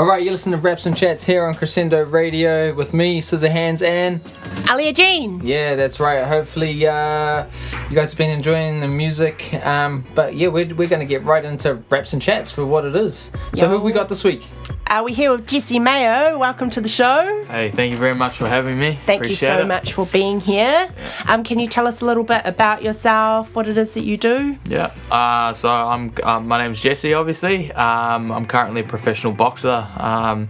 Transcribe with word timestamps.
All 0.00 0.06
right, 0.06 0.22
you're 0.22 0.32
listening 0.32 0.58
to 0.58 0.66
Raps 0.66 0.86
and 0.86 0.96
Chats 0.96 1.26
here 1.26 1.44
on 1.44 1.54
Crescendo 1.54 2.06
Radio 2.06 2.72
with 2.72 2.94
me, 2.94 3.20
Scizzorhands, 3.20 3.86
and 3.86 4.18
Arlea 4.64 4.94
Jean. 4.94 5.42
yeah, 5.44 5.74
that's 5.74 6.00
right. 6.00 6.24
Hopefully, 6.24 6.86
uh, 6.86 7.44
you 7.90 7.96
guys 7.96 8.12
have 8.12 8.16
been 8.16 8.30
enjoying 8.30 8.80
the 8.80 8.88
music. 8.88 9.52
Um, 9.62 10.06
but 10.14 10.34
yeah, 10.34 10.48
we're, 10.48 10.74
we're 10.74 10.88
going 10.88 11.00
to 11.00 11.04
get 11.04 11.22
right 11.24 11.44
into 11.44 11.74
Raps 11.90 12.14
and 12.14 12.22
Chats 12.22 12.50
for 12.50 12.64
what 12.64 12.86
it 12.86 12.96
is. 12.96 13.30
So, 13.54 13.68
who 13.68 13.74
have 13.74 13.82
we 13.82 13.92
got 13.92 14.08
this 14.08 14.24
week? 14.24 14.42
Uh, 14.90 15.02
we're 15.04 15.14
here 15.14 15.30
with 15.30 15.46
Jesse 15.46 15.78
Maio. 15.78 16.36
Welcome 16.36 16.68
to 16.70 16.80
the 16.80 16.88
show. 16.88 17.44
Hey, 17.44 17.70
thank 17.70 17.92
you 17.92 17.96
very 17.96 18.12
much 18.12 18.36
for 18.38 18.48
having 18.48 18.76
me. 18.76 18.98
Thank 19.06 19.22
Appreciate 19.22 19.48
you 19.50 19.54
so 19.54 19.60
it. 19.60 19.66
much 19.68 19.92
for 19.92 20.04
being 20.06 20.40
here. 20.40 20.90
Um, 21.28 21.44
can 21.44 21.60
you 21.60 21.68
tell 21.68 21.86
us 21.86 22.00
a 22.00 22.04
little 22.04 22.24
bit 22.24 22.42
about 22.44 22.82
yourself, 22.82 23.54
what 23.54 23.68
it 23.68 23.78
is 23.78 23.94
that 23.94 24.02
you 24.02 24.16
do? 24.16 24.58
Yeah. 24.66 24.92
Uh, 25.08 25.52
so 25.52 25.70
I'm. 25.70 26.12
Um, 26.24 26.48
my 26.48 26.58
name's 26.60 26.82
Jesse. 26.82 27.14
Obviously, 27.14 27.70
um, 27.70 28.32
I'm 28.32 28.44
currently 28.44 28.80
a 28.80 28.84
professional 28.84 29.32
boxer. 29.32 29.86
Um, 29.96 30.48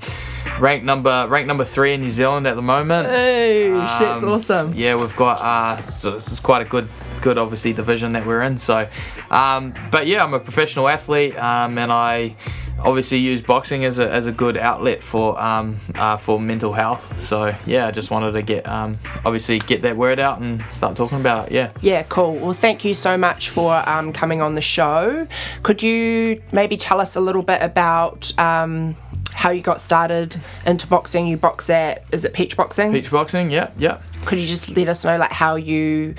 ranked 0.58 0.86
number 0.86 1.26
ranked 1.28 1.46
number 1.46 1.66
three 1.66 1.92
in 1.92 2.00
New 2.00 2.10
Zealand 2.10 2.46
at 2.46 2.56
the 2.56 2.62
moment. 2.62 3.08
Hey, 3.10 3.70
Um, 3.70 4.24
awesome. 4.24 4.72
Yeah, 4.72 4.96
we've 4.96 5.14
got. 5.16 5.38
Uh, 5.42 5.82
so 5.82 6.12
this 6.12 6.32
is 6.32 6.40
quite 6.40 6.62
a 6.62 6.68
good 6.68 6.88
good 7.20 7.36
obviously 7.36 7.74
division 7.74 8.14
that 8.14 8.24
we're 8.26 8.40
in. 8.40 8.56
So, 8.56 8.88
um, 9.30 9.74
but 9.90 10.06
yeah, 10.06 10.24
I'm 10.24 10.32
a 10.32 10.40
professional 10.40 10.88
athlete, 10.88 11.36
um, 11.36 11.76
and 11.76 11.92
I 11.92 12.36
obviously 12.84 13.18
use 13.18 13.42
boxing 13.42 13.84
as 13.84 13.98
a, 13.98 14.10
as 14.10 14.26
a 14.26 14.32
good 14.32 14.56
outlet 14.56 15.02
for 15.02 15.40
um, 15.40 15.76
uh, 15.94 16.16
for 16.16 16.40
mental 16.40 16.72
health. 16.72 17.20
So 17.20 17.54
yeah, 17.66 17.86
I 17.86 17.90
just 17.90 18.10
wanted 18.10 18.32
to 18.32 18.42
get 18.42 18.66
um, 18.68 18.98
obviously 19.24 19.58
get 19.60 19.82
that 19.82 19.96
word 19.96 20.18
out 20.18 20.40
and 20.40 20.64
start 20.70 20.96
talking 20.96 21.20
about 21.20 21.46
it. 21.46 21.52
Yeah. 21.52 21.72
Yeah, 21.80 22.02
cool. 22.04 22.34
Well, 22.34 22.52
thank 22.52 22.84
you 22.84 22.94
so 22.94 23.16
much 23.16 23.50
for 23.50 23.88
um, 23.88 24.12
coming 24.12 24.40
on 24.40 24.54
the 24.54 24.62
show. 24.62 25.26
Could 25.62 25.82
you 25.82 26.42
maybe 26.52 26.76
tell 26.76 27.00
us 27.00 27.16
a 27.16 27.20
little 27.20 27.42
bit 27.42 27.62
about 27.62 28.32
um, 28.38 28.96
how 29.32 29.50
you 29.50 29.62
got 29.62 29.80
started 29.80 30.38
into 30.66 30.86
boxing? 30.86 31.26
You 31.26 31.36
box 31.36 31.70
at, 31.70 32.04
is 32.12 32.24
it 32.24 32.32
Peach 32.34 32.56
Boxing? 32.56 32.92
Peach 32.92 33.10
boxing, 33.10 33.50
yeah, 33.50 33.70
yeah. 33.78 34.00
Could 34.24 34.38
you 34.38 34.46
just 34.46 34.76
let 34.76 34.88
us 34.88 35.04
know 35.04 35.16
like 35.16 35.32
how 35.32 35.56
you 35.56 36.14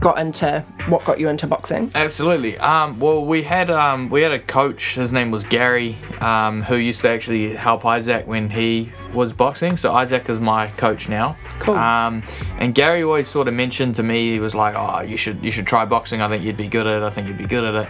got 0.00 0.18
into, 0.18 0.64
what 0.88 1.04
got 1.04 1.18
you 1.18 1.28
into 1.28 1.46
boxing? 1.46 1.90
Absolutely. 1.94 2.58
Um, 2.58 2.98
well, 2.98 3.24
we 3.24 3.42
had 3.42 3.70
um, 3.70 4.10
we 4.10 4.22
had 4.22 4.32
a 4.32 4.38
coach. 4.38 4.94
His 4.94 5.12
name 5.12 5.30
was 5.30 5.44
Gary, 5.44 5.96
um, 6.20 6.62
who 6.62 6.76
used 6.76 7.00
to 7.02 7.08
actually 7.08 7.54
help 7.54 7.84
Isaac 7.84 8.26
when 8.26 8.50
he 8.50 8.92
was 9.12 9.32
boxing. 9.32 9.76
So 9.76 9.92
Isaac 9.92 10.28
is 10.28 10.38
my 10.38 10.68
coach 10.68 11.08
now. 11.08 11.36
Cool. 11.58 11.76
Um, 11.76 12.22
and 12.58 12.74
Gary 12.74 13.02
always 13.02 13.28
sort 13.28 13.48
of 13.48 13.54
mentioned 13.54 13.94
to 13.96 14.02
me, 14.02 14.32
he 14.32 14.40
was 14.40 14.54
like, 14.54 14.74
"Oh, 14.76 15.00
you 15.00 15.16
should 15.16 15.42
you 15.42 15.50
should 15.50 15.66
try 15.66 15.84
boxing. 15.84 16.20
I 16.20 16.28
think 16.28 16.44
you'd 16.44 16.56
be 16.56 16.68
good 16.68 16.86
at 16.86 17.02
it. 17.02 17.04
I 17.04 17.10
think 17.10 17.28
you'd 17.28 17.38
be 17.38 17.46
good 17.46 17.64
at 17.64 17.74
it." 17.86 17.88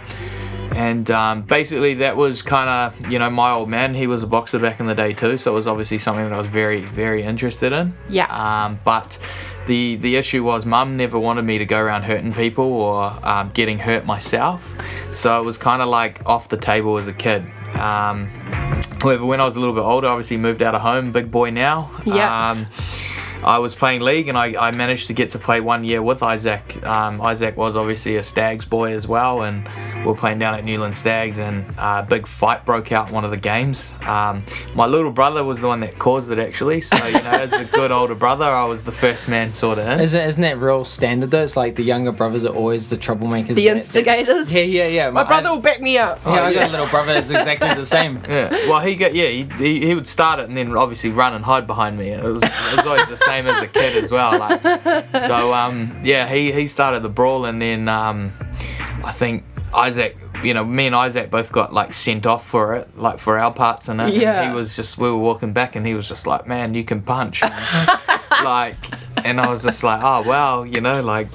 And 0.75 1.09
um, 1.11 1.41
basically, 1.41 1.95
that 1.95 2.15
was 2.15 2.41
kind 2.41 2.69
of 2.69 3.11
you 3.11 3.19
know 3.19 3.29
my 3.29 3.51
old 3.51 3.69
man. 3.69 3.95
He 3.95 4.07
was 4.07 4.23
a 4.23 4.27
boxer 4.27 4.59
back 4.59 4.79
in 4.79 4.85
the 4.85 4.95
day 4.95 5.13
too, 5.13 5.37
so 5.37 5.51
it 5.51 5.55
was 5.55 5.67
obviously 5.67 5.97
something 5.97 6.23
that 6.23 6.33
I 6.33 6.37
was 6.37 6.47
very 6.47 6.81
very 6.81 7.23
interested 7.23 7.73
in. 7.73 7.93
Yeah. 8.09 8.27
Um, 8.27 8.79
but 8.83 9.17
the 9.67 9.97
the 9.97 10.15
issue 10.15 10.43
was 10.43 10.65
mum 10.65 10.97
never 10.97 11.19
wanted 11.19 11.43
me 11.43 11.57
to 11.59 11.65
go 11.65 11.79
around 11.79 12.03
hurting 12.03 12.33
people 12.33 12.65
or 12.65 13.13
um, 13.23 13.49
getting 13.49 13.79
hurt 13.79 14.05
myself, 14.05 14.75
so 15.13 15.39
it 15.39 15.45
was 15.45 15.57
kind 15.57 15.81
of 15.81 15.89
like 15.89 16.25
off 16.25 16.49
the 16.49 16.57
table 16.57 16.97
as 16.97 17.07
a 17.07 17.13
kid. 17.13 17.43
Um, 17.75 18.25
however, 19.01 19.25
when 19.25 19.39
I 19.39 19.45
was 19.45 19.55
a 19.55 19.59
little 19.59 19.75
bit 19.75 19.81
older, 19.81 20.07
obviously 20.07 20.37
moved 20.37 20.61
out 20.61 20.73
of 20.73 20.81
home, 20.81 21.11
big 21.11 21.29
boy 21.29 21.51
now. 21.51 21.91
Yeah. 22.05 22.51
Um, 22.51 22.65
I 23.43 23.59
was 23.59 23.75
playing 23.75 24.01
league 24.01 24.27
and 24.29 24.37
I, 24.37 24.55
I 24.59 24.71
managed 24.71 25.07
to 25.07 25.13
get 25.13 25.29
to 25.29 25.39
play 25.39 25.61
one 25.61 25.83
year 25.83 26.01
with 26.01 26.23
Isaac. 26.23 26.83
Um, 26.83 27.21
Isaac 27.21 27.55
was 27.55 27.77
obviously 27.77 28.15
a 28.15 28.23
Stags 28.23 28.65
boy 28.65 28.93
as 28.93 29.07
well, 29.07 29.43
and 29.43 29.67
we 29.99 30.05
were 30.05 30.15
playing 30.15 30.39
down 30.39 30.53
at 30.55 30.63
Newland 30.63 30.95
Stags, 30.95 31.39
and 31.39 31.65
uh, 31.77 32.01
a 32.03 32.07
big 32.07 32.25
fight 32.27 32.65
broke 32.65 32.91
out 32.91 33.11
one 33.11 33.25
of 33.25 33.31
the 33.31 33.37
games. 33.37 33.95
Um, 34.05 34.43
my 34.75 34.85
little 34.85 35.11
brother 35.11 35.43
was 35.43 35.59
the 35.61 35.67
one 35.67 35.79
that 35.81 35.97
caused 35.99 36.31
it 36.31 36.39
actually, 36.39 36.81
so 36.81 36.97
you 37.07 37.13
know, 37.13 37.19
as 37.31 37.53
a 37.53 37.65
good 37.65 37.91
older 37.91 38.15
brother, 38.15 38.45
I 38.45 38.63
was 38.65 38.83
the 38.83 38.91
first 38.91 39.27
man 39.27 39.51
sort 39.51 39.79
of 39.79 39.87
in. 39.87 39.99
Isn't, 39.99 40.21
isn't 40.29 40.41
that 40.41 40.57
real 40.59 40.85
standard 40.85 41.31
though? 41.31 41.43
It's 41.43 41.57
like 41.57 41.75
the 41.75 41.83
younger 41.83 42.11
brothers 42.11 42.45
are 42.45 42.53
always 42.55 42.87
the 42.89 42.95
troublemakers. 42.97 43.55
The 43.55 43.65
that- 43.67 43.77
instigators? 43.77 44.53
Yeah, 44.53 44.61
yeah, 44.61 44.87
yeah. 44.87 45.09
My 45.09 45.23
brother 45.23 45.49
will 45.49 45.59
back 45.61 45.81
me 45.81 45.97
up. 45.97 46.19
Yeah, 46.25 46.31
I 46.31 46.53
got 46.53 46.69
a 46.69 46.71
little 46.71 46.87
brother 46.87 47.13
that's 47.13 47.29
exactly 47.29 47.73
the 47.73 47.85
same. 47.85 48.21
Yeah, 48.27 48.49
well, 48.69 48.81
he 48.81 48.95
got 48.95 49.15
yeah, 49.15 49.27
he, 49.27 49.43
he, 49.57 49.87
he 49.87 49.95
would 49.95 50.07
start 50.07 50.39
it 50.39 50.47
and 50.49 50.57
then 50.57 50.75
obviously 50.75 51.09
run 51.11 51.33
and 51.33 51.43
hide 51.45 51.65
behind 51.65 51.97
me. 51.97 52.09
It 52.09 52.23
was, 52.23 52.43
it 52.43 52.75
was 52.75 52.85
always 52.85 53.07
the 53.07 53.15
same 53.17 53.47
as 53.47 53.61
a 53.61 53.67
kid 53.67 54.03
as 54.03 54.11
well. 54.11 54.37
Like, 54.37 54.61
so 55.21 55.53
um, 55.53 55.95
yeah, 56.03 56.27
he, 56.27 56.51
he 56.51 56.67
started 56.67 57.03
the 57.03 57.09
brawl 57.09 57.45
and 57.45 57.61
then 57.61 57.87
um, 57.87 58.33
I 59.03 59.11
think 59.11 59.43
Isaac, 59.73 60.17
you 60.43 60.53
know, 60.53 60.63
me 60.63 60.87
and 60.87 60.95
Isaac 60.95 61.29
both 61.29 61.51
got 61.51 61.73
like 61.73 61.93
sent 61.93 62.25
off 62.25 62.47
for 62.47 62.75
it, 62.75 62.97
like 62.97 63.19
for 63.19 63.37
our 63.37 63.53
parts 63.53 63.89
in 63.89 63.99
it. 63.99 64.05
And 64.05 64.13
Yeah. 64.13 64.49
he 64.49 64.55
was 64.55 64.75
just 64.75 64.97
we 64.97 65.09
were 65.09 65.17
walking 65.17 65.53
back 65.53 65.75
and 65.75 65.85
he 65.85 65.93
was 65.93 66.07
just 66.07 66.25
like, 66.27 66.47
man, 66.47 66.73
you 66.73 66.83
can 66.83 67.01
punch, 67.01 67.41
like, 68.43 68.75
and 69.25 69.39
I 69.41 69.49
was 69.49 69.63
just 69.63 69.83
like, 69.83 70.01
oh 70.03 70.27
wow, 70.27 70.63
you 70.63 70.81
know, 70.81 71.01
like. 71.01 71.27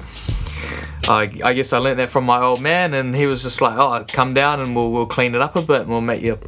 I, 1.05 1.29
I 1.43 1.53
guess 1.53 1.73
I 1.73 1.79
learnt 1.79 1.97
that 1.97 2.07
from 2.11 2.23
my 2.23 2.39
old 2.41 2.61
man, 2.61 2.93
and 2.93 3.13
he 3.13 3.25
was 3.25 3.43
just 3.43 3.59
like, 3.59 3.77
"Oh, 3.77 4.05
come 4.13 4.33
down 4.33 4.61
and 4.61 4.73
we'll, 4.73 4.89
we'll 4.89 5.05
clean 5.05 5.35
it 5.35 5.41
up 5.41 5.57
a 5.57 5.61
bit, 5.61 5.81
and 5.81 5.89
we'll 5.89 5.99
make 5.99 6.21
you 6.21 6.39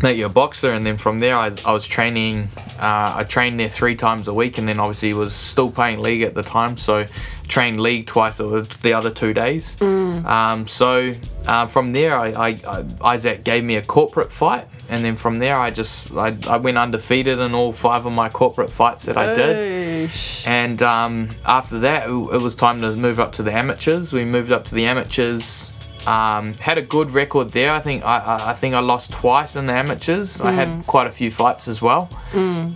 make 0.00 0.16
you 0.16 0.26
a 0.26 0.28
boxer." 0.28 0.70
And 0.70 0.86
then 0.86 0.96
from 0.96 1.18
there, 1.18 1.34
I, 1.36 1.50
I 1.64 1.72
was 1.72 1.88
training. 1.88 2.48
Uh, 2.78 3.14
I 3.16 3.24
trained 3.24 3.58
there 3.58 3.68
three 3.68 3.96
times 3.96 4.28
a 4.28 4.32
week, 4.32 4.58
and 4.58 4.68
then 4.68 4.78
obviously 4.78 5.12
was 5.12 5.34
still 5.34 5.72
playing 5.72 5.98
league 5.98 6.22
at 6.22 6.34
the 6.34 6.44
time, 6.44 6.76
so 6.76 7.04
trained 7.48 7.80
league 7.80 8.06
twice 8.06 8.40
or 8.40 8.62
the 8.62 8.92
other 8.92 9.10
two 9.10 9.32
days. 9.32 9.76
Um, 9.80 10.66
so 10.66 11.14
uh, 11.46 11.66
from 11.66 11.92
there, 11.92 12.18
I, 12.18 12.28
I, 12.28 12.48
I 12.66 12.84
Isaac 13.02 13.44
gave 13.44 13.62
me 13.64 13.76
a 13.76 13.82
corporate 13.82 14.32
fight, 14.32 14.68
and 14.88 15.04
then 15.04 15.16
from 15.16 15.38
there, 15.38 15.58
I 15.58 15.70
just 15.70 16.12
I, 16.12 16.36
I 16.46 16.56
went 16.56 16.78
undefeated 16.78 17.38
in 17.38 17.54
all 17.54 17.72
five 17.72 18.06
of 18.06 18.12
my 18.12 18.28
corporate 18.28 18.72
fights 18.72 19.04
that 19.04 19.16
I 19.16 19.34
did. 19.34 20.08
Oosh. 20.10 20.46
And 20.46 20.82
um, 20.82 21.30
after 21.44 21.78
that, 21.80 22.08
it, 22.08 22.12
it 22.12 22.40
was 22.40 22.54
time 22.54 22.80
to 22.82 22.94
move 22.96 23.20
up 23.20 23.32
to 23.34 23.42
the 23.42 23.52
amateurs. 23.52 24.12
We 24.12 24.24
moved 24.24 24.52
up 24.52 24.64
to 24.66 24.74
the 24.74 24.86
amateurs. 24.86 25.72
Um, 26.06 26.54
had 26.58 26.78
a 26.78 26.82
good 26.82 27.10
record 27.10 27.50
there. 27.50 27.72
I 27.72 27.80
think 27.80 28.04
I, 28.04 28.18
I, 28.18 28.50
I 28.50 28.54
think 28.54 28.74
I 28.74 28.78
lost 28.78 29.12
twice 29.12 29.56
in 29.56 29.66
the 29.66 29.72
amateurs. 29.72 30.40
I 30.40 30.52
had 30.52 30.86
quite 30.86 31.08
a 31.08 31.10
few 31.10 31.30
fights 31.32 31.66
as 31.66 31.82
well, 31.82 32.08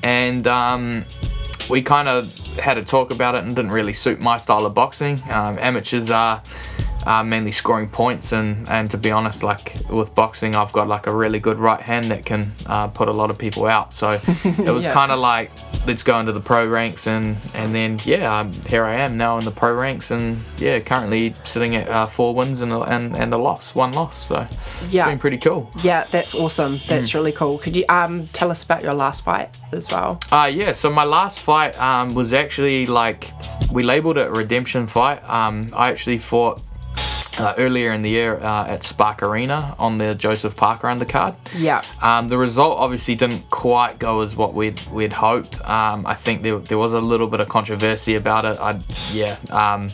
and 0.02 0.46
um, 0.48 1.04
we 1.68 1.80
kind 1.82 2.08
of 2.08 2.32
had 2.58 2.78
a 2.78 2.84
talk 2.84 3.10
about 3.10 3.34
it 3.34 3.44
and 3.44 3.54
didn't 3.56 3.70
really 3.70 3.92
suit 3.92 4.20
my 4.20 4.36
style 4.36 4.66
of 4.66 4.74
boxing. 4.74 5.22
Um, 5.30 5.58
amateurs 5.58 6.10
are 6.10 6.42
uh, 7.06 7.22
mainly 7.22 7.52
scoring 7.52 7.88
points, 7.88 8.32
and, 8.32 8.68
and 8.68 8.90
to 8.90 8.98
be 8.98 9.10
honest, 9.10 9.42
like 9.42 9.76
with 9.88 10.14
boxing, 10.14 10.54
I've 10.54 10.72
got 10.72 10.86
like 10.88 11.06
a 11.06 11.12
really 11.14 11.40
good 11.40 11.58
right 11.58 11.80
hand 11.80 12.10
that 12.10 12.24
can 12.26 12.52
uh, 12.66 12.88
put 12.88 13.08
a 13.08 13.12
lot 13.12 13.30
of 13.30 13.38
people 13.38 13.66
out. 13.66 13.94
So 13.94 14.20
it 14.44 14.70
was 14.70 14.84
Yeah. 14.90 14.92
kind 14.92 15.12
of 15.12 15.18
like 15.18 15.50
let's 15.86 16.02
go 16.02 16.18
into 16.20 16.32
the 16.32 16.40
pro 16.40 16.66
ranks, 16.66 17.06
and 17.06 17.36
and 17.54 17.74
then 17.74 18.00
yeah, 18.04 18.40
um, 18.40 18.52
here 18.68 18.84
I 18.84 18.94
am 18.96 19.16
now 19.16 19.38
in 19.38 19.44
the 19.44 19.50
pro 19.50 19.74
ranks, 19.74 20.10
and 20.10 20.38
yeah, 20.58 20.80
currently 20.80 21.34
sitting 21.44 21.74
at 21.76 21.88
uh, 21.88 22.06
four 22.06 22.34
wins 22.34 22.60
and 22.62 22.72
a, 22.72 22.80
and, 22.82 23.16
and 23.16 23.32
a 23.32 23.38
loss, 23.38 23.74
one 23.74 23.92
loss. 23.92 24.28
So 24.28 24.46
Yeah. 24.90 25.08
been 25.08 25.18
pretty 25.18 25.38
cool. 25.38 25.70
Yeah, 25.82 26.04
that's 26.10 26.34
awesome. 26.34 26.80
That's 26.88 27.14
really 27.14 27.32
cool. 27.32 27.58
Could 27.58 27.76
you 27.76 27.84
um 27.88 28.28
tell 28.32 28.50
us 28.50 28.62
about 28.62 28.82
your 28.82 28.94
last 28.94 29.24
fight 29.24 29.50
as 29.72 29.88
well? 29.90 30.18
Uh, 30.30 30.50
yeah, 30.52 30.72
so 30.72 30.90
my 30.90 31.04
last 31.04 31.40
fight 31.40 31.78
um, 31.78 32.14
was 32.14 32.32
actually 32.32 32.86
like, 32.86 33.32
we 33.70 33.82
labeled 33.82 34.18
it 34.18 34.26
a 34.26 34.30
redemption 34.30 34.86
fight. 34.86 35.22
Um, 35.28 35.68
I 35.74 35.90
actually 35.90 36.18
fought 36.18 36.60
uh, 37.38 37.54
earlier 37.58 37.92
in 37.92 38.02
the 38.02 38.10
year 38.10 38.38
uh, 38.38 38.66
at 38.66 38.82
Spark 38.82 39.22
Arena 39.22 39.74
on 39.78 39.98
the 39.98 40.14
Joseph 40.14 40.56
Parker 40.56 40.88
undercard. 40.88 41.36
Yeah. 41.56 41.84
Um, 42.00 42.28
the 42.28 42.38
result 42.38 42.78
obviously 42.78 43.14
didn't 43.14 43.50
quite 43.50 43.98
go 43.98 44.20
as 44.20 44.36
what 44.36 44.54
we'd 44.54 44.80
we'd 44.90 45.12
hoped. 45.12 45.60
Um, 45.62 46.06
I 46.06 46.14
think 46.14 46.42
there, 46.42 46.58
there 46.58 46.78
was 46.78 46.92
a 46.92 47.00
little 47.00 47.28
bit 47.28 47.40
of 47.40 47.48
controversy 47.48 48.14
about 48.14 48.44
it. 48.44 48.58
I 48.58 48.80
yeah. 49.12 49.38
Um, 49.50 49.92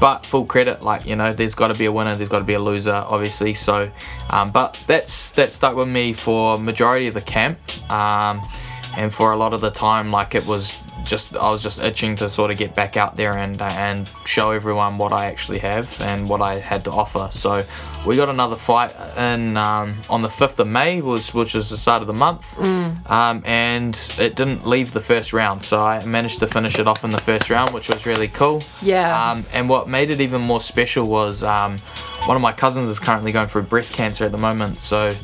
but 0.00 0.26
full 0.26 0.46
credit, 0.46 0.82
like 0.82 1.06
you 1.06 1.16
know, 1.16 1.34
there's 1.34 1.54
got 1.54 1.68
to 1.68 1.74
be 1.74 1.84
a 1.84 1.92
winner, 1.92 2.16
there's 2.16 2.30
got 2.30 2.38
to 2.38 2.44
be 2.44 2.54
a 2.54 2.60
loser, 2.60 2.92
obviously. 2.92 3.52
So, 3.54 3.90
um, 4.30 4.50
but 4.50 4.76
that's 4.86 5.32
that 5.32 5.52
stuck 5.52 5.76
with 5.76 5.88
me 5.88 6.14
for 6.14 6.58
majority 6.58 7.06
of 7.06 7.14
the 7.14 7.20
camp, 7.20 7.58
um, 7.90 8.48
and 8.96 9.12
for 9.12 9.32
a 9.32 9.36
lot 9.36 9.52
of 9.52 9.60
the 9.60 9.70
time, 9.70 10.10
like 10.10 10.34
it 10.34 10.46
was 10.46 10.74
just 11.04 11.36
I 11.36 11.50
was 11.50 11.62
just 11.62 11.80
itching 11.80 12.16
to 12.16 12.28
sort 12.28 12.50
of 12.50 12.56
get 12.56 12.74
back 12.74 12.96
out 12.96 13.16
there 13.16 13.36
and 13.36 13.60
and 13.60 14.08
show 14.24 14.50
everyone 14.50 14.98
what 14.98 15.12
I 15.12 15.26
actually 15.26 15.58
have 15.58 16.00
and 16.00 16.28
what 16.28 16.40
I 16.40 16.58
had 16.58 16.84
to 16.84 16.92
offer. 16.92 17.28
So 17.30 17.64
we 18.06 18.16
got 18.16 18.28
another 18.28 18.56
fight 18.56 18.94
in 19.16 19.56
um, 19.56 20.02
on 20.08 20.22
the 20.22 20.28
fifth 20.28 20.58
of 20.60 20.68
May, 20.68 21.00
was 21.00 21.34
which 21.34 21.54
is 21.54 21.70
the 21.70 21.76
start 21.76 22.02
of 22.02 22.06
the 22.06 22.14
month, 22.14 22.58
um, 22.58 23.42
and 23.44 23.98
it 24.18 24.36
didn't 24.36 24.66
leave 24.66 24.92
the 24.92 25.00
first 25.00 25.32
round. 25.32 25.64
So 25.64 25.82
I 25.82 26.04
managed 26.04 26.40
to 26.40 26.46
finish 26.46 26.78
it 26.78 26.86
off 26.86 27.04
in 27.04 27.12
the 27.12 27.18
first 27.18 27.50
round, 27.50 27.70
which 27.70 27.88
was 27.88 28.06
really 28.06 28.28
cool. 28.28 28.62
Yeah. 28.82 29.30
Um, 29.30 29.44
and 29.52 29.68
what 29.68 29.88
made 29.88 30.10
it 30.10 30.20
even 30.20 30.40
more 30.40 30.60
special 30.60 31.06
was 31.06 31.42
um, 31.42 31.80
one 32.26 32.36
of 32.36 32.42
my 32.42 32.52
cousins 32.52 32.88
is 32.90 32.98
currently 32.98 33.32
going 33.32 33.48
through 33.48 33.62
breast 33.62 33.92
cancer 33.92 34.24
at 34.24 34.32
the 34.32 34.38
moment, 34.38 34.78
so 34.78 35.16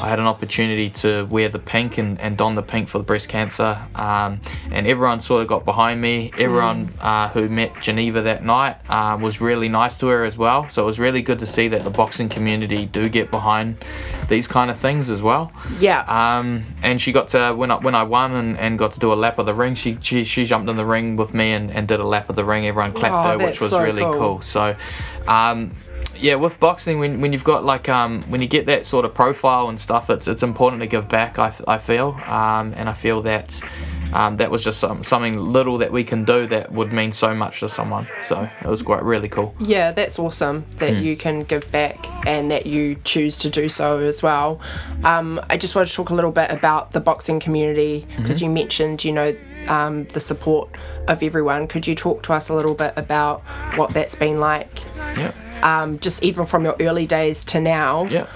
I 0.00 0.08
had 0.08 0.18
an 0.18 0.26
opportunity 0.26 0.88
to 0.90 1.24
wear 1.26 1.48
the 1.48 1.58
pink 1.58 1.98
and, 1.98 2.18
and 2.20 2.36
don 2.36 2.54
the 2.54 2.62
pink 2.62 2.88
for 2.88 2.98
the 2.98 3.04
breast 3.04 3.28
cancer. 3.28 3.76
Um, 3.94 4.40
and 4.70 4.86
everyone 4.86 5.20
sort 5.20 5.42
of 5.42 5.48
got 5.48 5.64
behind 5.64 6.00
me. 6.00 6.30
Everyone 6.38 6.92
uh, 7.00 7.28
who 7.30 7.48
met 7.48 7.80
Geneva 7.82 8.22
that 8.22 8.44
night 8.44 8.76
uh, 8.88 9.18
was 9.20 9.40
really 9.40 9.68
nice 9.68 9.96
to 9.98 10.06
her 10.08 10.24
as 10.24 10.38
well. 10.38 10.68
So 10.68 10.82
it 10.82 10.86
was 10.86 10.98
really 10.98 11.22
good 11.22 11.38
to 11.40 11.46
see 11.46 11.68
that 11.68 11.82
the 11.84 11.90
boxing 11.90 12.28
community 12.28 12.86
do 12.86 13.08
get 13.08 13.30
behind 13.30 13.84
these 14.28 14.46
kind 14.46 14.70
of 14.70 14.76
things 14.78 15.10
as 15.10 15.20
well. 15.22 15.52
Yeah. 15.80 16.00
Um, 16.06 16.64
and 16.82 17.00
she 17.00 17.12
got 17.12 17.28
to 17.28 17.52
when 17.54 17.70
I 17.70 17.76
when 17.76 17.94
I 17.94 18.04
won 18.04 18.32
and, 18.32 18.58
and 18.58 18.78
got 18.78 18.92
to 18.92 19.00
do 19.00 19.12
a 19.12 19.14
lap 19.14 19.38
of 19.38 19.46
the 19.46 19.54
ring. 19.54 19.74
She 19.74 19.98
she, 20.00 20.24
she 20.24 20.44
jumped 20.44 20.70
in 20.70 20.76
the 20.76 20.86
ring 20.86 21.16
with 21.16 21.34
me 21.34 21.52
and, 21.52 21.70
and 21.70 21.86
did 21.88 22.00
a 22.00 22.06
lap 22.06 22.30
of 22.30 22.36
the 22.36 22.44
ring. 22.44 22.66
Everyone 22.66 22.92
clapped 22.92 23.14
Oh, 23.26 23.38
her, 23.38 23.44
which 23.46 23.60
was 23.60 23.70
so 23.70 23.82
really 23.82 24.02
cool. 24.02 24.14
cool. 24.18 24.40
So, 24.40 24.76
um, 25.28 25.72
yeah, 26.24 26.36
with 26.36 26.58
boxing, 26.58 26.98
when, 26.98 27.20
when 27.20 27.32
you've 27.32 27.44
got 27.52 27.64
like 27.64 27.88
um, 27.88 28.22
when 28.32 28.40
you 28.42 28.48
get 28.48 28.64
that 28.66 28.86
sort 28.86 29.04
of 29.04 29.12
profile 29.14 29.68
and 29.68 29.78
stuff, 29.78 30.08
it's 30.10 30.26
it's 30.26 30.42
important 30.42 30.80
to 30.80 30.86
give 30.86 31.06
back. 31.08 31.38
I, 31.38 31.52
I 31.68 31.78
feel, 31.78 32.08
um, 32.26 32.72
and 32.78 32.88
I 32.88 32.94
feel 32.94 33.22
that. 33.22 33.60
Um, 34.12 34.36
that 34.36 34.48
was 34.48 34.62
just 34.62 34.78
some, 34.78 35.02
something 35.02 35.36
little 35.40 35.78
that 35.78 35.90
we 35.90 36.04
can 36.04 36.24
do 36.24 36.46
that 36.46 36.70
would 36.70 36.92
mean 36.92 37.10
so 37.10 37.34
much 37.34 37.58
to 37.60 37.68
someone. 37.68 38.06
So 38.22 38.48
it 38.64 38.68
was 38.68 38.80
quite 38.80 39.02
really 39.02 39.28
cool. 39.28 39.56
Yeah, 39.58 39.90
that's 39.90 40.20
awesome 40.20 40.64
that 40.76 40.94
Hmm. 40.98 41.02
you 41.02 41.16
can 41.16 41.42
give 41.42 41.64
back 41.72 41.98
and 42.24 42.48
that 42.52 42.64
you 42.64 42.94
choose 43.02 43.36
to 43.38 43.50
do 43.50 43.68
so 43.68 43.98
as 43.98 44.22
well. 44.22 44.60
Um, 45.02 45.40
I 45.50 45.56
just 45.56 45.74
want 45.74 45.88
to 45.88 45.94
talk 45.96 46.10
a 46.10 46.14
little 46.14 46.30
bit 46.30 46.48
about 46.52 46.92
the 46.92 47.00
boxing 47.00 47.40
community 47.40 48.06
because 48.16 48.36
Mm-hmm. 48.36 48.44
you 48.44 48.50
mentioned, 48.50 49.04
you 49.04 49.10
know, 49.10 49.34
um, 49.68 50.04
the 50.04 50.20
support 50.20 50.68
of 51.08 51.22
everyone. 51.22 51.66
Could 51.68 51.86
you 51.86 51.94
talk 51.94 52.22
to 52.24 52.32
us 52.32 52.48
a 52.48 52.54
little 52.54 52.74
bit 52.74 52.92
about 52.96 53.42
what 53.76 53.90
that's 53.90 54.14
been 54.14 54.40
like, 54.40 54.82
Yeah. 55.16 55.32
um, 55.62 55.98
just 55.98 56.22
even 56.22 56.46
from 56.46 56.64
your 56.64 56.76
early 56.80 57.06
days 57.06 57.44
to 57.44 57.60
now? 57.60 58.06
Yeah, 58.06 58.26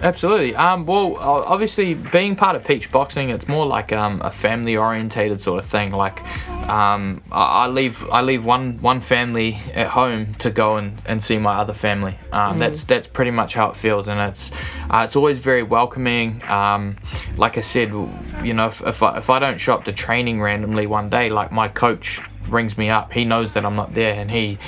absolutely. 0.00 0.54
Um, 0.56 0.86
well, 0.86 1.16
obviously, 1.16 1.94
being 1.94 2.36
part 2.36 2.56
of 2.56 2.64
Peach 2.64 2.90
Boxing, 2.90 3.30
it's 3.30 3.48
more 3.48 3.66
like 3.66 3.92
um, 3.92 4.20
a 4.22 4.30
family 4.30 4.76
orientated 4.76 5.40
sort 5.40 5.58
of 5.58 5.66
thing. 5.66 5.92
Like, 5.92 6.22
um, 6.68 7.22
I, 7.32 7.64
I 7.64 7.66
leave 7.68 8.08
I 8.10 8.22
leave 8.22 8.44
one 8.44 8.78
one 8.80 9.00
family 9.00 9.58
at 9.74 9.88
home 9.88 10.34
to 10.34 10.50
go 10.50 10.76
and, 10.76 11.00
and 11.06 11.22
see 11.22 11.38
my 11.38 11.54
other 11.54 11.74
family. 11.74 12.18
Um, 12.32 12.58
That's 12.58 12.84
that's 12.84 13.06
pretty 13.06 13.30
much 13.30 13.54
how 13.54 13.70
it 13.70 13.76
feels, 13.76 14.08
and 14.08 14.20
it's 14.20 14.50
uh, 14.90 15.02
it's 15.04 15.16
always 15.16 15.38
very 15.38 15.62
welcoming. 15.62 16.42
Um, 16.48 16.96
like 17.36 17.58
I 17.58 17.62
said, 17.62 17.90
you 17.90 18.54
know, 18.54 18.66
if, 18.68 18.80
if 18.82 19.02
I 19.02 19.18
if 19.18 19.30
I 19.30 19.38
don't 19.38 19.58
show 19.58 19.74
up 19.74 19.84
to 19.84 19.92
training 19.92 20.40
randomly 20.40 20.86
one 20.86 21.08
day, 21.08 21.30
like 21.30 21.52
my 21.52 21.68
coach 21.68 22.20
rings 22.48 22.76
me 22.78 22.90
up, 22.90 23.12
he 23.12 23.24
knows 23.24 23.52
that 23.54 23.64
I'm 23.64 23.76
not 23.76 23.94
there, 23.94 24.14
and 24.14 24.30
he, 24.30 24.58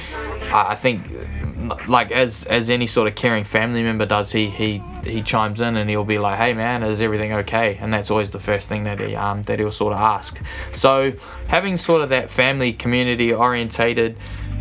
I 0.52 0.74
think 0.74 1.06
like 1.86 2.10
as 2.10 2.44
as 2.44 2.70
any 2.70 2.86
sort 2.86 3.06
of 3.06 3.14
caring 3.14 3.44
family 3.44 3.82
member 3.82 4.06
does 4.06 4.32
he 4.32 4.50
he 4.50 4.82
he 5.04 5.22
chimes 5.22 5.60
in 5.60 5.76
and 5.76 5.88
he'll 5.88 6.04
be 6.04 6.18
like 6.18 6.38
hey 6.38 6.52
man 6.52 6.82
is 6.82 7.00
everything 7.00 7.32
okay? 7.32 7.78
And 7.80 7.92
that's 7.92 8.10
always 8.10 8.30
the 8.30 8.40
first 8.40 8.68
thing 8.68 8.84
that 8.84 8.98
he 9.00 9.14
um 9.14 9.42
that 9.44 9.58
he'll 9.58 9.70
sort 9.70 9.92
of 9.92 10.00
ask. 10.00 10.40
So 10.72 11.12
having 11.48 11.76
sort 11.76 12.02
of 12.02 12.08
that 12.08 12.30
family 12.30 12.72
community 12.72 13.32
orientated 13.32 14.16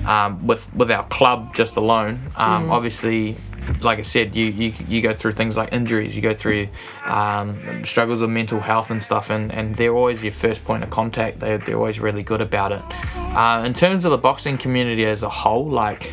um, 0.06 0.46
with 0.48 0.74
with 0.76 0.92
our 0.92 1.06
club 1.08 1.54
just 1.54 1.76
alone 1.76 2.32
um, 2.36 2.72
obviously 2.72 3.36
like 3.82 4.00
I 4.00 4.04
said, 4.04 4.36
you, 4.36 4.46
you 4.46 4.74
you 4.88 5.02
go 5.02 5.14
through 5.14 5.34
things 5.34 5.58
like 5.58 5.74
injuries, 5.74 6.16
you 6.16 6.22
go 6.22 6.34
through 6.34 6.68
um, 7.06 7.84
struggles 7.84 8.22
with 8.22 8.30
mental 8.30 8.60
health 8.60 8.92
and 8.92 9.02
stuff, 9.02 9.30
and, 9.30 9.54
and 9.54 9.76
they're 9.76 9.94
always 9.94 10.24
your 10.24 10.34
first 10.34 10.64
point 10.64 10.84
of 10.84 10.90
contact. 10.90 11.40
They're, 11.40 11.58
they're 11.58 11.78
always 11.78 12.00
really 12.00 12.24
good 12.24 12.42
about 12.42 12.72
it. 12.72 12.82
Uh, 13.16 13.64
in 13.66 13.74
terms 13.74 14.06
of 14.06 14.12
the 14.12 14.18
boxing 14.18 14.58
community 14.58 15.06
as 15.06 15.24
a 15.24 15.30
whole, 15.30 15.70
like 15.70 16.12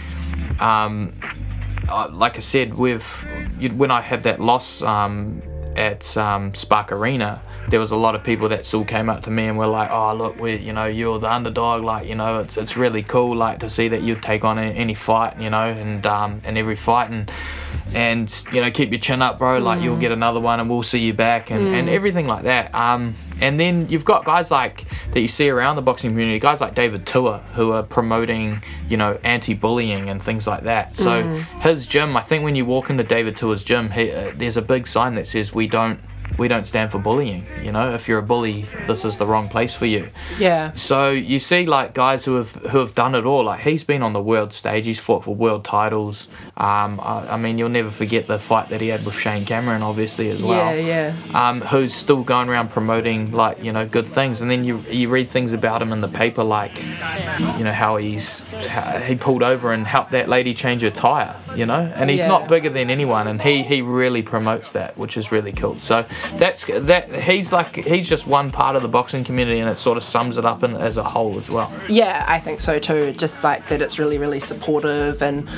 um, 0.61 1.13
uh, 1.89 2.09
like 2.13 2.37
I 2.37 2.41
said, 2.41 2.75
with 2.75 3.27
you, 3.59 3.71
when 3.71 3.91
I 3.91 4.01
had 4.01 4.23
that 4.23 4.41
loss 4.41 4.83
um, 4.83 5.43
at 5.77 6.17
um, 6.17 6.55
Spark 6.55 6.93
Arena, 6.93 7.43
there 7.69 7.81
was 7.81 7.91
a 7.91 7.97
lot 7.97 8.15
of 8.15 8.23
people 8.23 8.49
that 8.51 8.65
still 8.65 8.85
came 8.85 9.09
up 9.09 9.23
to 9.25 9.31
me 9.31 9.47
and 9.47 9.59
were 9.59 9.67
like, 9.67 9.91
"Oh, 9.91 10.15
look, 10.15 10.39
we, 10.41 10.57
you 10.57 10.73
know, 10.73 10.87
you're 10.87 11.19
the 11.19 11.33
underdog. 11.33 11.83
Like, 11.83 12.07
you 12.07 12.15
know, 12.15 12.41
it's 12.41 12.57
it's 12.57 12.77
really 12.77 13.03
cool, 13.03 13.35
like 13.37 13.59
to 13.61 13.69
see 13.69 13.89
that 13.89 14.03
you 14.03 14.15
take 14.15 14.45
on 14.45 14.59
any, 14.59 14.77
any 14.77 14.95
fight, 14.95 15.41
you 15.41 15.51
know, 15.51 15.67
and 15.67 16.07
um, 16.07 16.41
in 16.45 16.57
every 16.57 16.77
fight, 16.77 17.11
and 17.11 17.31
and 17.95 18.45
you 18.53 18.61
know, 18.61 18.71
keep 18.71 18.91
your 18.91 19.01
chin 19.01 19.23
up, 19.23 19.39
bro. 19.39 19.59
Like, 19.59 19.83
you'll 19.83 19.97
get 19.97 20.13
another 20.13 20.41
one, 20.41 20.61
and 20.61 20.69
we'll 20.69 20.83
see 20.83 21.01
you 21.01 21.13
back, 21.13 21.51
and, 21.51 21.75
and 21.75 21.89
everything 21.89 22.27
like 22.27 22.45
that. 22.45 22.75
Um, 22.75 23.15
and 23.41 23.61
then 23.61 23.89
you've 23.89 24.05
got 24.05 24.25
guys 24.25 24.51
like 24.51 24.85
that 25.13 25.21
you 25.21 25.29
see 25.29 25.51
around 25.51 25.77
the 25.77 25.83
boxing 25.83 26.11
community, 26.11 26.39
guys 26.39 26.61
like 26.61 26.75
David 26.75 27.07
Tua, 27.07 27.39
who 27.55 27.73
are 27.73 27.83
promoting, 27.83 28.63
you 28.89 28.97
know, 28.97 29.19
anti-bullying 29.25 30.09
and 30.09 30.23
things 30.23 30.47
like 30.47 30.63
that. 30.65 30.97
So 30.97 31.23
his 31.61 31.87
gym, 31.87 32.17
I 32.17 32.23
think, 32.23 32.45
when 32.45 32.57
you 32.57 32.65
walk 32.65 32.89
into 32.89 33.05
David 33.05 33.37
Tua's 33.37 33.63
gym, 33.63 33.91
he, 33.91 34.11
uh, 34.11 34.33
there's 34.35 34.57
a 34.57 34.63
big 34.63 34.87
sign 34.87 35.17
that 35.17 35.27
says 35.27 35.53
we 35.53 35.69
don't 35.69 36.01
we 36.39 36.49
don't 36.49 36.67
stand 36.67 36.93
for 36.93 36.99
bullying. 36.99 37.47
You 37.63 37.73
know, 37.73 37.95
if 37.95 38.09
you're 38.09 38.19
a 38.19 38.23
bully, 38.23 38.67
this 38.87 39.05
is 39.05 39.17
the 39.17 39.27
wrong 39.27 39.49
place 39.49 39.75
for 39.75 39.87
you. 39.87 40.09
Yeah. 40.39 40.73
So 40.75 41.11
you 41.11 41.39
see, 41.39 41.65
like 41.67 41.95
guys 41.95 42.25
who 42.25 42.35
have 42.35 42.53
who 42.57 42.79
have 42.79 42.95
done 42.95 43.15
it 43.15 43.25
all. 43.25 43.45
Like 43.45 43.61
he's 43.61 43.85
been 43.85 44.03
on 44.03 44.13
the 44.13 44.23
world 44.23 44.53
stage. 44.53 44.85
He's 44.87 44.99
fought 44.99 45.25
for 45.25 45.35
world 45.35 45.65
titles. 45.65 46.29
Um, 46.57 47.01
I, 47.01 47.33
I 47.33 47.37
mean, 47.37 47.59
you'll 47.59 47.69
never 47.71 47.91
forget 47.91 48.27
the 48.29 48.39
fight 48.39 48.69
that 48.69 48.81
he 48.81 48.89
had 48.89 49.05
with 49.05 49.15
Shane 49.15 49.45
Cameron, 49.47 49.83
obviously 49.83 50.31
as 50.31 50.43
well. 50.43 50.77
Yeah, 50.77 51.15
yeah. 51.33 51.49
Um, 51.49 51.61
who's 51.63 51.95
still 51.95 52.23
going 52.23 52.49
around 52.49 52.69
promoting 52.71 53.31
like 53.33 53.63
you 53.63 53.73
know 53.73 53.87
good 53.87 54.07
things, 54.07 54.43
and 54.43 54.51
then 54.51 54.65
you 54.65 54.85
you 54.91 55.09
read 55.09 55.29
things 55.31 55.53
about 55.53 55.81
him 55.81 55.93
in 55.93 56.01
the 56.01 56.09
paper, 56.09 56.45
like 56.45 56.79
you 57.59 57.65
know 57.65 57.73
how 57.73 57.97
he's 57.97 58.43
how 58.69 58.99
he 58.99 59.15
pulled 59.17 59.43
over 59.43 59.73
and 59.73 59.87
helped 59.87 60.11
that 60.11 60.29
lady 60.29 60.53
change 60.55 60.83
her 60.83 60.91
tire. 60.91 61.35
You 61.55 61.65
know, 61.65 61.91
and 61.97 62.11
he's 62.11 62.21
Yeah. 62.21 62.29
not 62.29 62.49
bigger 62.49 62.69
than 62.69 62.91
anyone, 62.91 63.27
and 63.27 63.41
he 63.41 63.63
he 63.63 63.81
really 63.81 64.23
promotes 64.23 64.73
that, 64.73 64.99
which 64.99 65.17
is 65.17 65.33
really 65.33 65.53
cool. 65.53 65.79
So 65.79 66.05
that's 66.37 66.65
that 66.65 67.13
he's 67.23 67.53
like 67.53 67.77
he's 67.77 68.09
just 68.09 68.27
one 68.27 68.51
part 68.51 68.77
of 68.77 68.83
the 68.83 68.89
boxing 68.89 69.25
community, 69.25 69.61
and 69.61 69.71
it 69.71 69.79
sort 69.79 69.97
of 69.97 70.03
sums 70.03 70.39
it 70.39 70.45
up 70.45 70.63
in, 70.63 70.75
as 70.77 70.97
a 70.97 71.05
whole 71.05 71.39
as 71.39 71.51
well. 71.51 71.73
Yeah, 71.89 72.25
I 72.27 72.39
think 72.41 72.61
so 72.61 72.79
too. 72.79 73.13
Just 73.13 73.45
like 73.45 73.69
that, 73.69 73.83
it's 73.83 73.99
really, 73.99 74.19
really 74.19 74.41
supportive, 74.41 75.23
and 75.23 75.49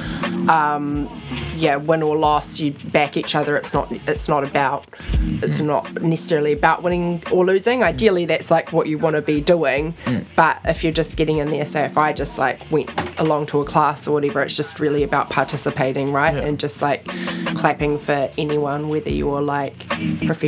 um, 0.51 1.09
yeah, 1.55 1.77
win 1.77 2.03
or 2.03 2.17
loss, 2.17 2.59
you 2.61 2.73
back 2.73 3.17
each 3.17 3.35
other. 3.35 3.57
It's 3.57 3.73
not, 3.73 3.91
it's 4.09 4.29
not 4.29 4.45
about, 4.45 4.87
it's 5.43 5.61
not 5.61 6.03
necessarily 6.03 6.53
about 6.53 6.83
winning 6.83 7.23
or 7.31 7.45
losing. 7.45 7.83
Ideally, 7.83 8.27
that's 8.27 8.51
like 8.51 8.73
what 8.73 8.87
you 8.87 8.99
want 8.99 9.17
to 9.17 9.23
be 9.23 9.41
doing. 9.41 9.95
But 10.37 10.61
if 10.65 10.83
you're 10.83 10.93
just 10.93 11.17
getting 11.17 11.39
in 11.39 11.51
there, 11.51 11.67
say 11.67 11.85
if 11.85 11.97
I 11.97 12.13
just 12.13 12.39
like 12.39 12.61
went 12.71 12.91
along 13.21 13.47
to 13.47 13.61
a 13.61 13.65
class 13.65 14.07
or 14.09 14.13
whatever, 14.13 14.43
it's 14.43 14.57
just 14.57 14.81
really 14.81 15.03
about 15.03 15.31
participating, 15.31 16.13
right? 16.13 16.35
Yeah. 16.35 16.43
And 16.43 16.59
just 16.59 16.83
like 16.83 17.07
clapping 17.57 17.99
for 17.99 18.31
anyone, 18.39 18.89
whether 18.89 19.11
you're 19.11 19.43
like 19.43 19.87
professional 20.27 20.48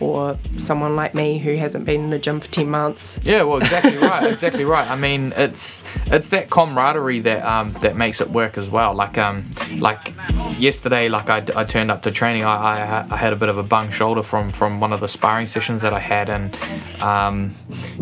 or 0.00 0.38
someone 0.58 0.96
like 0.96 1.14
me 1.14 1.38
who 1.38 1.54
hasn't 1.56 1.84
been 1.84 2.02
in 2.02 2.10
the 2.10 2.18
gym 2.18 2.40
for 2.40 2.48
ten 2.48 2.68
months. 2.70 3.20
Yeah, 3.24 3.42
well, 3.42 3.58
exactly 3.58 3.96
right, 3.96 4.30
exactly 4.30 4.64
right. 4.64 4.88
I 4.88 4.96
mean, 4.96 5.32
it's 5.36 5.84
it's 6.06 6.28
that 6.30 6.50
camaraderie 6.50 7.20
that 7.20 7.44
um 7.44 7.72
that 7.80 7.96
makes 7.96 8.20
it 8.20 8.30
work 8.30 8.56
as 8.58 8.70
well. 8.70 8.94
Like 8.94 9.18
um 9.18 9.48
like 9.76 10.14
yesterday, 10.58 11.08
like 11.08 11.30
I, 11.30 11.44
I 11.56 11.64
turned 11.64 11.90
up 11.90 12.02
to 12.02 12.10
training, 12.10 12.44
I, 12.44 12.54
I 12.54 13.06
I 13.10 13.16
had 13.16 13.32
a 13.32 13.36
bit 13.36 13.48
of 13.48 13.58
a 13.58 13.62
bung 13.62 13.90
shoulder 13.90 14.22
from 14.22 14.52
from 14.52 14.80
one 14.80 14.92
of 14.92 15.00
the 15.00 15.08
sparring 15.08 15.46
sessions 15.46 15.82
that 15.82 15.92
I 15.92 16.00
had, 16.00 16.28
and 16.28 16.56
um 17.00 17.54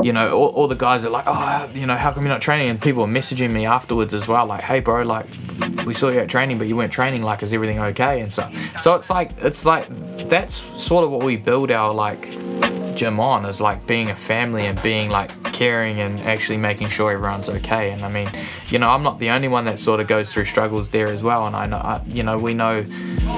you 0.02 0.12
know 0.12 0.32
all, 0.32 0.48
all 0.48 0.68
the 0.68 0.74
guys 0.74 1.04
are 1.04 1.10
like, 1.10 1.24
oh, 1.26 1.70
you 1.74 1.86
know, 1.86 1.96
how 1.96 2.12
come 2.12 2.24
you're 2.24 2.32
not 2.32 2.42
training? 2.42 2.68
And 2.68 2.80
people 2.80 3.02
are 3.02 3.08
messaging 3.08 3.50
me 3.50 3.66
afterwards 3.66 4.14
as 4.14 4.28
well, 4.28 4.46
like, 4.46 4.62
hey, 4.62 4.80
bro, 4.80 5.02
like 5.02 5.26
we 5.86 5.94
saw 5.94 6.08
you 6.08 6.20
at 6.20 6.28
training, 6.28 6.58
but 6.58 6.66
you 6.66 6.76
weren't 6.76 6.92
training. 6.92 7.22
Like, 7.22 7.42
is 7.42 7.52
everything 7.52 7.78
okay? 7.78 8.20
And 8.20 8.32
so 8.32 8.48
so 8.78 8.94
it's 8.94 9.10
like 9.10 9.30
it's 9.38 9.64
like 9.64 9.88
that's 10.28 10.60
sort 10.82 11.04
of 11.04 11.10
what 11.10 11.22
we 11.22 11.36
build 11.36 11.70
our 11.70 11.94
like 11.94 12.28
gym 12.94 13.20
on 13.20 13.46
is 13.46 13.60
like 13.60 13.86
being 13.86 14.10
a 14.10 14.16
family 14.16 14.66
and 14.66 14.80
being 14.82 15.10
like 15.10 15.30
caring 15.52 16.00
and 16.00 16.20
actually 16.20 16.56
making 16.56 16.88
sure 16.88 17.10
everyone's 17.12 17.48
okay. 17.48 17.90
And 17.90 18.04
I 18.04 18.08
mean, 18.08 18.30
you 18.68 18.78
know, 18.78 18.88
I'm 18.90 19.02
not 19.02 19.18
the 19.18 19.30
only 19.30 19.48
one 19.48 19.64
that 19.66 19.78
sort 19.78 20.00
of 20.00 20.06
goes 20.06 20.32
through 20.32 20.44
struggles 20.44 20.90
there 20.90 21.08
as 21.08 21.22
well. 21.22 21.46
And 21.46 21.54
I 21.56 21.66
know, 21.66 21.76
I, 21.76 22.02
you 22.06 22.22
know, 22.22 22.38
we 22.38 22.54
know 22.54 22.84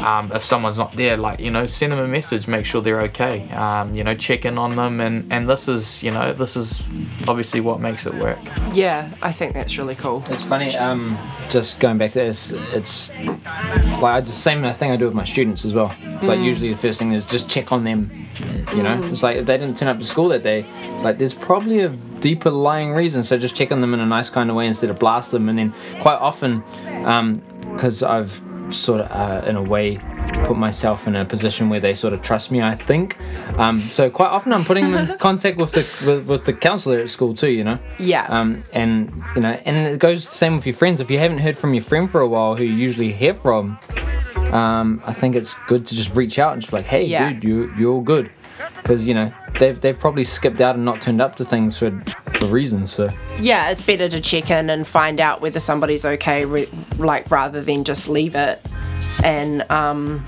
um, 0.04 0.32
if 0.32 0.44
someone's 0.44 0.78
not 0.78 0.96
there, 0.96 1.16
like 1.16 1.40
you 1.40 1.50
know, 1.50 1.66
send 1.66 1.92
them 1.92 2.00
a 2.00 2.08
message, 2.08 2.48
make 2.48 2.64
sure 2.64 2.80
they're 2.80 3.02
okay. 3.02 3.48
Um, 3.50 3.94
you 3.94 4.04
know, 4.04 4.14
check 4.14 4.44
in 4.44 4.58
on 4.58 4.74
them, 4.74 5.00
and 5.00 5.30
and 5.32 5.48
this 5.48 5.68
is, 5.68 6.02
you 6.02 6.10
know, 6.10 6.32
this 6.32 6.56
is 6.56 6.82
obviously 7.28 7.60
what 7.60 7.80
makes 7.80 8.06
it 8.06 8.14
work. 8.14 8.38
Yeah, 8.72 9.10
I 9.22 9.32
think 9.32 9.54
that's 9.54 9.78
really 9.78 9.94
cool. 9.94 10.24
It's 10.28 10.42
funny. 10.42 10.74
Um, 10.76 11.18
just 11.48 11.80
going 11.80 11.98
back 11.98 12.12
to 12.12 12.18
this, 12.18 12.52
it's 12.52 13.10
like 13.10 14.02
I 14.02 14.20
the 14.20 14.32
same 14.32 14.72
thing 14.74 14.90
I 14.90 14.96
do 14.96 15.04
with 15.04 15.14
my 15.14 15.24
students 15.24 15.64
as 15.64 15.74
well. 15.74 15.94
It's 16.00 16.26
like 16.26 16.40
usually 16.40 16.70
the 16.70 16.76
first 16.78 16.98
thing 16.98 17.12
is 17.12 17.24
just 17.34 17.50
check 17.50 17.72
on 17.72 17.82
them. 17.82 18.28
You 18.72 18.82
know, 18.84 19.02
it's 19.10 19.24
like 19.24 19.38
if 19.38 19.46
they 19.46 19.58
didn't 19.58 19.76
turn 19.76 19.88
up 19.88 19.98
to 19.98 20.04
school 20.04 20.28
that 20.28 20.44
day, 20.44 20.64
it's 20.94 21.02
like 21.02 21.18
there's 21.18 21.34
probably 21.34 21.80
a 21.80 21.88
deeper 21.88 22.48
lying 22.48 22.92
reason. 22.92 23.24
So 23.24 23.36
just 23.36 23.56
check 23.56 23.72
on 23.72 23.80
them 23.80 23.92
in 23.92 23.98
a 23.98 24.06
nice 24.06 24.30
kind 24.30 24.50
of 24.50 24.56
way 24.56 24.68
instead 24.68 24.88
of 24.88 25.00
blast 25.00 25.32
them. 25.32 25.48
And 25.48 25.58
then 25.58 25.74
quite 26.00 26.14
often, 26.14 26.62
because 27.72 28.04
I've 28.04 28.40
sort 28.70 29.00
of 29.00 29.10
uh, 29.10 29.48
in 29.48 29.56
a 29.56 29.62
way 29.62 30.00
put 30.44 30.56
myself 30.56 31.06
in 31.06 31.16
a 31.16 31.24
position 31.24 31.68
where 31.68 31.80
they 31.80 31.92
sort 31.94 32.12
of 32.14 32.22
trust 32.22 32.52
me. 32.52 32.62
I 32.62 32.76
think. 32.76 33.18
Um, 33.58 33.80
so 33.80 34.08
quite 34.10 34.28
often 34.28 34.52
I'm 34.52 34.64
putting 34.64 34.92
them 34.92 35.10
in 35.10 35.18
contact 35.28 35.58
with 35.58 35.72
the 35.72 35.84
with, 36.06 36.26
with 36.26 36.44
the 36.44 36.52
counselor 36.52 37.00
at 37.00 37.08
school 37.08 37.34
too. 37.34 37.50
You 37.50 37.64
know. 37.64 37.78
Yeah. 37.98 38.26
Um, 38.28 38.62
and 38.72 39.12
you 39.34 39.42
know, 39.42 39.58
and 39.64 39.76
it 39.88 39.98
goes 39.98 40.28
the 40.28 40.36
same 40.36 40.54
with 40.54 40.66
your 40.66 40.76
friends. 40.76 41.00
If 41.00 41.10
you 41.10 41.18
haven't 41.18 41.38
heard 41.38 41.56
from 41.56 41.74
your 41.74 41.82
friend 41.82 42.08
for 42.08 42.20
a 42.20 42.28
while, 42.28 42.54
who 42.54 42.62
you 42.62 42.74
usually 42.74 43.12
hear 43.12 43.34
from, 43.34 43.76
um, 44.54 45.02
I 45.04 45.12
think 45.12 45.34
it's 45.36 45.54
good 45.66 45.84
to 45.86 45.94
just 45.94 46.14
reach 46.16 46.38
out 46.38 46.52
and 46.52 46.62
just 46.62 46.70
be 46.70 46.78
like, 46.78 46.86
hey, 46.86 47.04
Yeah. 47.04 47.30
dude, 47.32 47.44
you 47.44 47.72
you're 47.76 47.92
all 47.92 48.00
good, 48.00 48.30
because 48.76 49.06
you 49.06 49.12
know 49.14 49.30
they've 49.58 49.78
they've 49.80 49.98
probably 49.98 50.24
skipped 50.24 50.60
out 50.60 50.76
and 50.76 50.84
not 50.84 51.00
turned 51.02 51.20
up 51.20 51.36
to 51.36 51.44
things 51.44 51.76
for 51.76 51.90
for 52.38 52.46
reasons. 52.46 52.92
So 52.92 53.10
yeah, 53.40 53.70
it's 53.70 53.82
better 53.82 54.08
to 54.08 54.20
check 54.20 54.50
in 54.50 54.70
and 54.70 54.86
find 54.86 55.20
out 55.20 55.40
whether 55.40 55.60
somebody's 55.60 56.04
okay, 56.04 56.44
re- 56.44 56.68
like 56.98 57.30
rather 57.30 57.62
than 57.62 57.84
just 57.84 58.08
leave 58.08 58.34
it 58.34 58.60
and 59.22 59.68
um, 59.70 60.24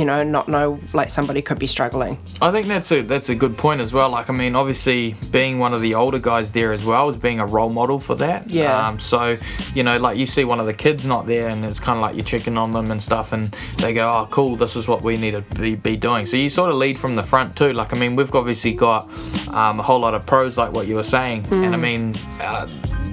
you 0.00 0.06
know 0.06 0.22
not 0.22 0.48
know 0.48 0.80
like 0.94 1.10
somebody 1.10 1.42
could 1.42 1.58
be 1.58 1.66
struggling. 1.66 2.18
I 2.40 2.50
think 2.50 2.68
that's 2.68 2.90
a 2.90 3.02
that's 3.02 3.28
a 3.28 3.34
good 3.34 3.58
point 3.58 3.82
as 3.82 3.92
well. 3.92 4.08
Like 4.08 4.30
I 4.30 4.32
mean, 4.32 4.56
obviously 4.56 5.14
being 5.30 5.58
one 5.58 5.74
of 5.74 5.82
the 5.82 5.94
older 5.94 6.18
guys 6.18 6.52
there 6.52 6.72
as 6.72 6.86
well 6.86 7.10
is 7.10 7.18
being 7.18 7.38
a 7.38 7.44
role 7.44 7.68
model 7.68 8.00
for 8.00 8.14
that. 8.14 8.48
Yeah. 8.48 8.88
Um, 8.88 8.98
so 8.98 9.36
you 9.74 9.82
know, 9.82 9.98
like 9.98 10.16
you 10.16 10.24
see 10.24 10.44
one 10.44 10.58
of 10.58 10.64
the 10.64 10.72
kids 10.72 11.04
not 11.04 11.26
there, 11.26 11.48
and 11.48 11.66
it's 11.66 11.78
kind 11.78 11.98
of 11.98 12.02
like 12.02 12.16
you're 12.16 12.24
checking 12.24 12.56
on 12.56 12.72
them 12.72 12.90
and 12.90 13.02
stuff, 13.02 13.34
and 13.34 13.54
they 13.78 13.92
go, 13.92 14.08
"Oh, 14.08 14.26
cool, 14.30 14.56
this 14.56 14.74
is 14.74 14.88
what 14.88 15.02
we 15.02 15.18
need 15.18 15.32
to 15.32 15.42
be, 15.42 15.74
be 15.74 15.98
doing." 15.98 16.24
So 16.24 16.38
you 16.38 16.48
sort 16.48 16.70
of 16.70 16.78
lead 16.78 16.98
from 16.98 17.14
the 17.14 17.22
front 17.22 17.54
too. 17.54 17.74
Like 17.74 17.92
I 17.92 17.98
mean, 17.98 18.16
we've 18.16 18.34
obviously 18.34 18.72
got 18.72 19.10
um, 19.48 19.80
a 19.80 19.82
whole 19.82 20.00
lot 20.00 20.14
of 20.14 20.24
pros, 20.24 20.56
like 20.56 20.72
what 20.72 20.86
you 20.86 20.96
were 20.96 21.02
saying, 21.02 21.44
and 21.50 21.74
I 21.74 21.78
mean, 21.78 22.16
uh, 22.40 22.66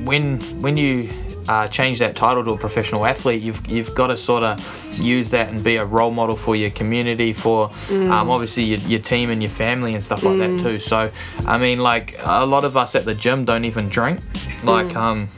when 0.06 0.62
when 0.62 0.78
you 0.78 1.10
uh, 1.48 1.68
change 1.68 2.00
that 2.00 2.16
title 2.16 2.44
to 2.44 2.52
a 2.52 2.58
professional 2.58 3.06
athlete, 3.06 3.42
you've 3.42 3.66
you've 3.68 3.94
got 3.96 4.08
to 4.08 4.18
sort 4.18 4.44
of 4.44 4.60
use 5.00 5.30
that 5.32 5.50
and 5.50 5.64
be 5.64 5.78
a 5.78 5.86
role 5.86 6.12
model 6.12 6.36
for 6.36 6.56
your 6.56 6.70
community, 6.72 7.34
for 7.34 7.72
um, 7.90 8.30
obviously 8.30 8.64
your, 8.64 8.80
your 8.80 9.00
team 9.00 9.30
and 9.30 9.42
your 9.42 9.50
family 9.52 9.94
and 9.94 10.04
stuff 10.04 10.24
like 10.24 10.38
that 10.40 10.60
too. 10.60 10.80
So, 10.80 11.12
I 11.46 11.58
mean, 11.58 11.80
like 11.80 12.16
a 12.24 12.46
lot 12.46 12.66
of 12.66 12.76
us 12.76 12.96
at 12.96 13.06
the 13.06 13.16
gym 13.16 13.46
don't 13.46 13.66
even 13.66 13.90
drink. 13.90 14.20
Like, 14.64 14.96
um, 14.96 15.30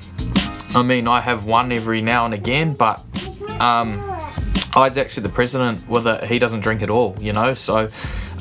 I 0.74 0.84
mean, 0.84 1.08
I 1.08 1.22
have 1.22 1.46
one 1.46 1.72
every 1.72 2.02
now 2.02 2.26
and 2.26 2.34
again, 2.34 2.74
but 2.74 3.04
um, 3.60 4.02
Isaac's 4.76 5.16
the 5.16 5.30
president 5.30 5.88
with 5.90 6.08
it. 6.08 6.24
He 6.26 6.40
doesn't 6.40 6.62
drink 6.62 6.82
at 6.82 6.90
all, 6.90 7.18
you 7.20 7.34
know. 7.34 7.54
So, 7.54 7.90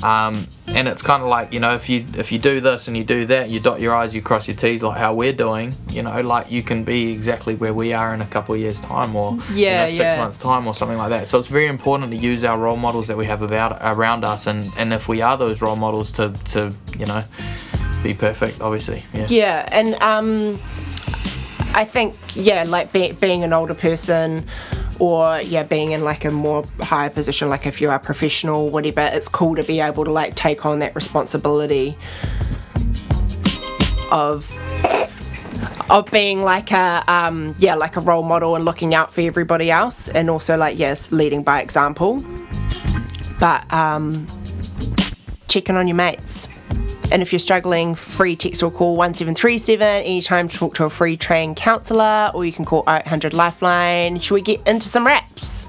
um, 0.02 0.48
and 0.66 0.86
it's 0.88 1.02
kind 1.02 1.22
of 1.22 1.28
like 1.28 1.52
you 1.52 1.60
know, 1.60 1.74
if 1.74 1.88
you 1.88 2.06
if 2.16 2.30
you 2.32 2.38
do 2.38 2.60
this 2.60 2.88
and 2.88 2.96
you 2.96 3.04
do 3.04 3.26
that, 3.26 3.48
you 3.50 3.60
dot 3.60 3.80
your 3.80 3.94
i's, 3.94 4.14
you 4.14 4.22
cross 4.22 4.46
your 4.48 4.56
t's, 4.56 4.82
like 4.82 4.98
how 4.98 5.14
we're 5.14 5.32
doing. 5.32 5.74
You 5.88 6.02
know, 6.02 6.20
like 6.20 6.50
you 6.50 6.62
can 6.62 6.84
be 6.84 7.12
exactly 7.12 7.54
where 7.54 7.72
we 7.74 7.92
are 7.92 8.14
in 8.14 8.20
a 8.20 8.26
couple 8.26 8.54
of 8.54 8.60
years' 8.60 8.80
time, 8.80 9.14
or 9.16 9.34
you 9.50 9.64
Yeah, 9.66 9.82
know, 9.82 9.86
six 9.86 9.98
yeah. 9.98 10.16
months' 10.18 10.38
time, 10.38 10.66
or 10.66 10.74
something 10.74 10.98
like 10.98 11.10
that. 11.10 11.28
So 11.28 11.38
it's 11.38 11.48
very 11.48 11.66
important 11.68 12.10
to 12.12 12.16
use 12.16 12.44
our 12.44 12.58
role 12.58 12.76
models 12.76 13.06
that 13.08 13.16
we 13.16 13.26
have 13.26 13.42
about 13.42 13.78
around 13.82 14.24
us, 14.24 14.46
and 14.46 14.72
and 14.76 14.92
if 14.92 15.08
we 15.08 15.20
are 15.22 15.36
those 15.36 15.62
role 15.62 15.76
models, 15.76 16.12
to 16.12 16.34
to 16.52 16.72
you 16.98 17.06
know, 17.06 17.22
be 18.02 18.14
perfect. 18.14 18.60
Obviously, 18.60 19.04
yeah. 19.14 19.26
Yeah, 19.28 19.68
and 19.72 19.94
um, 20.02 20.58
I 21.74 21.84
think 21.84 22.16
yeah, 22.34 22.64
like 22.64 22.92
be, 22.92 23.12
being 23.12 23.44
an 23.44 23.52
older 23.52 23.74
person, 23.74 24.46
or 24.98 25.40
yeah, 25.40 25.62
being 25.62 25.92
in 25.92 26.02
like 26.02 26.24
a 26.24 26.30
more 26.30 26.66
higher 26.80 27.10
position, 27.10 27.48
like 27.48 27.66
if 27.66 27.80
you 27.80 27.90
are 27.90 27.98
professional, 27.98 28.68
whatever, 28.68 29.08
it's 29.12 29.28
cool 29.28 29.54
to 29.56 29.62
be 29.62 29.80
able 29.80 30.04
to 30.04 30.10
like 30.10 30.34
take 30.34 30.66
on 30.66 30.80
that 30.80 30.94
responsibility 30.94 31.96
of 34.10 34.50
of 35.90 36.10
being 36.10 36.42
like 36.42 36.72
a 36.72 37.04
um, 37.08 37.54
yeah, 37.58 37.74
like 37.74 37.96
a 37.96 38.00
role 38.00 38.22
model 38.22 38.56
and 38.56 38.64
looking 38.64 38.94
out 38.94 39.12
for 39.12 39.20
everybody 39.20 39.70
else, 39.70 40.08
and 40.08 40.28
also 40.30 40.56
like 40.56 40.78
yes, 40.78 41.12
leading 41.12 41.42
by 41.42 41.60
example. 41.60 42.24
But 43.38 43.72
um, 43.72 44.26
checking 45.46 45.76
on 45.76 45.86
your 45.86 45.96
mates. 45.96 46.48
And 47.10 47.22
if 47.22 47.32
you're 47.32 47.40
struggling, 47.40 47.94
free 47.94 48.36
text 48.36 48.62
or 48.62 48.70
call 48.70 48.96
1737 48.96 49.86
anytime 49.86 50.48
to 50.48 50.56
talk 50.56 50.74
to 50.74 50.84
a 50.84 50.90
free 50.90 51.16
trained 51.16 51.56
counsellor, 51.56 52.30
or 52.34 52.44
you 52.44 52.52
can 52.52 52.64
call 52.64 52.84
800 52.88 53.32
Lifeline. 53.32 54.20
Should 54.20 54.34
we 54.34 54.42
get 54.42 54.66
into 54.68 54.88
some 54.88 55.06
raps? 55.06 55.66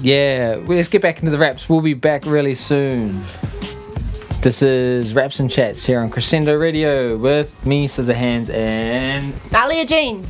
yeah, 0.00 0.56
well, 0.56 0.76
let's 0.76 0.88
get 0.88 1.02
back 1.02 1.18
into 1.18 1.30
the 1.30 1.38
raps. 1.38 1.68
We'll 1.68 1.82
be 1.82 1.94
back 1.94 2.24
really 2.24 2.54
soon. 2.54 3.22
This 4.40 4.62
is 4.62 5.12
Raps 5.12 5.38
and 5.40 5.50
Chats 5.50 5.84
here 5.84 6.00
on 6.00 6.08
Crescendo 6.08 6.56
Radio 6.56 7.18
with 7.18 7.66
me, 7.66 7.86
Scizzorhands, 7.86 8.48
and 8.52 9.34
Arlea 9.50 9.86
Jean. 9.86 10.26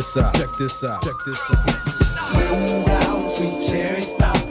This 0.00 0.16
out. 0.16 0.34
Check 0.34 0.52
this 0.52 0.82
out. 0.82 1.02
Check 1.02 1.12
this 1.26 1.38
out. 1.50 2.86
down, 2.86 3.28
sweet 3.28 3.68
cherry, 3.68 4.00
stop 4.00 4.49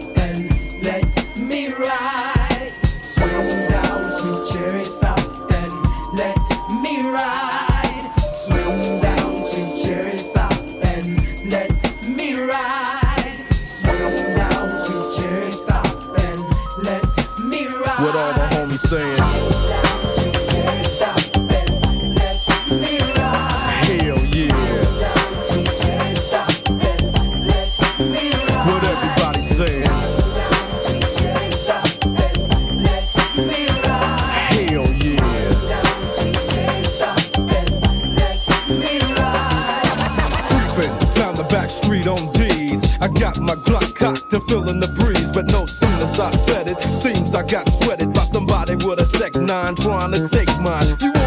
feeling 44.49 44.79
the 44.79 44.87
breeze, 44.99 45.31
but 45.31 45.45
no 45.51 45.67
sooner 45.67 45.93
as 45.93 46.19
I 46.19 46.31
said 46.31 46.67
it, 46.67 46.81
seems 46.81 47.35
I 47.35 47.43
got 47.43 47.71
sweated 47.71 48.11
by 48.13 48.23
somebody 48.23 48.73
with 48.75 48.99
a 48.99 49.05
Tech 49.17 49.35
9 49.35 49.75
trying 49.75 50.11
to 50.13 50.27
take 50.27 50.49
mine. 50.59 50.87
You 50.99 51.18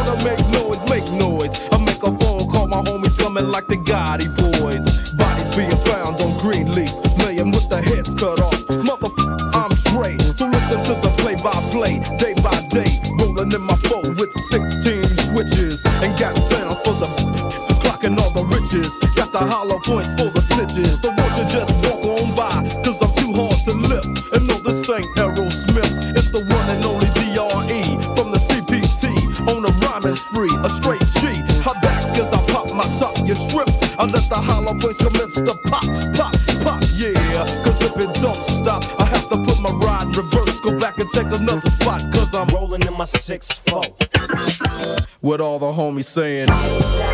homies 45.93 46.07
saying. 46.07 47.12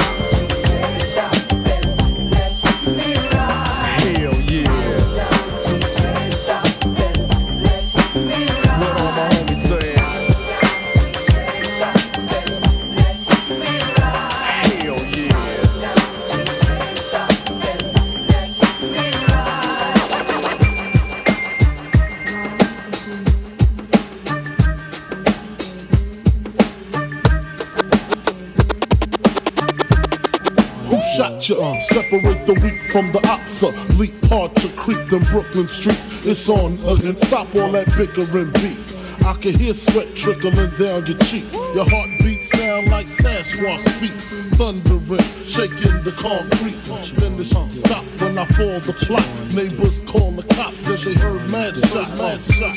Separate 31.80 32.44
the 32.46 32.54
weak 32.62 32.80
from 32.90 33.12
the 33.12 33.20
opsa. 33.20 33.70
Leap 33.98 34.12
hard 34.26 34.54
to 34.56 34.68
creep 34.76 35.08
them 35.08 35.22
Brooklyn 35.30 35.68
streets. 35.68 36.26
It's 36.26 36.48
on 36.48 36.78
uh, 36.84 36.94
again. 36.94 37.16
Stop 37.16 37.46
all 37.54 37.70
that 37.72 37.86
bickering 37.96 38.50
beef. 38.52 39.24
I 39.24 39.34
can 39.34 39.54
hear 39.54 39.72
sweat 39.72 40.08
trickling 40.16 40.54
down 40.76 41.06
your 41.06 41.18
cheek. 41.18 41.44
Your 41.74 41.86
heartbeat 41.88 42.37
sound 42.58 42.90
like 42.90 43.06
Sasquatch 43.06 43.86
feet. 44.00 44.18
Thundering, 44.58 45.22
shaking 45.38 46.02
the 46.02 46.14
concrete. 46.18 46.78
Then 47.20 47.36
the 47.36 47.44
shit 47.44 47.70
stop 47.70 48.04
when 48.20 48.36
I 48.36 48.44
fall 48.58 48.80
the 48.82 48.94
plot. 49.06 49.26
Neighbors 49.54 50.00
call 50.10 50.32
the 50.32 50.42
cops, 50.54 50.90
as 50.90 51.04
they 51.04 51.14
heard 51.14 51.42
mad 51.50 51.74
shots. 51.78 52.18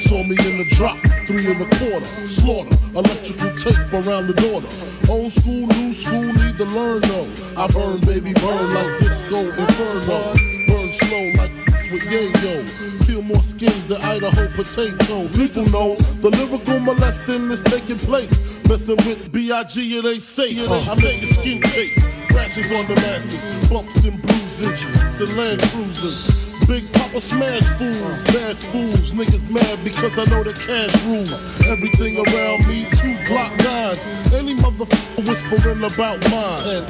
Saw 0.06 0.22
me 0.24 0.38
in 0.50 0.56
the 0.62 0.68
drop, 0.78 0.98
three 1.26 1.50
and 1.50 1.62
a 1.62 1.70
quarter. 1.78 2.06
Slaughter, 2.30 2.78
electrical 2.94 3.52
tape 3.58 3.94
around 3.94 4.28
the 4.28 4.38
daughter. 4.46 4.70
Old 5.10 5.32
school, 5.32 5.66
new 5.66 5.94
school, 5.94 6.30
need 6.42 6.58
to 6.58 6.68
learn 6.78 7.02
though. 7.02 7.30
I 7.58 7.66
burn, 7.68 8.00
baby, 8.02 8.34
burn 8.34 8.74
like 8.74 9.00
disco 9.00 9.40
inferno. 9.50 10.34
Burn 10.70 10.90
slow 10.94 11.26
like 11.42 11.61
with 11.92 12.04
yayo. 12.08 12.64
Peel 13.06 13.22
more 13.22 13.44
skins 13.44 13.88
than 13.88 14.02
Idaho 14.02 14.48
potato. 14.56 15.28
People 15.36 15.68
know 15.70 15.96
the 16.24 16.30
lyrical 16.30 16.80
molesting 16.80 17.52
is 17.52 17.62
taking 17.64 17.98
place. 17.98 18.48
Messing 18.68 18.98
with 19.08 19.32
B.I.G. 19.32 19.98
it 19.98 20.06
ain't 20.06 20.24
safe. 20.24 20.58
I 20.72 20.96
make 20.96 21.22
your 21.22 21.32
skin 21.32 21.62
shake. 21.64 21.96
Rashes 22.32 22.72
on 22.72 22.88
the 22.88 22.96
masses, 22.96 23.70
bumps 23.70 24.04
and 24.06 24.22
bruises, 24.22 25.20
and 25.20 25.38
land 25.38 25.62
cruisers. 25.62 26.42
Big 26.68 26.88
Papa 26.94 27.20
smash 27.20 27.68
fools, 27.76 28.24
bash 28.32 28.64
fools, 28.72 29.12
niggas 29.12 29.44
mad 29.52 29.80
because 29.84 30.18
I 30.18 30.24
know 30.32 30.44
the 30.44 30.54
cash 30.54 30.96
rules. 31.04 31.36
Everything 31.68 32.16
around 32.16 32.66
me, 32.68 32.88
two 32.96 33.11
Glock 33.32 33.58
nines. 33.64 34.34
Any 34.34 34.56
motherfucker 34.56 35.26
whispering 35.28 35.84
about 35.84 36.20
mine. 36.30 36.84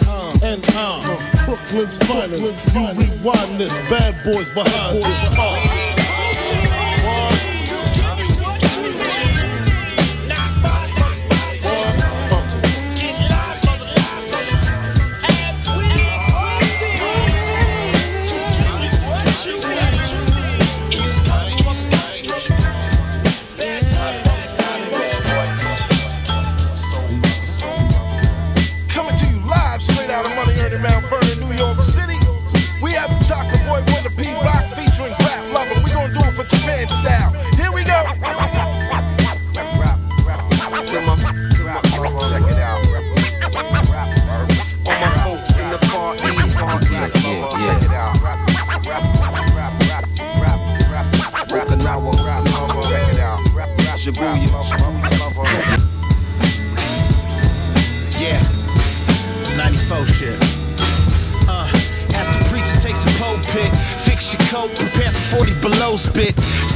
And 0.43 0.65
uh, 0.74 1.01
I'm 1.05 1.12
uh, 1.12 1.45
Brooklyn's 1.45 1.98
finest. 2.07 2.74
You 2.74 2.81
rewind 2.98 3.60
this, 3.60 3.74
bad 3.89 4.24
boys 4.24 4.50
behind 4.50 5.03
this. 5.03 5.38
Uh, 5.38 5.60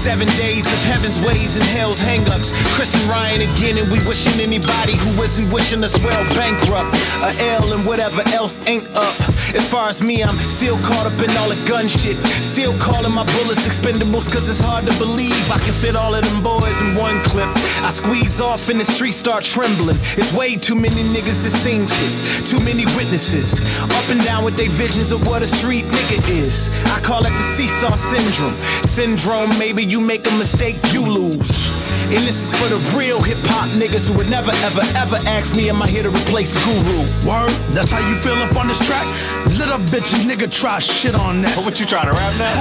Seven 0.05 0.27
days 0.37 0.67
of 0.71 0.77
heaven's 0.85 1.19
ways 1.19 1.55
and 1.55 1.65
hell's 1.65 1.99
hangups. 1.99 2.53
Chris 2.77 2.93
and 2.93 3.09
Ryan 3.09 3.41
again, 3.41 3.79
and 3.79 3.91
we 3.91 3.97
wishing 4.05 4.39
anybody 4.39 4.93
who 4.93 5.09
isn't 5.23 5.49
wishing 5.49 5.83
us 5.83 5.97
well 5.97 6.23
bankrupt. 6.37 6.93
A 7.25 7.33
L 7.57 7.73
and 7.73 7.83
whatever 7.87 8.21
else 8.29 8.61
ain't 8.67 8.85
up. 8.95 9.17
As 9.57 9.65
far 9.67 9.89
as 9.89 10.03
me, 10.03 10.23
I'm 10.23 10.37
still 10.45 10.77
caught 10.85 11.07
up 11.09 11.19
in 11.25 11.35
all 11.37 11.49
the 11.49 11.57
gun 11.65 11.87
shit. 11.87 12.17
Still 12.45 12.77
calling 12.77 13.13
my 13.17 13.25
bullets 13.33 13.65
expendables, 13.65 14.29
cause 14.29 14.47
it's 14.47 14.59
hard 14.59 14.85
to 14.85 14.93
believe 14.99 15.33
I 15.49 15.57
can 15.57 15.73
fit 15.73 15.95
all 15.95 16.13
of 16.13 16.21
them 16.21 16.43
boys 16.43 16.79
in 16.81 16.93
one 16.93 17.17
clip. 17.23 17.49
I 17.85 17.91
squeeze 17.91 18.39
off 18.39 18.69
and 18.69 18.79
the 18.79 18.83
streets 18.83 19.15
start 19.15 19.43
trembling. 19.43 19.97
It's 20.17 20.33
way 20.33 20.55
too 20.55 20.73
many 20.73 21.03
niggas 21.03 21.43
to 21.43 21.51
sing 21.51 21.85
shit. 21.85 22.47
Too 22.47 22.59
many 22.59 22.83
witnesses. 22.97 23.61
Up 23.83 24.09
and 24.09 24.19
down 24.23 24.43
with 24.43 24.57
their 24.57 24.71
visions 24.71 25.11
of 25.11 25.27
what 25.27 25.43
a 25.43 25.47
street 25.47 25.85
nigga 25.85 26.27
is. 26.31 26.71
I 26.85 26.99
call 27.01 27.23
it 27.27 27.29
the 27.29 27.45
seesaw 27.55 27.93
syndrome. 27.93 28.59
Syndrome, 28.81 29.55
maybe 29.59 29.83
you 29.83 30.01
make 30.01 30.25
a 30.25 30.31
mistake, 30.31 30.77
you 30.91 31.05
lose. 31.07 31.64
And 32.05 32.21
this 32.21 32.37
is 32.37 32.51
for 32.61 32.69
the 32.69 32.77
real 32.95 33.21
hip 33.21 33.39
hop 33.49 33.67
niggas 33.73 34.07
who 34.07 34.13
would 34.17 34.29
never, 34.29 34.51
ever, 34.61 34.81
ever 34.93 35.17
ask 35.25 35.55
me, 35.55 35.69
am 35.69 35.81
I 35.81 35.87
here 35.87 36.03
to 36.03 36.11
replace 36.11 36.53
Guru? 36.63 37.01
Word, 37.25 37.49
that's 37.73 37.89
how 37.89 37.97
you 38.07 38.15
feel 38.15 38.37
up 38.45 38.55
on 38.55 38.67
this 38.67 38.77
track? 38.85 39.09
Little 39.57 39.81
bitch 39.89 40.13
you 40.13 40.21
nigga 40.29 40.45
try 40.45 40.77
shit 40.77 41.15
on 41.15 41.41
that. 41.41 41.57
What 41.65 41.79
you 41.79 41.85
trying 41.85 42.05
to 42.05 42.13
rap 42.13 42.33
now? 42.37 42.53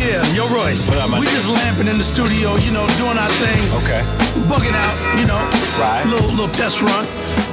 yeah, 0.00 0.24
yo 0.32 0.48
Royce. 0.48 0.88
What 0.88 0.98
up, 0.98 1.10
man? 1.10 1.20
we 1.20 1.26
just 1.28 1.46
lamping 1.46 1.88
in 1.88 1.98
the 1.98 2.04
studio, 2.04 2.56
you 2.56 2.72
know, 2.72 2.88
doing 2.96 3.20
our 3.20 3.28
thing. 3.36 3.60
Okay. 3.84 4.00
Bugging 4.48 4.72
out, 4.72 4.96
you 5.20 5.28
know. 5.28 5.44
Right. 5.76 6.00
Little 6.08 6.32
little 6.32 6.52
test 6.56 6.80
run. 6.80 7.04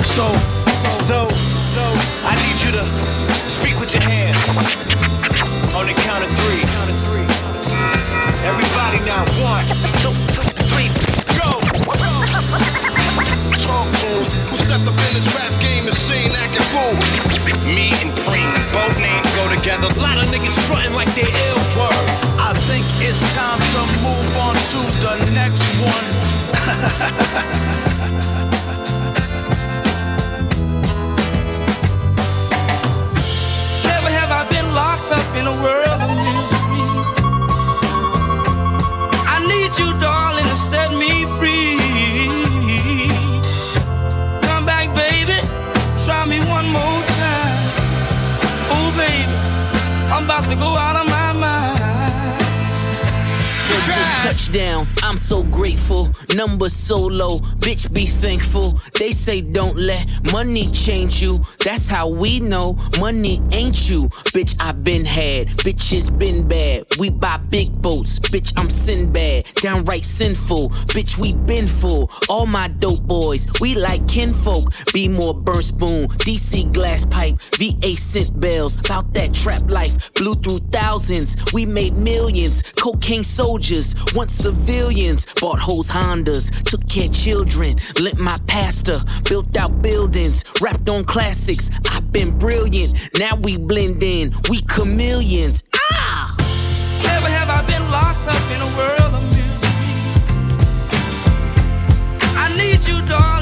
So 0.07 0.31
So, 0.95 1.27
so, 1.59 1.83
I 2.23 2.39
need 2.39 2.55
you 2.63 2.71
to 2.71 2.83
speak 3.49 3.79
with 3.79 3.93
your 3.93 4.03
hands. 4.03 4.39
On 5.75 5.85
the 5.87 5.93
count 6.07 6.23
of 6.23 6.31
three. 6.31 6.63
Everybody 8.47 8.99
now, 9.05 9.23
one, 9.41 9.65
niggas 20.33 20.57
frontin' 20.65 20.93
like 20.93 21.13
they 21.13 21.21
ill. 21.21 21.61
word. 21.77 22.09
I 22.41 22.53
think 22.65 22.83
it's 23.07 23.21
time 23.35 23.59
to 23.73 23.81
move 24.01 24.35
on 24.37 24.55
to 24.73 24.79
the 25.05 25.15
next 25.31 25.61
one. 25.77 26.07
Never 33.85 34.09
have 34.09 34.31
I 34.31 34.43
been 34.49 34.73
locked 34.73 35.11
up 35.19 35.35
in 35.39 35.45
a 35.45 35.53
world 35.61 36.01
of 36.01 36.09
misery. 36.25 36.87
I 39.33 39.35
need 39.51 39.71
you, 39.77 39.93
darling, 39.99 40.12
to 50.53 50.59
go 50.59 50.75
out 50.75 50.95
of 50.95 51.07
my 51.07 51.33
mind. 51.33 52.39
Just 53.85 54.23
touchdown, 54.23 54.87
I'm 55.01 55.17
so 55.17 55.43
grateful. 55.43 56.09
Numbers 56.35 56.73
so 56.73 56.97
low, 56.97 57.37
bitch 57.59 57.93
be 57.93 58.05
thankful. 58.05 58.79
They 58.97 59.11
say 59.11 59.41
don't 59.41 59.77
let 59.77 60.07
money 60.31 60.65
change 60.71 61.21
you. 61.21 61.39
That's 61.63 61.87
how 61.87 62.09
we 62.09 62.39
know 62.39 62.77
money 62.99 63.39
ain't 63.51 63.89
you. 63.89 64.09
Bitch, 64.33 64.55
I 64.59 64.71
been 64.71 65.05
had, 65.05 65.49
bitches 65.59 66.17
been 66.17 66.47
bad. 66.47 66.85
We 66.99 67.09
buy 67.09 67.37
big 67.37 67.69
boats, 67.81 68.19
bitch, 68.19 68.53
I'm 68.57 68.69
Sinbad. 68.69 69.53
Downright 69.55 70.03
sinful, 70.03 70.69
bitch, 70.93 71.17
we 71.17 71.35
been 71.45 71.67
full. 71.67 72.09
All 72.29 72.45
my 72.45 72.67
dope 72.67 73.03
boys, 73.03 73.47
we 73.61 73.75
like 73.75 74.07
kinfolk. 74.07 74.73
Be 74.93 75.07
more 75.07 75.33
burn 75.33 75.61
spoon, 75.61 76.07
DC 76.25 76.73
glass 76.73 77.05
pipe, 77.05 77.39
VA 77.57 77.95
scent 77.95 78.39
bells. 78.39 78.79
About 78.79 79.13
that 79.13 79.33
trap 79.33 79.69
life, 79.69 80.11
blew 80.13 80.35
through 80.35 80.59
thousands. 80.71 81.35
We 81.53 81.65
made 81.65 81.93
millions, 81.93 82.63
cocaine 82.73 83.23
soldiers, 83.23 83.95
once 84.15 84.33
civilians. 84.33 85.27
Bought 85.39 85.59
hoes 85.59 85.89
Hondas, 86.23 86.51
took 86.63 86.87
care 86.87 87.09
children, 87.09 87.75
lent 88.01 88.19
my 88.19 88.37
pastor, 88.47 88.95
built 89.27 89.55
out 89.57 89.81
buildings, 89.81 90.43
rapped 90.61 90.89
on 90.89 91.03
classics. 91.03 91.69
I've 91.91 92.11
been 92.11 92.37
brilliant, 92.37 93.09
now 93.17 93.35
we 93.35 93.57
blend 93.57 94.03
in, 94.03 94.33
we 94.49 94.61
chameleons. 94.61 95.63
Ah! 95.91 96.35
Never 97.03 97.27
have 97.27 97.49
I 97.49 97.61
been 97.67 97.83
locked 97.91 98.27
up 98.27 98.51
in 98.51 98.61
a 98.61 98.77
world 98.77 99.13
of 99.15 99.23
misery. 99.23 99.93
I 102.35 102.55
need 102.57 102.85
you, 102.87 103.01
darling, 103.07 103.32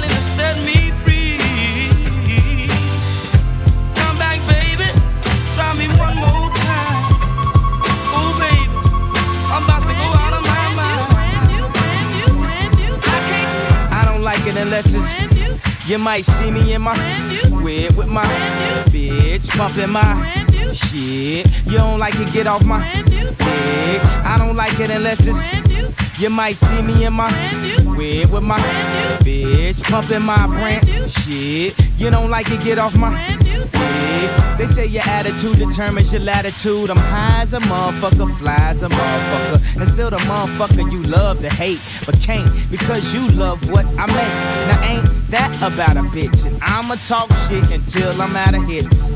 I 14.42 14.46
don't 14.46 14.54
like 14.54 14.56
it 14.56 14.62
unless 14.62 14.94
it's. 14.96 15.88
You 15.88 15.98
might 16.00 16.26
see 16.26 16.50
me 16.50 16.74
in 16.74 16.82
my 16.82 16.96
Weird 17.64 17.96
with 17.96 18.08
my 18.08 18.26
bitch, 18.86 19.50
pumping 19.50 19.92
my 19.92 20.16
shit. 20.74 21.48
You 21.66 21.78
don't 21.78 22.00
like 22.00 22.16
it, 22.16 22.32
get 22.34 22.48
off 22.48 22.64
my 22.64 22.82
dick. 23.04 23.38
I 23.38 24.38
don't 24.40 24.56
like 24.56 24.80
it 24.80 24.90
unless 24.90 25.28
it's 25.28 25.38
you 26.20 26.30
might 26.30 26.56
see 26.56 26.82
me 26.82 27.06
in 27.06 27.14
my 27.14 27.32
weird 27.86 28.32
with 28.32 28.44
my 28.44 28.60
bitch, 29.22 29.84
pumping 29.84 30.22
my 30.22 30.48
brand 30.48 30.88
shit. 31.10 31.76
You 31.98 32.10
don't 32.10 32.30
like 32.30 32.50
it, 32.52 32.64
get 32.64 32.80
off 32.80 32.96
my. 32.96 33.12
They 34.58 34.68
say 34.68 34.86
your 34.86 35.04
attitude 35.08 35.58
determines 35.58 36.12
your 36.12 36.22
latitude. 36.22 36.92
I'm 36.92 36.98
high 36.98 37.42
as 37.42 37.54
a 37.54 37.60
motherfucker, 37.62 38.38
fly 38.38 38.56
as 38.60 38.84
a 38.84 38.90
motherfucker, 38.90 39.82
and 39.82 39.90
still 39.90 40.12
the 40.12 40.18
motherfucker 40.18 40.92
you 40.92 41.02
love 41.04 41.40
to 41.42 41.50
hate, 41.50 41.80
but 42.06 42.20
can't 42.22 42.48
because 42.70 43.14
you 43.14 43.28
love 43.32 43.72
what 43.72 43.86
I 43.98 44.06
make. 44.06 44.36
Now 44.68 44.84
ain't 44.84 45.32
that 45.32 45.56
about 45.58 45.98
a 45.98 46.04
bitch? 46.10 46.46
And 46.46 46.60
I'ma 46.62 46.96
talk 47.08 47.30
shit 47.48 47.72
until 47.72 48.22
I'm 48.22 48.36
out 48.36 48.54
of 48.54 48.64
hits. 48.68 49.10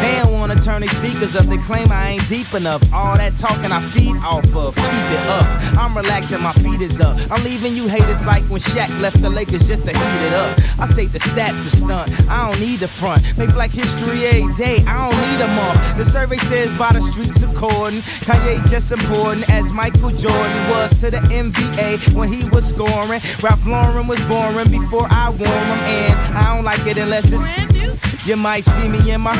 They 0.00 0.20
don't 0.22 0.32
wanna 0.32 0.60
turn 0.60 0.80
their 0.80 0.90
speakers 0.90 1.36
up. 1.36 1.44
They 1.46 1.58
claim 1.58 1.90
I 1.90 2.10
ain't 2.10 2.28
deep 2.28 2.54
enough. 2.54 2.82
All 2.92 3.16
that 3.16 3.36
talking 3.36 3.72
I 3.72 3.82
feed 3.90 4.16
off 4.18 4.44
of. 4.54 4.76
Keep 4.76 4.86
it 4.86 5.26
up. 5.28 5.46
I'm 5.76 5.96
relaxing, 5.96 6.40
my 6.40 6.52
feet 6.52 6.80
is 6.80 7.00
up. 7.00 7.18
I'm 7.30 7.42
leaving 7.44 7.74
you 7.74 7.88
haters 7.88 8.24
like 8.24 8.44
when 8.44 8.60
Shaq 8.60 8.88
left 9.00 9.20
the 9.20 9.28
Lakers 9.28 9.66
just 9.66 9.84
to 9.84 9.90
heat 9.90 10.26
it 10.26 10.32
up. 10.32 10.58
I 10.78 10.86
state 10.86 11.12
the 11.12 11.18
stats 11.18 11.62
to 11.64 11.76
stunt. 11.76 12.30
I 12.30 12.48
don't 12.48 12.60
need 12.60 12.78
the 12.78 12.88
front. 12.88 13.36
Make 13.36 13.52
black 13.52 13.70
every 13.94 14.26
eh, 14.26 14.54
day. 14.54 14.84
I 14.86 15.10
don't 15.10 15.20
need 15.20 15.40
a 15.40 15.48
month. 15.54 15.98
The 15.98 16.04
survey 16.04 16.38
says 16.38 16.76
by 16.78 16.92
the 16.92 17.00
streets 17.00 17.42
according. 17.42 18.00
Kanye 18.26 18.66
just 18.68 18.90
important 18.90 19.48
as 19.50 19.72
Michael 19.72 20.10
Jordan 20.10 20.70
was 20.70 20.92
to 21.00 21.10
the 21.10 21.18
NBA 21.18 22.14
when 22.14 22.32
he 22.32 22.48
was 22.50 22.66
scoring. 22.68 23.20
Ralph 23.42 23.64
Lauren 23.66 24.06
was 24.06 24.20
boring 24.26 24.70
before 24.70 25.06
I 25.10 25.30
wore 25.30 25.46
him, 25.46 25.78
and 25.86 26.36
I 26.36 26.54
don't 26.54 26.64
like 26.64 26.84
it 26.86 26.96
unless 26.98 27.32
it's. 27.32 28.26
You 28.26 28.36
might 28.36 28.64
see 28.64 28.88
me 28.88 29.10
in 29.10 29.20
my 29.20 29.36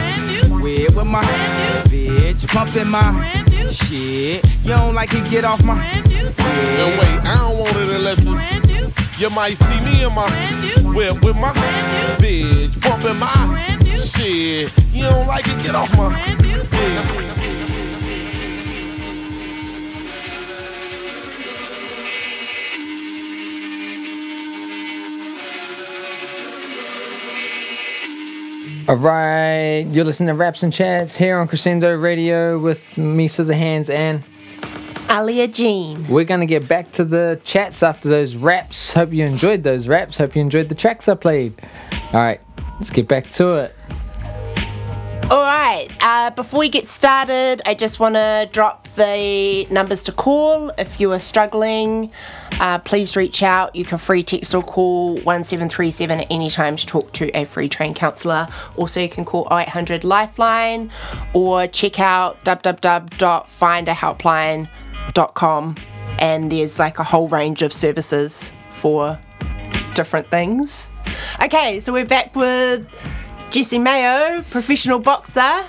weird 0.49 0.95
with 0.95 1.07
my 1.07 1.25
bitch 1.89 2.47
pumping 2.49 2.89
my 2.89 3.11
shit. 3.71 4.45
You 4.63 4.71
don't 4.71 4.95
like 4.95 5.13
it, 5.13 5.29
get 5.29 5.45
off 5.45 5.65
my 5.65 5.75
No 5.75 6.87
wait, 6.99 7.21
I 7.25 7.37
don't 7.41 7.59
want 7.59 7.77
it 7.77 7.97
unless 7.97 8.25
it's. 8.25 8.96
You 9.19 9.31
might 9.31 9.57
see 9.57 9.81
me 9.81 10.05
in 10.05 10.15
my 10.15 10.31
whip 10.95 11.25
with 11.25 11.37
my 11.37 11.51
bitch 12.19 12.79
bumping 12.83 13.19
my 13.19 13.79
shit. 13.99 14.71
You 14.93 15.05
don't 15.05 15.27
like 15.27 15.47
it, 15.49 15.59
get 15.63 15.75
off 15.75 15.91
my 15.97 16.13
bitch. 16.13 16.47
All 28.89 28.97
right, 28.97 29.87
you're 29.89 30.05
listening 30.05 30.29
to 30.29 30.35
Raps 30.35 30.63
and 30.63 30.73
Chats 30.73 31.17
here 31.17 31.39
on 31.39 31.49
Crescendo 31.49 31.97
Radio 31.97 32.59
with 32.59 32.99
me, 32.99 33.29
Scizzorhands, 33.29 33.89
and 33.89 34.23
Arlea 35.17 35.51
Jean. 35.51 36.07
we're 36.09 36.25
gonna 36.25 36.45
get 36.45 36.69
back 36.69 36.93
to 36.93 37.03
the 37.03 37.41
chats 37.43 37.83
after 37.83 38.07
those 38.07 38.37
raps. 38.37 38.93
Hope 38.93 39.15
you 39.15 39.25
enjoyed 39.25 39.63
those 39.63 39.89
raps. 39.89 40.19
Hope 40.19 40.37
you 40.37 40.43
enjoyed 40.43 40.69
the 40.69 40.75
tracks 40.75 41.09
I 41.09 41.15
played. 41.15 41.59
All 42.13 42.21
right, 42.21 42.39
let's 42.75 42.91
get 42.91 43.09
back 43.09 43.31
to 43.31 43.55
it. 43.55 43.75
All 45.31 45.43
right. 45.43 45.89
Uh, 46.03 46.29
before 46.31 46.61
we 46.61 46.69
get 46.69 46.87
started, 46.87 47.63
I 47.65 47.73
just 47.75 47.99
want 47.99 48.15
to 48.15 48.47
drop 48.53 48.87
the 48.95 49.67
numbers 49.71 50.03
to 50.05 50.13
call. 50.13 50.71
If 50.79 51.01
you 51.01 51.11
are 51.13 51.19
struggling, 51.19 52.13
uh, 52.61 52.79
please 52.81 53.17
reach 53.17 53.43
out. 53.43 53.75
You 53.75 53.87
can 53.87 53.97
free 53.97 54.23
text 54.23 54.55
or 54.55 54.63
call 54.63 55.15
1737 55.15 56.21
at 56.21 56.27
any 56.31 56.51
time 56.51 56.77
to 56.77 56.87
talk 56.87 57.11
to 57.15 57.31
a 57.37 57.47
free 57.47 57.69
trained 57.69 57.97
counsellor. 57.97 58.49
Also, 58.77 59.01
you 59.01 59.09
can 59.09 59.25
call 59.25 59.49
0800 59.51 60.05
Lifeline 60.05 60.93
or 61.33 61.67
check 61.67 61.99
out 61.99 62.45
www.findahelpline.com. 62.45 64.69
Com, 65.15 65.77
and 66.19 66.53
there's 66.53 66.79
like 66.79 66.99
a 66.99 67.05
whole 67.05 67.29
range 67.29 67.63
of 67.63 67.73
services 67.73 68.53
for 68.71 69.19
different 69.95 70.31
things. 70.31 70.91
Okay, 71.43 71.81
so 71.81 71.93
we're 71.93 72.05
back 72.05 72.37
with 72.37 72.87
Jesse 73.51 73.79
Maio, 73.79 74.43
professional 74.51 74.99
boxer, 74.99 75.65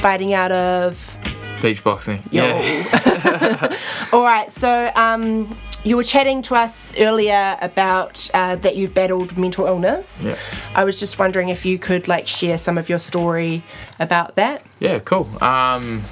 fighting 0.00 0.32
out 0.32 0.52
of. 0.52 1.18
Peach 1.60 1.84
boxing. 1.84 2.22
Yo. 2.30 2.44
Yeah. 2.44 3.76
All 4.12 4.22
right, 4.22 4.50
so 4.50 4.90
um, 4.96 5.54
you 5.84 5.96
were 5.96 6.04
chatting 6.04 6.42
to 6.42 6.54
us 6.54 6.94
earlier 6.98 7.56
about 7.60 8.30
uh, 8.34 8.56
that 8.56 8.76
you've 8.76 8.94
battled 8.94 9.36
mental 9.36 9.66
illness. 9.66 10.24
Yeah. 10.24 10.36
I 10.74 10.84
was 10.84 10.98
just 10.98 11.18
wondering 11.18 11.50
if 11.50 11.66
you 11.66 11.78
could 11.78 12.08
like 12.08 12.26
share 12.26 12.58
some 12.58 12.78
of 12.78 12.88
your 12.88 12.98
story 12.98 13.62
about 14.00 14.36
that. 14.36 14.64
Yeah, 14.80 14.98
cool. 15.00 15.28
Um, 15.42 16.02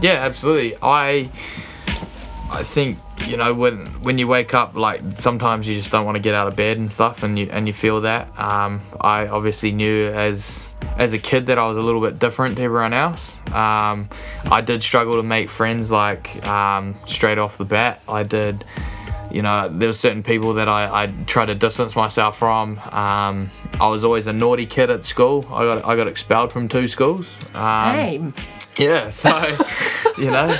yeah, 0.00 0.24
absolutely. 0.24 0.76
I 0.82 1.30
I 2.52 2.64
think 2.64 2.98
you 3.26 3.38
know 3.38 3.54
when 3.54 3.86
when 4.02 4.18
you 4.18 4.28
wake 4.28 4.52
up, 4.52 4.74
like 4.74 5.00
sometimes 5.16 5.66
you 5.66 5.74
just 5.74 5.90
don't 5.90 6.04
want 6.04 6.16
to 6.16 6.20
get 6.20 6.34
out 6.34 6.48
of 6.48 6.54
bed 6.54 6.76
and 6.76 6.92
stuff, 6.92 7.22
and 7.22 7.38
you 7.38 7.48
and 7.50 7.66
you 7.66 7.72
feel 7.72 8.02
that. 8.02 8.28
Um, 8.38 8.82
I 9.00 9.26
obviously 9.26 9.72
knew 9.72 10.08
as 10.08 10.74
as 10.98 11.14
a 11.14 11.18
kid 11.18 11.46
that 11.46 11.58
I 11.58 11.66
was 11.66 11.78
a 11.78 11.82
little 11.82 12.02
bit 12.02 12.18
different 12.18 12.58
to 12.58 12.62
everyone 12.62 12.92
else. 12.92 13.40
Um, 13.46 14.10
I 14.44 14.60
did 14.60 14.82
struggle 14.82 15.16
to 15.16 15.22
make 15.22 15.48
friends 15.48 15.90
like 15.90 16.44
um, 16.46 16.94
straight 17.06 17.38
off 17.38 17.56
the 17.56 17.64
bat. 17.64 18.02
I 18.06 18.22
did. 18.22 18.64
You 19.30 19.40
know, 19.40 19.70
there 19.70 19.88
were 19.88 19.94
certain 19.94 20.22
people 20.22 20.52
that 20.54 20.68
I, 20.68 21.04
I 21.04 21.06
tried 21.24 21.46
to 21.46 21.54
distance 21.54 21.96
myself 21.96 22.36
from. 22.36 22.78
Um, 22.90 23.50
I 23.80 23.88
was 23.88 24.04
always 24.04 24.26
a 24.26 24.32
naughty 24.34 24.66
kid 24.66 24.90
at 24.90 25.04
school. 25.04 25.46
I 25.50 25.64
got 25.64 25.84
I 25.86 25.96
got 25.96 26.06
expelled 26.06 26.52
from 26.52 26.68
two 26.68 26.86
schools. 26.86 27.38
Um, 27.54 27.94
Same. 27.94 28.34
Yeah, 28.76 29.10
so 29.10 29.30
you 30.18 30.30
know, 30.30 30.54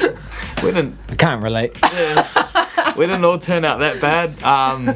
we 0.63 0.71
didn't 0.71 0.99
I 1.09 1.15
can't 1.15 1.43
relate. 1.43 1.73
we 2.97 3.07
didn't 3.07 3.25
all 3.25 3.39
turn 3.39 3.65
out 3.65 3.79
that 3.81 4.01
bad. 4.01 4.43
Um, 4.43 4.95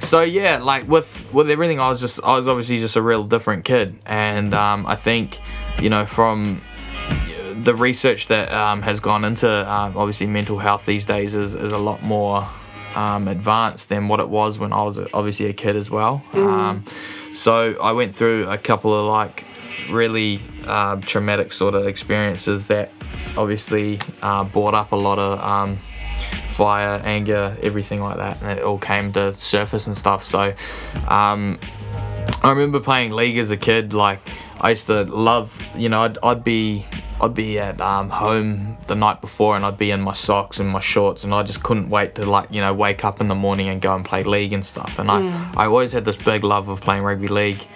so 0.00 0.22
yeah, 0.22 0.58
like 0.58 0.88
with 0.88 1.32
with 1.32 1.50
everything, 1.50 1.80
I 1.80 1.88
was 1.88 2.00
just 2.00 2.22
I 2.22 2.36
was 2.36 2.48
obviously 2.48 2.78
just 2.78 2.96
a 2.96 3.02
real 3.02 3.24
different 3.24 3.64
kid, 3.64 3.98
and 4.06 4.54
um, 4.54 4.86
I 4.86 4.96
think 4.96 5.40
you 5.80 5.90
know 5.90 6.06
from 6.06 6.62
the 7.62 7.74
research 7.74 8.28
that 8.28 8.52
um, 8.52 8.82
has 8.82 9.00
gone 9.00 9.24
into 9.24 9.48
um, 9.48 9.96
obviously 9.96 10.26
mental 10.26 10.58
health 10.58 10.86
these 10.86 11.06
days 11.06 11.34
is, 11.34 11.54
is 11.54 11.72
a 11.72 11.78
lot 11.78 12.02
more 12.02 12.48
um, 12.94 13.28
advanced 13.28 13.88
than 13.88 14.08
what 14.08 14.20
it 14.20 14.28
was 14.28 14.58
when 14.58 14.72
I 14.72 14.82
was 14.82 14.98
obviously 15.12 15.46
a 15.46 15.52
kid 15.52 15.76
as 15.76 15.90
well. 15.90 16.22
Um, 16.32 16.84
so 17.32 17.76
I 17.80 17.92
went 17.92 18.14
through 18.14 18.48
a 18.48 18.58
couple 18.58 18.92
of 18.94 19.06
like 19.06 19.44
really 19.90 20.40
uh, 20.64 20.96
traumatic 20.96 21.52
sort 21.52 21.74
of 21.74 21.86
experiences 21.86 22.66
that 22.66 22.90
obviously 23.36 23.98
uh, 24.22 24.44
brought 24.44 24.74
up 24.74 24.92
a 24.92 24.96
lot 24.96 25.18
of 25.18 25.38
um, 25.40 25.78
fire, 26.48 27.00
anger, 27.04 27.56
everything 27.62 28.00
like 28.00 28.16
that, 28.16 28.40
and 28.42 28.58
it 28.58 28.62
all 28.62 28.78
came 28.78 29.12
to 29.12 29.32
surface 29.34 29.86
and 29.86 29.96
stuff. 29.96 30.24
So 30.24 30.54
um, 31.08 31.58
I 32.42 32.50
remember 32.50 32.80
playing 32.80 33.12
league 33.12 33.38
as 33.38 33.50
a 33.50 33.56
kid. 33.56 33.92
Like 33.92 34.20
I 34.60 34.70
used 34.70 34.86
to 34.86 35.04
love, 35.04 35.60
you 35.76 35.88
know, 35.88 36.02
I'd, 36.02 36.18
I'd 36.22 36.44
be 36.44 36.84
I'd 37.20 37.34
be 37.34 37.58
at 37.58 37.80
um, 37.80 38.10
home 38.10 38.76
the 38.86 38.94
night 38.94 39.20
before 39.20 39.54
and 39.54 39.64
I'd 39.64 39.78
be 39.78 39.90
in 39.90 40.00
my 40.00 40.12
socks 40.12 40.58
and 40.58 40.68
my 40.68 40.80
shorts 40.80 41.22
and 41.24 41.32
I 41.32 41.44
just 41.44 41.62
couldn't 41.62 41.88
wait 41.88 42.16
to 42.16 42.26
like 42.26 42.50
you 42.50 42.60
know 42.60 42.74
wake 42.74 43.04
up 43.04 43.20
in 43.20 43.28
the 43.28 43.34
morning 43.34 43.68
and 43.68 43.80
go 43.80 43.94
and 43.94 44.04
play 44.04 44.22
league 44.24 44.52
and 44.52 44.64
stuff. 44.64 44.98
And 44.98 45.10
I 45.10 45.52
I 45.56 45.66
always 45.66 45.92
had 45.92 46.04
this 46.04 46.16
big 46.16 46.44
love 46.44 46.68
of 46.68 46.80
playing 46.80 47.02
rugby 47.02 47.28
league. 47.28 47.66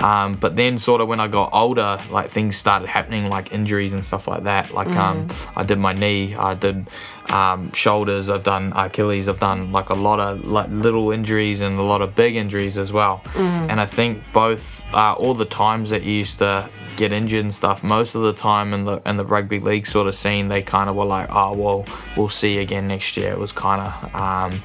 Um, 0.00 0.36
but 0.36 0.56
then 0.56 0.76
sort 0.76 1.00
of 1.00 1.08
when 1.08 1.20
I 1.20 1.28
got 1.28 1.50
older, 1.52 2.02
like 2.10 2.30
things 2.30 2.56
started 2.56 2.88
happening, 2.88 3.28
like 3.28 3.52
injuries 3.52 3.92
and 3.92 4.04
stuff 4.04 4.28
like 4.28 4.42
that. 4.44 4.72
Like 4.74 4.88
um, 4.96 5.28
I 5.56 5.62
did 5.64 5.78
my 5.78 5.92
knee, 5.92 6.34
I 6.34 6.54
did 6.54 6.88
um, 7.28 7.72
shoulders, 7.72 8.28
I've 8.28 8.42
done 8.42 8.72
Achilles, 8.74 9.28
I've 9.28 9.38
done 9.38 9.72
like 9.72 9.88
a 9.90 9.94
lot 9.94 10.20
of 10.20 10.46
like 10.46 10.68
little 10.70 11.10
injuries 11.10 11.60
and 11.60 11.78
a 11.78 11.82
lot 11.82 12.02
of 12.02 12.14
big 12.14 12.36
injuries 12.36 12.76
as 12.76 12.92
well. 12.92 13.22
And 13.70 13.80
I 13.80 13.86
think 13.86 14.22
both 14.32 14.82
uh, 14.92 15.14
all 15.14 15.34
the 15.34 15.46
times 15.46 15.90
that 15.90 16.02
you 16.02 16.12
used 16.12 16.38
to 16.38 16.68
get 16.96 17.12
injured 17.12 17.40
and 17.40 17.54
stuff, 17.54 17.82
most 17.82 18.14
of 18.14 18.22
the 18.22 18.32
time 18.32 18.74
in 18.74 18.84
the 18.84 19.00
in 19.06 19.16
the 19.16 19.24
rugby 19.24 19.58
league 19.60 19.86
sort 19.86 20.06
of 20.06 20.14
scene, 20.14 20.48
they 20.48 20.62
kind 20.62 20.90
of 20.90 20.96
were 20.96 21.04
like, 21.06 21.28
oh 21.30 21.52
well, 21.54 21.86
we'll 22.16 22.28
see 22.28 22.54
you 22.56 22.60
again 22.60 22.88
next 22.88 23.16
year. 23.16 23.32
It 23.32 23.38
was 23.38 23.52
kind 23.52 23.80
of 23.80 24.14
um, 24.14 24.62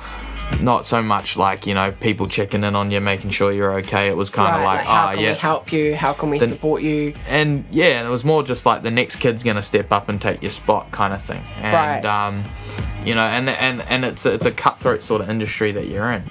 not 0.61 0.85
so 0.85 1.01
much 1.01 1.37
like 1.37 1.65
you 1.67 1.73
know 1.73 1.91
people 1.91 2.27
checking 2.27 2.63
in 2.63 2.75
on 2.75 2.91
you, 2.91 2.99
making 3.01 3.29
sure 3.29 3.51
you're 3.51 3.79
okay. 3.79 4.07
It 4.09 4.17
was 4.17 4.29
kind 4.29 4.55
of 4.55 4.61
right, 4.61 4.75
like, 4.77 4.85
how 4.85 5.09
oh 5.11 5.13
can 5.15 5.23
yeah, 5.23 5.31
we 5.31 5.37
help 5.37 5.71
you? 5.71 5.95
How 5.95 6.13
can 6.13 6.29
we 6.29 6.39
Then- 6.39 6.49
support 6.49 6.81
you? 6.81 7.13
and 7.27 7.63
yeah, 7.71 7.99
and 7.99 8.07
it 8.07 8.11
was 8.11 8.25
more 8.25 8.43
just 8.43 8.65
like 8.65 8.83
the 8.83 8.91
next 8.91 9.17
kid's 9.17 9.43
gonna 9.43 9.61
step 9.61 9.91
up 9.91 10.09
and 10.09 10.21
take 10.21 10.41
your 10.41 10.51
spot 10.51 10.91
kind 10.91 11.13
of 11.13 11.21
thing. 11.21 11.43
And 11.57 11.73
Right. 11.73 12.05
um, 12.05 12.45
you 13.05 13.15
know, 13.15 13.21
and 13.21 13.49
and 13.49 13.81
and 13.83 14.03
it's 14.03 14.25
it's 14.25 14.45
a 14.45 14.51
cutthroat 14.51 15.01
sort 15.01 15.21
of 15.21 15.29
industry 15.29 15.71
that 15.71 15.87
you're 15.87 16.11
in. 16.11 16.23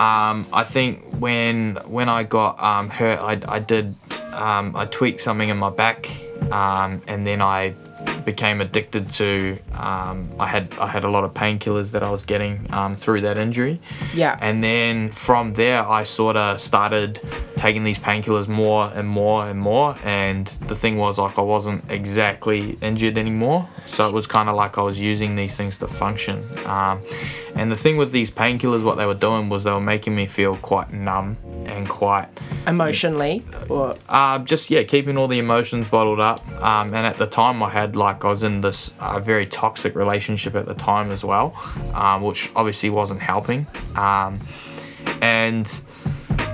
Um, 0.00 0.46
I 0.52 0.64
think 0.64 1.02
when 1.18 1.76
when 1.86 2.08
I 2.08 2.24
got 2.24 2.62
um, 2.62 2.90
hurt, 2.90 3.20
I 3.20 3.40
I 3.48 3.58
did 3.60 3.94
um, 4.32 4.74
I 4.76 4.86
tweaked 4.86 5.20
something 5.22 5.48
in 5.48 5.56
my 5.56 5.70
back, 5.70 6.08
um, 6.52 7.00
and 7.06 7.24
then 7.26 7.40
I 7.40 7.74
became 8.24 8.60
addicted 8.60 9.10
to. 9.10 9.58
Um, 9.72 10.30
I 10.38 10.46
had 10.46 10.72
I 10.78 10.86
had 10.86 11.04
a 11.04 11.10
lot 11.10 11.24
of 11.24 11.34
painkillers 11.34 11.92
that 11.92 12.02
I 12.02 12.10
was 12.10 12.22
getting 12.22 12.66
um, 12.70 12.96
through 12.96 13.22
that 13.22 13.36
injury. 13.36 13.80
Yeah. 14.14 14.38
And 14.40 14.62
then 14.62 15.10
from 15.10 15.54
there, 15.54 15.86
I 15.86 16.04
sort 16.04 16.36
of 16.36 16.60
started 16.60 17.20
taking 17.56 17.84
these 17.84 17.98
painkillers 17.98 18.48
more 18.48 18.90
and 18.94 19.08
more 19.08 19.46
and 19.46 19.58
more. 19.58 19.96
And 20.04 20.46
the 20.46 20.76
thing 20.76 20.98
was, 20.98 21.18
like, 21.18 21.38
I 21.38 21.42
wasn't 21.42 21.90
exactly 21.90 22.78
injured 22.80 23.18
anymore. 23.18 23.68
So 23.86 24.08
it 24.08 24.12
was 24.12 24.26
kind 24.26 24.48
of 24.48 24.56
like 24.56 24.78
I 24.78 24.82
was 24.82 25.00
using 25.00 25.36
these 25.36 25.56
things 25.56 25.78
to 25.78 25.88
function. 25.88 26.42
Um, 26.66 27.02
and 27.54 27.70
the 27.70 27.76
thing 27.76 27.96
with 27.96 28.12
these 28.12 28.30
painkillers, 28.30 28.82
what 28.82 28.96
they 28.96 29.06
were 29.06 29.14
doing 29.14 29.48
was 29.48 29.64
they 29.64 29.70
were 29.70 29.80
making 29.80 30.14
me 30.14 30.26
feel 30.26 30.56
quite 30.56 30.92
numb 30.92 31.36
and 31.74 31.88
quite 31.88 32.28
Emotionally, 32.66 33.44
or 33.68 33.94
uh, 34.08 34.38
just 34.38 34.70
yeah, 34.70 34.82
keeping 34.82 35.16
all 35.16 35.28
the 35.28 35.38
emotions 35.38 35.88
bottled 35.88 36.20
up. 36.20 36.46
Um, 36.62 36.94
and 36.94 37.06
at 37.06 37.18
the 37.18 37.26
time, 37.26 37.62
I 37.62 37.70
had 37.70 37.94
like 37.94 38.24
I 38.24 38.28
was 38.28 38.42
in 38.42 38.62
this 38.62 38.92
uh, 39.00 39.20
very 39.20 39.46
toxic 39.46 39.94
relationship 39.94 40.54
at 40.54 40.66
the 40.66 40.74
time 40.74 41.10
as 41.10 41.24
well, 41.24 41.54
um, 41.92 42.22
which 42.22 42.50
obviously 42.56 42.90
wasn't 42.90 43.20
helping. 43.20 43.66
Um, 43.96 44.38
and 45.20 45.66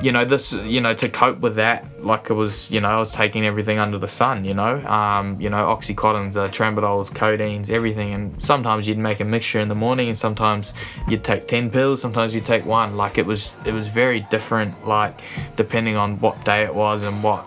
you 0.03 0.13
know 0.13 0.25
this, 0.25 0.53
you 0.53 0.81
know, 0.81 0.95
to 0.95 1.09
cope 1.09 1.41
with 1.41 1.57
that, 1.57 1.85
like 2.05 2.31
it 2.31 2.35
was, 2.35 2.71
you 2.71 2.81
know, 2.81 2.89
I 2.89 2.97
was 2.97 3.13
taking 3.13 3.45
everything 3.45 3.79
under 3.79 3.99
the 3.99 4.09
sun. 4.09 4.45
You 4.45 4.55
know, 4.55 4.77
um, 4.87 5.41
you 5.41 5.51
know, 5.51 5.67
oxycontins, 5.67 6.37
uh, 6.37 6.49
tramadols, 6.49 7.11
codeines, 7.11 7.71
everything. 7.71 8.15
And 8.15 8.43
sometimes 8.43 8.89
you'd 8.89 8.99
make 8.99 9.21
a 9.21 9.25
mixture 9.25 9.61
in 9.61 9.69
the 9.69 9.75
morning, 9.75 10.09
and 10.09 10.19
sometimes 10.19 10.73
you'd 11.09 11.25
take 11.25 11.47
ten 11.49 11.71
pills. 11.71 12.01
Sometimes 12.01 12.35
you 12.35 12.41
would 12.41 12.47
take 12.47 12.65
one. 12.65 12.97
Like 12.97 13.19
it 13.19 13.27
was, 13.27 13.57
it 13.65 13.73
was 13.73 13.89
very 13.89 14.21
different. 14.31 14.87
Like 14.87 15.21
depending 15.57 15.97
on 15.97 16.19
what 16.21 16.45
day 16.45 16.65
it 16.65 16.75
was 16.75 17.03
and 17.03 17.23
what 17.23 17.43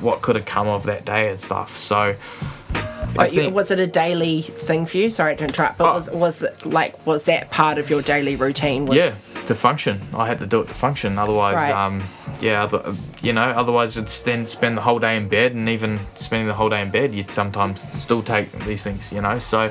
what 0.00 0.22
could 0.22 0.36
have 0.36 0.44
come 0.46 0.68
of 0.68 0.84
that 0.84 1.04
day 1.04 1.30
and 1.30 1.40
stuff. 1.40 1.76
So 1.78 2.14
you, 3.30 3.48
was 3.50 3.70
it 3.70 3.78
a 3.78 3.86
daily 3.86 4.42
thing 4.42 4.84
for 4.86 4.98
you? 4.98 5.08
Sorry 5.10 5.34
to 5.36 5.44
interrupt, 5.44 5.78
but 5.78 5.90
Oh. 5.90 5.94
was 5.94 6.10
was 6.10 6.42
it 6.42 6.66
like 6.66 7.06
was 7.06 7.24
that 7.24 7.50
part 7.50 7.78
of 7.78 7.88
your 7.88 8.02
daily 8.02 8.36
routine? 8.36 8.86
Was, 8.86 8.98
yeah, 8.98 9.14
to 9.46 9.54
function. 9.54 10.00
I 10.14 10.26
had 10.26 10.38
to 10.40 10.46
do 10.46 10.60
it 10.60 10.68
to 10.68 10.74
function. 10.74 11.18
Otherwise, 11.18 11.56
Right. 11.56 11.72
um, 11.72 12.04
yeah, 12.40 12.68
you 13.22 13.32
know, 13.32 13.42
otherwise 13.42 13.96
you'd 13.96 14.08
then 14.24 14.46
spend 14.46 14.76
the 14.76 14.82
whole 14.82 14.98
day 14.98 15.16
in 15.16 15.28
bed, 15.28 15.52
and 15.54 15.68
even 15.68 16.00
spending 16.14 16.46
the 16.48 16.54
whole 16.54 16.68
day 16.68 16.82
in 16.82 16.90
bed, 16.90 17.12
you'd 17.14 17.32
sometimes 17.32 17.80
still 18.00 18.22
take 18.22 18.50
these 18.64 18.82
things, 18.82 19.12
you 19.12 19.20
know. 19.20 19.38
So 19.38 19.70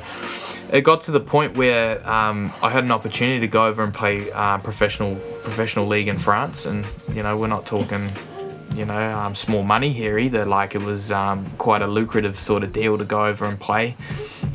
it 0.72 0.82
got 0.82 1.02
to 1.02 1.12
the 1.12 1.20
point 1.20 1.56
where 1.56 2.08
um, 2.10 2.52
I 2.62 2.70
had 2.70 2.84
an 2.84 2.92
opportunity 2.92 3.40
to 3.42 3.48
go 3.48 3.66
over 3.68 3.84
and 3.84 3.94
play 3.94 4.32
uh, 4.32 4.58
professional 4.60 5.16
professional 5.44 5.88
league 5.88 6.08
in 6.08 6.20
France, 6.20 6.66
and 6.66 6.86
you 7.14 7.24
know, 7.24 7.38
we're 7.38 7.48
not 7.48 7.66
talking. 7.66 8.10
You 8.76 8.84
know, 8.84 9.18
um, 9.18 9.36
small 9.36 9.64
money 9.64 9.94
here 9.94 10.18
either. 10.18 10.44
Like 10.44 10.76
it 10.76 10.82
was 10.82 11.10
um, 11.10 11.50
quite 11.58 11.82
a 11.82 11.88
lucrative 11.88 12.36
sort 12.38 12.62
of 12.62 12.74
deal 12.74 12.98
to 12.98 13.06
go 13.06 13.26
over 13.26 13.46
and 13.46 13.58
play. 13.58 13.96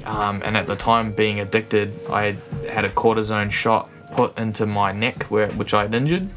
Um, 0.04 0.42
and 0.44 0.58
at 0.58 0.66
the 0.66 0.76
time, 0.76 1.12
being 1.12 1.40
addicted, 1.40 1.98
I 2.10 2.36
had 2.68 2.84
a 2.84 2.90
cortisone 2.90 3.50
shot 3.50 3.88
put 4.12 4.36
into 4.38 4.66
my 4.66 4.92
neck, 4.92 5.24
where 5.24 5.48
which 5.52 5.74
I 5.74 5.82
had 5.82 5.94
injured. 5.94 6.28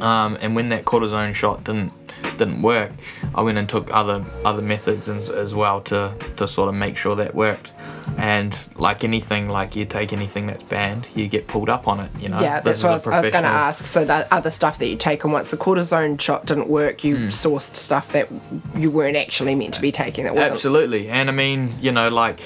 Um, 0.00 0.38
and 0.40 0.54
when 0.54 0.68
that 0.68 0.84
cortisone 0.84 1.34
shot 1.34 1.64
didn't 1.64 1.92
didn't 2.36 2.62
work, 2.62 2.92
I 3.34 3.42
went 3.42 3.58
and 3.58 3.68
took 3.68 3.92
other 3.92 4.24
other 4.44 4.62
methods 4.62 5.08
as, 5.08 5.28
as 5.30 5.54
well 5.54 5.80
to 5.82 6.14
to 6.36 6.46
sort 6.48 6.68
of 6.68 6.74
make 6.74 6.96
sure 6.96 7.16
that 7.16 7.34
worked. 7.34 7.72
And 8.16 8.56
like 8.76 9.04
anything, 9.04 9.48
like 9.48 9.76
you 9.76 9.84
take 9.84 10.12
anything 10.12 10.46
that's 10.46 10.62
banned, 10.62 11.08
you 11.14 11.28
get 11.28 11.46
pulled 11.46 11.68
up 11.68 11.86
on 11.86 12.00
it. 12.00 12.10
You 12.18 12.28
know. 12.28 12.40
Yeah, 12.40 12.60
This 12.60 12.80
that's 12.80 12.82
what 12.82 12.90
I 12.90 12.94
was, 12.94 13.06
a 13.06 13.10
I 13.10 13.20
was 13.20 13.30
going 13.30 13.44
to 13.44 13.50
ask. 13.50 13.86
So 13.86 14.04
that 14.06 14.28
other 14.32 14.50
stuff 14.50 14.78
that 14.78 14.86
you 14.88 14.96
take, 14.96 15.24
and 15.24 15.32
once 15.32 15.50
the 15.50 15.56
cortisone 15.56 16.20
shot 16.20 16.46
didn't 16.46 16.68
work, 16.68 17.04
you 17.04 17.16
Hmm. 17.16 17.28
sourced 17.28 17.76
stuff 17.76 18.12
that 18.12 18.28
you 18.74 18.90
weren't 18.90 19.16
actually 19.16 19.54
meant 19.54 19.74
to 19.74 19.80
be 19.80 19.92
taking. 19.92 20.24
That 20.24 20.34
wasn't. 20.34 20.54
Absolutely, 20.54 21.08
and 21.08 21.28
I 21.28 21.32
mean, 21.32 21.74
you 21.80 21.92
know, 21.92 22.08
like 22.08 22.40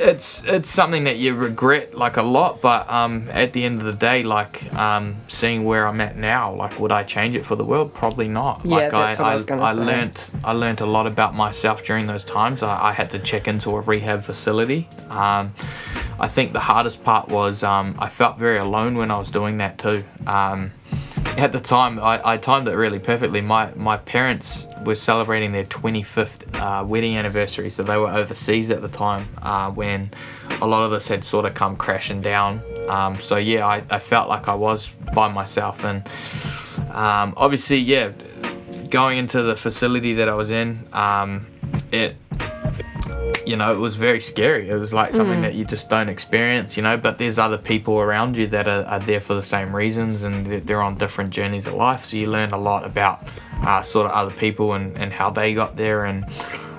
it's 0.00 0.44
it's 0.44 0.68
something 0.70 1.04
that 1.04 1.16
you 1.16 1.34
regret 1.34 1.94
like 1.94 2.16
a 2.16 2.22
lot, 2.22 2.60
but 2.60 2.88
um, 2.90 3.28
at 3.30 3.52
the 3.52 3.64
end 3.64 3.80
of 3.80 3.86
the 3.86 3.92
day, 3.92 4.22
like 4.22 4.72
um, 4.74 5.16
seeing 5.28 5.64
where 5.64 5.86
I'm 5.86 6.00
at 6.00 6.16
now, 6.16 6.54
like 6.54 6.78
would 6.78 6.92
I 6.92 7.02
change 7.04 7.36
it 7.36 7.44
for 7.44 7.56
the 7.56 7.64
world? 7.64 7.94
Probably 7.94 8.28
not. 8.28 8.60
Yeah, 8.64 8.76
like 8.76 8.90
that's 8.90 9.18
what 9.18 9.28
I 9.28 9.34
was 9.34 9.44
gonna 9.44 9.62
I 9.62 9.74
say. 9.74 9.80
learnt 9.84 10.30
I 10.44 10.52
learnt 10.52 10.80
a 10.80 10.86
lot 10.86 11.06
about 11.06 11.34
myself 11.34 11.84
during 11.84 12.06
those 12.06 12.24
times. 12.24 12.62
I, 12.62 12.88
I 12.88 12.92
had 12.92 13.10
to 13.10 13.18
check 13.18 13.48
into 13.48 13.70
a 13.70 13.80
rehab 13.80 14.22
facility. 14.22 14.88
Um, 15.08 15.54
I 16.20 16.28
think 16.28 16.52
the 16.52 16.60
hardest 16.60 17.04
part 17.04 17.28
was 17.28 17.62
um, 17.62 17.94
I 17.98 18.08
felt 18.08 18.38
very 18.38 18.58
alone 18.58 18.96
when 18.96 19.10
I 19.10 19.18
was 19.18 19.30
doing 19.30 19.58
that 19.58 19.78
too. 19.78 20.04
Um, 20.26 20.72
at 21.38 21.52
the 21.52 21.60
time, 21.60 21.98
I, 22.00 22.20
I 22.32 22.36
timed 22.36 22.68
it 22.68 22.72
really 22.72 22.98
perfectly. 22.98 23.40
My 23.40 23.72
my 23.74 23.96
parents 23.96 24.66
were 24.84 24.94
celebrating 24.94 25.52
their 25.52 25.64
25th 25.64 26.54
uh, 26.54 26.84
wedding 26.84 27.16
anniversary, 27.16 27.70
so 27.70 27.82
they 27.82 27.96
were 27.96 28.08
overseas 28.08 28.70
at 28.70 28.82
the 28.82 28.88
time 28.88 29.26
uh, 29.42 29.70
when 29.70 30.10
a 30.60 30.66
lot 30.66 30.82
of 30.82 30.90
this 30.90 31.08
had 31.08 31.24
sort 31.24 31.44
of 31.44 31.54
come 31.54 31.76
crashing 31.76 32.20
down. 32.20 32.62
Um, 32.88 33.20
so 33.20 33.36
yeah, 33.36 33.66
I, 33.66 33.84
I 33.90 33.98
felt 33.98 34.28
like 34.28 34.48
I 34.48 34.54
was 34.54 34.90
by 35.14 35.28
myself, 35.28 35.84
and 35.84 36.06
um, 36.90 37.34
obviously, 37.36 37.78
yeah, 37.78 38.12
going 38.90 39.18
into 39.18 39.42
the 39.42 39.56
facility 39.56 40.14
that 40.14 40.28
I 40.28 40.34
was 40.34 40.50
in, 40.50 40.88
um, 40.92 41.46
it 41.92 42.16
you 43.48 43.56
know, 43.56 43.72
it 43.72 43.78
was 43.78 43.96
very 43.96 44.20
scary. 44.20 44.68
It 44.68 44.74
was 44.74 44.92
like 44.92 45.12
something 45.12 45.38
Mm. 45.40 45.42
that 45.42 45.54
you 45.54 45.64
just 45.64 45.88
don't 45.90 46.08
experience, 46.08 46.76
you 46.76 46.82
know, 46.82 46.96
but 46.96 47.18
there's 47.18 47.38
other 47.38 47.58
people 47.58 47.98
around 47.98 48.36
you 48.36 48.46
that 48.48 48.68
are, 48.68 48.84
are 48.84 49.00
there 49.00 49.20
for 49.20 49.34
the 49.34 49.42
same 49.42 49.74
reasons 49.74 50.22
and 50.22 50.46
they're, 50.46 50.60
they're 50.60 50.82
on 50.82 50.96
different 50.96 51.30
journeys 51.30 51.66
of 51.66 51.74
life. 51.74 52.04
So 52.04 52.16
you 52.18 52.26
learn 52.28 52.52
a 52.52 52.58
lot 52.58 52.84
about 52.84 53.26
uh, 53.62 53.82
sort 53.82 54.06
of 54.06 54.12
other 54.12 54.30
people 54.32 54.74
and, 54.74 54.96
and 54.98 55.12
how 55.12 55.30
they 55.30 55.54
got 55.54 55.76
there. 55.76 56.04
And 56.04 56.24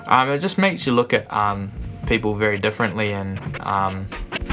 um, 0.06 0.30
it 0.30 0.38
just 0.38 0.58
makes 0.58 0.86
you 0.86 0.92
look 0.92 1.12
at 1.12 1.30
um, 1.32 1.72
people 2.10 2.34
very 2.34 2.58
differently. 2.58 3.12
And, 3.12 3.40
um, 3.60 4.06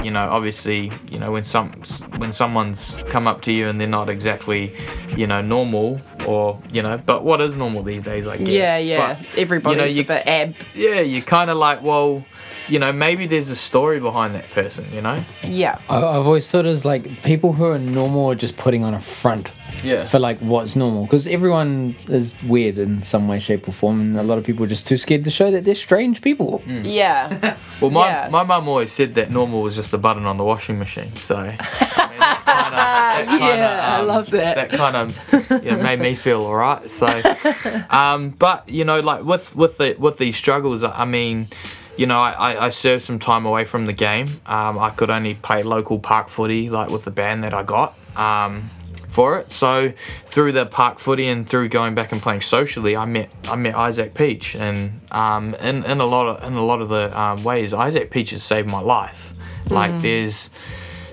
you 0.04 0.12
know, 0.12 0.30
obviously, 0.30 0.92
you 1.12 1.18
know, 1.20 1.32
when 1.32 1.44
some 1.44 1.72
when 2.18 2.32
someone's 2.32 3.04
come 3.10 3.28
up 3.28 3.42
to 3.42 3.52
you 3.52 3.68
and 3.68 3.82
they're 3.82 3.88
not 4.00 4.10
exactly, 4.10 4.74
you 5.18 5.26
know, 5.28 5.42
normal 5.42 6.00
or, 6.26 6.62
you 6.72 6.84
know, 6.84 6.98
but 7.06 7.24
what 7.26 7.42
is 7.42 7.58
normal 7.58 7.82
these 7.84 8.04
days, 8.04 8.28
I 8.28 8.38
guess. 8.38 8.48
Yeah, 8.48 8.78
yeah. 8.78 8.98
But, 9.16 9.40
Everybody's 9.40 9.96
you- 9.98 10.04
a 10.04 10.06
bit 10.06 10.28
ab. 10.28 10.56
yeah, 10.76 11.02
you're 11.02 11.24
kind 11.24 11.50
of 11.50 11.58
like, 11.58 11.82
well, 11.82 12.24
you 12.70 12.80
know, 12.80 12.92
maybe 12.92 13.26
there's 13.26 13.50
a 13.50 13.56
story 13.56 14.00
behind 14.00 14.36
that 14.36 14.50
person, 14.52 14.92
you 14.94 15.02
know? 15.02 15.24
Yeah. 15.44 15.78
I- 15.90 15.98
I've 15.98 16.26
always 16.26 16.50
thought 16.52 16.66
as 16.66 16.84
like 16.86 17.24
people 17.24 17.54
who 17.54 17.66
are 17.66 17.80
normal 17.80 18.32
are 18.32 18.36
just 18.36 18.58
putting 18.58 18.84
on 18.84 18.94
a 18.94 19.00
front 19.00 19.52
Yeah. 19.84 20.06
for 20.08 20.20
like 20.20 20.40
what's 20.40 20.76
normal 20.76 21.04
because 21.04 21.28
everyone 21.28 21.96
is 22.10 22.36
weird 22.44 22.78
in 22.78 23.04
some 23.04 23.28
way, 23.28 23.40
shape, 23.40 23.68
or 23.68 23.72
form, 23.72 24.02
and 24.02 24.18
a 24.18 24.24
lot 24.24 24.38
of 24.38 24.44
people 24.44 24.66
are 24.66 24.68
just 24.70 24.86
too 24.88 24.98
scared 24.98 25.24
to 25.24 25.32
show 25.32 25.50
that 25.52 25.64
they're 25.66 25.76
strange 25.76 26.22
people. 26.22 26.62
Yeah. 26.68 27.56
Well, 27.80 27.92
my, 27.92 28.08
Yeah. 28.08 28.30
my 28.32 28.42
mum 28.42 28.68
always 28.68 28.92
said 28.92 29.14
that 29.16 29.30
normal 29.30 29.62
was 29.62 29.76
just 29.76 29.92
the 29.92 30.00
button 30.00 30.26
on 30.26 30.38
the 30.38 30.44
washing 30.44 30.80
machine, 30.80 31.12
so. 31.20 31.36
I 31.38 31.44
mean, 31.46 31.58
that 31.60 32.44
kinda- 32.48 32.76
that 32.82 33.26
kinda, 33.30 33.46
Yeah, 33.46 33.96
I 33.98 34.00
um, 34.02 34.08
love 34.08 34.30
that. 34.32 34.56
That 34.56 34.70
kind 34.72 34.96
of 34.96 35.64
you 35.64 35.72
know, 35.72 35.84
made 35.84 36.00
me 36.00 36.16
feel 36.16 36.44
all 36.44 36.56
right. 36.56 36.90
So, 36.90 37.06
um, 37.92 38.32
but 38.32 38.68
you 38.68 38.84
know, 38.84 39.00
like 39.00 39.24
with 39.24 39.56
with 39.56 39.78
the 39.78 39.96
with 40.00 40.18
these 40.18 40.36
struggles, 40.38 40.84
I 40.84 41.06
mean, 41.06 41.50
you 41.98 42.06
know, 42.06 42.20
I, 42.20 42.68
I, 42.68 42.70
served 42.70 43.04
some 43.04 43.20
time 43.20 43.46
away 43.46 43.66
from 43.66 43.86
the 43.86 43.94
game. 43.94 44.40
Um, 44.46 44.78
I 44.78 44.92
could 44.92 45.10
only 45.10 45.34
play 45.34 45.64
local 45.64 46.00
park 46.00 46.30
footy, 46.30 46.70
like 46.70 46.90
with 46.90 47.06
the 47.06 47.12
band 47.12 47.44
that 47.44 47.54
I 47.54 47.64
got. 47.64 47.96
Um, 48.16 48.70
for 49.10 49.40
it. 49.40 49.50
So 49.52 49.94
through 50.26 50.52
the 50.52 50.66
park 50.68 51.00
footy 51.00 51.28
and 51.28 51.50
through 51.50 51.70
going 51.70 51.96
back 51.96 52.12
and 52.12 52.22
playing 52.22 52.42
socially, 52.42 52.96
I 52.96 53.06
met 53.06 53.30
I 53.46 53.56
met 53.56 53.74
Isaac 53.74 54.14
Peach, 54.14 54.56
and 54.56 55.02
um, 55.12 55.56
in, 55.56 55.84
in 55.86 56.00
a 56.00 56.06
lot 56.06 56.28
of 56.28 56.44
in 56.44 56.56
a 56.56 56.64
lot 56.64 56.82
of 56.82 56.90
the 56.90 57.20
um, 57.20 57.44
ways, 57.44 57.74
Isaac 57.74 58.12
Peach 58.12 58.30
has 58.30 58.44
saved 58.44 58.68
my 58.68 58.82
life. 58.82 59.34
Like 59.70 59.92
Mm. 59.92 60.02
there's 60.02 60.50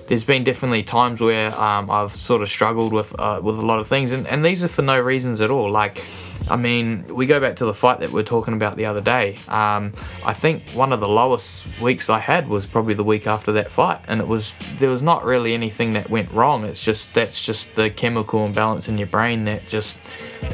there's 0.07 0.23
been 0.23 0.43
definitely 0.43 0.83
times 0.83 1.19
where 1.19 1.59
um, 1.59 1.89
I've 1.89 2.13
sort 2.13 2.43
of 2.43 2.49
struggled 2.49 2.93
with 2.93 3.17
uh, 3.19 3.39
with 3.41 3.57
a 3.57 3.65
lot 3.65 3.79
of 3.79 3.87
things, 3.87 4.11
and, 4.11 4.27
and 4.27 4.45
these 4.45 4.63
are 4.63 4.67
for 4.67 4.83
no 4.83 4.99
reasons 4.99 5.41
at 5.41 5.49
all. 5.49 5.71
Like, 5.71 6.03
I 6.47 6.55
mean, 6.57 7.05
we 7.07 7.25
go 7.25 7.39
back 7.39 7.55
to 7.57 7.65
the 7.65 7.73
fight 7.73 7.99
that 8.01 8.11
we 8.11 8.21
are 8.21 8.25
talking 8.25 8.53
about 8.53 8.77
the 8.77 8.85
other 8.85 9.01
day. 9.01 9.39
Um, 9.47 9.93
I 10.23 10.33
think 10.33 10.61
one 10.73 10.93
of 10.93 10.99
the 10.99 11.07
lowest 11.07 11.67
weeks 11.81 12.09
I 12.09 12.19
had 12.19 12.47
was 12.47 12.67
probably 12.67 12.93
the 12.93 13.03
week 13.03 13.25
after 13.25 13.51
that 13.53 13.71
fight, 13.71 13.99
and 14.07 14.21
it 14.21 14.27
was 14.27 14.53
there 14.77 14.89
was 14.91 15.01
not 15.01 15.25
really 15.25 15.53
anything 15.53 15.93
that 15.93 16.09
went 16.09 16.31
wrong. 16.31 16.63
It's 16.63 16.83
just 16.83 17.13
that's 17.15 17.43
just 17.43 17.73
the 17.73 17.89
chemical 17.89 18.45
imbalance 18.45 18.87
in 18.87 18.97
your 18.97 19.07
brain 19.07 19.45
that 19.45 19.67
just 19.67 19.97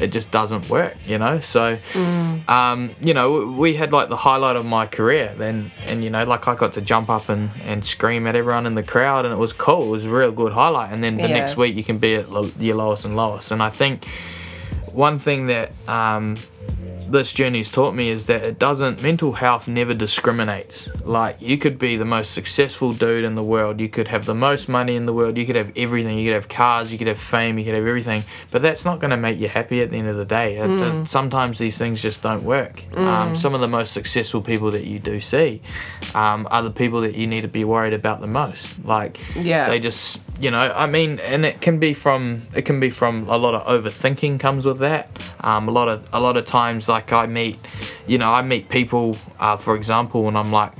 it 0.00 0.08
just 0.08 0.30
doesn't 0.30 0.68
work, 0.70 0.96
you 1.06 1.18
know. 1.18 1.40
So 1.40 1.78
um, 2.48 2.94
you 3.02 3.12
know, 3.14 3.46
we 3.46 3.74
had 3.74 3.92
like 3.92 4.08
the 4.08 4.16
highlight 4.16 4.56
of 4.56 4.64
my 4.64 4.86
career 4.86 5.34
then, 5.36 5.70
and 5.84 6.02
you 6.02 6.08
know, 6.10 6.24
like 6.24 6.48
I 6.48 6.54
got 6.54 6.72
to 6.74 6.80
jump 6.80 7.10
up 7.10 7.28
and, 7.28 7.50
and 7.64 7.84
scream 7.84 8.26
at 8.26 8.34
everyone 8.34 8.66
in 8.66 8.74
the 8.74 8.82
crowd, 8.82 9.24
and 9.26 9.32
it 9.34 9.38
was 9.38 9.52
cool. 9.52 9.84
It 9.86 9.90
was 9.90 10.04
a 10.06 10.10
real 10.10 10.32
good 10.32 10.52
highlight. 10.52 10.92
And 10.92 11.02
then 11.02 11.16
the 11.16 11.28
Yeah. 11.28 11.34
next 11.34 11.56
week, 11.56 11.76
you 11.76 11.84
can 11.84 11.98
be 11.98 12.14
at 12.16 12.26
your 12.60 12.76
lowest 12.76 13.04
and 13.04 13.14
lowest. 13.14 13.50
And 13.52 13.62
I 13.62 13.68
think 13.70 14.06
one 14.92 15.18
thing 15.18 15.46
that 15.46 15.72
um, 15.88 16.38
this 17.08 17.32
journey's 17.32 17.68
taught 17.68 17.94
me 17.94 18.08
is 18.08 18.26
that 18.26 18.46
it 18.46 18.58
doesn't 18.58 19.02
mental 19.02 19.32
health 19.32 19.68
never 19.68 19.92
discriminates. 19.94 20.88
Like 21.04 21.36
you 21.40 21.58
could 21.58 21.78
be 21.78 21.96
the 21.96 22.04
most 22.04 22.32
successful 22.32 22.92
dude 22.94 23.24
in 23.24 23.34
the 23.34 23.42
world. 23.42 23.80
You 23.80 23.88
could 23.88 24.08
have 24.08 24.24
the 24.24 24.34
most 24.34 24.68
money 24.68 24.96
in 24.96 25.04
the 25.04 25.12
world. 25.12 25.36
You 25.36 25.44
could 25.44 25.56
have 25.56 25.72
everything. 25.76 26.18
You 26.18 26.30
could 26.30 26.34
have 26.34 26.48
cars. 26.48 26.90
You 26.90 26.98
could 26.98 27.06
have 27.08 27.18
fame. 27.18 27.58
You 27.58 27.64
could 27.64 27.74
have 27.74 27.86
everything. 27.86 28.24
But 28.50 28.62
that's 28.62 28.84
not 28.84 28.98
going 28.98 29.10
to 29.10 29.16
make 29.16 29.38
you 29.38 29.48
happy 29.48 29.82
at 29.82 29.90
the 29.90 29.98
end 29.98 30.08
of 30.08 30.16
the 30.16 30.24
day. 30.24 30.56
Mm. 30.56 31.06
sometimes 31.06 31.58
these 31.58 31.76
things 31.76 32.00
just 32.00 32.22
don't 32.22 32.44
work. 32.44 32.84
Mm. 32.92 33.06
um, 33.06 33.36
some 33.36 33.54
of 33.54 33.60
the 33.60 33.68
most 33.68 33.92
successful 33.92 34.40
people 34.40 34.70
that 34.70 34.84
you 34.84 34.98
do 34.98 35.20
see 35.20 35.60
um, 36.14 36.48
are 36.50 36.62
the 36.62 36.70
people 36.70 37.02
that 37.02 37.14
you 37.14 37.26
need 37.26 37.42
to 37.42 37.48
be 37.48 37.64
worried 37.64 37.92
about 37.92 38.20
the 38.20 38.26
most. 38.26 38.74
Like 38.84 39.20
Yeah. 39.34 39.68
they 39.68 39.80
just 39.80 40.20
you 40.42 40.50
know 40.50 40.72
i 40.74 40.86
mean 40.86 41.20
and 41.20 41.46
it 41.46 41.60
can 41.60 41.78
be 41.78 41.94
from 41.94 42.42
it 42.56 42.62
can 42.62 42.80
be 42.80 42.90
from 42.90 43.28
a 43.28 43.36
lot 43.36 43.54
of 43.54 43.62
overthinking 43.64 44.40
comes 44.40 44.66
with 44.66 44.80
that. 44.80 45.08
Um, 45.40 45.68
a 45.68 45.70
lot 45.70 45.88
of 45.88 46.06
a 46.12 46.20
lot 46.20 46.36
of 46.36 46.44
times 46.44 46.88
like 46.88 47.12
i 47.12 47.26
meet 47.26 47.58
you 48.08 48.18
know 48.18 48.32
i 48.32 48.42
meet 48.42 48.68
people 48.68 49.16
uh, 49.38 49.56
for 49.56 49.76
example 49.76 50.26
and 50.26 50.36
i'm 50.36 50.50
like 50.50 50.72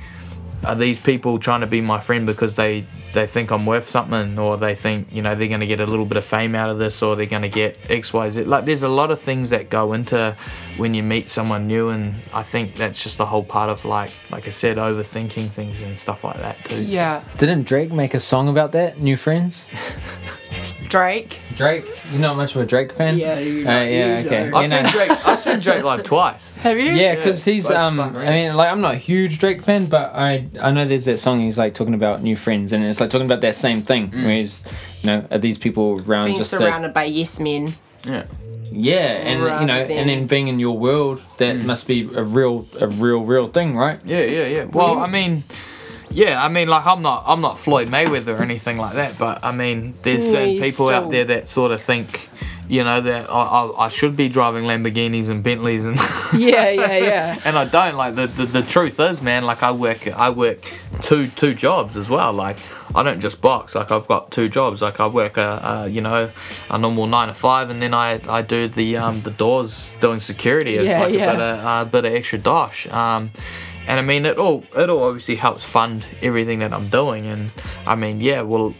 are 0.65 0.75
these 0.75 0.99
people 0.99 1.39
trying 1.39 1.61
to 1.61 1.67
be 1.67 1.79
my 1.79 2.01
friend 2.01 2.25
because 2.25 2.55
they 2.55 2.85
they 3.13 3.27
think 3.27 3.51
I'm 3.51 3.65
worth 3.65 3.87
something 3.87 4.37
or 4.37 4.57
they 4.57 4.75
think 4.75 5.07
you 5.11 5.21
know 5.21 5.35
they're 5.35 5.47
going 5.47 5.59
to 5.59 5.67
get 5.67 5.79
a 5.79 5.85
little 5.85 6.05
bit 6.05 6.17
of 6.17 6.25
fame 6.25 6.55
out 6.55 6.69
of 6.69 6.77
this 6.79 7.01
or 7.01 7.15
they're 7.15 7.25
going 7.25 7.43
to 7.43 7.49
get 7.49 7.79
XYZ 7.83 8.45
like 8.47 8.65
there's 8.65 8.83
a 8.83 8.87
lot 8.89 9.11
of 9.11 9.19
things 9.19 9.51
that 9.51 9.69
go 9.69 9.93
into 9.93 10.35
when 10.77 10.93
you 10.93 11.03
meet 11.03 11.29
someone 11.29 11.67
new 11.67 11.89
and 11.89 12.15
I 12.33 12.43
think 12.43 12.77
that's 12.77 13.03
just 13.03 13.17
the 13.17 13.25
whole 13.25 13.43
part 13.43 13.69
of 13.69 13.85
like 13.85 14.11
like 14.31 14.47
I 14.47 14.51
said 14.51 14.77
overthinking 14.77 15.51
things 15.51 15.81
and 15.81 15.97
stuff 15.97 16.23
like 16.23 16.37
that 16.37 16.65
too 16.65 16.81
Yeah. 16.81 17.23
Didn't 17.37 17.63
Drake 17.63 17.91
make 17.91 18.13
a 18.13 18.19
song 18.19 18.49
about 18.49 18.71
that? 18.73 18.99
New 18.99 19.15
friends. 19.17 19.67
Drake. 20.89 21.37
Drake, 21.55 21.85
you're 22.11 22.21
not 22.21 22.35
much 22.37 22.55
of 22.55 22.61
a 22.61 22.65
Drake 22.65 22.91
fan. 22.93 23.17
Yeah, 23.17 23.39
you 23.39 23.67
Uh, 23.67 23.83
yeah, 23.83 24.21
okay. 24.25 24.51
I've 24.51 24.63
You 24.63 24.67
seen 24.69 24.83
know- 24.83 24.89
Drake 24.91 25.27
I've 25.27 25.39
seen 25.39 25.59
Drake 25.59 25.83
live 25.83 26.03
twice 26.03 26.57
Have 26.67 26.77
you? 26.79 26.91
Yeah, 26.93 27.15
because 27.15 27.43
he's 27.43 27.63
both 27.67 27.75
um. 27.75 27.97
fun, 27.97 28.15
I 28.17 28.29
mean, 28.29 28.55
like 28.55 28.71
I'm 28.71 28.81
not 28.81 28.93
a 28.95 28.97
huge 28.97 29.39
Drake 29.39 29.61
fan, 29.63 29.87
but 29.87 30.13
I 30.13 30.45
I 30.61 30.71
know 30.71 30.85
there's 30.85 31.05
that 31.05 31.19
song 31.19 31.39
he's 31.39 31.57
like 31.57 31.73
talking 31.73 31.93
about 31.93 32.21
new 32.21 32.35
friends, 32.35 32.73
and 32.73 32.83
it's 32.83 32.99
like 32.99 33.09
talking 33.09 33.25
about 33.25 33.41
that 33.41 33.55
same 33.55 33.81
thing. 33.83 34.11
Where 34.11 34.35
he's, 34.37 34.63
you 35.01 35.07
know, 35.07 35.25
are 35.31 35.37
these 35.39 35.57
people 35.57 36.01
around 36.07 36.25
Being 36.27 36.37
just 36.37 36.51
to, 36.51 36.57
surrounded 36.57 36.93
by 36.93 37.05
yes 37.05 37.39
men. 37.39 37.75
yeah 38.05 38.25
yeah, 38.75 38.95
and 39.29 39.39
you 39.41 39.45
know, 39.67 39.79
rather 39.81 39.93
and 39.93 40.09
then 40.09 40.25
being 40.25 40.47
in 40.47 40.57
your 40.59 40.75
world, 40.75 41.21
that 41.37 41.57
must 41.57 41.85
be 41.87 42.09
a 42.15 42.23
real 42.23 42.67
a 42.79 42.87
real 42.87 43.23
real 43.23 43.47
thing, 43.47 43.75
right? 43.77 43.99
Yeah, 44.03 44.21
yeah, 44.25 44.47
yeah. 44.47 44.63
Well, 44.63 44.97
I 44.97 45.05
mean, 45.07 45.43
yeah, 46.13 46.43
I 46.43 46.47
mean, 46.49 46.67
like 46.67 46.85
I'm 46.85 47.01
not, 47.01 47.23
I'm 47.27 47.41
not 47.41 47.57
Floyd 47.57 47.89
Mayweather 47.89 48.39
or 48.39 48.43
anything 48.43 48.77
like 48.77 48.93
that, 48.95 49.17
but 49.17 49.43
I 49.43 49.51
mean, 49.51 49.93
there's 50.03 50.25
Yeah, 50.25 50.31
certain 50.39 50.59
people 50.61 50.87
still- 50.87 50.89
out 51.05 51.11
there 51.11 51.25
that 51.25 51.47
sort 51.47 51.71
of 51.71 51.81
think, 51.81 52.29
you 52.69 52.83
know, 52.83 53.01
that 53.01 53.29
I, 53.29 53.33
I, 53.43 53.85
I 53.85 53.89
should 53.89 54.15
be 54.15 54.29
driving 54.29 54.63
Lamborghinis 54.63 55.29
and 55.29 55.43
Bentleys 55.43 55.85
and. 55.85 55.97
Yeah, 56.33 56.69
yeah, 56.69 56.97
yeah. 56.97 57.39
and 57.45 57.57
I 57.57 57.65
don't 57.65 57.95
like 57.95 58.15
the, 58.15 58.25
the 58.27 58.45
the 58.45 58.61
truth 58.63 58.99
is, 58.99 59.21
man. 59.21 59.43
Like 59.45 59.61
I 59.63 59.71
work, 59.71 60.07
I 60.07 60.29
work 60.29 60.65
two 61.01 61.27
two 61.27 61.53
jobs 61.53 61.97
as 61.97 62.09
well. 62.09 62.31
Like 62.33 62.57
I 62.95 63.03
don't 63.03 63.19
just 63.19 63.41
box. 63.41 63.75
Like 63.75 63.91
I've 63.91 64.07
got 64.07 64.31
two 64.31 64.47
jobs. 64.49 64.81
Like 64.81 64.99
I 64.99 65.07
work 65.07 65.37
a, 65.37 65.59
a 65.85 65.87
you 65.89 66.01
know 66.01 66.31
a 66.71 66.77
normal 66.79 67.05
nine 67.05 67.27
to 67.27 67.33
five, 67.35 67.69
and 67.69 67.81
then 67.81 67.93
I, 67.93 68.19
I 68.27 68.41
do 68.41 68.67
the 68.69 68.97
um 68.97 69.21
the 69.21 69.31
doors 69.31 69.93
doing 69.99 70.19
security 70.21 70.77
as 70.77 70.87
Yeah, 70.87 71.01
like 71.03 71.13
yeah. 71.13 71.29
a 71.29 71.33
bit 71.33 71.41
of 71.41 71.87
a 71.87 71.89
bit 71.91 72.05
of 72.05 72.13
extra 72.13 72.39
dosh. 72.39 72.87
Um, 72.87 73.29
and 73.87 73.99
I 73.99 74.03
mean 74.03 74.25
it 74.25 74.37
all 74.37 74.63
it 74.75 74.89
all 74.89 75.03
obviously 75.03 75.35
helps 75.35 75.63
fund 75.63 76.05
everything 76.21 76.59
that 76.59 76.73
I'm 76.73 76.89
doing. 76.89 77.25
And 77.27 77.53
I 77.85 77.95
mean 77.95 78.21
yeah, 78.21 78.41
well, 78.41 78.73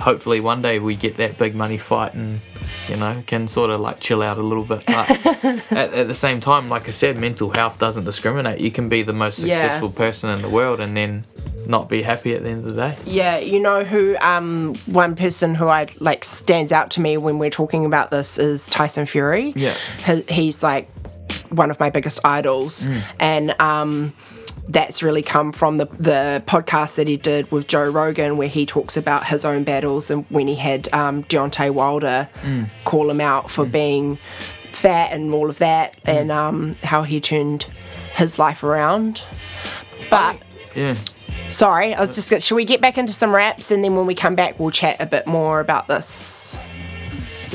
hopefully 0.00 0.40
one 0.40 0.60
day 0.62 0.78
we 0.78 0.94
get 0.96 1.16
that 1.16 1.38
big 1.38 1.54
money 1.54 1.78
fight 1.78 2.14
and 2.14 2.40
you 2.88 2.96
know 2.96 3.22
can 3.26 3.46
sort 3.48 3.70
of 3.70 3.80
like 3.80 4.00
chill 4.00 4.22
out 4.22 4.38
a 4.38 4.42
little 4.42 4.64
bit. 4.64 4.84
But 4.86 5.10
at, 5.72 5.92
at 5.94 6.06
the 6.08 6.14
same 6.14 6.40
time, 6.40 6.68
like 6.68 6.88
I 6.88 6.92
said, 6.92 7.16
mental 7.16 7.50
health 7.50 7.78
doesn't 7.78 8.04
discriminate. 8.04 8.60
You 8.60 8.70
can 8.70 8.88
be 8.88 9.02
the 9.02 9.12
most 9.12 9.38
Yeah. 9.40 9.60
successful 9.60 9.90
person 9.90 10.30
in 10.30 10.42
the 10.42 10.48
world 10.48 10.80
and 10.80 10.96
then 10.96 11.24
not 11.66 11.88
be 11.88 12.02
happy 12.02 12.34
at 12.34 12.42
the 12.42 12.50
end 12.50 12.66
of 12.66 12.74
the 12.74 12.80
day. 12.90 12.96
Yeah, 13.06 13.38
you 13.38 13.58
know 13.60 13.84
who 13.84 14.16
um 14.20 14.74
one 14.86 15.16
person 15.16 15.54
who 15.54 15.66
I 15.68 15.86
like 15.98 16.22
stands 16.24 16.72
out 16.72 16.90
to 16.92 17.00
me 17.00 17.16
when 17.16 17.38
we're 17.38 17.50
talking 17.50 17.84
about 17.86 18.10
this 18.10 18.38
is 18.38 18.68
Tyson 18.68 19.06
Fury. 19.06 19.52
Yeah. 19.56 19.74
He- 20.04 20.24
he's 20.28 20.62
like 20.62 20.90
one 21.50 21.70
of 21.70 21.78
my 21.80 21.88
biggest 21.88 22.20
idols 22.24 22.86
and 23.18 23.58
um 23.60 24.12
that's 24.68 25.02
really 25.02 25.22
come 25.22 25.52
from 25.52 25.76
the 25.76 25.86
the 25.98 26.42
podcast 26.46 26.94
that 26.96 27.06
he 27.06 27.16
did 27.16 27.50
with 27.50 27.66
Joe 27.66 27.88
Rogan 27.88 28.36
where 28.36 28.48
he 28.48 28.64
talks 28.64 28.96
about 28.96 29.26
his 29.26 29.44
own 29.44 29.62
battles 29.64 30.10
and 30.10 30.24
when 30.30 30.46
he 30.48 30.54
had 30.54 30.92
um 30.94 31.24
Deontay 31.24 31.70
Wilder 31.72 32.28
call 32.84 33.10
him 33.10 33.20
out 33.20 33.50
for 33.50 33.66
being 33.66 34.18
fat 34.72 35.12
and 35.12 35.32
all 35.34 35.50
of 35.50 35.58
that 35.58 35.98
and 36.04 36.32
um 36.32 36.76
how 36.82 37.02
he 37.02 37.20
turned 37.20 37.66
his 38.14 38.38
life 38.38 38.62
around. 38.62 39.22
But 40.10 40.38
Yeah. 40.74 40.94
Sorry, 41.50 41.94
I 41.94 42.00
was 42.00 42.16
just. 42.16 42.30
Gonna, 42.30 42.40
should 42.40 42.56
we 42.56 42.64
get 42.64 42.80
back 42.80 42.98
into 42.98 43.12
some 43.12 43.32
raps 43.32 43.70
and 43.70 43.84
then 43.84 43.94
when 43.94 44.06
we 44.06 44.14
come 44.14 44.34
back, 44.34 44.58
we'll 44.58 44.70
chat 44.72 44.96
a 45.00 45.06
bit 45.06 45.26
more 45.26 45.60
about 45.60 45.86
this. 45.88 46.56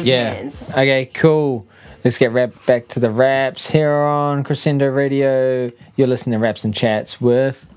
Yeah. 0.07 0.31
Okay, 0.73 1.05
cool. 1.13 1.65
Let's 2.03 2.17
get 2.17 2.31
rap 2.31 2.53
back 2.65 2.87
to 2.89 2.99
the 2.99 3.09
raps 3.09 3.69
here 3.69 3.91
on 3.91 4.43
Crescendo 4.45 4.89
Radio. 4.89 5.69
You're 5.97 6.07
listening 6.07 6.39
to 6.39 6.41
Raps 6.41 6.63
and 6.63 6.73
Chats 6.73 7.19
with 7.19 7.67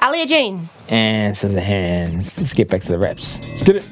Arlea 0.00 0.26
Jean. 0.26 0.68
and 0.88 1.34
Scizzorhands. 1.34 2.38
Let's 2.38 2.54
get 2.54 2.68
back 2.68 2.82
to 2.82 2.88
the 2.88 2.98
raps. 2.98 3.38
Let's 3.48 3.62
get 3.64 3.76
it. 3.76 3.84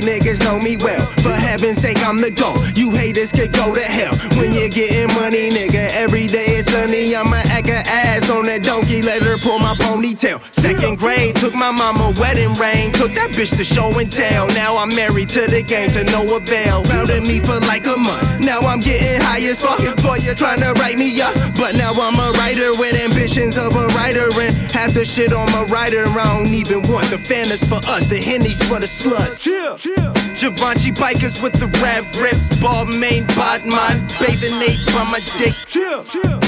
Niggas 0.00 0.40
know 0.40 0.58
me 0.58 0.76
well. 0.76 1.06
For 1.22 1.32
heaven's 1.32 1.78
sake, 1.78 1.98
I'm 2.06 2.20
the 2.20 2.30
GOAT. 2.30 2.76
You 2.76 2.90
haters 2.90 3.32
could 3.32 3.52
go 3.52 3.74
to 3.74 3.82
hell. 3.82 4.16
When 4.38 4.54
you're 4.54 4.68
getting 4.68 5.14
money, 5.14 5.50
nigga, 5.50 5.90
every 5.92 6.26
day 6.26 6.56
is 6.56 6.66
sunny. 6.66 7.14
I'ma 7.14 7.36
act 7.36 7.49
ass 7.76 8.30
on 8.30 8.44
that 8.44 8.62
donkey, 8.62 9.02
let 9.02 9.22
her 9.22 9.38
pull 9.38 9.58
my 9.58 9.74
ponytail. 9.74 10.42
Second 10.52 10.98
grade, 10.98 11.36
took 11.36 11.54
my 11.54 11.70
mama 11.70 12.12
wedding 12.18 12.54
ring. 12.54 12.92
Took 12.92 13.14
that 13.14 13.30
bitch 13.30 13.56
to 13.56 13.64
show 13.64 13.90
and 13.98 14.10
tell. 14.10 14.48
Now 14.48 14.76
I'm 14.76 14.94
married 14.94 15.28
to 15.30 15.46
the 15.46 15.62
game 15.62 15.90
to 15.90 16.04
no 16.04 16.36
avail. 16.36 16.82
Rounded 16.84 17.22
me 17.22 17.40
for 17.40 17.58
like 17.60 17.86
a 17.86 17.96
month. 17.96 18.40
Now 18.40 18.60
I'm 18.60 18.80
getting 18.80 19.20
high 19.20 19.40
as 19.42 19.60
fuck. 19.60 19.80
Boy, 20.02 20.18
you're 20.22 20.34
trying 20.34 20.60
to 20.60 20.72
write 20.74 20.98
me 20.98 21.20
up. 21.20 21.34
But 21.56 21.76
now 21.76 21.92
I'm 21.92 22.18
a 22.18 22.32
writer 22.38 22.74
with 22.74 22.94
ambitions 22.94 23.56
of 23.56 23.74
a 23.76 23.86
writer 23.98 24.28
and 24.40 24.54
half 24.72 24.92
the 24.94 25.04
shit 25.04 25.32
on 25.32 25.50
my 25.52 25.60
and 25.70 26.18
I 26.18 26.38
don't 26.38 26.54
even 26.54 26.82
want 26.90 27.08
the 27.10 27.16
Fantas 27.16 27.66
for 27.66 27.80
us, 27.88 28.06
the 28.06 28.16
Hennies 28.16 28.62
for 28.68 28.80
the 28.80 28.86
sluts. 28.86 29.42
Chill, 29.42 29.76
chill. 29.76 30.12
Givenchy 30.40 30.90
bikers 30.92 31.42
with 31.42 31.52
the 31.54 31.66
rap 31.84 32.04
rips, 32.20 32.48
ball 32.60 32.86
main, 32.86 33.26
bod 33.36 33.60
mine, 33.66 34.00
bathing 34.18 34.56
ape 34.62 34.80
by 34.88 35.04
my 35.04 35.20
dick. 35.36 35.52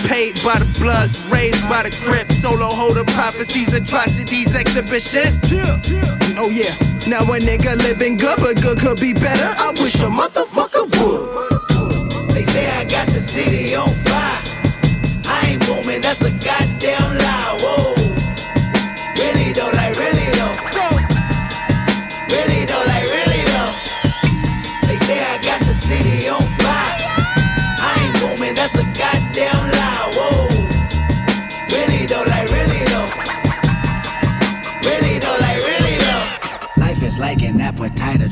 Paid 0.09 0.41
by 0.43 0.59
the 0.59 0.69
Bloods, 0.81 1.12
raised 1.29 1.68
by 1.68 1.83
the 1.83 1.90
Crips, 2.03 2.37
solo 2.40 2.66
holder 2.66 3.05
prophecies, 3.12 3.75
atrocities, 3.75 4.55
exhibition. 4.55 5.38
Oh 6.38 6.51
yeah, 6.51 6.75
now 7.09 7.22
a 7.22 7.38
nigga 7.38 7.77
living 7.77 8.17
good, 8.17 8.38
but 8.38 8.60
good 8.60 8.79
could 8.79 9.00
be 9.00 9.13
better. 9.13 9.54
I 9.58 9.71
wish 9.83 9.96
a 9.96 10.06
motherfucker 10.06 10.85
would. 10.98 12.35
They 12.35 12.44
say 12.44 12.69
I 12.71 12.85
got 12.85 13.06
the 13.08 13.21
city 13.21 13.75
on 13.75 13.88
fire. 14.04 14.42
I 15.25 15.52
ain't 15.52 15.67
booming, 15.67 16.00
that's 16.00 16.23
a 16.23 16.31
goddamn 16.31 17.19
lie. 17.19 17.21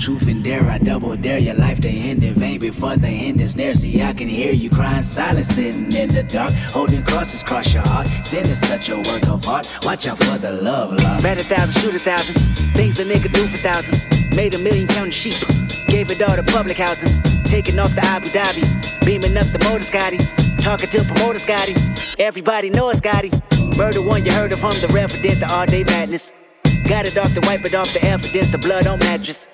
Truth 0.00 0.26
and 0.28 0.42
dare. 0.42 0.64
I 0.64 0.78
double 0.78 1.14
dare 1.16 1.38
your 1.38 1.54
life 1.54 1.80
to 1.82 1.88
end 1.88 2.24
in 2.24 2.34
vain 2.34 2.58
before 2.58 2.96
the 2.96 3.08
end 3.08 3.40
is 3.40 3.54
near. 3.54 3.74
See, 3.74 4.02
I 4.02 4.14
can 4.14 4.28
hear 4.28 4.52
you 4.52 4.70
crying 4.70 5.02
silent, 5.02 5.44
sitting 5.44 5.92
in 5.92 6.14
the 6.14 6.22
dark, 6.22 6.54
holding 6.72 7.04
crosses 7.04 7.42
cross 7.42 7.72
your 7.74 7.82
heart. 7.82 8.08
Sin 8.24 8.46
is 8.46 8.60
such 8.60 8.88
a 8.88 8.96
work 8.96 9.26
of 9.28 9.46
art. 9.46 9.68
Watch 9.84 10.08
out 10.08 10.18
for 10.18 10.38
the 10.38 10.52
love 10.52 10.92
lost. 10.92 11.22
Bet 11.22 11.38
a 11.38 11.44
thousand, 11.44 11.80
shoot 11.82 11.94
a 11.94 11.98
thousand. 11.98 12.34
Things 12.74 12.98
a 12.98 13.04
nigga 13.04 13.30
do 13.32 13.46
for 13.46 13.58
thousands. 13.58 14.02
Made 14.34 14.54
a 14.54 14.58
million 14.58 14.88
counting 14.88 15.12
sheep. 15.12 15.36
Gave 15.86 16.10
it 16.10 16.22
all 16.22 16.34
to 16.34 16.42
public 16.44 16.78
housing. 16.78 17.12
Taking 17.44 17.78
off 17.78 17.94
the 17.94 18.04
Abu 18.04 18.28
Dhabi. 18.28 18.64
Beaming 19.04 19.36
up 19.36 19.46
the 19.48 19.62
motor 19.68 19.84
Scotty. 19.84 20.18
Talking 20.62 20.88
to 20.88 21.04
promoter 21.04 21.38
Scotty. 21.38 21.74
Everybody 22.18 22.70
knows 22.70 22.98
Scotty. 22.98 23.30
Murder 23.76 24.02
one 24.02 24.24
you 24.24 24.32
heard 24.32 24.52
of 24.52 24.60
him, 24.60 24.72
the 24.80 24.90
resident, 24.94 25.40
the 25.40 25.52
all 25.52 25.66
day 25.66 25.84
madness. 25.84 26.32
Got 26.88 27.06
it 27.06 27.16
off 27.18 27.34
the 27.34 27.40
wipe 27.42 27.64
it 27.64 27.74
off 27.74 27.92
the 27.92 28.02
evidence, 28.04 28.50
the 28.50 28.58
blood 28.58 28.86
on 28.86 28.98
mattress. 28.98 29.46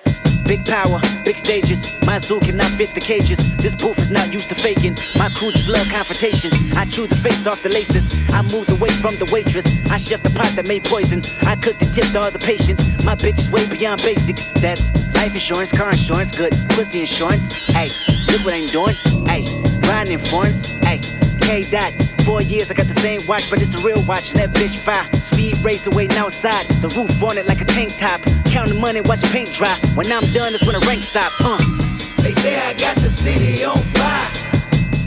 Big 0.45 0.65
power, 0.65 0.99
big 1.25 1.37
stages. 1.37 1.95
My 2.05 2.17
zoo 2.17 2.39
cannot 2.39 2.71
fit 2.71 2.93
the 2.93 3.01
cages. 3.01 3.39
This 3.57 3.75
booth 3.75 3.99
is 3.99 4.09
not 4.09 4.33
used 4.33 4.49
to 4.49 4.55
faking. 4.55 4.95
My 5.17 5.29
crew 5.29 5.51
just 5.51 5.69
love 5.69 5.87
confrontation. 5.89 6.51
I 6.75 6.85
chew 6.85 7.07
the 7.07 7.15
face 7.15 7.47
off 7.47 7.63
the 7.63 7.69
laces. 7.69 8.11
I 8.29 8.41
moved 8.41 8.71
away 8.71 8.89
from 8.89 9.15
the 9.15 9.29
waitress. 9.31 9.65
I 9.91 9.97
chef 9.97 10.21
the 10.23 10.29
pot 10.31 10.51
that 10.55 10.65
made 10.65 10.83
poison. 10.85 11.21
I 11.43 11.55
cooked 11.55 11.81
and 11.81 11.93
tipped 11.93 12.15
all 12.15 12.31
the 12.31 12.39
patients. 12.39 12.81
My 13.03 13.15
bitch 13.15 13.39
is 13.39 13.51
way 13.51 13.67
beyond 13.69 14.01
basic. 14.03 14.37
That's 14.61 14.93
life 15.15 15.33
insurance, 15.33 15.71
car 15.71 15.91
insurance, 15.91 16.31
good 16.35 16.53
pussy 16.69 17.01
insurance. 17.01 17.67
Hey, 17.67 17.89
look 18.31 18.43
what 18.45 18.53
I'm 18.53 18.67
doing. 18.67 18.95
Hey, 19.27 19.43
riding 19.87 20.13
in. 20.13 20.19
Hey, 20.85 20.99
K 21.47 21.63
dot. 21.63 21.93
Four 22.25 22.41
years, 22.41 22.69
I 22.69 22.73
got 22.73 22.87
the 22.87 22.93
same 22.93 23.21
watch, 23.25 23.49
but 23.49 23.61
it's 23.61 23.69
the 23.69 23.79
real 23.79 24.03
watch, 24.03 24.33
and 24.33 24.41
that 24.41 24.49
bitch 24.49 24.75
fire. 24.75 25.07
Speed 25.23 25.63
racer 25.63 25.89
waiting 25.91 26.17
outside, 26.17 26.65
the 26.83 26.89
roof 26.89 27.23
on 27.23 27.37
it 27.37 27.47
like 27.47 27.61
a 27.61 27.65
tank 27.65 27.95
top. 27.95 28.19
Counting 28.51 28.81
money, 28.81 28.99
watch 28.99 29.23
paint 29.31 29.53
dry. 29.53 29.73
When 29.95 30.11
I'm 30.11 30.25
done, 30.33 30.53
it's 30.53 30.65
when 30.65 30.77
the 30.77 30.85
rank 30.85 31.05
stop. 31.05 31.31
Uh. 31.39 31.57
They 32.21 32.33
say 32.33 32.57
I 32.57 32.73
got 32.73 32.97
the 32.97 33.09
city 33.09 33.63
on 33.63 33.77
fire. 33.77 34.29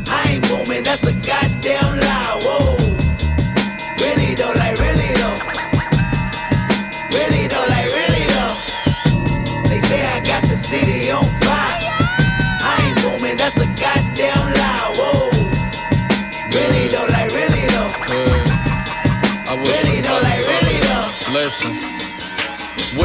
I 0.08 0.32
ain't 0.32 0.48
booming, 0.48 0.82
that's 0.82 1.04
a 1.04 1.12
goddamn 1.12 2.00
lie. 2.00 2.40
Whoa. 2.42 2.59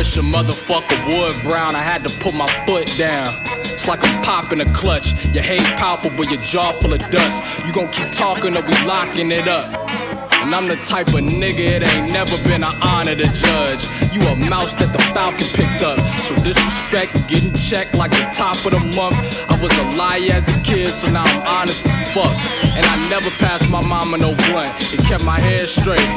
Wish 0.06 0.18
a 0.18 0.22
motherfucker 0.22 1.00
would 1.08 1.42
brown. 1.42 1.76
I 1.76 1.82
had 1.82 2.04
to 2.04 2.20
put 2.20 2.36
my 2.36 2.48
foot 2.68 2.86
down. 2.96 3.28
It's 3.74 3.88
like 3.88 4.04
I'm 4.04 4.24
popping 4.24 4.62
a 4.62 4.72
clutch. 4.72 5.14
Your 5.34 5.42
head 5.42 5.66
palpable, 5.80 6.26
your 6.26 6.40
jaw 6.42 6.74
full 6.74 6.94
of 6.94 7.02
dust. 7.10 7.66
You 7.66 7.74
gon' 7.74 7.90
keep 7.92 8.12
talking 8.12 8.56
or 8.56 8.62
we 8.62 8.74
locking 8.86 9.32
it 9.32 9.48
up. 9.48 9.66
And 10.32 10.54
I'm 10.54 10.68
the 10.68 10.76
type 10.76 11.08
of 11.08 11.26
nigga 11.26 11.82
it 11.82 11.82
ain't 11.82 12.14
never 12.14 12.38
been 12.44 12.64
an 12.64 12.76
honor 12.84 13.16
to 13.16 13.28
judge. 13.34 13.90
You 14.14 14.22
a 14.28 14.36
mouse 14.48 14.76
that 14.76 14.94
the 14.94 15.02
Falcon 15.10 15.48
picked 15.58 15.82
up. 15.82 15.98
So 16.22 16.36
disrespect 16.36 17.28
getting 17.28 17.56
checked 17.56 17.96
like 17.96 18.12
the 18.12 18.30
top 18.32 18.64
of 18.64 18.74
the 18.78 18.84
month. 18.94 19.18
I 19.50 19.58
was 19.60 19.76
a 19.76 19.98
liar 19.98 20.34
as 20.34 20.48
a 20.50 20.62
kid, 20.62 20.92
so 20.92 21.10
now 21.10 21.24
I'm 21.26 21.48
honest 21.48 21.88
as 21.88 22.14
fuck. 22.14 22.65
And 22.76 22.86
I 22.86 23.10
never 23.10 23.30
passed 23.32 23.70
my 23.70 23.82
mama 23.82 24.18
no 24.18 24.36
blunt. 24.36 24.94
It 24.94 25.00
kept 25.06 25.24
my 25.24 25.40
head 25.40 25.70
straight. 25.70 26.10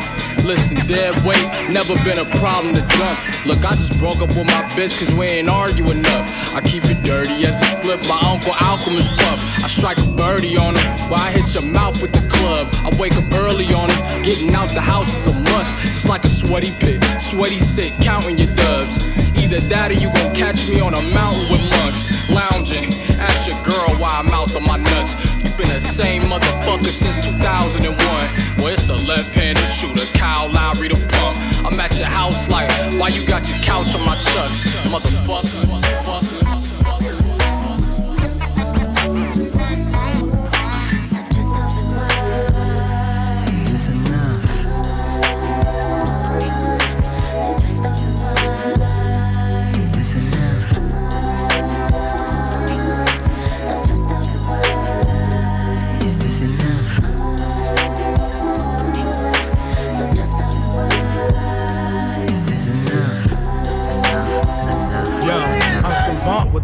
Listen, 0.44 0.78
dead 0.86 1.14
weight, 1.26 1.46
never 1.70 1.94
been 2.04 2.18
a 2.18 2.24
problem 2.38 2.74
to 2.74 2.80
dump. 2.80 3.18
Look, 3.44 3.64
I 3.64 3.74
just 3.74 3.98
broke 3.98 4.20
up 4.22 4.28
with 4.28 4.46
my 4.46 4.62
bitch 4.74 4.98
cause 4.98 5.12
we 5.14 5.26
ain't 5.26 5.48
argue 5.48 5.90
enough. 5.90 6.54
I 6.54 6.61
keep 6.61 6.84
it 6.86 7.02
dirty 7.04 7.44
as 7.44 7.61
a 7.61 7.66
split, 7.66 8.00
my 8.09 8.18
uncle 8.24 8.54
Alchemist 8.61 9.11
puff. 9.18 9.38
I 9.62 9.68
strike 9.68 9.98
a 9.98 10.06
birdie 10.16 10.56
on 10.56 10.74
him 10.74 10.86
while 11.11 11.20
I 11.20 11.30
hit 11.30 11.52
your 11.54 11.64
mouth 11.64 12.00
with 12.00 12.12
the 12.12 12.26
club. 12.28 12.68
I 12.84 12.96
wake 12.98 13.14
up 13.14 13.30
early 13.34 13.66
on 13.74 13.90
him, 13.90 14.22
getting 14.22 14.54
out 14.54 14.70
the 14.70 14.80
house 14.80 15.12
is 15.14 15.26
a 15.34 15.38
must. 15.38 15.76
Just 15.82 16.09
like 16.09 16.24
a 16.24 16.30
sweaty 16.30 16.72
pit, 16.80 17.02
sweaty 17.20 17.59
sick, 17.59 17.92
counting 18.00 18.38
your 18.38 18.54
dubs. 18.54 18.96
Either 19.36 19.61
that 19.68 19.90
or 19.90 19.94
you 19.94 20.09
gon' 20.12 20.34
catch 20.34 20.68
me 20.68 20.80
on 20.80 20.94
a 20.94 21.02
mountain 21.14 21.50
with 21.52 21.62
monks, 21.76 22.09
lounging. 22.30 22.92
Ask 23.20 23.48
your 23.48 23.61
girl 23.64 23.96
why 24.00 24.16
I'm 24.18 24.28
out 24.28 24.54
on 24.56 24.64
my 24.64 24.76
nuts. 24.76 25.28
You 25.45 25.51
been 25.57 25.68
the 25.68 25.80
same 25.80 26.22
motherfucker 26.22 26.91
since 26.91 27.16
2001. 27.24 27.97
Well, 28.59 28.68
it's 28.68 28.84
the 28.84 28.97
left-handed 28.97 29.66
shooter, 29.66 30.07
Kyle 30.18 30.51
Lowry 30.51 30.89
the 30.89 30.97
pump. 31.18 31.39
I'm 31.64 31.78
at 31.80 31.99
your 31.99 32.09
house 32.09 32.49
like, 32.49 32.70
why 32.99 33.09
you 33.09 33.26
got 33.26 33.49
your 33.49 33.59
couch 33.59 33.95
on 33.95 34.05
my 34.05 34.16
chucks, 34.16 34.64
motherfucker? 34.84 35.64
motherfucker. 35.66 36.47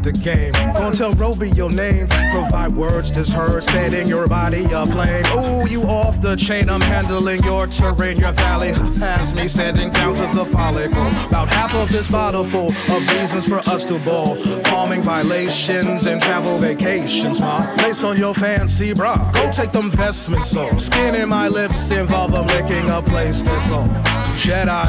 The 0.05 0.13
game. 0.13 0.53
Gonna 0.53 0.95
tell 0.95 1.15
Roby 1.15 1.51
your 1.51 1.71
name. 1.71 2.07
Provide 2.09 2.77
words 2.77 3.11
just 3.11 3.33
heard, 3.33 3.63
setting 3.63 4.07
your 4.07 4.29
body 4.29 4.65
aflame. 4.65 5.25
Ooh, 5.33 5.67
you 5.67 5.83
off 5.85 6.21
the 6.21 6.37
chain. 6.37 6.69
I'm 6.69 6.83
handling 6.83 7.43
your 7.43 7.67
terrain. 7.67 8.19
Your 8.19 8.33
valley 8.33 8.73
has 9.01 9.35
me 9.35 9.49
standing 9.49 9.91
down 9.91 10.15
to 10.17 10.27
the 10.35 10.45
follicle. 10.45 11.07
About 11.27 11.49
half 11.49 11.75
of 11.75 11.91
this 11.91 12.11
bottle 12.11 12.45
full 12.45 12.71
of 12.71 13.11
reasons 13.13 13.49
for 13.49 13.59
us 13.61 13.85
to 13.87 13.99
ball. 14.01 14.37
Calming 14.65 15.03
violations 15.03 16.07
and 16.07 16.21
travel 16.21 16.59
vacations, 16.59 17.41
ma. 17.41 17.75
Place 17.79 18.05
on 18.05 18.19
your 18.19 18.35
fancy 18.35 18.93
bra. 18.93 19.33
Go 19.33 19.51
take 19.51 19.73
them 19.73 19.91
vestments 19.91 20.55
off. 20.55 20.81
Skin 20.81 21.15
in 21.15 21.31
my 21.31 21.49
lips 21.49 21.91
involve 21.91 22.33
them 22.33 22.47
licking 22.49 22.91
a 22.91 23.01
place 23.01 23.43
that's 23.43 23.73
on. 23.73 23.89
Jedi. 24.37 24.85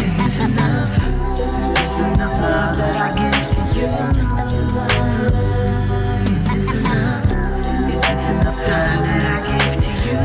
Is 0.00 0.16
this 0.16 0.40
enough? 0.40 0.83
That 2.64 2.96
I 2.96 3.08
give 3.20 3.44
to 3.54 3.60
you? 3.76 3.88
Is 6.32 6.42
this 6.48 6.64
enough? 6.72 7.24
Is 7.92 8.00
this 8.00 8.24
enough 8.26 8.58
time 8.64 9.00
that 9.04 9.24
I 9.30 9.38
give 9.52 9.74
to 9.84 9.90
you? 10.06 10.20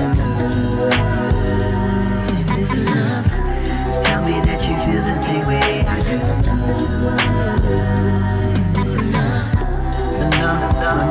Is 2.34 2.44
this 2.48 2.70
enough? 2.76 3.28
Tell 4.06 4.22
me 4.24 4.36
that 4.40 4.60
you 4.68 4.76
feel 4.86 5.04
the 5.04 5.16
same 5.16 5.46
way 5.46 5.84
I 5.86 5.88
do. 6.00 6.18
Is 8.58 8.68
this 8.74 8.92
enough, 8.96 9.50
enough, 10.16 10.74
enough. 10.76 11.09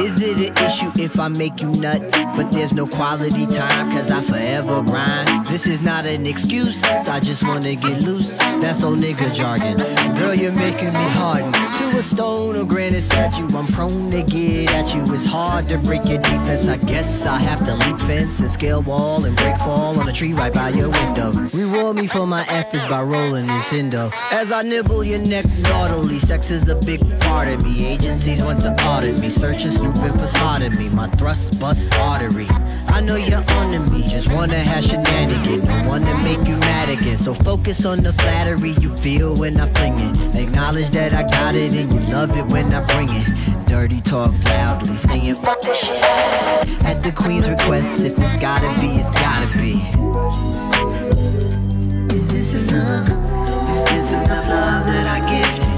Is 0.00 0.22
it 0.22 0.36
an 0.36 0.64
issue 0.64 0.90
if 0.96 1.18
I 1.20 1.28
make 1.28 1.60
you 1.60 1.68
nut? 1.72 2.00
But 2.36 2.52
there's 2.52 2.72
no 2.72 2.86
quality 2.86 3.46
time, 3.46 3.90
cause 3.90 4.10
I 4.10 4.22
forever 4.22 4.82
grind. 4.82 5.46
This 5.46 5.66
is 5.66 5.82
not 5.82 6.06
an 6.06 6.26
excuse, 6.26 6.82
I 6.84 7.20
just 7.20 7.42
wanna 7.42 7.74
get 7.74 8.02
loose. 8.02 8.36
That's 8.60 8.82
old 8.82 8.98
nigga 8.98 9.34
jargon. 9.34 9.76
Girl, 10.16 10.34
you're 10.34 10.52
making 10.52 10.92
me 10.92 11.06
harden 11.18 11.52
to 11.52 11.98
a 11.98 12.02
stone 12.02 12.56
or 12.56 12.64
granite 12.64 13.02
statue. 13.02 13.48
I'm 13.56 13.66
prone 13.68 14.10
to 14.12 14.22
get 14.22 14.70
at 14.72 14.94
you. 14.94 15.02
It's 15.12 15.26
hard 15.26 15.68
to 15.68 15.78
break 15.78 16.04
your 16.06 16.18
defense. 16.18 16.68
I 16.68 16.76
guess 16.76 17.26
I 17.26 17.38
have 17.38 17.64
to 17.66 17.74
leap 17.74 17.98
fence 18.00 18.40
and 18.40 18.50
scale 18.50 18.82
wall 18.82 19.24
and 19.24 19.36
break 19.36 19.56
fall 19.58 19.98
on 19.98 20.08
a 20.08 20.12
tree 20.12 20.32
right 20.32 20.54
by 20.54 20.70
your 20.70 20.88
window. 20.88 21.32
Reward 21.52 21.96
me 21.96 22.06
for 22.06 22.26
my 22.26 22.46
efforts 22.48 22.84
by 22.84 23.02
rolling 23.02 23.46
this 23.46 23.72
indo. 23.72 24.10
As 24.30 24.52
I 24.52 24.62
nibble 24.62 25.04
your 25.04 25.18
neck 25.18 25.46
naughtily, 25.58 26.18
sex 26.18 26.50
is 26.50 26.68
a 26.68 26.76
big 26.76 27.00
part 27.20 27.48
of 27.48 27.64
me. 27.64 27.98
Agencies 28.30 28.46
want 28.46 28.62
to 28.62 28.84
audit 28.86 29.18
me, 29.18 29.28
searching, 29.28 29.72
snooping, 29.72 30.12
facade 30.12 30.78
me. 30.78 30.88
My 30.90 31.08
thrust 31.08 31.58
bust 31.58 31.92
artery. 31.94 32.46
I 32.86 33.00
know 33.00 33.16
you're 33.16 33.42
under 33.58 33.80
me, 33.92 34.06
just 34.06 34.32
wanna 34.32 34.60
have 34.60 34.84
shenanigan. 34.84 35.64
No 35.64 35.88
one 35.88 36.04
to 36.04 36.14
make 36.18 36.46
you 36.46 36.56
mad 36.58 36.88
again. 36.90 37.18
So 37.18 37.34
focus 37.34 37.84
on 37.84 38.04
the 38.04 38.12
flattery 38.12 38.70
you 38.80 38.96
feel 38.96 39.34
when 39.34 39.60
I 39.60 39.68
fling 39.70 39.98
it. 39.98 40.36
Acknowledge 40.36 40.90
that 40.90 41.12
I 41.12 41.24
got 41.28 41.56
it 41.56 41.74
and 41.74 41.92
you 41.92 42.00
love 42.08 42.36
it 42.36 42.46
when 42.52 42.72
I 42.72 42.84
bring 42.94 43.08
it. 43.10 43.66
Dirty 43.66 44.00
talk 44.00 44.32
loudly, 44.44 44.96
saying 44.96 45.34
fuck 45.36 45.60
this 45.62 45.86
shit. 45.86 46.04
At 46.84 47.02
the 47.02 47.10
queen's 47.10 47.48
request, 47.48 48.04
if 48.04 48.16
it's 48.16 48.36
gotta 48.36 48.68
be, 48.80 48.90
it's 48.94 49.10
gotta 49.10 49.48
be. 49.58 49.82
Is 52.14 52.28
this 52.28 52.54
enough? 52.54 53.08
Is 53.70 53.84
this 53.90 54.12
enough 54.12 54.48
love 54.48 54.84
that 54.86 55.06
I 55.16 55.18
give 55.28 55.64
to 55.64 55.69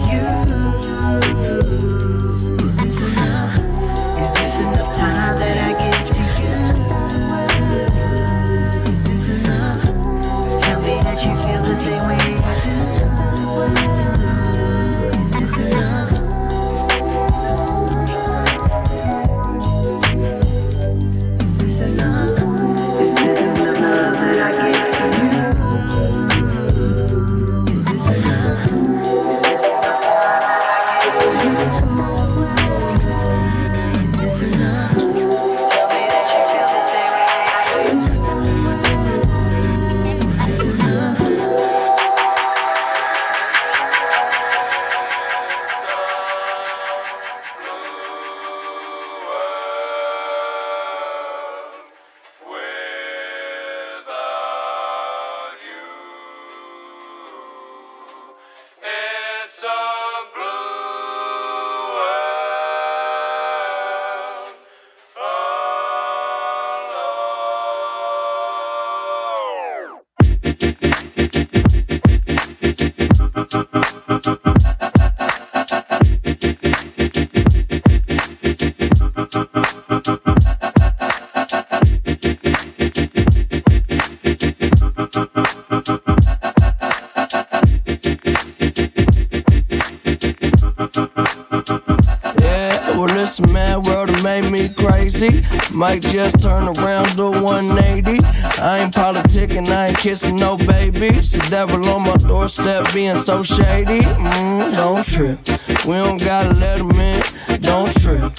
Might 95.82 96.02
just 96.02 96.38
turn 96.38 96.68
around 96.78 97.08
to 97.16 97.32
180. 97.42 98.24
I 98.62 98.78
ain't 98.78 98.94
politicking, 98.94 99.66
I 99.68 99.88
ain't 99.88 99.98
kissing 99.98 100.36
no 100.36 100.56
babies. 100.56 101.32
The 101.32 101.44
devil 101.50 101.84
on 101.88 102.02
my 102.02 102.16
doorstep 102.18 102.94
being 102.94 103.16
so 103.16 103.42
shady. 103.42 103.98
Mm, 103.98 104.72
don't 104.74 105.04
trip. 105.04 105.40
We 105.84 105.94
don't 105.94 106.22
gotta 106.22 106.54
let 106.60 106.78
him 106.78 106.92
in. 106.92 107.20
Don't 107.62 107.92
trip. 108.00 108.30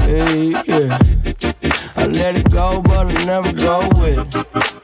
Hey, 0.00 0.50
yeah. 0.66 0.98
I 1.96 2.06
let 2.08 2.36
it 2.36 2.50
go, 2.50 2.82
but 2.82 3.06
I 3.06 3.24
never 3.24 3.54
go 3.54 3.88
with 3.96 4.18
it. 4.18 4.36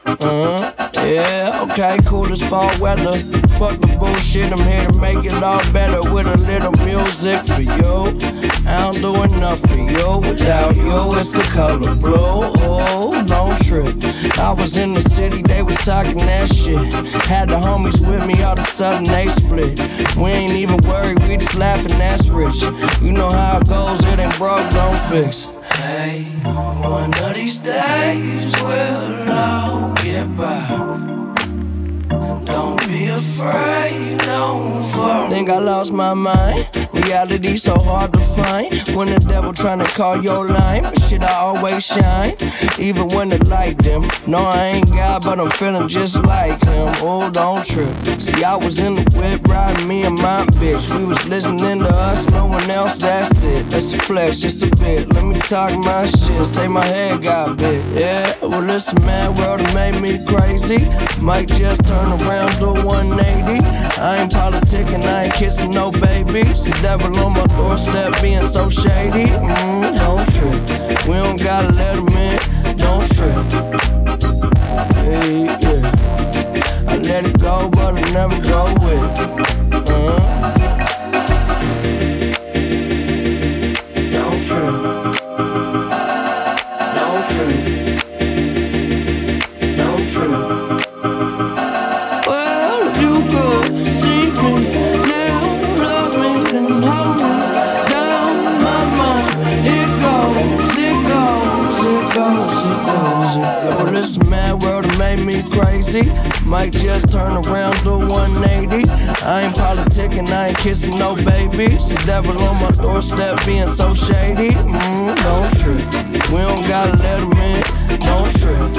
Uh-huh. 0.05 0.73
Yeah, 1.05 1.67
okay, 1.69 1.99
cool 2.07 2.31
as 2.33 2.41
fall 2.41 2.71
weather. 2.81 3.11
Fuck 3.59 3.79
the 3.79 3.95
bullshit, 3.99 4.51
I'm 4.51 4.65
here 4.65 4.89
to 4.89 4.99
make 4.99 5.23
it 5.23 5.43
all 5.43 5.61
better 5.71 6.01
for 9.57 9.75
you 9.75 10.19
without 10.19 10.75
you. 10.75 11.07
It's 11.19 11.31
the 11.31 11.43
color 11.53 11.79
blue. 11.95 12.15
Oh, 12.15 13.23
don't 13.25 13.57
trip. 13.65 13.95
I 14.39 14.53
was 14.53 14.77
in 14.77 14.93
the 14.93 15.01
city, 15.01 15.41
they 15.41 15.61
was 15.63 15.77
talking 15.77 16.17
that 16.17 16.53
shit. 16.53 16.93
Had 17.27 17.49
the 17.49 17.55
homies 17.55 18.05
with 18.07 18.25
me, 18.25 18.41
all 18.43 18.53
of 18.53 18.59
a 18.59 18.69
sudden 18.69 19.03
they 19.03 19.27
split. 19.27 19.79
We 20.17 20.31
ain't 20.31 20.51
even 20.51 20.77
worried, 20.87 21.19
we 21.27 21.37
just 21.37 21.55
laughing, 21.55 21.97
that's 21.97 22.29
rich. 22.29 22.61
You 23.01 23.11
know 23.11 23.29
how 23.29 23.59
it 23.59 23.67
goes, 23.67 24.03
it 24.05 24.19
ain't 24.19 24.37
broke, 24.37 24.69
don't 24.71 24.99
fix. 25.09 25.47
Hey, 25.77 26.23
one 26.43 27.13
of 27.23 27.33
these 27.33 27.57
days 27.57 28.53
we'll 28.61 29.31
all 29.31 29.93
get 29.95 30.35
by. 30.37 30.67
Don't 32.45 32.87
be 32.87 33.07
afraid, 33.07 34.19
don't 34.19 34.83
fall. 34.91 35.29
Think 35.29 35.49
I 35.49 35.59
lost 35.59 35.91
my 35.91 36.13
mind. 36.13 36.67
Reality 37.05 37.57
so 37.57 37.75
hard 37.79 38.13
to 38.13 38.19
find. 38.19 38.71
When 38.95 39.09
the 39.09 39.19
devil 39.19 39.51
tryna 39.51 39.87
call 39.95 40.23
your 40.23 40.47
line, 40.47 40.83
I 41.21 41.33
always 41.35 41.83
shine. 41.85 42.35
Even 42.79 43.07
when 43.09 43.29
the 43.29 43.43
light 43.49 43.77
dim. 43.77 44.03
No, 44.25 44.39
I 44.39 44.65
ain't 44.75 44.89
God, 44.89 45.23
but 45.23 45.39
I'm 45.39 45.51
feeling 45.51 45.87
just 45.87 46.15
like 46.25 46.63
him. 46.63 46.89
Oh, 47.01 47.29
don't 47.29 47.65
trip. 47.65 47.93
See, 48.21 48.43
I 48.43 48.55
was 48.55 48.79
in 48.79 48.95
the 48.95 49.05
whip 49.17 49.45
riding 49.47 49.87
me 49.87 50.03
and 50.03 50.17
my 50.19 50.45
bitch. 50.57 50.97
We 50.97 51.05
was 51.05 51.27
listening 51.27 51.79
to 51.79 51.89
us, 51.89 52.25
no 52.31 52.45
one 52.45 52.69
else, 52.69 52.97
that's 52.97 53.43
it. 53.43 53.71
Let's 53.71 53.93
flex 54.07 54.39
just 54.39 54.63
a 54.63 54.69
bit. 54.77 55.13
Let 55.13 55.25
me 55.25 55.39
talk 55.41 55.71
my 55.85 56.05
shit. 56.05 56.45
Say 56.47 56.67
my 56.67 56.85
head 56.85 57.23
got 57.23 57.57
big. 57.59 57.83
Yeah, 57.93 58.33
well, 58.41 58.61
this 58.61 58.93
man, 59.05 59.33
world 59.35 59.61
made 59.73 59.99
me 60.01 60.23
crazy. 60.25 60.87
Might 61.21 61.47
just 61.47 61.83
turn 61.83 62.11
around 62.21 62.53
to 62.59 62.73
180. 62.85 63.65
I 63.99 64.21
ain't 64.21 64.31
politicking, 64.31 65.03
I 65.05 65.25
ain't 65.25 65.33
kissing 65.33 65.71
no 65.71 65.91
babies. 65.91 66.63
The 66.63 66.77
devil 66.81 67.17
on 67.19 67.33
my 67.33 67.45
doorstep 67.47 68.21
being 68.21 68.43
so 68.43 68.69
shady. 68.69 69.25
Mm, 69.31 69.95
don't 69.95 70.25
trip. 70.33 71.02
We 71.07 71.15
don't 71.15 71.37
gotta 71.37 71.67
let 71.73 71.97
him 71.97 72.07
in. 72.07 72.77
Don't 72.77 73.05
trip. 73.13 73.35
Hey, 74.95 75.43
yeah. 75.43 75.91
I 76.87 76.97
let 76.97 77.25
it 77.25 77.37
go, 77.39 77.69
but 77.69 77.95
I 77.95 78.01
never 78.13 78.39
go 78.41 78.73
with 78.75 79.19
it. 79.19 79.89
Uh-huh. 79.89 80.42
Crazy. 105.93 106.09
Might 106.45 106.71
just 106.71 107.09
turn 107.09 107.31
around 107.45 107.75
to 107.83 107.97
180. 107.97 108.89
I 109.25 109.41
ain't 109.41 109.55
politicking, 109.55 110.29
I 110.29 110.49
ain't 110.49 110.57
kissing 110.57 110.95
no 110.95 111.15
baby. 111.15 111.67
The 111.67 112.01
devil 112.05 112.41
on 112.43 112.61
my 112.61 112.71
doorstep 112.71 113.45
being 113.45 113.67
so 113.67 113.93
shady. 113.93 114.49
Mm, 114.49 115.15
don't 115.23 115.53
trip. 115.59 116.31
We 116.31 116.39
don't 116.39 116.67
gotta 116.67 116.97
let 117.01 117.19
him 117.19 117.31
in. 117.33 117.63
Don't 117.99 118.31
trip. 118.39 118.73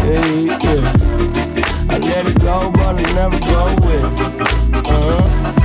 Hey, 0.00 0.46
yeah. 0.46 0.92
I 1.88 1.98
let 1.98 2.26
it 2.26 2.40
go, 2.40 2.70
but 2.72 2.96
I 2.96 3.02
never 3.14 3.38
go 3.40 3.74
with 3.86 4.04
it. 4.04 4.80
Uh-huh. 4.86 5.59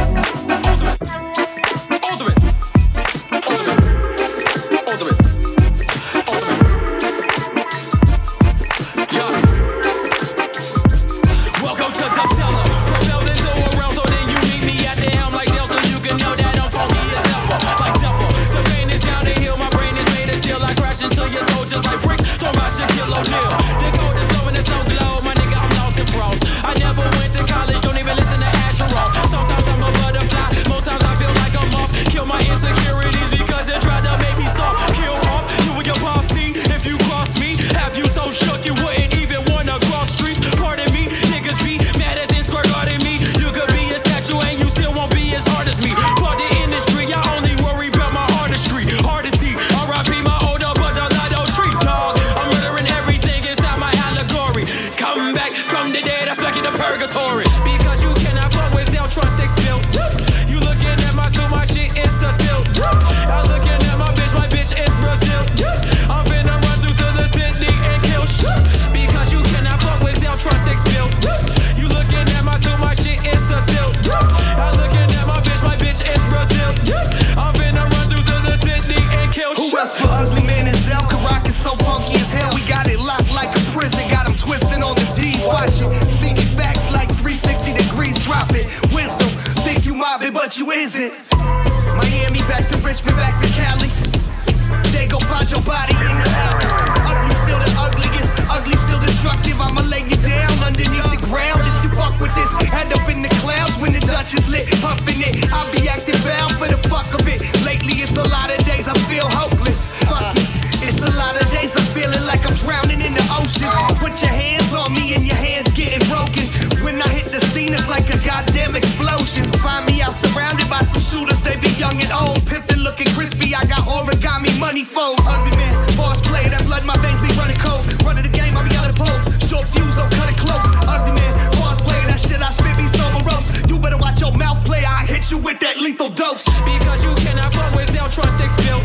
Hit 135.25 135.31
you 135.31 135.43
with 135.43 135.59
that 135.59 135.77
lethal 135.77 136.09
dose. 136.09 136.45
Because 136.65 137.03
you 137.03 137.13
cannot 137.15 137.53
fuck 137.53 137.73
with 137.75 137.89
Zeltron 137.89 138.29
6 138.29 138.57
mil. 138.65 138.79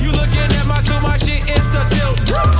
You 0.00 0.12
looking 0.12 0.40
at 0.40 0.66
my 0.66 0.80
zoo, 0.80 1.00
my 1.02 1.16
shit 1.16 1.42
is 1.50 1.74
a 1.74 1.82
silk. 1.90 2.55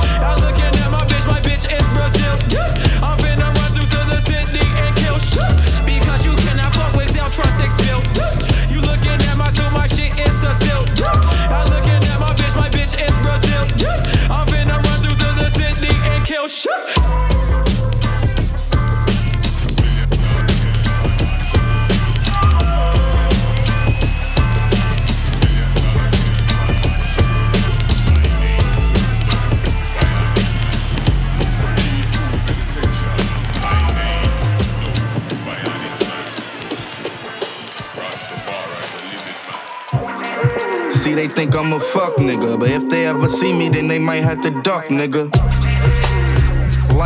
Think 41.27 41.55
I'm 41.55 41.73
a 41.73 41.79
fuck 41.79 42.15
nigga, 42.15 42.59
but 42.59 42.69
if 42.69 42.87
they 42.89 43.05
ever 43.07 43.27
see 43.27 43.51
me, 43.51 43.69
then 43.69 43.87
they 43.87 43.99
might 43.99 44.23
have 44.23 44.41
to 44.41 44.51
duck, 44.61 44.85
nigga. 44.85 45.66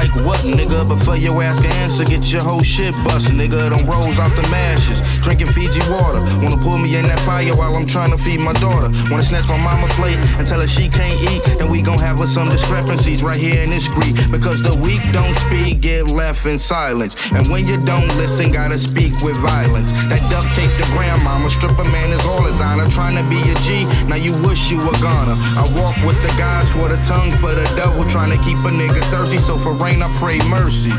Like 0.01 0.25
what, 0.25 0.39
nigga? 0.39 0.87
Before 0.87 1.15
your 1.15 1.43
ass 1.43 1.59
can 1.59 1.71
answer, 1.73 2.03
get 2.03 2.25
your 2.33 2.41
whole 2.41 2.63
shit 2.63 2.91
bust, 3.05 3.27
nigga. 3.27 3.69
Them 3.69 3.85
rolls 3.85 4.17
out 4.17 4.33
the 4.35 4.41
mashes, 4.49 4.99
drinking 5.19 5.53
Fiji 5.53 5.79
water. 5.91 6.21
Wanna 6.41 6.57
pull 6.57 6.79
me 6.79 6.95
in 6.95 7.05
that 7.05 7.19
fire 7.19 7.55
while 7.55 7.75
I'm 7.75 7.85
trying 7.85 8.09
to 8.09 8.17
feed 8.17 8.39
my 8.39 8.53
daughter. 8.53 8.89
Wanna 9.11 9.21
snatch 9.21 9.47
my 9.47 9.57
mama 9.57 9.85
plate 9.89 10.17
and 10.41 10.47
tell 10.47 10.59
her 10.59 10.65
she 10.65 10.89
can't 10.89 11.21
eat. 11.29 11.43
Then 11.59 11.69
we 11.69 11.83
gon' 11.83 11.99
have 11.99 12.19
us 12.19 12.33
some 12.33 12.49
discrepancies 12.49 13.21
right 13.21 13.37
here 13.37 13.61
in 13.61 13.69
this 13.69 13.85
street. 13.85 14.17
Because 14.31 14.63
the 14.63 14.73
weak 14.81 15.01
don't 15.13 15.35
speak, 15.45 15.81
get 15.81 16.07
left 16.07 16.47
in 16.47 16.57
silence. 16.57 17.15
And 17.31 17.47
when 17.49 17.67
you 17.67 17.77
don't 17.77 18.07
listen, 18.17 18.51
gotta 18.51 18.79
speak 18.79 19.13
with 19.21 19.37
violence. 19.37 19.91
That 20.09 20.25
duct 20.33 20.49
tape 20.57 20.73
the 20.81 20.87
grandmama, 20.97 21.51
stripper 21.51 21.85
man 21.93 22.09
is 22.09 22.25
all 22.25 22.41
his 22.41 22.59
honor. 22.59 22.89
Trying 22.89 23.17
to 23.21 23.25
be 23.29 23.37
a 23.37 23.55
G, 23.61 23.85
now 24.09 24.17
you 24.17 24.33
wish 24.41 24.71
you 24.71 24.79
were 24.79 24.97
gonna. 24.97 25.37
I 25.61 25.69
walk 25.77 25.95
with 26.01 26.17
the 26.25 26.33
gods 26.41 26.71
for 26.71 26.89
the 26.89 26.97
tongue 27.05 27.29
for 27.37 27.53
the 27.53 27.69
devil. 27.77 28.01
Trying 28.09 28.31
to 28.31 28.41
keep 28.41 28.57
a 28.65 28.73
nigga 28.73 29.03
thirsty, 29.13 29.37
so 29.37 29.59
for 29.59 29.73
rain 29.73 29.90
I 29.99 30.07
pray 30.17 30.39
mercy. 30.47 30.89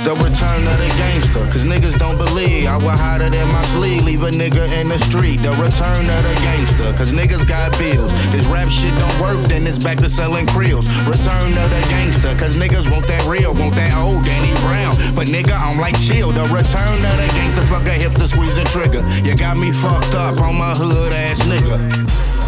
The 0.00 0.16
return 0.16 0.64
of 0.64 0.78
the 0.80 0.88
gangster, 0.96 1.44
cause 1.52 1.64
niggas 1.64 1.98
don't 1.98 2.16
believe 2.16 2.66
I 2.66 2.76
was 2.78 2.98
hotter 2.98 3.28
than 3.28 3.46
my 3.52 3.62
sleeve, 3.76 4.02
leave 4.02 4.22
a 4.22 4.30
nigga 4.30 4.64
in 4.80 4.88
the 4.88 4.98
street. 4.98 5.42
The 5.44 5.50
return 5.60 6.08
of 6.08 6.22
the 6.24 6.34
gangster, 6.40 6.88
cause 6.96 7.12
niggas 7.12 7.46
got 7.46 7.76
bills. 7.78 8.10
This 8.32 8.46
rap 8.46 8.70
shit 8.70 8.94
don't 8.96 9.20
work, 9.20 9.38
then 9.46 9.66
it's 9.66 9.78
back 9.78 9.98
to 9.98 10.08
selling 10.08 10.46
krills. 10.46 10.88
Return 11.04 11.52
of 11.52 11.68
the 11.68 11.82
gangster, 11.92 12.34
cause 12.38 12.56
niggas 12.56 12.90
want 12.90 13.06
that 13.08 13.26
real, 13.26 13.52
want 13.52 13.74
that 13.74 13.92
old 13.94 14.24
Danny 14.24 14.54
Brown. 14.64 14.96
But 15.14 15.28
nigga, 15.28 15.52
I'm 15.52 15.78
like 15.78 15.98
chill. 16.00 16.32
The 16.32 16.48
return 16.48 16.96
of 17.04 17.16
the 17.20 17.28
gangster, 17.36 17.62
fuck 17.68 17.84
a 17.84 17.92
hip 17.92 18.14
to 18.14 18.26
squeeze 18.26 18.56
trigger. 18.72 19.04
You 19.22 19.36
got 19.36 19.58
me 19.58 19.70
fucked 19.70 20.14
up 20.14 20.40
on 20.40 20.56
my 20.56 20.74
hood 20.74 21.12
ass 21.12 21.42
nigga. 21.44 22.39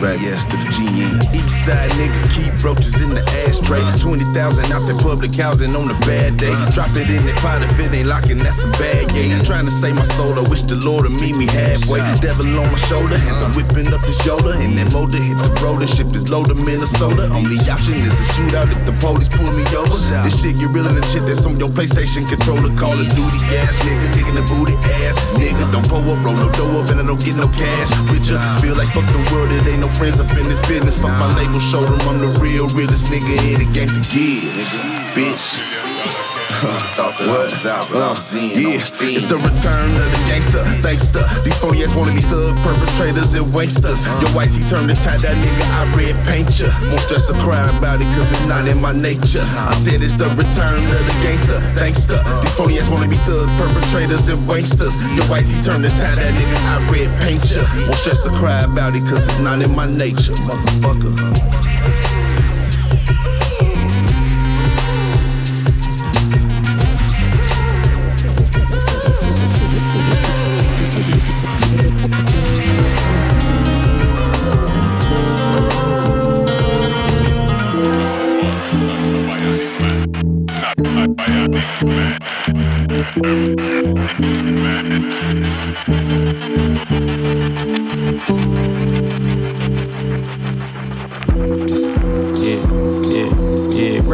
Yes 0.00 0.44
to 0.46 0.56
the 0.56 0.68
GN. 0.70 1.18
East 1.34 1.66
side 1.66 1.90
niggas 1.98 2.26
keep 2.30 2.52
roaches 2.62 3.00
in 3.00 3.10
the 3.10 3.22
ashtray. 3.46 3.82
20,000 3.98 4.30
out 4.72 4.86
there 4.86 4.98
public 4.98 5.34
housing 5.34 5.74
on 5.74 5.90
a 5.90 5.98
bad 6.06 6.36
day. 6.36 6.54
Drop 6.70 6.94
it 6.94 7.10
in 7.10 7.26
the 7.26 7.34
pot 7.42 7.62
if 7.62 7.78
it 7.78 7.92
ain't 7.92 8.08
locking, 8.08 8.38
that's 8.38 8.62
a 8.62 8.70
bad 8.78 9.10
yeah. 9.14 9.42
Trying 9.42 9.66
to 9.66 9.72
save 9.72 9.94
my 9.94 10.04
soul, 10.04 10.38
I 10.38 10.46
wish 10.48 10.62
the 10.62 10.76
Lord 10.76 11.08
would 11.08 11.18
meet 11.20 11.36
me 11.36 11.46
halfway. 11.46 12.00
Devil 12.20 12.46
on 12.58 12.70
my 12.70 12.78
shoulder, 12.86 13.18
hands 13.18 13.42
I'm 13.42 13.52
whipping 13.54 13.90
up 13.92 14.02
the 14.02 14.14
shoulder. 14.22 14.54
And 14.54 14.76
that 14.78 14.92
motor 14.92 15.18
hit 15.18 15.38
the 15.38 15.50
road 15.64 15.82
and 15.82 15.90
ship 15.90 16.08
this 16.14 16.28
load 16.28 16.48
to 16.48 16.54
Minnesota. 16.54 17.26
Only 17.34 17.58
option 17.66 17.98
is 17.98 18.14
a 18.14 18.26
shootout 18.38 18.70
if 18.70 18.80
the 18.86 18.94
police 19.02 19.28
pull 19.28 19.50
me 19.50 19.64
over. 19.74 19.98
This 20.22 20.38
shit 20.38 20.58
get 20.58 20.70
real 20.70 20.86
the 20.86 21.02
shit 21.10 21.24
that's 21.26 21.44
on 21.46 21.58
your 21.58 21.70
PlayStation 21.70 22.28
controller. 22.28 22.70
Call 22.78 22.94
of 22.94 23.08
Duty 23.10 23.40
gas, 23.50 23.74
nigga, 23.82 24.06
kicking 24.14 24.36
the 24.38 24.44
booty 24.46 24.76
ass. 25.02 25.16
Nigga, 25.34 25.64
don't 25.72 25.86
pull 25.88 26.04
up, 26.06 26.22
roll 26.22 26.36
no 26.36 26.48
dough 26.54 26.78
up, 26.78 26.90
and 26.90 27.00
I 27.00 27.04
don't 27.06 27.20
get 27.20 27.36
no 27.36 27.48
cash. 27.48 27.90
With 28.12 28.28
ya, 28.28 28.38
feel 28.60 28.76
like 28.76 28.92
fuck 28.94 29.06
the 29.10 29.22
world, 29.32 29.50
it 29.52 29.66
ain't 29.66 29.80
no 29.80 29.87
friends 29.88 30.20
up 30.20 30.30
in 30.30 30.44
this 30.44 30.60
business. 30.68 30.96
Fuck 30.96 31.10
my 31.18 31.34
label, 31.36 31.60
show 31.60 31.80
them 31.80 32.00
I'm 32.08 32.20
the 32.20 32.38
real, 32.38 32.68
realest 32.68 33.06
nigga 33.06 33.36
in 33.52 33.66
the 33.66 33.72
game 33.72 33.88
to 33.88 34.00
give. 34.12 34.66
Bitch. 35.14 36.37
Thought 36.58 37.14
that 37.22 37.30
I 37.30 37.78
was 37.86 37.94
I 37.94 38.10
was 38.10 38.34
in. 38.34 38.50
Yeah, 38.50 38.82
it's 38.82 38.90
the 39.30 39.38
return 39.38 39.94
of 39.94 40.08
the 40.10 40.22
gangster. 40.26 40.66
Thankster. 40.82 41.22
These 41.46 41.54
four 41.62 41.70
years 41.78 41.94
wanna 41.94 42.18
be 42.18 42.22
thug 42.26 42.58
perpetrators 42.66 43.30
and 43.38 43.54
wasters. 43.54 44.02
Your 44.18 44.30
white 44.34 44.50
tee 44.50 44.66
turned 44.66 44.90
to 44.90 44.98
tie 44.98 45.22
that 45.22 45.36
nigga, 45.38 45.64
I 45.78 45.86
red 45.94 46.18
paint 46.26 46.50
ya. 46.58 46.66
Won't 46.90 47.06
stress 47.06 47.30
or 47.30 47.38
cry 47.46 47.62
about 47.78 48.02
it, 48.02 48.10
cause 48.18 48.26
it's 48.34 48.46
not 48.50 48.66
in 48.66 48.82
my 48.82 48.90
nature. 48.90 49.46
I 49.46 49.70
said 49.78 50.02
it's 50.02 50.18
the 50.18 50.26
return 50.34 50.82
of 50.82 51.02
the 51.06 51.14
gangster. 51.22 51.62
Thankster. 51.78 52.18
These 52.42 52.54
four 52.58 52.74
years 52.74 52.90
wanna 52.90 53.06
be 53.06 53.22
thug 53.22 53.46
perpetrators 53.54 54.26
and 54.26 54.42
wasters. 54.50 54.98
Your 55.14 55.30
white 55.30 55.46
tee 55.46 55.62
turned 55.62 55.86
to 55.86 55.94
tie 55.94 56.18
that 56.18 56.32
nigga, 56.34 56.58
I 56.74 56.82
red 56.90 57.10
paint 57.22 57.46
ya. 57.54 57.62
Won't 57.86 58.02
stress 58.02 58.26
or 58.26 58.34
cry 58.34 58.66
about 58.66 58.98
it, 58.98 59.06
cause 59.06 59.22
it's 59.22 59.38
not 59.38 59.62
in 59.62 59.70
my 59.78 59.86
nature. 59.86 60.34
Motherfucker. 60.42 61.14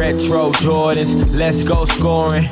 Retro 0.05 0.51
Jordans, 0.53 1.15
let's 1.31 1.63
go 1.63 1.85
scoring. 1.85 2.45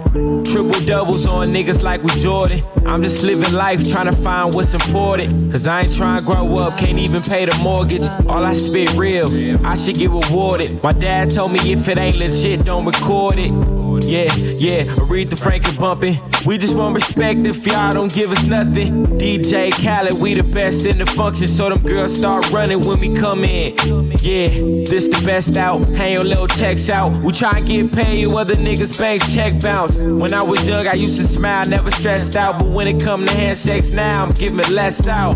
Triple 0.44 0.86
doubles 0.86 1.26
on 1.26 1.50
niggas 1.50 1.84
like 1.84 2.04
we 2.04 2.12
Jordan. 2.12 2.62
I'm 2.86 3.02
just 3.02 3.24
living 3.24 3.54
life 3.54 3.90
trying 3.90 4.06
to 4.06 4.12
find 4.12 4.54
what's 4.54 4.74
important. 4.74 5.52
Cause 5.52 5.66
I 5.66 5.82
ain't 5.82 5.96
trying 5.96 6.20
to 6.20 6.26
grow 6.26 6.58
up, 6.58 6.78
can't 6.78 7.00
even 7.00 7.24
pay 7.24 7.46
the 7.46 7.58
mortgage. 7.64 8.04
All 8.28 8.46
I 8.46 8.54
spit 8.54 8.94
real, 8.94 9.28
I 9.66 9.76
should 9.76 9.96
get 9.96 10.10
rewarded. 10.10 10.84
My 10.84 10.94
dad 10.94 11.32
told 11.32 11.54
me 11.54 11.60
if 11.72 11.88
it 11.88 11.98
ain't 11.98 12.18
legit, 12.18 12.66
don't 12.66 12.86
record 12.86 13.36
it. 13.38 13.73
Yeah, 14.06 14.34
yeah, 14.36 14.84
Aretha 14.96 15.42
Franklin 15.42 15.76
bumping. 15.78 16.16
We 16.46 16.58
just 16.58 16.78
want 16.78 16.96
respect 16.96 17.46
if 17.46 17.66
y'all 17.66 17.94
don't 17.94 18.14
give 18.14 18.32
us 18.32 18.46
nothing. 18.46 19.06
DJ 19.18 19.72
Khaled, 19.72 20.20
we 20.20 20.34
the 20.34 20.44
best 20.44 20.86
in 20.86 20.98
the 20.98 21.06
function, 21.06 21.48
so 21.48 21.70
them 21.70 21.82
girls 21.82 22.14
start 22.16 22.52
running 22.52 22.86
when 22.86 23.00
we 23.00 23.16
come 23.16 23.44
in. 23.46 23.74
Yeah, 24.20 24.50
this 24.90 25.08
the 25.08 25.22
best 25.26 25.56
out. 25.56 25.88
Hang 25.96 26.14
your 26.14 26.24
little 26.24 26.48
checks 26.48 26.90
out. 26.90 27.12
We 27.24 27.32
try 27.32 27.60
and 27.60 27.68
get 27.68 27.94
paid, 27.94 28.28
other 28.28 28.56
niggas 28.56 28.98
banks 29.00 29.34
check 29.34 29.60
bounce. 29.62 29.98
When 29.98 30.34
I 30.34 30.42
was 30.42 30.68
young, 30.68 30.86
I 30.88 30.94
used 30.94 31.20
to 31.22 31.28
smile, 31.28 31.68
never 31.68 31.90
stressed 31.90 32.36
out. 32.36 32.60
But 32.60 32.68
when 32.70 32.88
it 32.88 33.02
come 33.02 33.26
to 33.26 33.32
handshakes 33.32 33.92
now, 33.92 34.26
I'm 34.26 34.32
giving 34.32 34.70
less 34.70 35.08
out. 35.08 35.36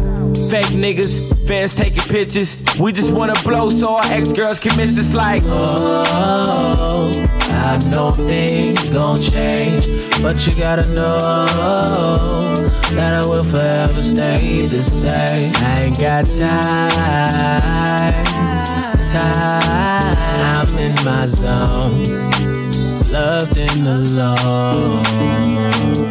Fake 0.49 0.67
niggas, 0.67 1.47
fans 1.47 1.73
taking 1.73 2.03
pictures. 2.03 2.63
We 2.77 2.91
just 2.91 3.15
wanna 3.15 3.35
blow 3.43 3.69
so 3.69 3.95
our 3.95 4.05
ex 4.05 4.33
girls 4.33 4.59
can 4.59 4.75
miss 4.75 4.99
us 4.99 5.13
like. 5.13 5.43
Oh, 5.45 7.36
I 7.49 7.77
know 7.89 8.11
things 8.11 8.89
gon' 8.89 9.21
change, 9.21 9.87
but 10.21 10.45
you 10.45 10.53
gotta 10.55 10.85
know 10.93 11.45
that 12.91 13.13
I 13.13 13.25
will 13.25 13.43
forever 13.43 14.01
stay 14.01 14.65
the 14.67 14.83
same. 14.83 15.53
I 15.57 15.83
ain't 15.83 15.97
got 15.99 16.29
time, 16.29 18.25
time 19.11 20.67
I'm 20.67 20.77
in 20.77 20.95
my 21.05 21.25
zone, 21.25 22.03
loved 23.11 23.57
and 23.57 23.87
alone. 23.87 25.03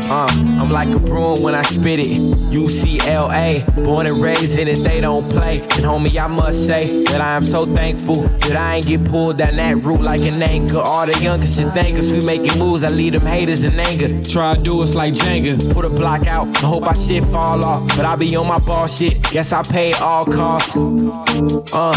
Uh, 0.08 0.55
I'm 0.66 0.72
like 0.72 0.88
a 0.88 0.98
broom 0.98 1.42
when 1.42 1.54
I 1.54 1.62
spit 1.62 2.00
it. 2.00 2.20
UCLA, 2.50 3.64
born 3.84 4.08
and 4.08 4.20
raised 4.20 4.58
in 4.58 4.66
it, 4.66 4.82
they 4.82 5.00
don't 5.00 5.30
play. 5.30 5.60
And 5.60 5.84
homie, 5.84 6.18
I 6.20 6.26
must 6.26 6.66
say 6.66 7.04
that 7.04 7.20
I 7.20 7.36
am 7.36 7.44
so 7.44 7.66
thankful 7.66 8.22
that 8.22 8.56
I 8.56 8.76
ain't 8.76 8.86
get 8.88 9.04
pulled 9.04 9.38
down 9.38 9.54
that 9.54 9.76
route 9.76 10.00
like 10.00 10.22
an 10.22 10.42
anchor. 10.42 10.78
All 10.78 11.06
the 11.06 11.16
youngest 11.22 11.56
should 11.56 11.72
thank 11.72 11.96
us. 11.96 12.10
We 12.10 12.26
making 12.26 12.58
moves, 12.58 12.82
I 12.82 12.88
lead 12.88 13.14
them 13.14 13.24
haters 13.24 13.62
in 13.62 13.78
anger. 13.78 14.20
Try 14.24 14.56
to 14.56 14.60
do 14.60 14.82
us 14.82 14.96
like 14.96 15.14
Jenga. 15.14 15.72
Put 15.72 15.84
a 15.84 15.88
block 15.88 16.26
out, 16.26 16.48
I 16.56 16.66
hope 16.66 16.88
I 16.88 16.94
shit 16.94 17.22
fall 17.26 17.64
off. 17.64 17.86
But 17.96 18.04
I 18.04 18.16
be 18.16 18.34
on 18.34 18.48
my 18.48 18.58
ball 18.58 18.88
shit, 18.88 19.22
guess 19.30 19.52
I 19.52 19.62
pay 19.62 19.92
all 19.92 20.26
costs. 20.26 20.76
Uh, 20.76 21.92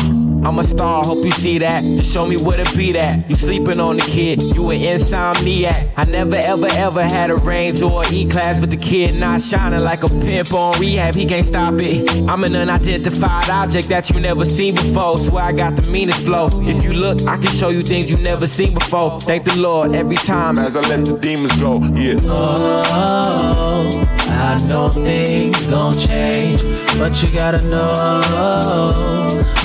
I'm 0.45 0.59
a 0.59 0.63
star, 0.63 1.03
hope 1.03 1.25
you 1.25 1.31
see 1.31 1.57
that. 1.57 1.83
Just 1.83 2.13
show 2.13 2.27
me 2.27 2.37
where 2.37 2.63
to 2.63 2.77
be 2.77 2.95
at. 2.99 3.27
You 3.27 3.35
sleeping 3.35 3.79
on 3.79 3.95
the 3.95 4.03
kid, 4.03 4.43
you 4.43 4.69
an 4.69 4.79
insomniac. 4.79 5.91
I 5.97 6.03
never 6.03 6.35
ever 6.35 6.67
ever 6.67 7.03
had 7.03 7.31
a 7.31 7.35
range 7.35 7.81
or 7.81 8.03
E 8.11 8.27
class, 8.27 8.58
but 8.59 8.69
the 8.69 8.77
kid 8.77 9.15
not 9.15 9.41
shining 9.41 9.81
like 9.81 10.03
a 10.03 10.09
pimp 10.09 10.53
on 10.53 10.79
rehab. 10.79 11.15
He 11.15 11.25
can't 11.25 11.45
stop 11.45 11.75
it. 11.77 12.09
I'm 12.29 12.43
an 12.43 12.55
unidentified 12.55 13.49
object 13.49 13.89
that 13.89 14.09
you 14.09 14.19
never 14.19 14.45
seen 14.45 14.75
before. 14.75 15.17
Swear 15.17 15.45
I 15.45 15.51
got 15.51 15.75
the 15.75 15.89
meanest 15.91 16.25
flow. 16.25 16.49
If 16.53 16.83
you 16.83 16.93
look, 16.93 17.21
I 17.23 17.37
can 17.37 17.49
show 17.49 17.69
you 17.69 17.81
things 17.81 18.09
you 18.11 18.17
never 18.17 18.47
seen 18.47 18.73
before. 18.73 19.19
Thank 19.21 19.45
the 19.45 19.55
Lord 19.57 19.91
every 19.91 20.17
time 20.17 20.57
as 20.57 20.75
I 20.75 20.81
let 20.81 21.05
the 21.05 21.17
demons 21.17 21.55
go. 21.57 21.79
Yeah. 21.95 22.19
Oh, 22.23 24.05
I 24.27 24.57
know 24.67 24.89
things 24.89 25.65
gon' 25.67 25.97
change, 25.97 26.63
but 26.97 27.21
you 27.21 27.29
gotta 27.33 27.61
know 27.61 28.21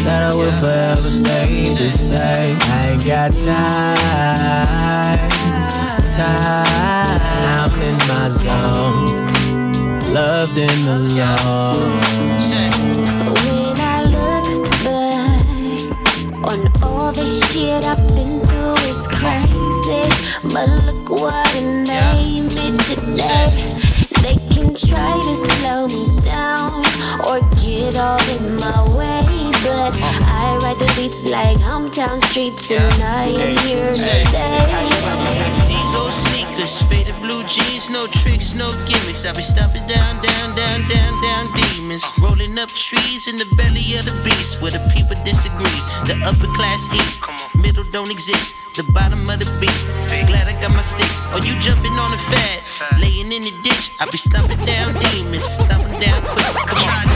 that 0.04 0.22
I 0.30 0.34
will 0.34 0.52
forever 0.52 1.10
stay 1.10 1.68
the 1.74 1.90
same. 1.90 2.56
I 2.60 2.90
ain't 2.92 3.04
got 3.06 3.32
time, 3.38 3.64
time 6.16 7.20
I'm 7.42 7.82
in 7.82 7.96
my 8.06 8.28
zone, 8.28 9.06
loved 10.14 10.56
and 10.56 10.88
alone. 10.88 11.74
When 13.34 13.80
I 13.80 14.04
look 14.14 14.70
back 14.84 15.42
on 16.50 16.60
all 16.84 17.10
the 17.10 17.26
shit 17.26 17.84
I've 17.84 17.98
been 18.14 18.40
through, 18.46 18.76
it's 18.90 19.06
crazy. 19.08 20.06
But 20.52 20.68
look 20.86 21.10
what 21.20 21.54
it 21.56 21.66
made 21.88 22.42
me 22.54 22.78
today. 22.86 23.50
They 24.22 24.36
can 24.54 24.74
try 24.74 25.18
to 25.18 25.34
slow 25.34 25.88
me 25.88 26.20
down 26.22 26.84
or 27.26 27.40
get 27.60 27.96
all 27.96 28.22
in 28.36 28.56
my 28.56 28.96
way. 28.96 29.43
But 29.64 29.96
I 30.28 30.58
ride 30.60 30.76
the 30.76 30.92
beats 30.94 31.24
like 31.24 31.56
hometown 31.56 32.20
streets, 32.28 32.70
and 32.70 33.02
I 33.02 33.24
am 33.24 33.56
here 33.64 33.88
to 33.88 33.94
stay. 33.96 34.24
These 35.64 35.94
old 35.96 36.12
sneakers, 36.12 36.82
faded 36.82 37.16
blue 37.24 37.42
jeans, 37.44 37.88
no 37.88 38.06
tricks, 38.06 38.52
no 38.52 38.68
gimmicks. 38.84 39.24
I 39.24 39.32
be 39.32 39.40
stomping 39.40 39.86
down, 39.86 40.20
down, 40.20 40.54
down, 40.54 40.86
down, 40.86 41.12
down 41.22 41.44
demons. 41.56 42.04
Rolling 42.20 42.58
up 42.58 42.68
trees 42.68 43.26
in 43.26 43.38
the 43.38 43.48
belly 43.56 43.96
of 43.96 44.04
the 44.04 44.12
beast 44.22 44.60
where 44.60 44.70
the 44.70 44.84
people 44.92 45.16
disagree. 45.24 45.80
The 46.04 46.20
upper 46.28 46.52
class 46.52 46.84
eat, 46.92 47.56
middle 47.56 47.84
don't 47.90 48.10
exist. 48.10 48.76
The 48.76 48.84
bottom 48.92 49.30
of 49.30 49.40
the 49.40 49.48
beat. 49.64 49.80
Glad 50.28 50.46
I 50.46 50.60
got 50.60 50.72
my 50.76 50.82
sticks. 50.84 51.24
Oh, 51.32 51.40
you 51.40 51.56
jumping 51.58 51.96
on 51.96 52.10
the 52.10 52.20
fat, 52.20 52.60
laying 53.00 53.32
in 53.32 53.40
the 53.40 53.54
ditch. 53.64 53.96
I 53.98 54.04
be 54.12 54.18
stomping 54.18 54.60
down 54.68 54.92
demons, 55.00 55.48
stomping 55.56 55.98
down 56.00 56.20
quick. 56.20 56.68
Come 56.68 56.84
on. 56.84 57.08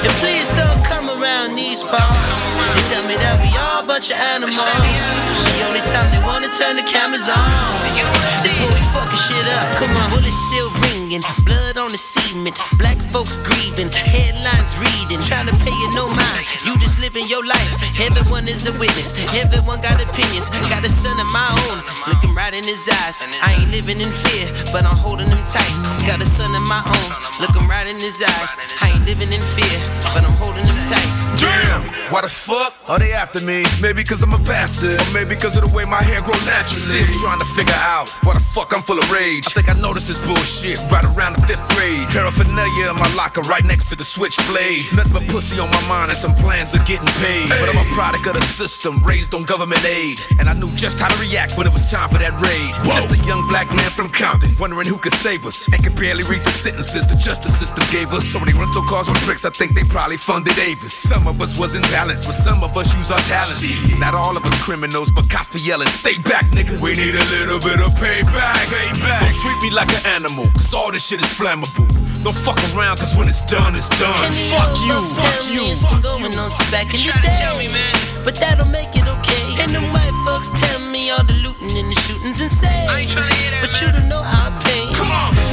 And 0.00 0.12
please 0.16 0.48
don't 0.56 0.80
come 0.88 1.09
around 1.20 1.54
these 1.54 1.82
parts. 1.84 2.40
They 2.72 2.84
tell 2.88 3.04
me 3.04 3.12
that 3.20 3.36
we 3.44 3.52
all 3.60 3.84
a 3.84 3.86
bunch 3.86 4.08
of 4.08 4.16
animals. 4.16 4.56
The 4.56 5.68
only 5.68 5.84
time 5.84 6.08
they 6.08 6.22
wanna 6.24 6.48
turn 6.48 6.80
the 6.80 6.86
cameras 6.88 7.28
on 7.28 7.44
is 8.40 8.56
when 8.56 8.72
we 8.72 8.80
fucking 8.96 9.20
shit 9.20 9.46
up. 9.60 9.66
Come 9.76 9.92
on, 10.00 10.08
bullets 10.08 10.40
still 10.48 10.72
blood 11.42 11.76
on 11.76 11.90
the 11.90 11.98
cement. 11.98 12.60
Black 12.78 12.96
folks 13.10 13.36
grieving, 13.38 13.90
headlines 13.90 14.78
reading, 14.78 15.18
trying 15.20 15.46
to 15.46 15.56
pay 15.66 15.74
it 15.74 15.94
no 15.94 16.06
mind. 16.06 16.46
You 16.64 16.78
just 16.78 17.00
living 17.00 17.26
your 17.26 17.44
life. 17.44 17.98
Everyone 17.98 18.46
is 18.46 18.68
a 18.68 18.72
witness. 18.78 19.10
Everyone 19.34 19.80
got 19.80 19.98
opinions. 19.98 20.50
Got 20.70 20.84
a 20.84 20.88
son 20.88 21.18
of 21.18 21.26
my 21.32 21.50
own, 21.66 21.82
looking 22.06 22.34
right 22.34 22.54
in 22.54 22.62
his 22.62 22.88
eyes. 23.02 23.22
I 23.42 23.58
ain't 23.58 23.70
living 23.70 24.00
in 24.00 24.12
fear, 24.12 24.46
but 24.70 24.84
I'm 24.86 24.96
holding 24.96 25.26
him 25.26 25.42
tight. 25.50 25.74
Got 26.06 26.22
a 26.22 26.26
son 26.26 26.54
of 26.54 26.62
my 26.62 26.82
own, 26.86 27.10
looking 27.42 27.66
right 27.66 27.86
in 27.86 27.98
his 27.98 28.22
eyes. 28.22 28.56
I 28.80 28.94
ain't 28.94 29.04
living 29.04 29.32
in 29.32 29.42
fear, 29.42 29.76
but 30.14 30.22
I'm 30.22 30.36
holding 30.38 30.64
him 30.64 30.78
tight. 30.86 31.19
Damn, 31.40 31.88
why 32.12 32.20
the 32.20 32.28
fuck 32.28 32.76
are 32.86 32.98
they 32.98 33.12
after 33.12 33.40
me? 33.40 33.64
Maybe 33.80 34.04
cause 34.04 34.22
I'm 34.22 34.34
a 34.34 34.38
bastard, 34.44 35.00
or 35.00 35.10
maybe 35.14 35.34
cause 35.36 35.56
of 35.56 35.64
the 35.64 35.72
way 35.74 35.86
my 35.86 36.02
hair 36.02 36.20
grow 36.20 36.36
naturally. 36.44 37.00
Still 37.00 37.24
trying 37.24 37.40
to 37.40 37.48
figure 37.56 37.80
out 37.80 38.10
why 38.24 38.34
the 38.34 38.44
fuck 38.52 38.76
I'm 38.76 38.82
full 38.82 38.98
of 38.98 39.08
rage. 39.10 39.46
I 39.48 39.50
think 39.56 39.68
I 39.70 39.74
noticed 39.80 40.08
this 40.08 40.18
bullshit 40.20 40.76
right 40.92 41.04
around 41.16 41.40
the 41.40 41.42
fifth 41.48 41.64
grade. 41.72 42.04
Paraphernalia 42.12 42.90
in 42.92 42.96
my 43.00 43.08
locker 43.16 43.40
right 43.48 43.64
next 43.64 43.88
to 43.88 43.96
the 43.96 44.04
switchblade. 44.04 44.92
Nothing 44.92 45.12
but 45.16 45.24
pussy 45.32 45.58
on 45.58 45.70
my 45.70 45.80
mind 45.88 46.10
and 46.12 46.18
some 46.18 46.34
plans 46.34 46.74
of 46.74 46.84
getting 46.84 47.08
paid. 47.24 47.48
But 47.48 47.72
I'm 47.72 47.80
a 47.80 47.88
product 47.96 48.26
of 48.26 48.34
the 48.34 48.44
system, 48.44 49.00
raised 49.02 49.32
on 49.32 49.44
government 49.44 49.84
aid. 49.88 50.20
And 50.38 50.48
I 50.48 50.52
knew 50.52 50.70
just 50.76 51.00
how 51.00 51.08
to 51.08 51.16
react 51.16 51.56
when 51.56 51.66
it 51.66 51.72
was 51.72 51.90
time 51.90 52.10
for 52.10 52.18
that 52.18 52.36
raid. 52.36 52.70
Just 52.84 53.16
a 53.16 53.18
young 53.24 53.48
black 53.48 53.72
man 53.72 53.88
from 53.96 54.12
Compton, 54.12 54.52
wondering 54.60 54.86
who 54.86 54.98
could 54.98 55.16
save 55.16 55.46
us. 55.46 55.64
And 55.72 55.80
could 55.82 55.96
barely 55.96 56.24
read 56.24 56.44
the 56.44 56.52
sentences 56.52 57.06
the 57.06 57.16
justice 57.16 57.56
system 57.56 57.80
gave 57.90 58.12
us. 58.12 58.28
So 58.28 58.40
many 58.40 58.52
rental 58.52 58.82
cars 58.84 59.08
with 59.08 59.24
bricks, 59.24 59.46
I 59.46 59.50
think 59.50 59.72
they 59.72 59.84
probably 59.84 60.18
funded 60.18 60.58
Avis. 60.58 60.92
Some 60.92 61.29
of 61.30 61.40
us 61.40 61.56
wasn't 61.56 61.84
balanced, 61.94 62.26
but 62.26 62.34
some 62.34 62.62
of 62.62 62.76
us 62.76 62.94
use 62.96 63.10
our 63.10 63.22
talents. 63.30 63.62
Not 63.98 64.14
all 64.14 64.36
of 64.36 64.44
us 64.44 64.56
criminals, 64.62 65.10
but 65.10 65.30
cops 65.30 65.48
be 65.48 65.60
yelling, 65.60 65.88
stay 65.88 66.18
back, 66.18 66.44
nigga. 66.50 66.78
We 66.80 66.94
need 66.94 67.14
a 67.14 67.24
little 67.38 67.60
bit 67.60 67.78
of 67.80 67.94
payback. 68.02 68.66
payback. 68.66 69.20
Don't 69.22 69.38
treat 69.38 69.58
me 69.62 69.70
like 69.70 69.88
an 69.88 70.06
animal, 70.06 70.50
cause 70.52 70.74
all 70.74 70.90
this 70.90 71.06
shit 71.06 71.20
is 71.20 71.32
flammable. 71.32 71.86
Don't 72.22 72.36
fuck 72.36 72.58
around, 72.74 72.98
cause 72.98 73.16
when 73.16 73.28
it's 73.28 73.40
done, 73.42 73.74
it's 73.76 73.88
done. 73.88 74.28
Fuck 74.50 74.74
you, 74.84 74.98
fuck 75.14 75.40
you. 75.54 75.62
It's 75.70 75.84
been 75.86 76.02
going 76.02 76.34
on 76.36 76.50
since 76.50 76.70
back 76.70 76.92
in 76.92 77.00
the 77.00 77.14
day. 77.22 77.70
But 78.24 78.34
that'll 78.34 78.66
make 78.66 78.90
it 78.92 79.06
okay. 79.06 79.62
And 79.62 79.72
the 79.72 79.80
white 79.94 80.16
folks 80.26 80.50
tell 80.60 80.80
me 80.90 81.10
all 81.10 81.24
the 81.24 81.34
looting 81.46 81.70
and 81.78 81.88
the 81.88 81.96
shootings 81.96 82.42
insane. 82.42 82.86
But 83.62 83.80
you 83.80 83.92
don't 83.92 84.08
know 84.08 84.20
how 84.20 84.50
I 84.50 84.60
pain. 84.60 84.94
Come 84.94 85.10
on. 85.10 85.49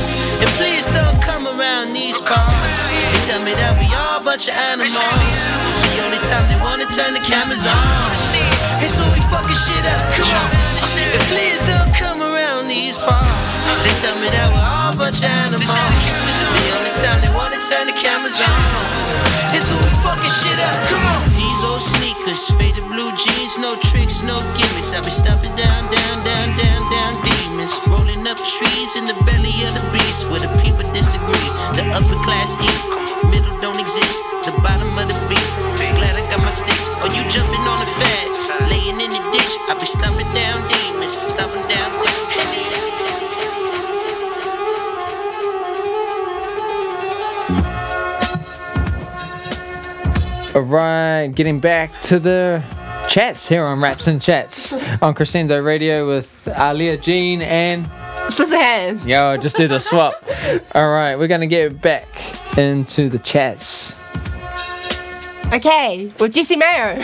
Please 0.78 0.93
don't 0.93 1.17
come 1.25 1.49
around 1.49 1.89
these 1.89 2.21
parts. 2.21 2.78
They 2.86 3.21
tell 3.25 3.41
me 3.41 3.49
that 3.57 3.73
we 3.82 3.89
all 3.97 4.21
a 4.21 4.23
bunch 4.23 4.45
of 4.45 4.53
animals. 4.53 5.38
The 5.89 6.05
only 6.05 6.21
time 6.21 6.45
they 6.53 6.59
wanna 6.61 6.86
turn 6.93 7.17
the 7.17 7.23
cameras 7.25 7.65
on 7.65 7.82
is 8.86 8.93
when 8.93 9.09
we 9.09 9.17
fucking 9.25 9.57
shit 9.57 9.73
up. 9.73 10.05
Come 10.13 10.30
on. 10.30 10.49
And 11.17 11.23
please 11.34 11.57
don't 11.65 11.89
come 11.97 12.21
around 12.21 12.69
these 12.69 12.93
parts. 12.93 13.57
They 13.82 13.93
tell 14.05 14.21
me 14.21 14.30
that 14.30 14.53
we're 14.53 14.69
all 14.69 14.93
a 14.93 14.97
bunch 15.01 15.25
of 15.25 15.34
animals. 15.49 15.65
The 15.65 16.69
only 16.78 16.93
time 17.01 17.25
they 17.25 17.34
wanna 17.34 17.57
turn 17.57 17.89
the 17.89 17.97
cameras 17.97 18.38
on 18.38 19.57
is 19.57 19.65
when 19.73 19.82
we 19.82 19.93
fucking 20.05 20.30
shit 20.30 20.61
up. 20.61 20.78
Come 20.93 21.01
on. 21.09 21.25
These 21.34 21.65
old 21.65 21.82
sneakers, 21.82 22.53
faded 22.53 22.86
blue 22.86 23.09
jeans, 23.17 23.57
no 23.57 23.73
tricks, 23.82 24.21
no 24.21 24.38
gimmicks. 24.53 24.93
I 24.93 25.01
be 25.01 25.09
stomping 25.09 25.57
down, 25.57 25.89
down, 25.89 26.21
down, 26.21 26.47
down, 26.53 26.82
down 26.93 27.36
demons. 27.58 27.80
Rolling 27.88 28.28
up 28.28 28.38
trees 28.38 28.95
in 28.95 29.05
the 29.05 29.18
belly 29.26 29.53
of 29.66 29.74
the 29.74 29.89
beast 29.91 30.30
where 30.30 30.39
the 30.39 30.49
people 30.62 30.86
disagree. 30.93 31.47
The 31.74 31.86
upper 31.93 32.18
class 32.24 32.55
eat, 32.62 33.30
middle 33.30 33.60
don't 33.62 33.80
exist. 33.80 34.24
The 34.45 34.53
bottom 34.62 34.97
of 34.97 35.08
the 35.08 35.18
beat. 35.30 35.49
Glad 35.97 36.16
I 36.16 36.22
got 36.30 36.39
my 36.39 36.49
sticks. 36.49 36.88
You 37.16 37.24
jumping 37.30 37.62
on 37.62 37.80
laying 38.70 39.01
in 39.01 39.10
the 39.10 39.24
ditch. 39.32 39.53
I 39.70 39.78
be 39.80 39.86
stomping 39.86 40.32
down 40.34 40.68
demons, 40.70 41.18
stomping 41.32 41.66
down. 41.68 41.88
All 50.55 50.64
right, 50.64 51.28
getting 51.28 51.60
back 51.60 51.91
to 52.03 52.20
the 52.20 52.64
chats 53.08 53.47
here 53.47 53.64
on 53.64 53.80
Raps 53.80 54.08
and 54.08 54.22
Chats 54.22 54.74
on 55.01 55.14
Crescendo 55.14 55.62
Radio 55.62 56.08
with 56.08 56.47
Arlea 56.51 57.01
Jean 57.01 57.41
and 57.41 57.89
Suzanne. 58.34 58.99
Yo, 59.08 59.38
just 59.38 59.55
do 59.55 59.68
the 59.68 59.80
swap. 59.80 60.14
All 60.76 60.89
right, 60.89 61.16
we're 61.16 61.28
gonna 61.28 61.47
get 61.47 61.82
back 61.82 62.08
into 62.58 63.10
the 63.10 63.20
chats. 63.20 63.95
Okay, 65.54 66.12
well, 66.20 66.28
Jesse 66.28 66.58
Maio. 66.58 67.00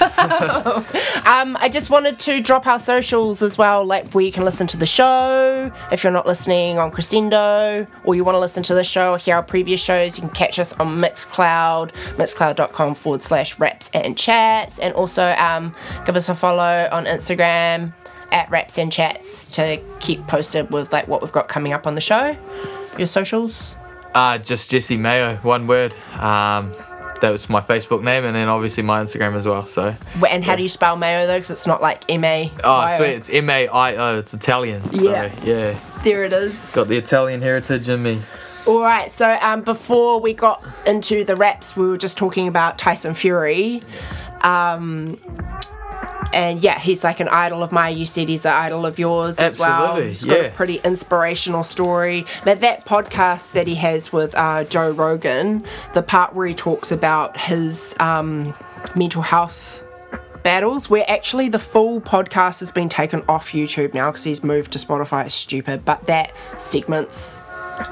um, 1.26 1.56
I 1.58 1.70
just 1.72 1.88
wanted 1.88 2.18
to 2.20 2.42
drop 2.42 2.66
our 2.66 2.78
socials 2.78 3.42
as 3.42 3.56
well, 3.56 3.82
like 3.82 4.12
where 4.12 4.24
you 4.24 4.30
can 4.30 4.44
listen 4.44 4.66
to 4.68 4.76
the 4.76 4.86
show. 4.86 5.72
If 5.90 6.04
you're 6.04 6.12
not 6.12 6.26
listening 6.26 6.78
on 6.78 6.90
Crescendo 6.90 7.86
or 8.04 8.14
you 8.14 8.24
want 8.24 8.34
to 8.34 8.40
listen 8.40 8.62
to 8.64 8.74
the 8.74 8.84
show 8.84 9.12
or 9.12 9.18
hear 9.18 9.36
our 9.36 9.42
previous 9.42 9.80
shows, 9.80 10.18
you 10.18 10.22
can 10.22 10.34
catch 10.34 10.58
us 10.58 10.74
on 10.74 10.98
Mixcloud, 10.98 11.92
mixcloud.com 12.16 12.94
forward 12.94 13.22
slash 13.22 13.58
raps 13.58 13.90
and 13.94 14.18
chats. 14.18 14.78
And 14.78 14.92
also 14.92 15.30
um, 15.38 15.74
give 16.04 16.14
us 16.14 16.28
a 16.28 16.34
follow 16.34 16.88
on 16.92 17.06
Instagram 17.06 17.94
at 18.32 18.50
raps 18.50 18.76
and 18.76 18.92
chats 18.92 19.44
to 19.56 19.82
keep 20.00 20.26
posted 20.26 20.70
with 20.72 20.92
like 20.92 21.08
what 21.08 21.22
we've 21.22 21.32
got 21.32 21.48
coming 21.48 21.72
up 21.72 21.86
on 21.86 21.94
the 21.94 22.02
show. 22.02 22.36
Your 22.98 23.06
socials? 23.06 23.76
Uh, 24.14 24.36
just 24.36 24.70
Jesse 24.70 24.98
Maio, 24.98 25.42
one 25.42 25.66
word. 25.66 25.94
Um, 26.14 26.74
that 27.20 27.30
was 27.30 27.48
my 27.48 27.60
Facebook 27.60 28.02
name, 28.02 28.24
and 28.24 28.34
then 28.34 28.48
obviously 28.48 28.82
my 28.82 29.02
Instagram 29.02 29.34
as 29.34 29.46
well. 29.46 29.66
So, 29.66 29.94
And 30.28 30.44
how 30.44 30.56
do 30.56 30.62
you 30.62 30.68
spell 30.68 30.96
Maio 30.96 31.26
though? 31.26 31.36
Because 31.36 31.50
it's 31.50 31.66
not 31.66 31.80
like 31.82 32.04
M 32.08 32.24
A. 32.24 32.52
oh 32.64 32.96
sweet, 32.96 33.10
it's 33.10 33.30
M 33.30 33.48
A 33.50 33.68
I 33.68 33.94
O. 33.96 34.18
It's 34.18 34.34
Italian. 34.34 34.82
So, 34.94 35.10
Yeah. 35.10 35.32
yeah. 35.44 35.78
There 36.04 36.24
it 36.24 36.32
is. 36.32 36.72
Got 36.74 36.88
the 36.88 36.96
Italian 36.96 37.42
heritage 37.42 37.88
in 37.88 38.02
me. 38.02 38.22
All 38.66 38.82
right, 38.82 39.10
so 39.10 39.38
um, 39.40 39.62
before 39.62 40.20
we 40.20 40.34
got 40.34 40.62
into 40.86 41.24
the 41.24 41.36
raps, 41.36 41.74
we 41.76 41.88
were 41.88 41.96
just 41.96 42.18
talking 42.18 42.46
about 42.48 42.76
Tyson 42.78 43.14
Fury. 43.14 43.80
Um, 44.42 45.16
and 46.32 46.60
yeah, 46.60 46.78
he's 46.78 47.04
like 47.04 47.20
an 47.20 47.28
idol 47.28 47.62
of 47.62 47.72
mine. 47.72 47.96
You 47.96 48.06
said 48.06 48.28
he's 48.28 48.44
an 48.44 48.52
idol 48.52 48.86
of 48.86 48.98
yours 48.98 49.36
as 49.38 49.58
well. 49.58 49.84
Absolutely, 49.84 50.08
He's 50.10 50.24
got 50.24 50.40
a 50.40 50.42
yeah. 50.44 50.50
pretty 50.50 50.76
inspirational 50.84 51.64
story. 51.64 52.24
But 52.44 52.60
that 52.60 52.84
podcast 52.84 53.52
that 53.52 53.66
he 53.66 53.74
has 53.76 54.12
with 54.12 54.34
uh, 54.36 54.64
Joe 54.64 54.90
Rogan, 54.90 55.64
the 55.94 56.02
part 56.02 56.34
where 56.34 56.46
he 56.46 56.54
talks 56.54 56.92
about 56.92 57.36
his 57.38 57.94
um, 58.00 58.54
mental 58.94 59.22
health 59.22 59.84
battles, 60.42 60.88
where 60.88 61.04
actually 61.10 61.48
the 61.48 61.58
full 61.58 62.00
podcast 62.00 62.60
has 62.60 62.70
been 62.72 62.88
taken 62.88 63.22
off 63.28 63.50
YouTube 63.52 63.94
now 63.94 64.10
because 64.10 64.24
he's 64.24 64.44
moved 64.44 64.72
to 64.72 64.78
Spotify. 64.78 65.26
It's 65.26 65.34
stupid, 65.34 65.84
but 65.84 66.06
that 66.06 66.32
segment's 66.58 67.40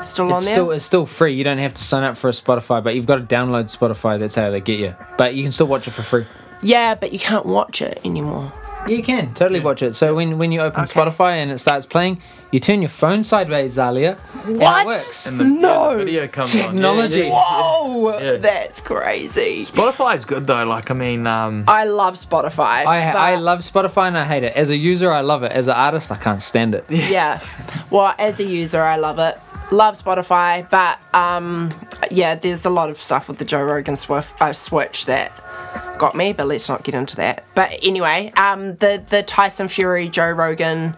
still 0.01 0.26
on 0.26 0.37
It's 0.37 0.45
there. 0.47 0.55
still 0.55 0.70
it's 0.70 0.84
still 0.84 1.07
free. 1.07 1.34
You 1.34 1.45
don't 1.45 1.59
have 1.59 1.74
to 1.74 1.82
sign 1.82 2.03
up 2.05 2.16
for 2.16 2.28
a 2.28 2.32
Spotify, 2.32 2.82
but 2.82 2.95
you've 2.95 3.07
got 3.07 3.16
to 3.16 3.22
download 3.22 3.64
Spotify. 3.76 4.18
That's 4.18 4.34
how 4.37 4.51
they 4.51 4.61
get 4.61 4.78
you. 4.78 4.95
But 5.18 5.34
you 5.34 5.43
can 5.43 5.53
still 5.53 5.66
watch 5.66 5.87
it 5.89 5.93
for 5.93 6.03
free. 6.03 6.26
Yeah, 6.67 6.95
but 6.95 7.12
you 7.12 7.19
can't 7.19 7.47
watch 7.47 7.81
it 7.83 8.01
anymore. 8.05 8.53
Yeah, 8.89 8.97
You 8.97 9.03
can 9.03 9.35
totally 9.35 9.61
watch 9.61 9.83
it. 9.83 9.95
So 9.95 10.14
when 10.14 10.39
when 10.39 10.51
you 10.53 10.61
open 10.61 10.85
Spotify 10.85 11.33
and 11.43 11.51
it 11.51 11.59
starts 11.59 11.87
playing, 11.87 12.21
you 12.53 12.61
turn 12.61 12.81
your 12.83 12.89
phone 13.03 13.25
sideways, 13.25 13.77
Arlea. 13.79 14.17
And 14.45 14.59
What? 14.61 14.81
it 14.83 14.87
works. 14.87 15.27
And 15.27 15.41
the 15.41 15.45
No. 15.45 15.97
video 15.99 16.29
comes 16.29 16.53
Technology. 16.53 17.23
on. 17.23 17.29
Yeah, 17.29 17.59
yeah. 17.59 17.95
Whoa, 17.95 18.19
Yeah. 18.19 18.37
that's 18.39 18.81
crazy. 18.81 19.62
Spotify 19.62 20.14
is 20.14 20.25
good 20.25 20.47
though. 20.47 20.64
Like 20.64 20.91
I 20.91 20.95
mean, 20.95 21.27
um, 21.27 21.64
I 21.69 21.85
love 21.85 22.14
Spotify. 22.17 22.87
I 22.87 23.11
I 23.33 23.35
love 23.37 23.61
Spotify 23.61 24.07
and 24.09 24.19
I 24.19 24.25
hate 24.25 24.45
it. 24.45 24.55
As 24.62 24.71
a 24.71 24.77
user, 24.77 25.11
I 25.12 25.23
love 25.33 25.43
it. 25.47 25.53
As 25.53 25.67
an 25.69 25.75
artist, 25.87 26.11
I 26.12 26.17
can't 26.27 26.43
stand 26.43 26.75
it. 26.79 26.85
yeah. 26.89 27.41
Well, 27.91 28.14
as 28.19 28.39
a 28.41 28.45
user, 28.45 28.83
I 28.83 28.97
love 28.97 29.19
it. 29.19 29.35
Love 29.73 29.95
Spotify, 30.01 30.53
but 30.71 30.95
um, 31.12 31.71
yeah, 32.11 32.37
there's 32.37 32.64
a 32.67 32.71
lot 32.71 32.89
of 32.89 33.03
stuff 33.03 33.27
with 33.29 33.39
the 33.39 33.45
Joe 33.45 33.64
Rogan 33.64 33.97
Swift, 33.97 34.41
uh, 34.41 34.53
switch 34.53 35.07
that 35.07 35.33
got 35.99 36.15
me. 36.15 36.33
But 36.33 36.47
let's 36.47 36.69
not 36.69 36.83
get 36.85 36.95
into 36.95 37.17
that. 37.17 37.45
But 37.55 37.71
anyway, 37.83 38.33
um, 38.37 38.77
the 38.77 39.03
the 39.09 39.23
Tyson 39.23 39.69
Fury 39.69 40.09
Joe 40.09 40.31
Rogan 40.31 40.95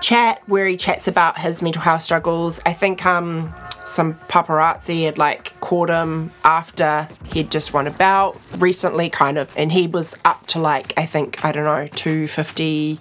chat 0.00 0.42
where 0.46 0.66
he 0.66 0.76
chats 0.76 1.08
about 1.08 1.38
his 1.38 1.62
mental 1.62 1.82
health 1.82 2.02
struggles. 2.02 2.60
I 2.66 2.72
think 2.72 3.04
um 3.06 3.52
some 3.84 4.14
paparazzi 4.28 5.04
had 5.04 5.16
like 5.16 5.58
caught 5.60 5.88
him 5.88 6.30
after 6.44 7.08
he'd 7.32 7.50
just 7.52 7.72
won 7.72 7.86
a 7.86 7.90
bout 7.90 8.36
recently 8.58 9.08
kind 9.08 9.38
of 9.38 9.52
and 9.56 9.70
he 9.72 9.86
was 9.86 10.16
up 10.24 10.44
to 10.48 10.58
like 10.58 10.92
I 10.96 11.06
think 11.06 11.44
I 11.44 11.52
don't 11.52 11.64
know 11.64 11.86
250 11.94 12.98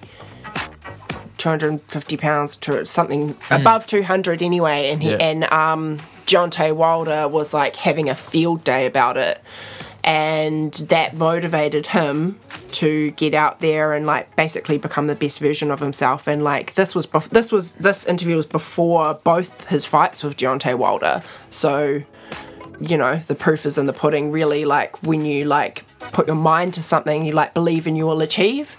250 1.37 2.17
pounds 2.17 2.55
to 2.57 2.85
something 2.85 3.35
above 3.51 3.85
200 3.87 4.41
anyway 4.41 4.89
and 4.91 5.01
he 5.03 5.11
Yeah. 5.11 5.17
and 5.17 5.43
um 5.51 5.97
Deontay 6.25 6.75
Wilder 6.75 7.27
was 7.27 7.53
like 7.53 7.75
having 7.75 8.09
a 8.09 8.15
field 8.15 8.63
day 8.63 8.85
about 8.85 9.17
it 9.17 9.39
and 10.05 10.71
that 10.89 11.15
motivated 11.15 11.87
him 11.87 12.39
to 12.71 13.09
get 13.11 13.33
out 13.33 13.59
there 13.59 13.93
and 13.93 14.05
like 14.05 14.33
basically 14.35 14.77
become 14.77 15.07
the 15.07 15.15
best 15.15 15.39
version 15.39 15.71
of 15.71 15.79
himself. 15.79 16.27
And 16.27 16.43
like 16.43 16.75
this 16.75 16.93
was 16.93 17.07
bef- 17.07 17.29
this 17.29 17.51
was 17.51 17.73
this 17.75 18.05
interview 18.05 18.35
was 18.35 18.45
before 18.45 19.15
both 19.23 19.67
his 19.67 19.87
fights 19.87 20.23
with 20.23 20.37
Deontay 20.37 20.75
Wilder. 20.77 21.23
So 21.49 22.03
you 22.79 22.97
know 22.97 23.17
the 23.27 23.35
proof 23.35 23.65
is 23.65 23.77
in 23.77 23.85
the 23.85 23.93
pudding 23.93 24.31
really 24.31 24.65
like 24.65 25.01
when 25.01 25.25
you 25.25 25.45
like 25.45 25.85
put 26.11 26.27
your 26.27 26.35
mind 26.35 26.73
to 26.73 26.83
something 26.83 27.25
you 27.25 27.31
like 27.31 27.53
believe 27.53 27.87
and 27.87 27.97
you 27.97 28.05
will 28.05 28.21
achieve. 28.21 28.77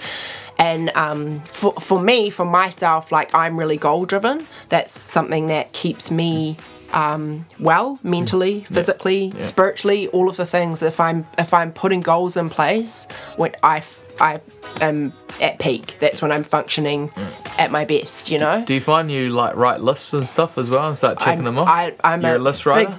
And 0.58 0.90
um, 0.94 1.40
for, 1.40 1.74
for 1.74 2.00
me 2.00 2.30
for 2.30 2.46
myself 2.46 3.12
like 3.12 3.34
i'm 3.34 3.58
really 3.58 3.76
goal 3.76 4.06
driven 4.06 4.46
that's 4.70 4.98
something 4.98 5.48
that 5.48 5.74
keeps 5.74 6.10
me 6.10 6.56
um, 6.96 7.44
well 7.60 7.98
mentally 8.02 8.64
physically 8.64 9.30
spiritually 9.42 10.08
all 10.08 10.28
of 10.28 10.36
the 10.36 10.46
things 10.46 10.82
if 10.82 10.98
i'm 10.98 11.26
if 11.38 11.52
i'm 11.52 11.70
putting 11.72 12.00
goals 12.00 12.36
in 12.36 12.48
place 12.48 13.06
when 13.36 13.52
i 13.62 13.82
i 14.20 14.40
am 14.80 15.12
at 15.42 15.58
peak 15.58 15.96
that's 16.00 16.22
when 16.22 16.32
i'm 16.32 16.42
functioning 16.42 17.10
at 17.58 17.70
my 17.70 17.84
best 17.84 18.30
you 18.30 18.38
know 18.38 18.64
do 18.66 18.72
you 18.74 18.80
find 18.80 19.10
you 19.12 19.28
like 19.28 19.54
write 19.56 19.80
lists 19.80 20.12
and 20.14 20.26
stuff 20.26 20.56
as 20.56 20.70
well 20.70 20.88
and 20.88 20.96
start 20.96 21.18
checking 21.18 21.44
I'm- 21.44 21.44
them 21.44 21.58
off? 21.58 21.68
I, 21.68 21.94
I'm 22.02 22.22
You're 22.22 22.36
a, 22.36 22.38
a 22.38 22.48
list 22.48 22.60
big- 22.64 22.88
writer. 22.88 22.96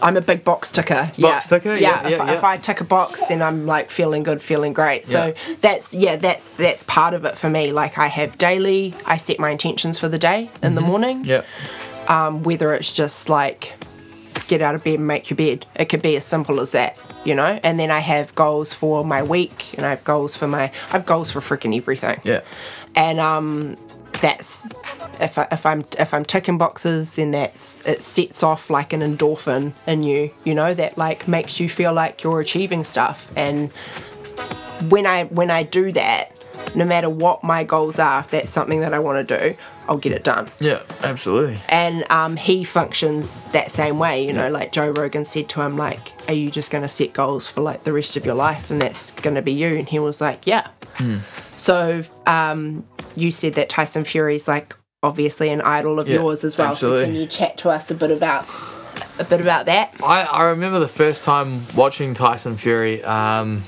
I'm 0.00 0.16
a 0.16 0.20
big 0.20 0.44
box 0.44 0.70
ticker. 0.70 0.94
Box 1.06 1.18
yeah. 1.18 1.40
ticker? 1.40 1.74
Yeah, 1.74 2.04
if, 2.06 2.10
yeah, 2.12 2.22
I- 2.22 2.34
if 2.34 2.42
yeah. 2.42 2.48
I 2.50 2.56
tick 2.56 2.80
a 2.80 2.84
box, 2.84 3.20
then 3.26 3.42
I'm 3.42 3.66
like 3.66 3.90
feeling 3.90 4.22
good, 4.22 4.40
feeling 4.40 4.72
great. 4.72 5.04
So 5.06 5.34
Yeah. 5.48 5.54
that's 5.60 5.92
yeah, 5.92 6.14
that's 6.14 6.52
that's 6.52 6.84
part 6.84 7.14
of 7.14 7.24
it 7.24 7.36
for 7.36 7.50
me. 7.50 7.72
Like 7.72 7.98
I 7.98 8.06
have 8.06 8.38
daily, 8.38 8.94
I 9.06 9.16
set 9.16 9.40
my 9.40 9.50
intentions 9.50 9.98
for 9.98 10.08
the 10.08 10.18
day 10.18 10.50
in 10.62 10.76
the 10.76 10.80
morning. 10.82 11.24
Yeah. 11.24 11.42
Um, 12.08 12.42
whether 12.42 12.72
it's 12.72 12.92
just 12.92 13.28
like 13.28 13.74
get 14.48 14.62
out 14.62 14.74
of 14.74 14.82
bed 14.82 14.94
and 14.94 15.06
make 15.06 15.28
your 15.28 15.36
bed, 15.36 15.66
it 15.76 15.86
could 15.90 16.00
be 16.00 16.16
as 16.16 16.24
simple 16.24 16.58
as 16.60 16.70
that, 16.70 16.98
you 17.24 17.34
know. 17.34 17.60
And 17.62 17.78
then 17.78 17.90
I 17.90 17.98
have 18.00 18.34
goals 18.34 18.72
for 18.72 19.04
my 19.04 19.22
week, 19.22 19.74
and 19.76 19.84
I 19.84 19.90
have 19.90 20.04
goals 20.04 20.34
for 20.34 20.48
my, 20.48 20.62
I 20.64 20.72
have 20.88 21.04
goals 21.04 21.30
for 21.30 21.40
freaking 21.40 21.76
everything 21.76 22.18
Yeah. 22.24 22.40
and 22.96 23.20
um, 23.20 23.76
that's 24.22 24.66
if, 25.20 25.36
I, 25.38 25.46
if 25.52 25.66
I'm 25.66 25.84
if 25.98 26.14
I'm 26.14 26.24
ticking 26.24 26.56
boxes, 26.58 27.14
then 27.14 27.30
that's 27.32 27.86
it 27.86 28.00
sets 28.02 28.42
off 28.42 28.70
like 28.70 28.92
an 28.94 29.00
endorphin 29.00 29.72
in 29.86 30.02
you, 30.02 30.30
you 30.44 30.54
know, 30.54 30.72
that 30.74 30.96
like 30.96 31.28
makes 31.28 31.60
you 31.60 31.68
feel 31.68 31.92
like 31.92 32.22
you're 32.22 32.40
achieving 32.40 32.84
stuff. 32.84 33.30
And 33.36 33.70
when 34.90 35.06
I 35.06 35.24
when 35.24 35.50
I 35.50 35.62
do 35.62 35.92
that, 35.92 36.32
no 36.76 36.84
matter 36.84 37.08
what 37.08 37.42
my 37.44 37.64
goals 37.64 37.98
are, 37.98 38.20
if 38.20 38.30
that's 38.30 38.50
something 38.50 38.80
that 38.80 38.92
I 38.94 38.98
want 38.98 39.26
to 39.28 39.38
do, 39.38 39.56
I'll 39.88 39.98
get 39.98 40.12
it 40.12 40.24
done. 40.24 40.48
Yeah. 40.60 40.82
Absolutely. 41.02 41.58
And 41.68 42.04
um, 42.10 42.36
he 42.36 42.64
functions 42.64 43.44
that 43.52 43.70
same 43.70 43.98
way, 43.98 44.24
you 44.26 44.32
know, 44.32 44.50
like 44.50 44.72
Joe 44.72 44.90
Rogan 44.90 45.24
said 45.24 45.48
to 45.50 45.62
him, 45.62 45.76
like, 45.76 46.12
are 46.28 46.34
you 46.34 46.50
just 46.50 46.70
going 46.70 46.82
to 46.82 46.88
set 46.88 47.12
goals 47.12 47.46
for 47.46 47.60
like 47.62 47.84
the 47.84 47.92
rest 47.92 48.16
of 48.16 48.26
your 48.26 48.34
life 48.34 48.70
and 48.70 48.80
that's 48.82 49.10
going 49.12 49.34
to 49.36 49.42
be 49.42 49.52
you? 49.52 49.76
And 49.76 49.88
he 49.88 49.98
was 49.98 50.20
like, 50.20 50.46
yeah. 50.46 50.68
So 51.56 52.04
um, 52.26 52.84
you 53.16 53.30
said 53.30 53.54
that 53.54 53.68
Tyson 53.68 54.04
Fury's 54.04 54.48
like 54.48 54.74
obviously 55.02 55.50
an 55.50 55.60
idol 55.62 55.98
of 56.00 56.08
Yeah, 56.08 56.16
yours 56.16 56.44
as 56.44 56.58
well. 56.58 56.68
absolutely. 56.68 57.02
So 57.02 57.06
can 57.06 57.14
you 57.20 57.26
chat 57.26 57.58
to 57.58 57.70
us 57.70 57.90
a 57.90 57.94
bit 57.94 58.10
about 58.10 58.46
a 59.18 59.24
bit 59.24 59.40
about 59.40 59.66
that? 59.66 59.94
I, 60.02 60.22
I 60.22 60.42
remember 60.44 60.78
the 60.80 60.88
first 60.88 61.24
time 61.24 61.62
watching 61.74 62.14
Tyson 62.14 62.56
Fury. 62.56 63.02
Um, 63.04 63.62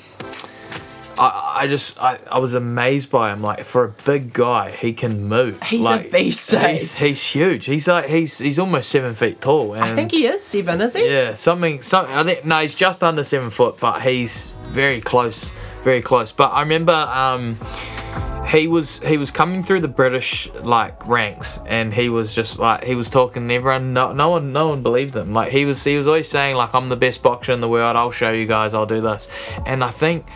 I, 1.20 1.58
I 1.60 1.66
just 1.66 2.00
I, 2.00 2.18
I 2.30 2.38
was 2.38 2.54
amazed 2.54 3.10
by 3.10 3.32
him. 3.32 3.42
Like 3.42 3.64
for 3.64 3.84
a 3.84 3.88
big 3.88 4.32
guy, 4.32 4.70
he 4.70 4.94
can 4.94 5.28
move. 5.28 5.62
He's 5.62 5.84
a 5.84 5.98
beast, 5.98 6.54
eh? 6.54 6.72
He's, 6.72 6.94
he's 6.94 7.22
huge. 7.22 7.66
He's 7.66 7.86
like 7.86 8.06
he's 8.06 8.38
he's 8.38 8.58
almost 8.58 8.88
seven 8.88 9.14
feet 9.14 9.40
tall. 9.42 9.74
And 9.74 9.84
I 9.84 9.94
think 9.94 10.12
he 10.12 10.26
is 10.26 10.42
seven, 10.42 10.80
is 10.80 10.96
he? 10.96 11.10
yeah, 11.10 11.34
something 11.34 11.82
something. 11.82 12.14
I 12.14 12.24
think 12.24 12.46
no, 12.46 12.58
he's 12.60 12.74
just 12.74 13.02
under 13.02 13.22
seven 13.22 13.50
foot, 13.50 13.78
but 13.78 14.00
he's 14.00 14.52
very 14.68 15.02
close, 15.02 15.52
very 15.82 16.00
close. 16.00 16.32
But 16.32 16.52
I 16.52 16.62
remember 16.62 16.92
um, 16.94 17.58
he 18.48 18.66
was 18.66 18.98
he 19.02 19.16
was 19.16 19.30
coming 19.30 19.62
through 19.62 19.80
the 19.80 19.88
British 19.88 20.48
like 20.62 21.06
ranks, 21.06 21.60
and 21.66 21.92
he 21.92 22.08
was 22.08 22.34
just 22.34 22.58
like 22.58 22.84
he 22.84 22.94
was 22.94 23.08
talking. 23.08 23.46
to 23.48 23.54
Everyone, 23.54 23.92
no, 23.92 24.12
no 24.12 24.30
one, 24.30 24.52
no 24.52 24.68
one 24.68 24.82
believed 24.82 25.14
him. 25.14 25.32
Like 25.32 25.52
he 25.52 25.64
was 25.64 25.82
he 25.84 25.96
was 25.96 26.06
always 26.06 26.28
saying 26.28 26.56
like 26.56 26.74
I'm 26.74 26.88
the 26.88 26.96
best 26.96 27.22
boxer 27.22 27.52
in 27.52 27.60
the 27.60 27.68
world. 27.68 27.96
I'll 27.96 28.10
show 28.10 28.32
you 28.32 28.46
guys. 28.46 28.74
I'll 28.74 28.86
do 28.86 29.00
this. 29.00 29.28
And 29.66 29.84
I 29.84 29.90
think 29.90 30.28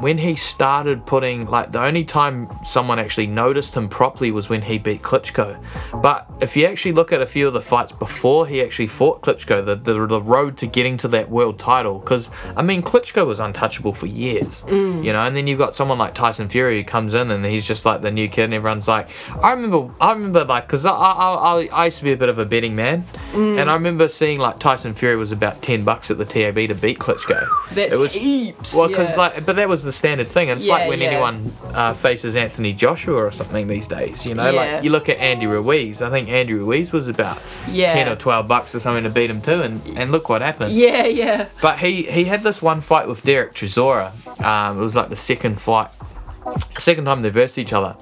when 0.00 0.18
he 0.18 0.34
started 0.34 1.06
putting 1.06 1.46
like 1.46 1.70
the 1.70 1.80
only 1.82 2.04
time 2.04 2.48
someone 2.64 2.98
actually 2.98 3.26
noticed 3.26 3.76
him 3.76 3.88
properly 3.88 4.30
was 4.32 4.48
when 4.48 4.62
he 4.62 4.78
beat 4.78 5.02
Klitschko. 5.02 5.62
But 6.02 6.28
if 6.40 6.56
you 6.56 6.66
actually 6.66 6.92
look 6.92 7.12
at 7.12 7.20
a 7.20 7.26
few 7.26 7.46
of 7.46 7.52
the 7.52 7.60
fights 7.60 7.92
before 7.92 8.46
he 8.48 8.60
actually 8.62 8.88
fought 8.88 9.22
Klitschko, 9.22 9.64
the 9.64 9.76
the, 9.76 10.06
the 10.06 10.20
road 10.22 10.56
to 10.58 10.66
getting 10.66 10.96
to 10.98 11.08
that 11.08 11.30
world 11.30 11.58
title, 11.58 11.98
because 12.00 12.30
I 12.56 12.62
mean 12.62 12.82
Klitschko 12.82 13.26
was 13.26 13.38
untouchable 13.38 13.92
for 13.92 14.06
years, 14.06 14.62
Mm. 14.64 15.04
you 15.04 15.12
know, 15.12 15.24
and 15.24 15.36
then 15.36 15.46
you've 15.46 15.58
got 15.58 15.74
someone 15.74 15.98
like 15.98 16.14
Tyson 16.14 16.48
Fury 16.48 16.78
who 16.78 16.84
comes 16.84 17.14
in 17.14 17.30
and 17.30 17.41
he's 17.44 17.66
just 17.66 17.84
like 17.84 18.02
the 18.02 18.10
new 18.10 18.28
kid, 18.28 18.44
and 18.44 18.54
everyone's 18.54 18.88
like, 18.88 19.08
I 19.42 19.52
remember, 19.52 19.90
I 20.00 20.12
remember 20.12 20.44
like, 20.44 20.66
because 20.66 20.84
I, 20.86 20.90
I, 20.92 21.32
I, 21.32 21.68
I 21.72 21.84
used 21.86 21.98
to 21.98 22.04
be 22.04 22.12
a 22.12 22.16
bit 22.16 22.28
of 22.28 22.38
a 22.38 22.44
betting 22.44 22.74
man, 22.76 23.04
Mm. 23.32 23.58
and 23.58 23.70
I 23.70 23.74
remember 23.74 24.08
seeing 24.08 24.38
like 24.38 24.58
Tyson 24.58 24.92
Fury 24.92 25.16
was 25.16 25.32
about 25.32 25.62
ten 25.62 25.84
bucks 25.84 26.10
at 26.10 26.18
the 26.18 26.24
TAB 26.26 26.54
to 26.68 26.74
beat 26.74 26.98
Klitschko. 26.98 27.46
That's 27.72 27.94
it 27.94 27.98
was 27.98 28.12
heaps. 28.12 28.74
well, 28.74 28.88
because 28.88 29.12
yeah. 29.12 29.16
like, 29.16 29.46
but 29.46 29.56
that 29.56 29.68
was 29.70 29.82
the 29.82 29.92
standard 29.92 30.28
thing. 30.28 30.50
And 30.50 30.58
it's 30.58 30.66
Yeah, 30.66 30.74
like 30.74 30.88
when 30.88 31.00
yeah. 31.00 31.06
anyone 31.12 31.50
uh, 31.72 31.94
faces 31.94 32.36
Anthony 32.36 32.74
Joshua 32.74 33.16
or 33.24 33.32
something 33.32 33.68
these 33.68 33.88
days. 33.88 34.26
You 34.28 34.34
know, 34.34 34.52
like 34.52 34.84
you 34.84 34.90
look 34.90 35.08
at 35.08 35.16
Andy 35.18 35.46
Ruiz. 35.46 36.02
I 36.02 36.10
think 36.10 36.28
Andy 36.28 36.52
Ruiz 36.52 36.92
was 36.92 37.08
about 37.08 37.40
Yeah. 37.70 37.92
ten 37.94 38.08
or 38.08 38.16
twelve 38.16 38.46
bucks 38.48 38.74
or 38.74 38.80
something 38.80 39.04
to 39.04 39.10
beat 39.10 39.30
him 39.30 39.40
too, 39.40 39.62
and 39.62 39.80
and 39.96 40.12
look 40.12 40.28
what 40.28 40.42
happened. 40.42 40.72
Yeah, 40.72 41.06
yeah. 41.06 41.46
But 41.62 41.78
he 41.78 42.02
he 42.02 42.24
had 42.24 42.42
this 42.42 42.60
one 42.60 42.82
fight 42.82 43.08
with 43.08 43.22
Derek 43.22 43.54
Chisora. 43.54 44.12
Um, 44.44 44.78
it 44.78 44.82
was 44.82 44.94
like 44.94 45.08
the 45.08 45.16
second 45.16 45.58
fight, 45.60 45.88
second 46.82 47.04
time 47.06 47.20
they 47.22 47.30
versed 47.30 47.58
each 47.58 47.72
other. 47.72 47.96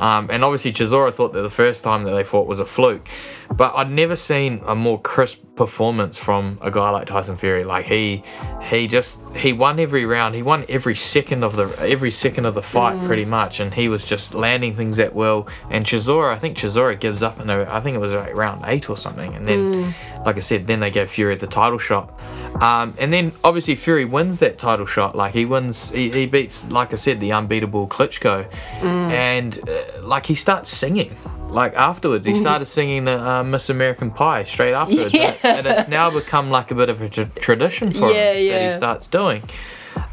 Um, 0.00 0.28
and 0.32 0.42
obviously 0.42 0.72
Chisora 0.72 1.12
thought 1.14 1.32
that 1.34 1.42
the 1.42 1.50
first 1.50 1.84
time 1.84 2.02
that 2.04 2.10
they 2.12 2.24
fought 2.24 2.48
was 2.48 2.58
a 2.58 2.66
fluke. 2.66 3.06
But 3.54 3.74
I'd 3.76 3.90
never 3.90 4.16
seen 4.16 4.62
a 4.66 4.74
more 4.74 4.98
crisp 5.00 5.40
performance 5.56 6.16
from 6.16 6.58
a 6.62 6.70
guy 6.70 6.88
like 6.90 7.06
Tyson 7.06 7.36
Fury. 7.36 7.62
Like 7.64 7.84
he 7.84 8.22
he 8.62 8.86
just 8.88 9.20
he 9.36 9.52
won 9.52 9.78
every 9.78 10.06
round. 10.06 10.34
He 10.34 10.42
won 10.42 10.64
every 10.68 10.94
second 10.96 11.44
of 11.44 11.54
the 11.56 11.66
every 11.80 12.10
second 12.10 12.46
of 12.46 12.54
the 12.54 12.62
fight 12.62 12.96
Mm. 12.96 13.06
pretty 13.06 13.24
much. 13.26 13.60
And 13.60 13.72
he 13.72 13.88
was 13.88 14.04
just 14.04 14.34
landing 14.34 14.74
things 14.74 14.98
at 14.98 15.14
will. 15.14 15.46
And 15.70 15.84
Chisora, 15.84 16.32
I 16.34 16.38
think 16.38 16.56
Chisora 16.56 16.98
gives 16.98 17.22
up 17.22 17.38
in 17.40 17.48
a, 17.50 17.68
I 17.70 17.80
think 17.80 17.94
it 17.94 18.00
was 18.00 18.12
like 18.12 18.34
round 18.34 18.62
eight 18.66 18.88
or 18.90 18.96
something. 18.96 19.34
And 19.34 19.46
then 19.46 19.60
Mm. 19.92 20.24
like 20.26 20.36
I 20.36 20.40
said, 20.40 20.66
then 20.66 20.80
they 20.80 20.90
gave 20.90 21.10
Fury 21.10 21.36
the 21.36 21.46
title 21.46 21.78
shot. 21.78 22.18
Um, 22.60 22.94
and 22.98 23.12
then 23.12 23.32
obviously 23.44 23.74
Fury 23.76 24.04
wins 24.06 24.38
that 24.40 24.58
title 24.58 24.86
shot. 24.86 25.14
Like 25.14 25.34
he 25.34 25.44
wins, 25.44 25.90
he, 25.90 26.10
he 26.10 26.26
beats, 26.26 26.66
like 26.70 26.92
I 26.92 26.96
said, 26.96 27.20
the 27.20 27.32
unbeatable 27.32 27.86
Klitschko. 27.88 28.21
Mm. 28.22 29.10
And 29.10 29.68
uh, 29.68 30.02
like 30.02 30.26
he 30.26 30.34
starts 30.34 30.70
singing. 30.70 31.14
Like 31.48 31.74
afterwards, 31.74 32.26
he 32.26 32.34
started 32.46 32.64
singing 32.64 33.06
uh, 33.08 33.44
Miss 33.44 33.68
American 33.68 34.10
Pie 34.10 34.44
straight 34.44 34.72
afterwards. 34.72 35.12
Yeah. 35.12 35.34
And 35.42 35.66
it's 35.66 35.88
now 35.88 36.10
become 36.10 36.50
like 36.50 36.70
a 36.70 36.74
bit 36.74 36.88
of 36.88 37.02
a 37.02 37.08
tra- 37.08 37.26
tradition 37.36 37.90
for 37.92 38.10
Yeah, 38.10 38.32
him 38.32 38.52
that 38.52 38.70
he 38.72 38.76
starts 38.76 39.06
doing. 39.06 39.42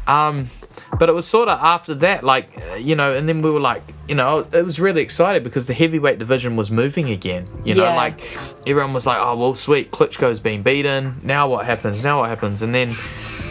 Um, 0.06 0.50
but 0.98 1.08
it 1.08 1.12
was 1.12 1.26
sort 1.26 1.48
of 1.48 1.58
after 1.60 1.94
that, 1.94 2.24
like, 2.24 2.50
uh, 2.70 2.74
you 2.74 2.96
know, 2.96 3.14
and 3.14 3.28
then 3.28 3.42
we 3.42 3.50
were 3.50 3.60
like, 3.60 3.82
you 4.08 4.14
know, 4.16 4.46
it 4.52 4.64
was 4.64 4.80
really 4.80 5.02
excited 5.02 5.44
because 5.44 5.66
the 5.68 5.72
heavyweight 5.72 6.18
division 6.18 6.56
was 6.56 6.70
moving 6.70 7.10
again. 7.10 7.46
You 7.64 7.76
know, 7.76 7.84
Yeah. 7.84 7.94
like 7.96 8.38
everyone 8.66 8.92
was 8.92 9.06
like, 9.06 9.18
oh, 9.20 9.36
well, 9.36 9.54
sweet, 9.54 9.92
Klitschko's 9.92 10.40
been 10.40 10.62
beaten. 10.62 11.20
Now 11.22 11.48
what 11.48 11.64
happens? 11.64 12.02
Now 12.02 12.20
what 12.20 12.28
happens? 12.28 12.62
And 12.62 12.74
then 12.74 12.88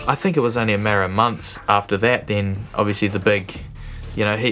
I 0.05 0.16
think 0.16 0.36
it 0.38 0.41
was 0.41 0.57
only 0.57 0.74
a 0.74 0.78
matter 0.78 1.01
of 1.01 1.12
months 1.12 1.60
after 1.70 1.97
that, 1.97 2.28
then 2.28 2.68
obviously 2.76 3.07
the 3.07 3.20
big. 3.20 3.53
You 4.20 4.26
know, 4.26 4.36
he 4.36 4.51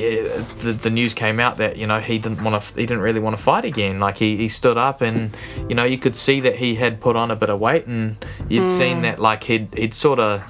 the, 0.64 0.72
the 0.82 0.90
news 0.90 1.14
came 1.14 1.42
out 1.42 1.58
that 1.58 1.76
you 1.76 1.88
know 1.88 2.00
he 2.00 2.20
didn't 2.20 2.42
want 2.42 2.62
to 2.64 2.74
he 2.80 2.86
didn't 2.86 3.02
really 3.02 3.20
want 3.20 3.36
to 3.36 3.44
fight 3.44 3.66
again. 3.66 4.00
Like 4.00 4.18
he, 4.18 4.38
he 4.38 4.48
stood 4.48 4.78
up 4.78 5.02
and 5.02 5.36
you 5.68 5.76
know 5.76 5.84
you 5.84 5.98
could 5.98 6.16
see 6.16 6.40
that 6.40 6.56
he 6.56 6.76
had 6.76 7.02
put 7.02 7.16
on 7.18 7.32
a 7.32 7.36
bit 7.36 7.50
of 7.50 7.60
weight 7.60 7.86
and 7.86 8.16
you'd 8.48 8.64
Mm. 8.70 8.78
seen 8.78 9.02
that 9.02 9.20
like 9.20 9.44
he'd 9.44 9.68
he'd 9.76 9.94
sort 9.94 10.20
of 10.20 10.42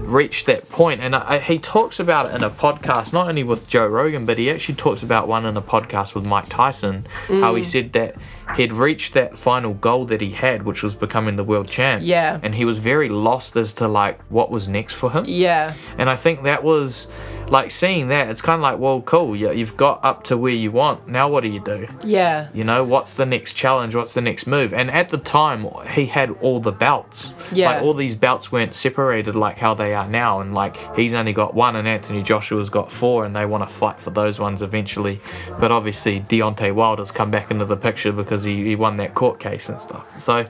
reached 0.00 0.46
that 0.46 0.62
point. 0.70 1.00
point 1.00 1.00
and 1.02 1.14
I, 1.16 1.38
he 1.38 1.58
talks 1.58 1.98
about 2.00 2.28
it 2.28 2.34
in 2.36 2.42
a 2.42 2.48
podcast 2.48 3.12
not 3.12 3.28
only 3.28 3.42
with 3.44 3.68
joe 3.68 3.86
rogan 3.86 4.24
but 4.24 4.38
he 4.38 4.50
actually 4.50 4.76
talks 4.76 5.02
about 5.02 5.28
one 5.28 5.44
in 5.44 5.56
a 5.56 5.60
podcast 5.60 6.14
with 6.14 6.24
mike 6.24 6.48
tyson 6.48 7.04
how 7.26 7.54
he 7.56 7.62
Mm. 7.62 7.66
said 7.66 7.92
that 7.92 8.14
he'd 8.56 8.72
reached 8.72 9.12
that 9.14 9.36
final 9.36 9.74
goal 9.74 10.06
that 10.06 10.20
he 10.22 10.30
had 10.30 10.62
which 10.62 10.82
was 10.82 10.94
becoming 10.94 11.36
the 11.36 11.44
world 11.44 11.68
champ 11.68 12.02
Yeah. 12.04 12.40
and 12.42 12.54
he 12.54 12.64
was 12.64 12.78
very 12.78 13.08
lost 13.10 13.54
as 13.56 13.74
to 13.74 13.88
like 13.88 14.18
what 14.30 14.50
was 14.50 14.66
next 14.68 14.94
for 14.94 15.10
him 15.10 15.24
Yeah. 15.26 15.74
and 15.98 16.08
I 16.08 16.16
think 16.16 16.44
that 16.44 16.62
was 16.64 17.06
like 17.50 17.70
seeing 17.70 18.08
that. 18.08 18.28
It's 18.28 18.42
kind 18.42 18.56
of 18.56 18.62
like, 18.62 18.78
well, 18.78 19.00
cool. 19.02 19.34
You, 19.34 19.52
you've 19.52 19.76
got 19.76 20.04
up 20.04 20.24
to 20.24 20.36
where 20.36 20.52
you 20.52 20.70
want. 20.70 21.08
Now, 21.08 21.28
what 21.28 21.42
do 21.42 21.48
you 21.48 21.60
do? 21.60 21.88
Yeah. 22.04 22.48
You 22.52 22.64
know, 22.64 22.84
what's 22.84 23.14
the 23.14 23.26
next 23.26 23.54
challenge? 23.54 23.94
What's 23.94 24.14
the 24.14 24.20
next 24.20 24.46
move? 24.46 24.74
And 24.74 24.90
at 24.90 25.08
the 25.08 25.18
time, 25.18 25.66
he 25.88 26.06
had 26.06 26.30
all 26.40 26.60
the 26.60 26.72
belts. 26.72 27.32
Yeah. 27.52 27.70
Like 27.70 27.82
all 27.82 27.94
these 27.94 28.14
belts 28.14 28.52
weren't 28.52 28.74
separated 28.74 29.34
like 29.34 29.58
how 29.58 29.74
they 29.74 29.94
are 29.94 30.06
now. 30.06 30.40
And 30.40 30.54
like 30.54 30.76
he's 30.96 31.14
only 31.14 31.32
got 31.32 31.54
one, 31.54 31.76
and 31.76 31.88
Anthony 31.88 32.22
Joshua's 32.22 32.70
got 32.70 32.90
four, 32.90 33.24
and 33.24 33.34
they 33.34 33.46
want 33.46 33.66
to 33.66 33.72
fight 33.72 34.00
for 34.00 34.10
those 34.10 34.38
ones 34.38 34.62
eventually. 34.62 35.20
But 35.58 35.72
obviously, 35.72 36.20
Deontay 36.20 36.74
Wilder's 36.74 37.10
come 37.10 37.30
back 37.30 37.50
into 37.50 37.64
the 37.64 37.76
picture 37.76 38.12
because 38.12 38.44
he, 38.44 38.64
he 38.64 38.76
won 38.76 38.96
that 38.96 39.14
court 39.14 39.40
case 39.40 39.68
and 39.68 39.80
stuff. 39.80 40.18
So 40.18 40.44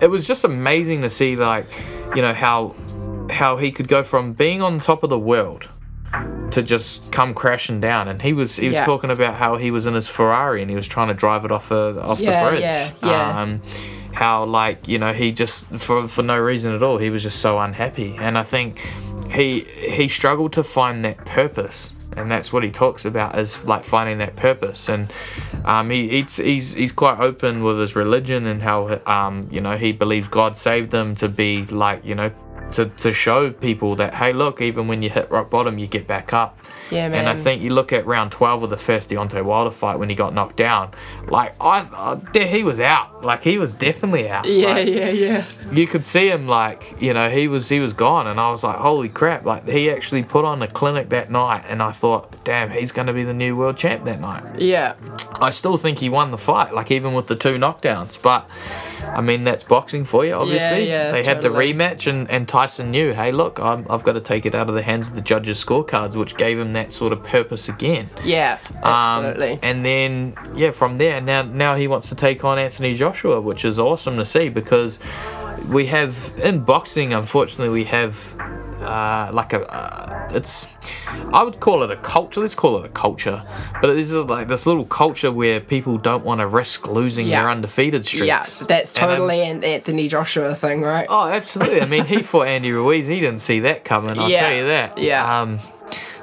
it 0.00 0.08
was 0.08 0.26
just 0.26 0.44
amazing 0.44 1.02
to 1.02 1.10
see, 1.10 1.36
like, 1.36 1.70
you 2.14 2.22
know, 2.22 2.34
how 2.34 2.74
how 3.30 3.56
he 3.56 3.70
could 3.70 3.88
go 3.88 4.02
from 4.02 4.32
being 4.32 4.60
on 4.60 4.78
top 4.78 5.02
of 5.02 5.10
the 5.10 5.18
world 5.18 5.68
to 6.50 6.62
just 6.62 7.10
come 7.12 7.32
crashing 7.34 7.80
down. 7.80 8.08
And 8.08 8.20
he 8.20 8.32
was 8.32 8.56
he 8.56 8.68
was 8.68 8.76
Yeah. 8.76 8.84
talking 8.84 9.10
about 9.10 9.34
how 9.34 9.56
he 9.56 9.70
was 9.70 9.86
in 9.86 9.94
his 9.94 10.08
Ferrari 10.08 10.60
and 10.60 10.68
he 10.70 10.76
was 10.76 10.86
trying 10.86 11.08
to 11.08 11.14
drive 11.14 11.44
it 11.44 11.52
off 11.52 11.70
a, 11.70 12.00
off 12.02 12.20
Yeah, 12.20 12.44
the 12.44 12.50
bridge. 12.50 12.62
yeah, 12.62 12.90
yeah. 13.02 13.40
um 13.42 13.62
how 14.12 14.44
like 14.44 14.86
you 14.88 14.98
know 14.98 15.14
he 15.14 15.32
just 15.32 15.64
for 15.68 16.06
for 16.06 16.22
no 16.22 16.38
reason 16.38 16.74
at 16.74 16.82
all 16.82 16.98
he 16.98 17.08
was 17.10 17.22
just 17.22 17.40
so 17.40 17.58
unhappy. 17.58 18.16
And 18.18 18.36
I 18.36 18.42
think 18.42 18.78
he 19.30 19.60
he 19.60 20.08
struggled 20.08 20.52
to 20.54 20.62
find 20.62 21.04
that 21.04 21.24
purpose. 21.24 21.94
And 22.14 22.30
that's 22.30 22.52
what 22.52 22.62
he 22.62 22.70
talks 22.70 23.06
about 23.06 23.38
is 23.38 23.64
like 23.64 23.84
finding 23.84 24.18
that 24.18 24.36
purpose. 24.36 24.90
And 24.90 25.10
um, 25.64 25.88
he, 25.88 26.10
he's, 26.10 26.36
he's 26.36 26.74
he's 26.74 26.92
quite 26.92 27.18
open 27.20 27.62
with 27.62 27.80
his 27.80 27.96
religion 27.96 28.46
and 28.46 28.62
how 28.62 29.00
um, 29.06 29.48
you 29.50 29.62
know 29.62 29.78
he 29.78 29.92
believes 29.92 30.28
God 30.28 30.54
saved 30.54 30.92
him 30.92 31.14
to 31.14 31.28
be 31.30 31.64
like 31.64 32.04
you 32.04 32.14
know 32.14 32.30
to, 32.72 32.86
to 32.86 33.12
show 33.12 33.50
people 33.50 33.94
that 33.96 34.14
hey 34.14 34.32
look 34.32 34.60
even 34.60 34.88
when 34.88 35.02
you 35.02 35.10
hit 35.10 35.30
rock 35.30 35.50
bottom 35.50 35.78
you 35.78 35.86
get 35.86 36.06
back 36.06 36.32
up. 36.32 36.58
Yeah, 36.90 37.08
man 37.08 37.20
and 37.20 37.28
I 37.28 37.34
think 37.34 37.62
you 37.62 37.70
look 37.70 37.92
at 37.92 38.06
round 38.06 38.32
12 38.32 38.64
of 38.64 38.70
the 38.70 38.76
first 38.76 39.10
Deontay 39.10 39.42
Wilder 39.44 39.70
fight 39.70 39.98
when 39.98 40.08
he 40.08 40.14
got 40.14 40.34
knocked 40.34 40.56
down. 40.56 40.90
Like 41.28 41.54
I, 41.60 41.86
I 41.92 42.14
there 42.32 42.46
he 42.46 42.62
was 42.62 42.80
out. 42.80 43.24
Like 43.24 43.42
he 43.42 43.58
was 43.58 43.74
definitely 43.74 44.28
out. 44.28 44.46
Yeah, 44.46 44.72
Like, 44.72 44.88
yeah, 44.88 45.10
yeah. 45.10 45.44
you 45.72 45.86
could 45.86 46.04
see 46.04 46.28
him 46.30 46.46
like 46.48 47.00
you 47.00 47.14
know 47.14 47.30
he 47.30 47.48
was 47.48 47.68
he 47.68 47.80
was 47.80 47.92
gone. 47.92 48.26
And 48.26 48.38
i 48.40 48.50
was 48.50 48.62
like 48.64 48.76
holy 48.76 49.08
crap. 49.08 49.44
Like 49.44 49.68
he 49.68 49.90
actually 49.90 50.22
put 50.22 50.44
on 50.44 50.60
a 50.62 50.68
clinic 50.68 51.08
that 51.10 51.30
night. 51.30 51.64
And 51.68 51.82
i 51.82 51.92
thought 51.92 52.44
damn 52.44 52.70
he's 52.70 52.92
going 52.92 53.06
to 53.06 53.12
be 53.12 53.22
the 53.24 53.34
new 53.34 53.56
world 53.56 53.76
champ 53.76 54.04
that 54.04 54.20
night. 54.20 54.58
Yeah. 54.58 54.94
i 55.40 55.50
still 55.50 55.76
think 55.76 55.98
he 55.98 56.08
won 56.08 56.30
the 56.30 56.38
fight 56.38 56.74
like 56.74 56.90
even 56.90 57.14
with 57.14 57.26
the 57.26 57.36
two 57.36 57.54
knockdowns. 57.56 58.22
But 58.22 58.48
i 59.04 59.20
mean 59.20 59.42
that's 59.42 59.64
boxing 59.64 60.04
for 60.04 60.24
you 60.24 60.32
obviously 60.32 60.88
yeah, 60.88 61.10
they 61.10 61.24
had 61.24 61.40
totally. 61.42 61.72
the 61.72 61.74
rematch 61.74 62.06
and, 62.06 62.30
and 62.30 62.48
tyson 62.48 62.90
knew 62.90 63.12
hey 63.12 63.32
look 63.32 63.58
I'm, 63.60 63.86
i've 63.90 64.04
got 64.04 64.12
to 64.12 64.20
take 64.20 64.46
it 64.46 64.54
out 64.54 64.68
of 64.68 64.74
the 64.74 64.82
hands 64.82 65.08
of 65.08 65.14
the 65.14 65.20
judges 65.20 65.62
scorecards 65.62 66.16
which 66.16 66.36
gave 66.36 66.58
him 66.58 66.72
that 66.74 66.92
sort 66.92 67.12
of 67.12 67.22
purpose 67.22 67.68
again 67.68 68.08
Yeah. 68.24 68.58
um, 68.82 69.24
Absolutely. 69.24 69.58
and 69.62 69.84
then 69.84 70.34
yeah, 70.54 70.70
from 70.70 70.98
there 70.98 71.20
now 71.20 71.42
now 71.42 71.74
he 71.74 71.88
wants 71.88 72.08
to 72.08 72.14
take 72.14 72.44
on 72.44 72.58
Anthony 72.58 72.94
Joshua, 72.94 73.40
which 73.40 73.64
is 73.64 73.78
awesome 73.78 74.16
to 74.16 74.24
see 74.24 74.48
because 74.48 74.98
we 75.68 75.86
have 75.86 76.32
in 76.42 76.60
boxing, 76.60 77.12
unfortunately, 77.12 77.68
we 77.72 77.84
have 77.84 78.14
uh, 78.82 79.30
like 79.32 79.52
a 79.52 79.60
uh, 79.72 80.28
it's 80.32 80.66
I 81.32 81.42
would 81.42 81.60
call 81.60 81.82
it 81.82 81.90
a 81.90 81.96
culture. 81.96 82.40
Let's 82.40 82.54
call 82.54 82.78
it 82.78 82.84
a 82.86 82.88
culture, 82.88 83.42
but 83.80 83.90
it 83.90 83.96
is 83.96 84.12
like 84.14 84.48
this 84.48 84.66
little 84.66 84.84
culture 84.84 85.30
where 85.32 85.60
people 85.60 85.98
don't 85.98 86.24
want 86.24 86.40
to 86.40 86.46
risk 86.46 86.86
losing 86.88 87.26
Yeah. 87.26 87.42
their 87.42 87.50
undefeated 87.50 88.06
streaks. 88.06 88.26
yeah, 88.26 88.66
that's 88.66 88.96
And, 88.96 89.04
um, 89.10 89.16
totally 89.18 89.42
an 89.42 89.64
Anthony 89.64 90.08
Joshua 90.08 90.54
thing, 90.54 90.82
right? 90.82 91.06
Oh, 91.08 91.28
absolutely. 91.28 91.80
I 91.82 91.86
mean, 91.86 92.04
he 92.06 92.22
fought 92.22 92.46
Andy 92.48 92.72
Ruiz. 92.72 93.06
He 93.06 93.20
didn't 93.20 93.40
see 93.40 93.60
that 93.60 93.84
coming. 93.84 94.18
I'll 94.18 94.28
Yeah, 94.28 94.48
tell 94.48 94.56
you 94.56 94.66
that. 94.66 94.98
yeah. 94.98 95.40
Um, 95.40 95.58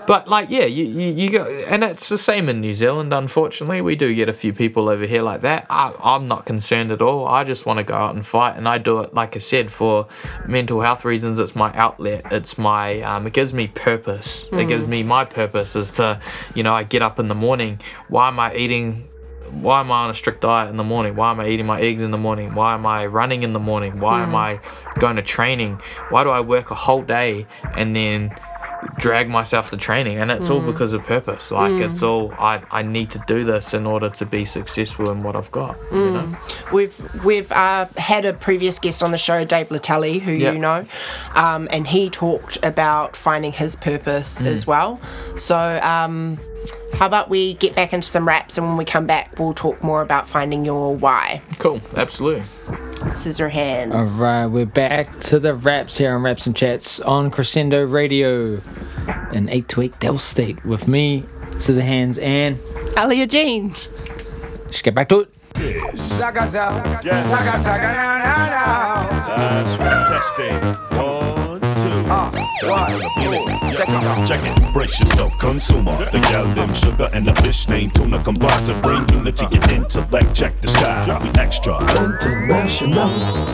but 0.09 0.27
like, 0.27 0.49
yeah, 0.49 0.65
you, 0.65 0.85
you 0.85 1.13
you 1.13 1.29
go, 1.29 1.43
and 1.67 1.83
it's 1.83 2.09
the 2.09 2.17
same 2.17 2.49
in 2.49 2.61
New 2.61 2.73
Zealand. 2.73 3.13
Unfortunately, 3.13 3.79
we 3.79 3.95
do 3.95 4.11
get 4.15 4.27
a 4.27 4.31
few 4.33 4.51
people 4.53 4.89
over 4.89 5.05
here 5.05 5.21
like 5.21 5.41
that. 5.41 5.67
I, 5.69 5.93
I'm 6.03 6.27
not 6.27 6.47
concerned 6.47 6.91
at 6.91 6.99
all. 6.99 7.27
I 7.27 7.43
just 7.43 7.67
want 7.67 7.77
to 7.77 7.83
go 7.83 7.93
out 7.93 8.15
and 8.15 8.25
fight, 8.25 8.57
and 8.57 8.67
I 8.67 8.79
do 8.79 9.01
it, 9.01 9.13
like 9.13 9.35
I 9.35 9.39
said, 9.39 9.71
for 9.71 10.07
mental 10.47 10.81
health 10.81 11.05
reasons. 11.05 11.37
It's 11.37 11.55
my 11.55 11.71
outlet. 11.75 12.25
It's 12.31 12.57
my. 12.57 13.01
Um, 13.01 13.27
it 13.27 13.33
gives 13.33 13.53
me 13.53 13.67
purpose. 13.67 14.45
It 14.45 14.65
Mm. 14.65 14.67
gives 14.67 14.87
me 14.87 15.03
my 15.03 15.25
purpose 15.25 15.75
is 15.75 15.91
to, 15.91 16.19
you 16.55 16.63
know, 16.63 16.73
I 16.73 16.85
get 16.85 17.03
up 17.03 17.19
in 17.19 17.27
the 17.27 17.35
morning. 17.35 17.79
Why 18.07 18.29
am 18.29 18.39
I 18.39 18.55
eating? 18.55 19.05
why 19.51 19.79
am 19.79 19.91
I 19.91 20.03
on 20.03 20.11
a 20.11 20.13
strict 20.13 20.41
diet 20.41 20.69
in 20.69 20.77
the 20.77 20.83
morning? 20.83 21.15
Why 21.15 21.31
am 21.31 21.39
I 21.39 21.47
eating 21.49 21.65
my 21.65 21.81
eggs 21.81 22.03
in 22.03 22.11
the 22.11 22.19
morning? 22.19 22.53
Why 22.53 22.75
am 22.75 22.85
I 22.85 23.07
running 23.07 23.41
in 23.41 23.53
the 23.53 23.59
morning? 23.59 23.99
Why 23.99 24.21
am 24.21 24.33
Mm. 24.33 24.35
I 24.35 24.59
going 24.99 25.15
to 25.15 25.23
training? 25.23 25.81
Why 26.11 26.23
do 26.23 26.29
I 26.29 26.41
work 26.41 26.69
a 26.69 26.75
whole 26.75 27.01
day 27.01 27.47
and 27.75 27.95
then 27.95 28.31
drag 28.97 29.29
myself 29.29 29.69
to 29.71 29.77
training? 29.77 30.19
And 30.19 30.31
it's 30.31 30.49
all 30.49 30.61
Mm. 30.61 30.67
because 30.67 30.93
of 30.93 31.03
purpose. 31.03 31.51
Like 31.51 31.71
Mm. 31.71 31.89
it's 31.89 32.03
all 32.03 32.33
I, 32.39 32.61
I 32.71 32.81
need 32.81 33.11
to 33.11 33.21
do 33.27 33.43
this 33.43 33.73
in 33.73 33.85
order 33.85 34.09
to 34.09 34.25
be 34.25 34.45
successful 34.45 35.09
in 35.11 35.23
what 35.23 35.35
I've 35.35 35.51
got. 35.51 35.75
You 35.91 36.11
know? 36.11 36.19
Mm. 36.19 36.71
We've 36.71 37.23
we've 37.25 37.51
uh, 37.51 37.85
had 37.97 38.25
a 38.25 38.33
previous 38.33 38.79
guest 38.79 39.03
on 39.03 39.11
the 39.11 39.17
show, 39.17 39.43
Dave 39.45 39.69
Latelli, 39.69 40.21
who 40.21 40.31
Yeah. 40.31 40.51
you 40.51 40.59
know, 40.59 40.85
um, 41.35 41.67
and 41.71 41.87
he 41.87 42.09
talked 42.09 42.57
about 42.63 43.15
finding 43.15 43.51
his 43.51 43.75
purpose 43.75 44.41
Mm. 44.41 44.45
as 44.47 44.65
well. 44.67 44.99
So, 45.35 45.57
um, 45.83 46.37
how 46.93 47.07
about 47.07 47.29
we 47.29 47.55
get 47.55 47.75
back 47.75 47.93
into 47.93 48.07
some 48.07 48.27
raps, 48.27 48.57
and 48.57 48.67
when 48.67 48.77
we 48.77 48.85
come 48.85 49.05
back, 49.05 49.37
we'll 49.39 49.53
talk 49.53 49.81
more 49.83 50.01
about 50.01 50.27
finding 50.27 50.65
your 50.65 50.95
why. 50.95 51.41
Cool, 51.57 51.81
absolutely. 51.95 52.41
Scizzorhands. 53.09 53.93
All 53.93 54.23
right, 54.23 54.47
we're 54.47 54.65
back 54.65 55.19
to 55.21 55.39
the 55.39 55.55
raps 55.55 55.97
here 55.97 56.13
on 56.13 56.21
Raps 56.21 56.45
and 56.45 56.55
Chats 56.55 56.99
on 56.99 57.31
Crescendo 57.31 57.85
Radio 57.85 58.55
in 59.31 59.47
828 59.47 59.99
Del 59.99 60.17
State 60.17 60.63
with 60.65 60.87
me, 60.87 61.23
Scizzorhands, 61.53 62.21
and 62.21 62.57
Arlea 62.95 63.29
Jean. 63.29 63.73
let's 64.65 64.81
get 64.81 64.93
back 64.93 65.09
to 65.09 65.21
it. 65.21 65.97
Saga 65.97 66.51
now 66.51 66.99
now 71.89 72.31
now. 72.31 72.31
That's 72.31 72.63
right, 72.63 72.89
testing. 72.89 73.93
One, 73.93 74.21
two. 74.21 74.25
Check 74.27 74.43
it, 74.43 74.73
brace 74.73 74.99
yourself, 74.99 75.33
consumer. 75.39 76.09
The 76.11 76.19
gal 76.19 76.45
them 76.53 76.73
sugar 76.73 77.09
and 77.13 77.25
the 77.25 77.33
fish 77.35 77.67
named 77.67 77.95
tuna 77.95 78.23
combine 78.23 78.63
to 78.63 78.73
bring 78.81 79.07
unity 79.09 79.45
and 79.45 79.71
intellect. 79.71 80.35
Check 80.35 80.61
the 80.61 80.67
style, 80.67 81.21
we 81.21 81.29
extra. 81.39 81.77
International. 81.81 83.09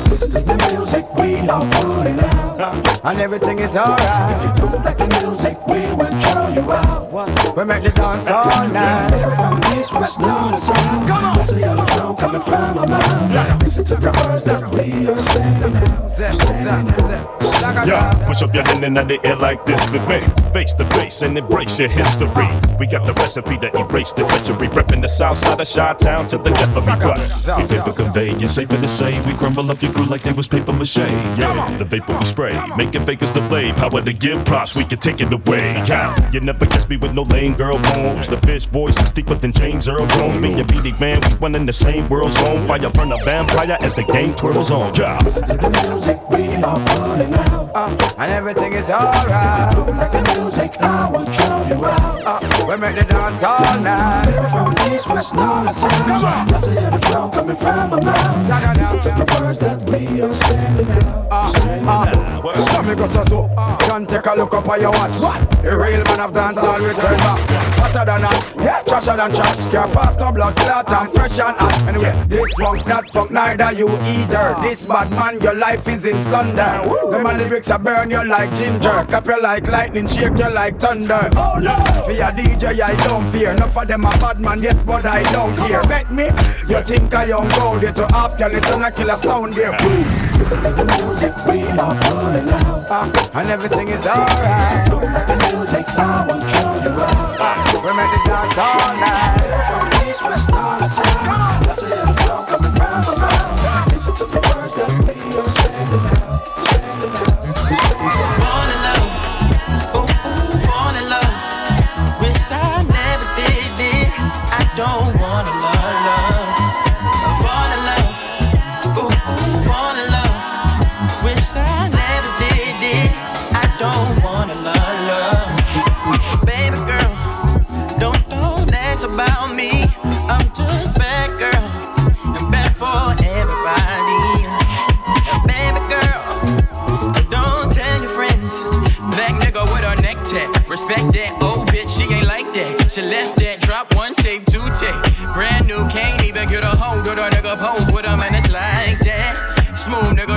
This 0.09 0.21
is 0.21 0.45
the 0.45 0.55
music 0.71 1.05
we 1.15 1.36
are 1.47 1.65
putting 1.71 2.19
out. 2.19 3.05
And 3.05 3.19
everything 3.19 3.59
is 3.59 3.75
alright. 3.75 4.36
If 4.36 4.41
you 4.43 4.69
don't 4.69 4.83
like 4.83 4.97
the 4.97 5.07
music, 5.21 5.57
we 5.67 5.79
will 5.93 6.17
show 6.19 6.47
you 6.49 6.71
out. 6.71 7.55
We 7.55 7.63
make 7.63 7.83
the 7.83 7.91
dance 7.91 8.27
all 8.27 8.67
night. 8.67 9.09
From 9.36 9.79
east, 9.79 9.93
west, 9.93 10.19
north, 10.19 10.59
south. 10.59 11.07
Come 11.07 11.25
on. 11.25 11.38
Left 11.38 11.53
the 11.53 11.86
flow 11.93 12.13
coming 12.15 12.41
from 12.41 12.77
our 12.77 12.88
mouth. 12.88 13.63
Listen 13.63 13.86
to 13.86 13.95
the 13.95 14.11
words 14.25 14.45
that 14.45 14.63
we 14.73 15.07
are 15.07 15.17
saying 15.17 15.75
out. 15.75 16.09
Saying 16.09 16.67
out. 16.71 17.88
Yeah, 17.88 18.24
push 18.26 18.41
up 18.41 18.53
your 18.53 18.63
hand 18.63 18.84
into 18.84 19.03
the 19.03 19.19
air 19.26 19.36
like 19.36 19.65
this 19.65 19.82
with 19.91 20.05
me. 20.09 20.19
Face 20.51 20.73
the 20.73 20.84
bass 20.95 21.21
and 21.21 21.38
embrace 21.38 21.80
your 21.80 21.89
history. 21.89 22.47
We 22.80 22.88
got 22.88 23.05
the 23.05 23.13
recipe 23.13 23.57
to 23.59 23.69
erase 23.80 24.13
the 24.13 24.26
treachery. 24.28 24.67
Repping 24.69 25.01
the 25.01 25.07
south 25.07 25.38
side 25.38 25.61
of 25.61 25.67
Chi 25.67 25.93
Town 25.93 26.28
to 26.28 26.38
the 26.38 26.49
death 26.49 26.76
of 26.76 26.86
me. 26.88 26.95
But 26.99 27.61
we 27.61 27.67
paper 27.67 27.93
convey, 27.93 28.38
you 28.38 28.47
safer 28.47 28.78
to 28.78 28.88
say. 28.88 29.19
We 29.26 29.34
crumble 29.34 29.69
up 29.71 29.82
your 29.82 29.93
crew 29.93 30.05
like 30.05 30.23
they 30.23 30.34
was 30.34 30.47
paper 30.47 30.73
mache. 30.73 30.97
Yeah, 30.97 31.78
the 31.78 31.86
vapor 31.86 32.17
we 32.17 32.26
spray, 32.26 32.59
making 32.78 33.05
fakers 33.05 33.30
delay. 33.30 33.71
Power 33.73 34.01
to 34.01 34.13
give 34.13 34.43
props, 34.45 34.76
we 34.76 34.84
can 34.84 34.99
take 34.99 35.21
it 35.21 35.32
away. 35.32 35.84
Yeah, 35.86 36.32
you 36.32 36.39
never 36.39 36.65
catch 36.65 36.89
me 36.89 36.97
with 36.97 37.13
no 37.13 37.23
lame 37.23 37.53
girl 37.53 37.78
poems. 37.80 38.28
The 38.28 38.38
fish 38.38 38.65
voice 38.67 38.99
is 39.01 39.11
deeper 39.11 39.36
than 39.36 39.53
James 39.53 39.88
Earl 39.88 40.07
Jones. 40.07 40.39
Me 40.39 40.53
and 40.59 40.67
BD 40.69 40.99
Man, 40.99 41.21
we 41.21 41.38
one 41.38 41.55
in 41.55 41.65
the 41.65 41.73
same 41.73 42.09
world 42.09 42.32
zone. 42.32 42.67
Fire 42.67 42.89
burn 42.89 43.11
a 43.11 43.17
vampire 43.23 43.78
as 43.82 43.93
the 43.93 44.03
game 44.03 44.34
twirls 44.36 44.71
on. 44.71 44.93
Yeah. 44.95 45.21
The 45.21 45.69
music 45.88 46.30
we 46.30 46.55
are 46.63 46.80
putting 46.88 47.34
out. 47.34 48.14
Uh, 48.18 48.22
and 48.22 48.32
everything 48.32 48.74
is 48.74 48.89
alright. 48.89 49.72
If 49.72 49.88
you 49.88 49.93
like 49.93 50.11
the 50.11 50.39
music, 50.39 50.72
I 50.80 51.09
will 51.09 51.26
show 51.32 51.68
you 51.68 51.86
out. 51.86 52.24
Uh, 52.26 52.66
we 52.68 52.78
make 52.78 52.95
the 52.95 53.03
dance 53.03 53.43
all 53.43 53.80
night. 53.80 54.26
From 54.51 54.93
east, 54.93 55.09
west, 55.09 55.36
north, 55.36 55.68
and 55.68 55.76
south. 55.76 56.51
Left 56.51 56.68
to 56.68 56.74
the 56.74 57.05
flow 57.07 57.30
coming 57.30 57.55
from 57.55 57.89
my 57.89 57.99
mouth. 57.99 58.78
Listen 58.78 58.99
to 58.99 59.09
the 59.09 59.39
words 59.39 59.59
that 59.59 59.89
we 59.89 60.22
are 60.22 60.34
sending 60.34 60.89
out. 61.32 61.43
Sending 61.45 61.88
out. 61.88 62.70
So 62.70 62.82
me 62.84 62.95
go 62.95 63.05
so 63.05 63.24
so. 63.24 63.49
Can 63.80 64.05
take 64.05 64.26
a 64.26 64.34
look 64.36 64.53
up 64.53 64.68
at 64.70 64.82
your 64.82 64.91
watch. 64.91 65.20
What? 65.22 65.51
The 65.61 65.78
real 65.78 66.03
man 66.03 66.20
of 66.20 66.34
dance 66.34 66.57
all 66.57 66.80
return 66.80 67.18
back. 67.18 67.39
Hotter 67.76 68.05
than 68.05 68.22
hot, 68.22 68.53
yeah, 68.57 68.84
trasher 68.84 69.18
than 69.18 69.34
trash. 69.34 69.72
Can't 69.72 69.91
fast 69.91 70.20
no 70.20 70.32
blood 70.32 70.55
clot 70.55 70.91
and 70.91 71.11
fresh 71.11 71.39
and 71.39 71.55
hot. 71.57 71.82
Anyway, 71.88 72.26
this 72.28 72.53
funk, 72.53 72.84
that 72.86 73.11
funk, 73.11 73.32
neither 73.32 73.72
you 73.74 73.89
either. 73.89 74.55
This 74.61 74.86
bad 74.86 75.09
man, 75.11 75.41
your 75.41 75.55
life 75.55 75.88
is 75.88 76.05
in 76.05 76.22
splendor. 76.22 76.82
Them 77.11 77.26
and 77.26 77.38
lyrics 77.39 77.70
a 77.70 77.80
burn 78.06 78.24
you 78.24 78.30
like 78.30 78.53
ginger. 78.56 79.06
Cap 79.10 79.28
you 79.28 79.41
like 79.41 79.68
lightning, 79.68 80.08
shake 80.08 80.38
you 80.38 80.49
like 80.49 80.80
thunder. 80.80 81.30
Oh 81.36 81.60
no! 81.60 81.76
For 82.06 82.12
your 82.12 82.32
DJ, 82.32 82.80
I 82.82 82.95
don't 82.95 83.30
fear. 83.32 83.51
Enough 83.51 83.78
of 83.78 83.88
them 83.88 84.06
a 84.06 84.10
bad 84.10 84.39
man, 84.39 84.62
yes, 84.62 84.84
but 84.84 85.06
I 85.06 85.24
don't 85.32 85.56
care. 85.56 85.82
Bet 85.84 86.12
me, 86.12 86.26
you 86.68 86.82
think 86.84 87.14
I 87.14 87.26
young 87.26 87.47
gold 87.49 87.82
there 87.82 87.93
to 87.93 88.06
Afghanistan, 88.06 88.84
I 88.84 88.91
kill 88.91 89.10
a 89.10 89.18
sound 89.18 89.53
there. 89.53 89.72
Listen 90.38 90.62
to 90.62 90.72
the 90.72 90.86
music 90.86 91.34
we 91.45 91.64
are 91.64 91.95
putting 91.95 92.49
out. 92.49 92.86
Uh, 92.89 93.30
and 93.34 93.49
everything 93.49 93.88
is 93.89 94.06
alright. 94.06 94.88
Don't 94.88 95.03
like 95.03 95.28
the 95.28 95.38
music, 95.49 95.88
will 95.88 96.47
show 96.47 96.74
you 96.84 96.93
out. 97.01 97.36
Uh, 97.39 97.82
we 97.84 97.91
make 97.95 98.12
the 98.12 98.22
dance 98.26 98.58
all 98.58 98.93
night. 99.01 99.45
From 99.68 100.08
east, 100.08 100.24
west, 100.24 100.49
north, 100.51 100.82
and 100.82 100.91
south. 100.91 101.68
Left 101.68 101.80
to 101.80 101.89
the 101.89 102.14
flow 102.22 102.43
coming 102.45 102.76
from 102.76 103.20
my 103.20 103.32
mouth. 103.32 103.91
Listen 103.91 104.16
to 104.16 104.26
the 104.26 104.39
words 104.56 104.76
that 104.76 105.05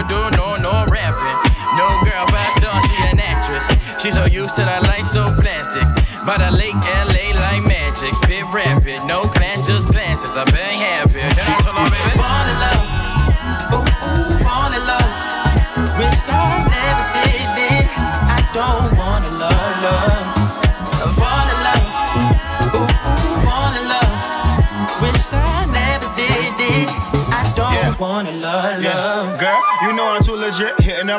Do 0.09 0.17
no, 0.37 0.57
no 0.57 0.87
rapping. 0.89 1.39
No 1.77 1.87
girl, 2.03 2.27
five 2.33 2.53
star, 2.57 2.81
she 2.89 2.97
an 3.09 3.21
actress. 3.21 3.67
She 4.03 4.11
so 4.11 4.25
used 4.25 4.55
to 4.57 4.63
the 4.63 4.81
life 4.89 5.07
so 5.07 5.29
plastic. 5.35 5.85
By 6.25 6.39
the 6.39 6.51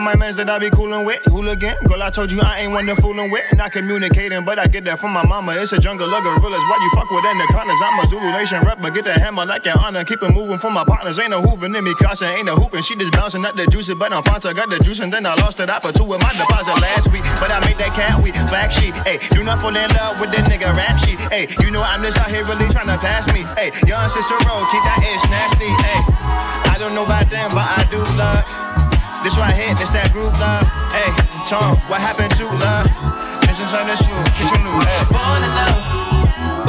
my 0.09 0.15
mans 0.15 0.35
that 0.37 0.49
I 0.49 0.57
be 0.57 0.71
coolin' 0.71 1.05
with. 1.05 1.21
Hooligan. 1.25 1.77
Girl, 1.85 2.01
I 2.01 2.09
told 2.09 2.31
you 2.31 2.41
I 2.41 2.61
ain't 2.61 2.71
one 2.71 2.87
to 2.87 2.95
foolin' 2.95 3.31
with. 3.31 3.45
Not 3.53 3.71
communicating, 3.71 4.43
but 4.43 4.57
I 4.57 4.65
get 4.65 4.83
that 4.85 4.97
from 4.97 5.11
my 5.11 5.23
mama. 5.23 5.53
It's 5.53 5.71
a 5.71 5.77
jungle 5.77 6.09
of 6.09 6.23
gorillas. 6.23 6.65
Why 6.65 6.77
you 6.81 6.89
fuck 6.97 7.11
with 7.11 7.25
anacondas? 7.25 7.77
I'm 7.77 7.99
a 7.99 8.07
Zulu 8.07 8.31
Nation 8.31 8.63
but 8.65 8.93
get 8.95 9.03
the 9.05 9.13
hammer 9.13 9.45
like 9.45 9.65
your 9.65 9.77
honor. 9.77 10.03
Keep 10.03 10.23
it 10.23 10.33
moving 10.33 10.57
for 10.57 10.71
my 10.71 10.83
partners. 10.83 11.19
Ain't 11.19 11.29
no 11.29 11.41
hooping 11.41 11.75
in 11.75 11.83
me, 11.83 11.93
Casa. 11.93 12.25
Ain't 12.25 12.45
no 12.45 12.55
hooping. 12.55 12.81
She 12.81 12.95
just 12.95 13.13
bouncing 13.13 13.45
up 13.45 13.55
the 13.55 13.67
juice, 13.67 13.93
but 13.93 14.11
I'm 14.11 14.23
Fanta. 14.23 14.55
Got 14.55 14.69
the 14.71 14.79
juice, 14.79 14.99
and 14.99 15.13
then 15.13 15.27
I 15.27 15.35
lost 15.35 15.59
it. 15.59 15.69
I 15.69 15.77
put 15.77 15.95
two 15.95 16.05
with 16.05 16.21
my 16.21 16.33
deposit 16.33 16.81
last 16.81 17.11
week. 17.13 17.23
But 17.37 17.51
I 17.51 17.59
made 17.61 17.77
that 17.77 17.93
cat 17.93 18.17
we 18.23 18.31
Black 18.49 18.71
sheep. 18.71 18.95
Hey, 19.05 19.19
do 19.29 19.43
not 19.43 19.61
fall 19.61 19.75
in 19.75 19.89
love 19.93 20.19
with 20.19 20.31
the 20.31 20.41
nigga 20.49 20.73
rap 20.73 20.97
sheet. 20.97 21.19
Hey, 21.29 21.45
you 21.61 21.69
know 21.69 21.83
I'm 21.83 22.01
just 22.01 22.17
out 22.17 22.31
here 22.33 22.45
really 22.45 22.65
trying 22.73 22.89
to 22.89 22.97
pass 22.97 23.27
me. 23.29 23.45
Hey, 23.53 23.69
young 23.85 24.09
Cicero, 24.09 24.57
keep 24.73 24.81
that 24.89 25.05
ish 25.05 25.25
nasty. 25.29 25.69
Hey, 25.85 25.99
I 26.73 26.77
don't 26.79 26.95
know 26.95 27.05
about 27.05 27.29
them, 27.29 27.51
but 27.53 27.61
I 27.61 27.85
do 27.91 28.01
love. 28.17 28.68
This 29.21 29.37
right 29.37 29.51
here, 29.51 29.75
this 29.75 29.91
that 29.91 30.13
group 30.13 30.31
love. 30.39 30.63
Hey, 30.95 31.11
Tom, 31.43 31.75
what 31.91 31.99
happened 31.99 32.31
to 32.39 32.47
love? 32.47 32.87
This 33.43 33.59
is 33.59 33.75
on 33.75 33.91
the 33.91 33.95
shoe, 33.99 34.15
get 34.39 34.47
your 34.47 34.63
new 34.63 34.79
hey. 34.79 35.03
Fall 35.11 35.43
in 35.43 35.51
love. 35.59 35.83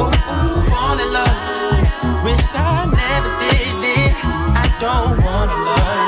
Ooh, 0.02 0.10
ooh, 0.10 0.58
fall 0.66 0.98
in 0.98 1.14
love. 1.14 1.30
Wish 2.26 2.42
I 2.50 2.90
never 2.90 3.30
did 3.38 3.86
it. 3.86 4.18
I 4.26 4.66
don't 4.82 5.22
wanna 5.22 5.54
love, 5.62 5.78
love. 5.78 5.99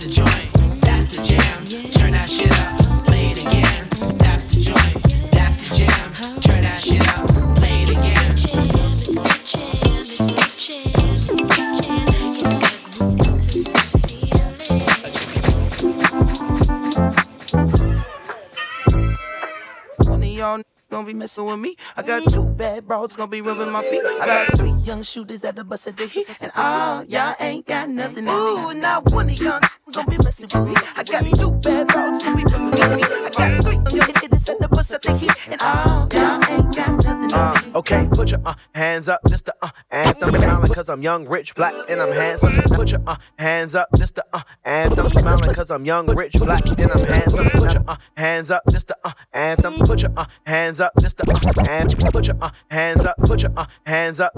That's 0.00 0.16
the 0.16 0.24
joint, 0.24 0.80
that's 0.80 1.14
the 1.14 1.22
jam. 1.26 1.64
Turn 1.92 2.12
that 2.12 2.26
shit 2.26 2.50
up, 2.50 3.04
play 3.04 3.32
it 3.32 3.38
again. 3.44 3.86
That's 4.16 4.44
the 4.54 4.60
joint, 4.62 5.30
that's 5.30 5.68
the 5.68 5.76
jam. 5.76 6.40
Turn 6.40 6.62
that 6.62 6.80
shit 6.80 7.06
up, 7.06 7.28
play 7.56 7.82
it 7.82 7.90
again. 7.90 8.00
One 20.08 20.22
of 20.22 20.28
y'all 20.30 20.62
gonna 20.88 21.06
be 21.06 21.12
messing 21.12 21.44
with 21.44 21.58
me. 21.58 21.76
I 21.94 22.02
got 22.02 22.24
two 22.32 22.44
bad 22.44 22.88
bros 22.88 23.16
gonna 23.16 23.28
be 23.30 23.42
rubbing 23.42 23.70
my 23.70 23.82
feet. 23.82 24.00
I 24.02 24.24
got 24.24 24.56
three 24.56 24.69
young 24.90 25.02
shooters 25.04 25.44
at 25.44 25.54
the 25.54 25.62
bus 25.62 25.86
at 25.86 25.96
the 25.96 26.06
heat. 26.06 26.26
And 26.42 26.50
all 26.56 27.04
y'all 27.04 27.36
ain't 27.38 27.64
got 27.64 27.88
nothing 27.88 28.18
in 28.18 28.24
me. 28.24 28.30
Ooh, 28.32 28.74
not 28.74 29.12
one 29.12 29.30
of 29.30 29.40
y'all 29.40 29.60
gonna 29.92 30.10
be 30.10 30.18
messing 30.18 30.48
with 30.52 30.68
me. 30.68 30.74
I 30.96 31.04
got 31.04 31.22
two 31.38 31.52
bad 31.62 31.86
bros 31.86 32.18
gonna 32.18 32.36
be 32.36 32.42
rubbing 32.42 32.70
my 32.70 32.76
feet. 32.76 33.06
I 33.06 33.30
got 33.30 33.64
three 33.64 33.78
at 34.48 34.58
the 34.58 34.68
bus 34.68 34.92
at 34.92 35.02
the 35.02 35.16
heat. 35.16 35.30
And 35.50 35.60
all 35.62 36.08
y'all 36.12 36.40
ain't 36.50 36.74
got 36.74 37.04
nothing. 37.04 37.32
Uh, 37.32 37.78
okay, 37.78 38.08
put 38.12 38.30
your 38.30 38.40
uh, 38.44 38.54
hands 38.74 39.08
up, 39.08 39.20
just 39.28 39.46
the 39.46 39.54
uh, 39.62 39.70
anthem. 39.90 40.34
Smiling 40.34 40.72
cause 40.72 40.88
I'm 40.88 41.02
young, 41.02 41.28
rich, 41.28 41.54
black, 41.54 41.74
and 41.88 42.00
I'm 42.00 42.12
handsome. 42.12 42.54
Put 42.74 42.92
your 42.92 43.02
uh, 43.06 43.16
hands 43.38 43.74
up, 43.74 43.88
just 43.96 44.14
the 44.14 44.24
uh, 44.32 44.42
anthem. 44.64 45.08
Smiling 45.08 45.54
cause 45.54 45.70
I'm 45.70 45.84
young, 45.84 46.06
rich, 46.14 46.34
black, 46.34 46.64
and 46.66 46.90
I'm 46.90 47.04
handsome. 47.04 47.44
Put 47.50 47.74
your 47.74 47.84
uh, 47.86 47.96
hands 48.16 48.50
up, 48.50 48.62
just 48.70 48.88
the 48.88 48.96
uh, 49.04 49.12
anthem. 49.32 49.76
Put 49.78 50.02
your 50.02 50.12
uh, 50.16 50.26
hands 50.46 50.80
up, 50.80 50.92
just 51.00 51.16
the 51.16 51.24
uh, 51.30 51.70
anthem. 51.70 52.10
Put 52.12 52.26
your 52.26 52.36
uh, 52.40 52.50
hands 52.70 53.04
up, 53.04 53.16
put 53.18 53.42
your 53.42 53.52
uh, 53.56 53.66
hands 53.84 54.20
up. 54.20 54.32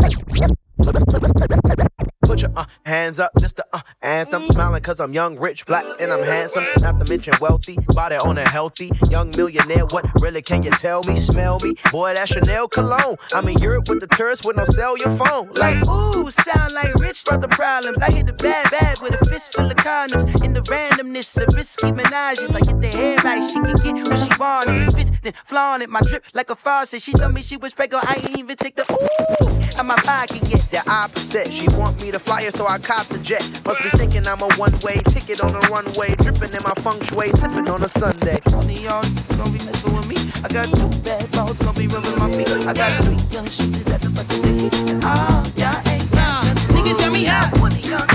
Put 2.22 2.42
your 2.42 2.52
uh, 2.56 2.66
hands 2.86 3.18
up, 3.18 3.32
just 3.38 3.56
the 3.56 3.66
uh, 3.72 3.80
anthem. 4.00 4.46
Smiling 4.46 4.82
cause 4.82 5.00
I'm 5.00 5.12
young, 5.12 5.38
rich, 5.38 5.66
black, 5.66 5.84
and 6.00 6.12
I'm 6.12 6.22
handsome. 6.22 6.64
Not 6.80 6.98
to 7.00 7.10
mention 7.10 7.34
wealthy, 7.40 7.76
body 7.88 8.16
on 8.16 8.38
a 8.38 8.48
healthy. 8.48 8.90
Young 9.10 9.30
millionaire, 9.36 9.86
what 9.86 10.04
really 10.20 10.42
can 10.42 10.62
you 10.62 10.70
tell 10.70 11.02
me? 11.04 11.16
Smell 11.16 11.58
me? 11.60 11.74
Boy, 11.90 12.14
that's 12.14 12.32
Chanel 12.32 12.68
cologne. 12.68 13.16
I'm 13.34 13.48
in 13.48 13.58
Europe 13.58 13.88
with 13.88 14.00
the 14.00 14.06
tourists 14.06 14.46
with 14.46 14.56
no 14.56 14.64
cell 14.66 14.96
your 14.96 15.14
phone. 15.16 15.50
Like, 15.54 15.76
ooh, 15.88 16.30
sound 16.30 16.72
like 16.72 16.94
rich 16.96 17.24
brother 17.24 17.48
problems. 17.48 17.98
I 17.98 18.10
hit 18.12 18.26
the 18.26 18.32
bad 18.34 18.70
bag 18.70 19.02
with 19.02 19.20
a 19.20 19.24
fist 19.24 19.54
full 19.54 19.66
of 19.66 19.76
condoms. 19.76 20.44
In 20.44 20.54
the 20.54 20.60
randomness 20.62 21.42
of 21.42 21.54
risky 21.54 21.90
menages, 21.90 22.52
like 22.52 22.64
get 22.64 22.80
the 22.80 22.88
hair 22.88 23.16
right, 23.24 23.42
she 23.48 23.54
can 23.54 23.96
get 23.96 24.08
what 24.08 24.18
she 24.18 24.40
want. 24.40 24.68
If 24.68 24.88
it 24.88 24.90
spits, 24.92 25.10
then 25.22 25.32
flaunt 25.44 25.82
it. 25.82 25.90
My 25.90 26.00
drip 26.00 26.24
like 26.34 26.50
a 26.50 26.56
faucet. 26.56 27.02
She 27.02 27.12
told 27.12 27.34
me 27.34 27.42
she 27.42 27.56
was 27.56 27.74
pregnant, 27.74 28.04
I 28.08 28.14
ain't 28.14 28.38
even 28.38 28.56
take 28.56 28.76
the 28.76 28.84
ooh 28.92 29.52
out 29.78 29.86
my 29.86 29.96
pocket 29.96 30.42
yet. 30.48 30.60
The 30.70 30.82
opposite, 30.90 31.52
she 31.52 31.68
want 31.76 32.00
me 32.00 32.10
to 32.12 32.18
fly 32.18 32.44
her, 32.44 32.50
so 32.50 32.66
I 32.66 32.78
cop 32.78 33.06
the 33.06 33.18
jet. 33.18 33.42
Must 33.64 33.82
be 33.82 33.88
thinking 33.96 34.26
I'm 34.28 34.40
a 34.42 34.48
one-way 34.56 35.00
ticket 35.08 35.42
on 35.42 35.54
a 35.54 35.60
runway, 35.72 36.14
dripping 36.20 36.52
in 36.52 36.62
my 36.62 36.74
feng 36.84 37.00
shui, 37.00 37.32
sipping 37.32 37.68
on 37.68 37.82
a 37.82 37.88
Sunday. 37.88 38.38
One 38.52 38.68
of 38.68 38.70
y'all 38.70 39.02
gonna 39.38 39.52
be 39.52 39.64
messing 39.64 39.96
with 39.96 40.08
me. 40.08 40.16
I 40.44 40.48
got 40.48 40.68
two 40.76 40.88
bad 41.00 41.24
bros 41.32 41.58
gonna 41.58 41.78
be 41.78 41.86
rubbing 41.88 42.18
my 42.18 42.28
feet. 42.36 42.48
I 42.68 42.74
got 42.74 42.92
three 43.04 43.16
young 43.32 43.48
shooters 43.48 43.88
at 43.88 44.00
the 44.00 44.10
bus. 44.10 44.28
And 44.44 45.02
all 45.04 45.46
y'all 45.56 45.80
ain't 45.88 46.10
got. 46.12 46.56
Niggas 46.76 46.98
tell 46.98 47.10
me 47.10 47.24
how. 47.24 47.48
One 47.60 47.72
of 47.72 47.84
y'all 47.86 48.11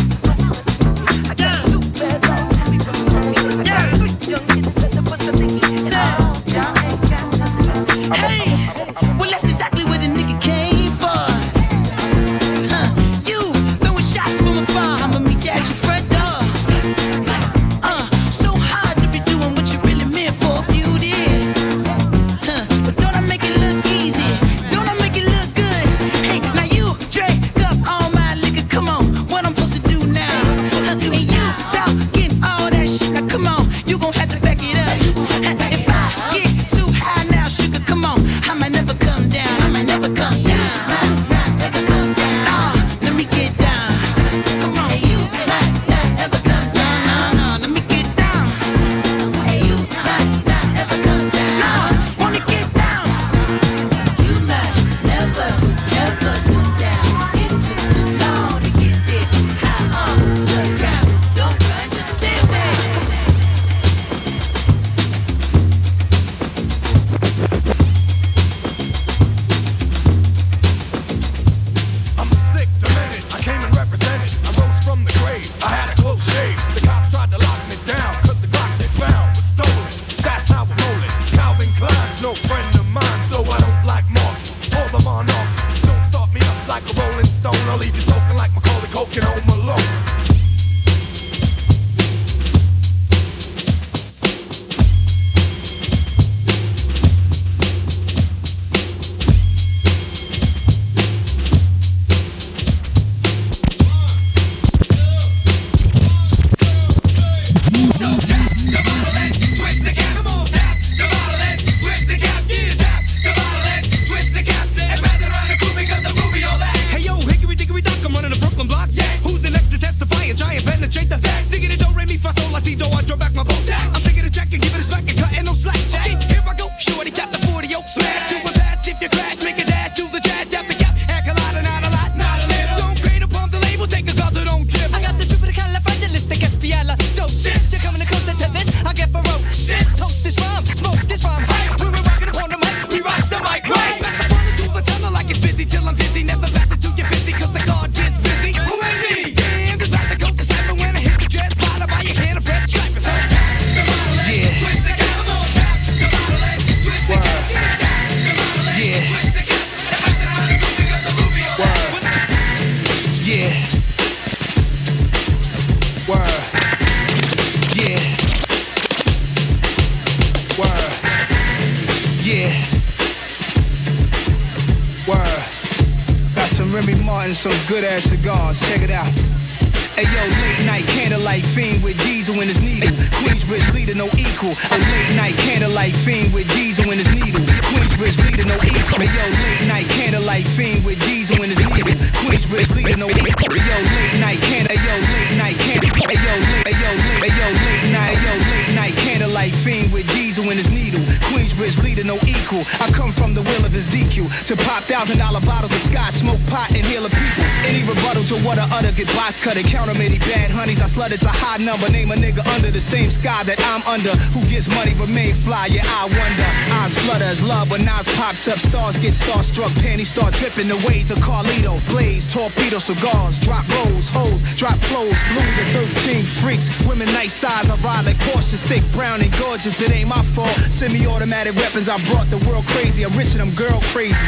number. 211.67 211.89
Name 211.91 212.11
a 212.11 212.15
nigga 212.15 212.47
under 212.55 212.71
the 212.71 212.79
same 212.79 213.09
sky 213.09 213.43
that 213.43 213.59
I'm 213.59 213.83
under. 213.83 214.15
Who 214.31 214.41
gets 214.47 214.69
money 214.69 214.93
but 214.97 215.09
may 215.09 215.33
fly? 215.33 215.67
Yeah, 215.67 215.83
I 215.83 216.07
wonder. 216.07 216.47
Eyes 216.79 216.97
flutter 216.97 217.25
as 217.25 217.43
love 217.43 217.69
when 217.69 217.83
Nas 217.83 218.07
pops 218.15 218.47
up. 218.47 218.59
Stars 218.59 218.97
get 218.97 219.13
starstruck. 219.13 219.75
Panties 219.83 220.07
start 220.07 220.33
dripping. 220.33 220.69
The 220.69 220.79
waves 220.87 221.11
of 221.11 221.19
Carlito. 221.19 221.75
Blaze, 221.89 222.25
torpedo 222.25 222.79
cigars. 222.79 223.37
Drop 223.39 223.67
rolls, 223.67 224.07
hoes, 224.07 224.41
drop 224.55 224.79
clothes. 224.87 225.19
Louis 225.35 225.55
the 225.59 225.65
13 226.07 226.23
freaks. 226.23 226.71
Women 226.87 227.11
nice 227.11 227.33
size. 227.33 227.69
I 227.69 227.75
ride 227.83 228.05
like 228.05 228.19
cautious. 228.31 228.63
Thick, 228.63 228.83
brown, 228.93 229.21
and 229.21 229.31
gorgeous. 229.37 229.81
It 229.81 229.91
ain't 229.91 230.07
my 230.07 230.23
fault. 230.23 230.55
Semi 230.71 231.05
automatic 231.05 231.55
weapons. 231.55 231.89
I 231.89 231.99
brought 232.07 232.29
the 232.29 232.39
world 232.47 232.65
crazy. 232.67 233.03
I'm 233.03 233.13
rich 233.17 233.33
and 233.33 233.41
I'm 233.41 233.53
girl 233.55 233.81
crazy 233.91 234.27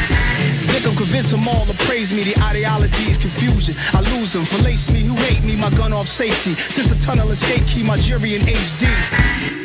think 0.82 1.00
I'm 1.00 1.30
them 1.30 1.46
all 1.48 1.66
to 1.66 1.74
praise 1.84 2.12
me. 2.12 2.24
The 2.24 2.36
ideology 2.42 3.04
is 3.04 3.18
confusion. 3.18 3.74
I 3.92 4.00
lose 4.16 4.32
them. 4.32 4.44
Verlace 4.44 4.90
me 4.92 5.00
who 5.00 5.14
hate 5.16 5.44
me. 5.44 5.56
My 5.56 5.70
gun 5.70 5.92
off 5.92 6.08
safety. 6.08 6.54
Since 6.54 6.90
a 6.90 6.98
tunnel 7.00 7.30
escape 7.30 7.66
key, 7.66 7.82
my 7.82 7.98
jury 7.98 8.34
in 8.34 8.42
HD. 8.42 9.59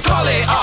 Call 0.00 0.26
it 0.28 0.59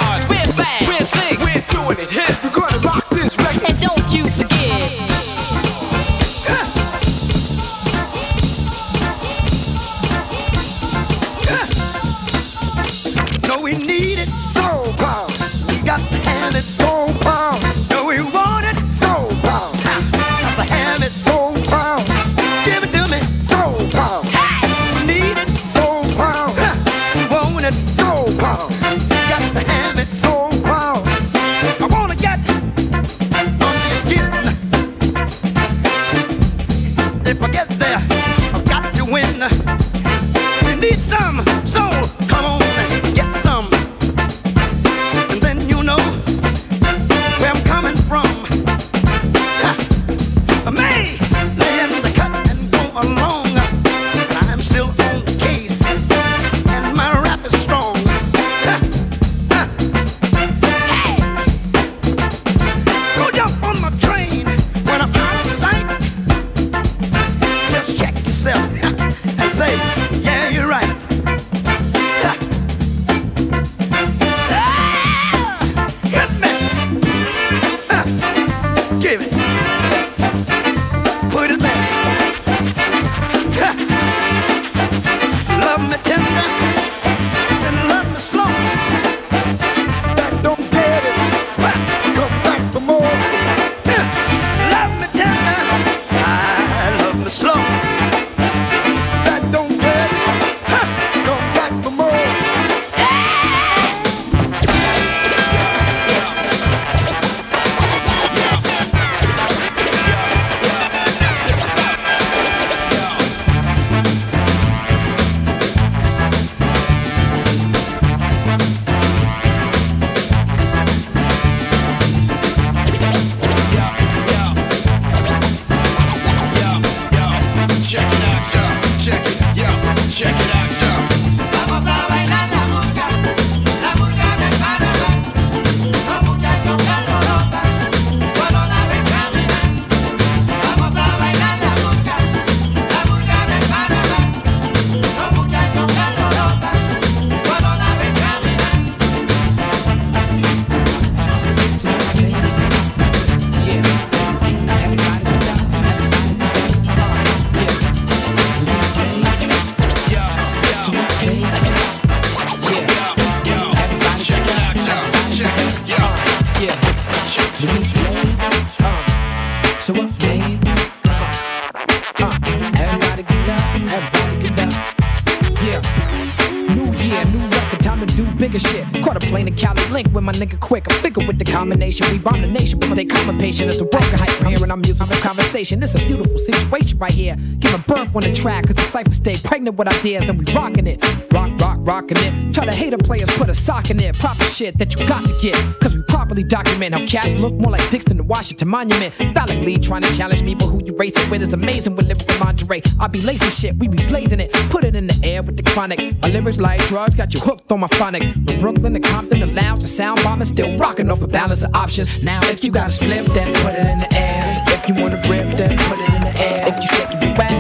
combination, 182.28 182.80
we 182.80 182.88
bomb 182.88 182.96
the 182.96 183.04
nation. 183.04 183.18
But 183.18 183.30
and 183.30 183.40
patient 183.40 183.70
as 183.70 183.78
the 183.78 183.86
worker 183.86 184.18
hype 184.18 184.48
here. 184.48 184.64
And 184.64 184.72
I'm 184.72 184.84
using 184.86 185.08
the 185.08 185.20
conversation. 185.24 185.80
This 185.80 185.96
a 185.96 186.00
beautiful 186.00 186.38
situation 186.38 186.98
right 186.98 187.12
here. 187.12 187.36
Giving 187.60 187.82
birth 187.88 188.16
on 188.16 188.24
the 188.24 188.34
track, 188.34 188.68
cause 188.68 188.76
the 188.76 188.82
cipher 188.82 189.12
stay 189.12 189.36
pregnant 189.44 189.78
with 189.78 189.88
ideas, 189.88 190.26
then 190.26 190.38
we 190.38 190.46
rocking 190.54 190.88
it. 190.88 191.04
Rock, 191.32 191.60
rock, 191.60 191.78
rocking 191.82 192.18
it. 192.18 192.54
Tell 192.54 192.66
the 192.66 192.74
hater 192.74 192.98
players 192.98 193.30
put 193.38 193.50
a 193.50 193.54
sock 193.54 193.90
in 193.90 194.00
it. 194.00 194.18
Proper 194.18 194.44
shit 194.44 194.78
that 194.80 194.94
you 194.94 195.08
got 195.08 195.26
to 195.28 195.34
get. 195.42 195.56
Cause 195.82 195.96
we 195.96 196.02
properly 196.04 196.44
document 196.44 196.94
how 196.94 197.06
cats 197.06 197.36
look 197.36 197.54
more 197.54 197.72
like 197.72 197.88
dicks 197.90 198.06
than 198.06 198.18
the 198.18 198.24
Washington 198.24 198.68
Monument. 198.70 199.14
Phallically 199.34 199.82
trying 199.82 200.04
to 200.04 200.14
challenge 200.14 200.44
me, 200.44 200.56
but 200.56 200.68
who 200.68 200.82
you 200.86 200.96
racing 200.98 201.30
with 201.30 201.42
is 201.42 201.54
amazing 201.54 201.96
with 201.96 202.08
lyrical 202.08 202.38
lingerie. 202.40 202.82
I 203.00 203.08
be 203.08 203.22
lacing 203.22 203.50
shit, 203.50 203.76
we 203.78 203.88
be 203.88 203.98
blazing 204.08 204.40
it. 204.40 204.52
Put 204.70 204.84
it 204.84 204.96
in 204.96 205.08
the 205.08 205.20
air 205.24 205.44
with 205.44 205.58
the 205.58 205.64
chronic. 205.64 206.00
My 206.22 206.30
lyrics 206.30 206.60
like 206.60 206.86
drugs, 206.88 207.16
got 207.16 207.34
you 207.34 207.40
hooked 207.40 207.72
on 207.72 207.80
my 207.80 207.88
phonics. 207.88 208.47
Brooklyn 208.60 208.94
to 208.94 209.00
Compton, 209.00 209.40
the 209.40 209.48
lounge, 209.48 209.82
the 209.82 209.88
sound 209.88 210.22
bomb 210.24 210.42
is 210.42 210.50
still 210.50 210.76
rocking 210.78 211.10
off 211.10 211.22
a 211.22 211.28
balance 211.28 211.64
of 211.64 211.74
options. 211.76 212.24
Now, 212.24 212.40
if 212.44 212.64
you 212.64 212.72
got 212.72 212.88
a 212.88 212.92
split, 212.92 213.26
then 213.34 213.54
put 213.64 213.74
it 213.74 213.86
in 213.86 214.00
the 214.00 214.14
air. 214.16 214.64
If 214.68 214.88
you 214.88 214.96
wanna 214.96 215.18
rip, 215.30 215.46
then 215.58 215.78
put 215.78 216.00
it 216.00 216.14
in 216.14 216.22
the 216.22 216.34
air. 216.42 216.68
If 216.68 216.76
you 216.76 216.88
shake 216.88 217.14
it, 217.14 217.38
whack, 217.38 217.50
put 217.50 217.57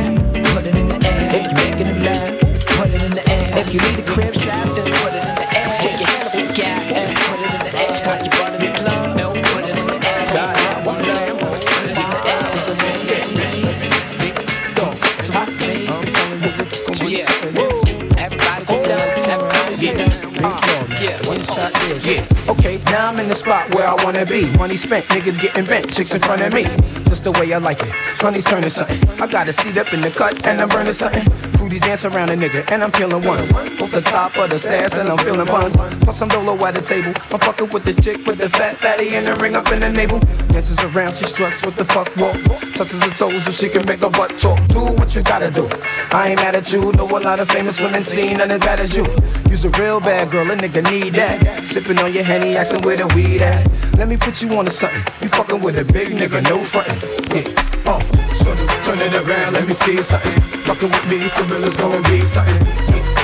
in 23.27 23.29
the 23.29 23.35
spot 23.35 23.67
where 23.75 23.85
I 23.85 23.93
wanna 24.05 24.25
be. 24.25 24.47
Money 24.55 24.77
spent, 24.77 25.03
niggas 25.11 25.35
getting 25.35 25.65
bent, 25.65 25.91
chicks 25.91 26.15
in 26.15 26.21
front 26.21 26.41
of 26.41 26.53
me. 26.53 26.63
Just 27.03 27.25
the 27.25 27.33
way 27.33 27.51
I 27.51 27.57
like 27.57 27.75
it. 27.81 27.91
Money's 28.23 28.45
turning 28.45 28.69
something. 28.69 28.95
I 29.19 29.27
got 29.27 29.49
a 29.49 29.53
seat 29.53 29.77
up 29.77 29.91
in 29.91 29.99
the 29.99 30.09
cut 30.15 30.47
and 30.47 30.61
I'm 30.61 30.69
burning 30.69 30.93
something. 30.93 31.23
Fruities 31.59 31.81
dance 31.81 32.05
around 32.05 32.29
a 32.29 32.35
nigga 32.39 32.63
and 32.71 32.81
I'm 32.81 32.91
feeling 32.91 33.19
ones. 33.27 33.51
Off 33.51 33.91
the 33.91 33.99
top 33.99 34.37
of 34.39 34.49
the 34.49 34.57
stairs 34.57 34.95
and 34.95 35.09
I'm 35.09 35.17
feeling 35.17 35.45
buns. 35.45 35.75
Plus 35.75 36.21
I'm 36.21 36.29
dolo 36.29 36.55
at 36.63 36.75
the 36.75 36.79
table. 36.79 37.11
I'm 37.35 37.39
fucking 37.43 37.67
with 37.75 37.83
this 37.83 37.99
chick 37.99 38.23
with 38.25 38.37
the 38.37 38.47
fat 38.47 38.77
fatty 38.77 39.09
and 39.15 39.25
the 39.25 39.35
ring 39.43 39.55
up 39.55 39.67
in 39.75 39.81
the 39.81 39.89
navel. 39.91 40.19
Dances 40.47 40.79
around, 40.79 41.11
she 41.11 41.25
struts 41.25 41.65
with 41.65 41.75
the 41.75 41.83
fuck 41.83 42.07
walk. 42.15 42.39
Touches 42.79 43.03
her 43.03 43.11
toes 43.11 43.43
so 43.43 43.51
she 43.51 43.67
can 43.67 43.83
make 43.87 43.99
her 43.99 44.09
butt 44.09 44.39
talk. 44.39 44.55
Do 44.71 44.87
what 44.95 45.13
you 45.15 45.21
gotta 45.21 45.51
do. 45.51 45.67
I 46.15 46.29
ain't 46.31 46.39
mad 46.39 46.55
at 46.55 46.71
you. 46.71 46.93
Know 46.93 47.03
a 47.11 47.19
lot 47.19 47.41
of 47.41 47.51
famous 47.51 47.75
women 47.81 48.03
seen 48.03 48.39
and 48.39 48.51
as 48.53 48.61
bad 48.61 48.79
as 48.79 48.95
you. 48.95 49.03
You's 49.51 49.65
a 49.65 49.69
real 49.75 49.99
bad 49.99 50.31
girl, 50.31 50.49
a 50.49 50.55
nigga 50.55 50.79
need 50.89 51.15
that. 51.15 51.56
Sipping 51.67 51.99
on 51.99 52.13
your 52.13 52.23
henny, 52.23 52.55
asking 52.55 52.81
where 52.83 52.95
the 52.95 53.05
weed 53.11 53.41
at. 53.41 53.59
Let 53.99 54.07
me 54.07 54.15
put 54.15 54.41
you 54.41 54.47
on 54.55 54.63
to 54.63 54.71
something. 54.71 55.03
You 55.19 55.27
fucking 55.27 55.59
with 55.59 55.75
a 55.75 55.83
big 55.91 56.15
nigga, 56.15 56.39
no 56.47 56.63
frontin'. 56.63 56.95
Yeah, 57.35 57.43
oh, 57.91 57.99
turn 58.87 58.95
it 59.03 59.11
around, 59.11 59.51
let 59.51 59.67
me 59.67 59.73
see 59.73 59.99
something. 59.99 60.31
Fucking 60.63 60.87
with 60.87 61.05
me, 61.11 61.19
for 61.27 61.43
real, 61.51 61.67
it's 61.67 61.75
gonna 61.75 61.99
be 62.07 62.23
something. 62.23 62.55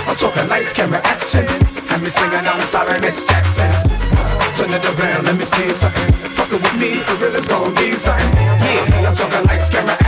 I'm 0.03 0.15
talking 0.19 0.43
lights, 0.51 0.73
camera, 0.73 0.99
action. 1.07 1.47
And 1.87 2.03
me 2.03 2.11
singing, 2.11 2.43
I'm 2.43 2.59
sorry, 2.67 2.99
Miss 2.99 3.25
Jackson. 3.25 3.89
Uh, 4.11 4.53
turn 4.59 4.75
it 4.75 4.83
around, 4.91 5.23
let 5.23 5.39
me 5.39 5.45
see 5.45 5.71
something. 5.71 6.11
Fucking 6.35 6.59
with 6.59 6.75
me, 6.75 6.99
for 6.99 7.15
real, 7.23 7.33
it's 7.39 7.47
gonna 7.47 7.73
be 7.79 7.95
something. 7.95 8.27
Yeah, 8.59 9.07
I'm 9.07 9.15
talking 9.15 9.47
lights, 9.47 9.69
camera, 9.71 9.93
action. 9.93 10.02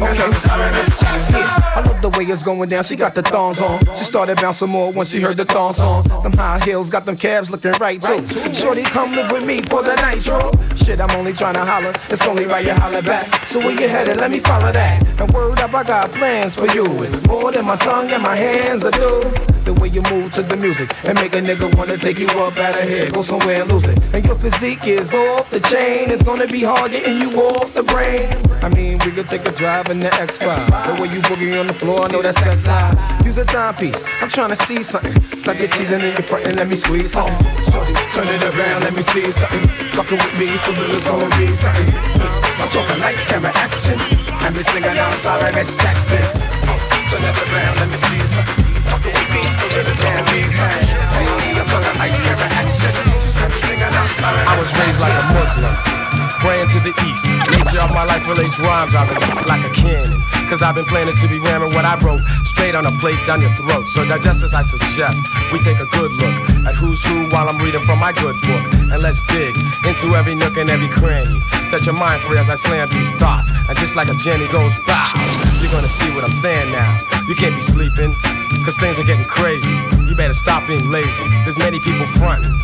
Singing, 0.00 0.22
I'm 0.22 0.32
sorry, 0.32 0.70
Miss 0.72 0.98
Jackson. 0.98 1.36
I 1.36 1.82
love 1.84 2.00
the 2.00 2.08
way 2.08 2.24
it's 2.24 2.42
going 2.42 2.70
down. 2.70 2.84
She 2.84 2.96
got 2.96 3.14
the 3.14 3.20
thongs 3.20 3.60
on. 3.60 3.80
She 3.94 4.04
started 4.04 4.36
bouncing 4.36 4.70
more 4.70 4.92
when 4.92 5.04
she 5.04 5.20
heard 5.20 5.36
the 5.36 5.44
thong 5.44 5.74
song. 5.74 6.04
Them 6.22 6.32
high 6.32 6.58
heels 6.60 6.88
got 6.88 7.04
them 7.04 7.16
calves 7.16 7.50
looking 7.50 7.72
right 7.72 8.00
too. 8.00 8.26
Shorty, 8.54 8.82
come 8.82 9.12
live 9.12 9.30
with 9.30 9.44
me 9.44 9.60
for 9.60 9.82
the 9.82 9.94
night, 9.96 10.16
nitro. 10.16 10.52
Shit, 10.74 11.00
I'm 11.00 11.10
only 11.18 11.34
trying 11.34 11.54
to 11.54 11.64
holler. 11.64 11.90
It's 11.90 12.26
only 12.26 12.46
right 12.46 12.64
you 12.64 12.72
holler 12.72 13.02
back. 13.02 13.46
So 13.46 13.58
where 13.58 13.78
you 13.78 13.88
headed? 13.88 14.16
Let 14.16 14.30
me 14.30 14.38
follow 14.38 14.72
that. 14.72 15.20
And 15.20 15.30
word 15.32 15.58
up, 15.58 15.74
I 15.74 15.84
got 15.84 16.08
plans 16.10 16.58
for 16.58 16.66
you. 16.74 16.86
It's 16.86 17.26
more 17.26 17.52
than 17.52 17.66
my 17.66 17.76
tongue 17.76 18.10
and 18.10 18.22
my 18.22 18.36
hands 18.36 18.86
are 18.86 18.90
do. 18.92 19.49
The 19.70 19.78
way 19.80 19.86
you 19.94 20.02
move 20.10 20.34
to 20.34 20.42
the 20.42 20.58
music 20.58 20.90
and 21.06 21.14
make 21.14 21.30
a 21.30 21.38
nigga 21.38 21.70
wanna 21.78 21.94
take 21.94 22.18
you 22.18 22.26
up 22.42 22.58
out 22.58 22.74
of 22.74 22.88
here, 22.90 23.06
go 23.14 23.22
somewhere 23.22 23.62
and 23.62 23.70
lose 23.70 23.86
it. 23.86 24.02
And 24.10 24.26
your 24.26 24.34
physique 24.34 24.82
is 24.82 25.14
off 25.14 25.46
the 25.54 25.62
chain. 25.70 26.10
It's 26.10 26.26
gonna 26.26 26.50
be 26.50 26.66
hard 26.66 26.90
getting 26.90 27.22
you 27.22 27.30
off 27.38 27.70
the 27.70 27.86
brain. 27.86 28.26
I 28.66 28.68
mean, 28.74 28.98
we 29.06 29.14
could 29.14 29.30
take 29.30 29.46
a 29.46 29.54
drive 29.54 29.86
in 29.94 30.02
the 30.02 30.10
X5. 30.18 30.42
The 30.66 30.98
way 30.98 31.06
you 31.14 31.22
boogie 31.22 31.54
on 31.54 31.70
the 31.70 31.72
floor, 31.72 32.02
I 32.02 32.10
know 32.10 32.18
that's 32.18 32.42
sex 32.42 32.66
high. 32.66 32.98
Use 33.22 33.38
a 33.38 33.46
timepiece. 33.46 34.02
I'm 34.18 34.26
trying 34.26 34.50
to 34.50 34.58
see 34.58 34.82
something. 34.82 35.14
Suck 35.38 35.62
your 35.62 35.70
teasing 35.70 36.02
in 36.02 36.18
your 36.18 36.26
front 36.26 36.50
and 36.50 36.56
let 36.58 36.66
me 36.66 36.74
squeeze 36.74 37.14
something. 37.14 37.38
Turn 38.10 38.26
it 38.26 38.42
around, 38.50 38.82
let 38.82 38.94
me 38.98 39.06
see 39.06 39.30
something. 39.30 39.70
Fucking 39.94 40.18
with 40.18 40.34
me, 40.34 40.50
for 40.66 40.74
real, 40.82 40.90
it's 40.90 41.06
gonna 41.06 41.30
be 41.38 41.46
something. 41.54 41.94
I'm 42.58 42.68
talking 42.74 42.98
lights, 42.98 43.22
camera, 43.22 43.54
action. 43.54 43.94
And 44.34 44.50
we 44.50 44.66
singing, 44.66 44.98
sorry, 45.22 45.54
Miss 45.54 45.78
Jackson. 45.78 46.26
Turn 47.06 47.22
it 47.22 47.38
around, 47.38 47.78
let 47.78 47.86
me 47.86 47.98
see 48.02 48.18
something. 48.34 48.69
I 54.50 54.58
was 54.58 54.70
raised 54.78 55.00
like 55.00 55.14
a 55.14 55.24
Muslim, 55.32 55.74
praying 56.42 56.68
to 56.74 56.80
the 56.80 56.92
east. 57.06 57.24
Nature 57.50 57.80
of 57.80 57.90
my 57.94 58.04
life 58.04 58.28
relates 58.28 58.58
rhymes 58.58 58.94
I 58.94 59.06
release 59.06 59.46
like 59.46 59.64
a 59.64 59.70
cannon. 59.70 60.20
Cause 60.48 60.62
I've 60.62 60.74
been 60.74 60.84
planning 60.86 61.14
to 61.14 61.28
be 61.28 61.38
ramming 61.38 61.72
what 61.74 61.84
I 61.84 61.94
wrote 62.02 62.22
straight 62.44 62.74
on 62.74 62.84
a 62.84 62.90
plate 62.98 63.24
down 63.24 63.40
your 63.40 63.52
throat. 63.54 63.86
So 63.88 64.04
digest 64.04 64.42
as 64.42 64.52
I 64.52 64.62
suggest. 64.62 65.22
We 65.52 65.60
take 65.60 65.78
a 65.78 65.86
good 65.86 66.12
look 66.12 66.36
at 66.66 66.74
who's 66.74 67.02
who 67.04 67.30
while 67.30 67.48
I'm 67.48 67.58
reading 67.58 67.80
from 67.82 68.00
my 68.00 68.12
good 68.12 68.34
book. 68.42 68.64
And 68.92 69.00
let's 69.00 69.20
dig 69.28 69.54
into 69.86 70.16
every 70.16 70.34
nook 70.34 70.56
and 70.56 70.68
every 70.68 70.88
cranny. 70.88 71.40
Set 71.70 71.86
your 71.86 71.94
mind 71.94 72.20
free 72.22 72.38
as 72.38 72.50
I 72.50 72.56
slam 72.56 72.88
these 72.90 73.12
thoughts. 73.12 73.50
And 73.68 73.78
just 73.78 73.94
like 73.96 74.08
a 74.08 74.14
Jenny 74.14 74.48
goes 74.48 74.74
bow, 74.86 75.49
you're 75.70 75.78
gonna 75.78 75.88
see 75.88 76.10
what 76.12 76.24
I'm 76.24 76.32
saying 76.32 76.72
now. 76.72 77.00
You 77.28 77.36
can't 77.36 77.54
be 77.54 77.60
sleeping, 77.60 78.12
cause 78.64 78.76
things 78.78 78.98
are 78.98 79.04
getting 79.04 79.24
crazy. 79.24 79.70
You 80.08 80.16
better 80.16 80.34
stop 80.34 80.66
being 80.66 80.90
lazy. 80.90 81.28
There's 81.44 81.58
many 81.58 81.78
people 81.78 82.06
fronting. 82.18 82.58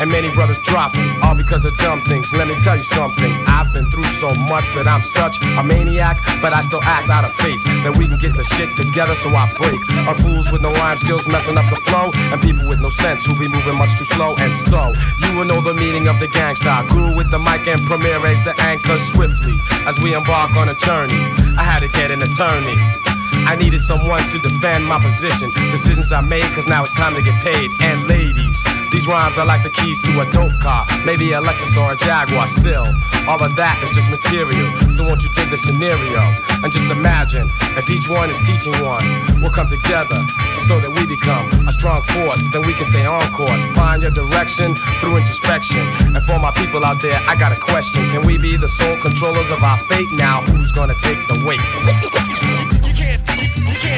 And 0.00 0.10
many 0.10 0.30
brothers 0.34 0.58
dropping, 0.64 1.06
all 1.22 1.34
because 1.34 1.64
of 1.64 1.76
dumb 1.78 2.00
things. 2.00 2.32
Let 2.32 2.48
me 2.48 2.54
tell 2.60 2.76
you 2.76 2.82
something. 2.82 3.32
I've 3.46 3.72
been 3.72 3.90
through 3.90 4.06
so 4.20 4.34
much 4.34 4.66
that 4.74 4.86
I'm 4.86 5.02
such 5.02 5.40
a 5.42 5.62
maniac, 5.62 6.18
but 6.42 6.52
I 6.52 6.62
still 6.62 6.82
act 6.82 7.10
out 7.10 7.24
of 7.24 7.32
faith 7.34 7.62
that 7.84 7.96
we 7.96 8.08
can 8.08 8.18
get 8.18 8.34
the 8.36 8.44
shit 8.44 8.74
together. 8.76 9.14
So 9.14 9.30
I 9.30 9.50
break. 9.56 9.80
Are 10.08 10.14
fools 10.14 10.50
with 10.50 10.62
no 10.62 10.72
rhyme 10.72 10.98
skills 10.98 11.26
messing 11.28 11.56
up 11.56 11.68
the 11.70 11.76
flow, 11.88 12.10
and 12.32 12.40
people 12.42 12.68
with 12.68 12.80
no 12.80 12.90
sense 12.90 13.24
who 13.24 13.38
be 13.38 13.48
moving 13.48 13.76
much 13.76 13.96
too 13.98 14.04
slow. 14.04 14.34
And 14.36 14.56
so 14.56 14.92
you 15.20 15.38
will 15.38 15.46
know 15.46 15.60
the 15.60 15.74
meaning 15.74 16.08
of 16.08 16.18
the 16.20 16.26
gangsta. 16.26 16.88
Guru 16.88 17.14
with 17.14 17.30
the 17.30 17.38
mic 17.38 17.66
and 17.66 17.80
Premier 17.86 18.18
raise 18.20 18.42
the 18.44 18.54
anchor 18.60 18.98
swiftly 18.98 19.54
as 19.86 19.98
we 20.00 20.14
embark 20.14 20.56
on 20.56 20.68
a 20.68 20.74
journey. 20.74 21.18
I 21.56 21.62
had 21.62 21.80
to 21.80 21.88
get 21.88 22.10
an 22.10 22.22
attorney. 22.22 22.76
I 23.46 23.56
needed 23.56 23.80
someone 23.80 24.22
to 24.22 24.38
defend 24.38 24.86
my 24.86 24.98
position. 24.98 25.50
Decisions 25.70 26.12
I 26.12 26.20
made, 26.20 26.44
cause 26.54 26.66
now 26.66 26.82
it's 26.82 26.94
time 26.94 27.14
to 27.14 27.22
get 27.22 27.34
paid. 27.42 27.70
And 27.82 28.06
ladies, 28.08 28.56
these 29.04 29.12
rhymes 29.12 29.36
are 29.36 29.44
like 29.44 29.62
the 29.62 29.68
keys 29.68 30.00
to 30.00 30.20
a 30.20 30.26
dope 30.32 30.56
car. 30.64 30.86
Maybe 31.04 31.32
a 31.32 31.40
Lexus 31.40 31.76
or 31.76 31.92
a 31.92 31.96
Jaguar 31.96 32.48
still. 32.48 32.88
All 33.28 33.36
of 33.36 33.52
that 33.56 33.76
is 33.84 33.92
just 33.92 34.08
material. 34.08 34.64
So 34.96 35.04
won't 35.04 35.20
you 35.20 35.28
dig 35.36 35.52
the 35.52 35.60
scenario? 35.60 36.24
And 36.64 36.72
just 36.72 36.88
imagine 36.88 37.44
if 37.76 37.84
each 37.92 38.08
one 38.08 38.32
is 38.32 38.40
teaching 38.48 38.72
one. 38.80 39.04
We'll 39.44 39.52
come 39.52 39.68
together 39.68 40.16
so 40.64 40.80
that 40.80 40.88
we 40.88 41.04
become 41.04 41.52
a 41.68 41.72
strong 41.76 42.00
force. 42.16 42.40
Then 42.48 42.64
we 42.64 42.72
can 42.72 42.88
stay 42.88 43.04
on 43.04 43.28
course. 43.36 43.60
Find 43.76 44.00
your 44.00 44.14
direction 44.16 44.72
through 45.04 45.20
introspection. 45.20 45.84
And 46.16 46.24
for 46.24 46.40
my 46.40 46.52
people 46.56 46.80
out 46.80 47.04
there, 47.04 47.20
I 47.28 47.36
got 47.36 47.52
a 47.52 47.60
question. 47.60 48.08
Can 48.08 48.24
we 48.24 48.40
be 48.40 48.56
the 48.56 48.72
sole 48.72 48.96
controllers 49.04 49.52
of 49.52 49.60
our 49.60 49.76
fate? 49.84 50.08
Now 50.16 50.40
who's 50.48 50.72
gonna 50.72 50.96
take 51.04 51.20
the 51.28 51.44
weight? 51.44 51.60
You 51.60 52.96
can't 52.96 53.20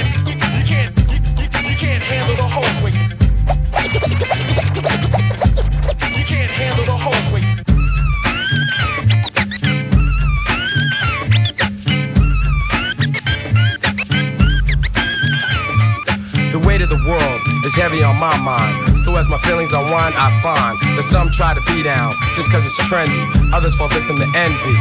handle 0.02 0.34
the 0.34 0.42
whole 0.42 0.66
weight. 0.74 1.54
You 1.62 1.76
can't 1.78 2.02
handle 2.02 2.34
the 2.34 2.48
whole 2.50 2.82
weight. 2.82 3.16
The 6.56 6.64
weight 16.64 16.80
of 16.80 16.88
the 16.88 16.96
world 17.04 17.40
is 17.66 17.74
heavy 17.74 18.02
on 18.02 18.16
my 18.16 18.34
mind. 18.38 19.04
So 19.04 19.16
as 19.16 19.28
my 19.28 19.36
feelings 19.36 19.74
unwind, 19.74 20.14
I 20.16 20.32
find 20.40 20.78
that 20.96 21.04
some 21.04 21.30
try 21.30 21.52
to 21.52 21.60
be 21.68 21.82
down 21.82 22.14
just 22.34 22.50
cause 22.50 22.64
it's 22.64 22.80
trendy. 22.88 23.20
Others 23.52 23.74
fall 23.74 23.88
victim 23.88 24.16
to 24.16 24.28
envy. 24.34 24.76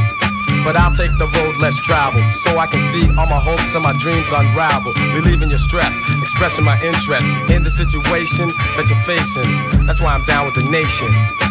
But 0.64 0.78
I'll 0.78 0.96
take 0.96 1.12
the 1.20 1.28
road 1.28 1.58
less 1.58 1.76
traveled 1.84 2.32
so 2.32 2.58
I 2.58 2.68
can 2.68 2.80
see 2.80 3.04
all 3.20 3.28
my 3.28 3.40
hopes 3.40 3.76
and 3.76 3.84
my 3.84 3.92
dreams 4.00 4.32
unravel. 4.32 4.94
Relieving 5.12 5.50
your 5.50 5.60
stress, 5.60 6.00
expressing 6.24 6.64
my 6.64 6.82
interest 6.82 7.28
in 7.52 7.64
the 7.64 7.70
situation 7.70 8.48
that 8.80 8.88
you're 8.88 9.04
facing. 9.04 9.86
That's 9.86 10.00
why 10.00 10.16
I'm 10.16 10.24
down 10.24 10.46
with 10.46 10.56
the 10.56 10.64
nation. 10.72 11.45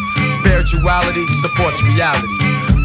Spirituality 0.44 1.26
supports 1.40 1.82
reality. 1.82 2.36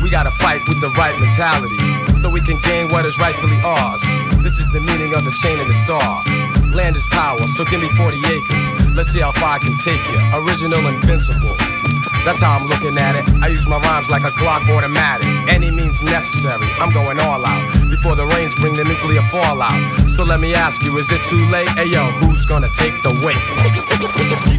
We 0.02 0.10
gotta 0.10 0.32
fight 0.32 0.62
with 0.70 0.80
the 0.80 0.88
right 0.96 1.12
mentality 1.20 1.76
so 2.22 2.30
we 2.30 2.40
can 2.40 2.58
gain 2.64 2.90
what 2.90 3.06
is 3.06 3.20
rightfully 3.20 3.60
ours. 3.68 4.02
This 4.40 4.60
is 4.60 4.68
the 4.72 4.80
meaning 4.80 5.14
of 5.14 5.26
the 5.26 5.36
chain 5.44 5.60
of 5.60 5.68
the 5.68 5.74
star. 5.74 6.24
Land 6.72 6.96
is 6.96 7.04
power, 7.12 7.46
so 7.58 7.66
give 7.66 7.82
me 7.82 7.90
40 8.00 8.16
acres. 8.16 8.96
Let's 8.96 9.10
see 9.10 9.20
how 9.20 9.34
far 9.34 9.56
I 9.56 9.60
can 9.60 9.76
take 9.76 10.00
you. 10.08 10.20
Original, 10.40 10.88
invincible. 10.88 11.52
That's 12.24 12.40
how 12.40 12.56
I'm 12.56 12.68
looking 12.68 12.98
at 12.98 13.20
it. 13.20 13.28
I 13.44 13.48
use 13.48 13.68
my 13.68 13.78
rhymes 13.78 14.10
like 14.10 14.24
a 14.24 14.32
Glock 14.40 14.64
automatic. 14.72 15.28
Any 15.52 15.70
means 15.70 16.02
necessary. 16.02 16.68
I'm 16.80 16.94
going 16.94 17.20
all 17.20 17.46
out 17.46 17.90
before 17.90 18.16
the 18.16 18.26
rains 18.26 18.56
bring 18.56 18.76
the 18.76 18.86
nuclear 18.86 19.22
fallout. 19.24 19.76
So 20.12 20.24
let 20.24 20.40
me 20.40 20.56
ask 20.56 20.82
you, 20.82 20.98
is 20.98 21.12
it 21.12 21.22
too 21.26 21.44
late? 21.52 21.68
Hey 21.76 21.92
yo, 21.92 22.06
who's 22.24 22.46
gonna 22.46 22.72
take 22.80 22.96
the 23.04 23.12
weight? 23.20 24.59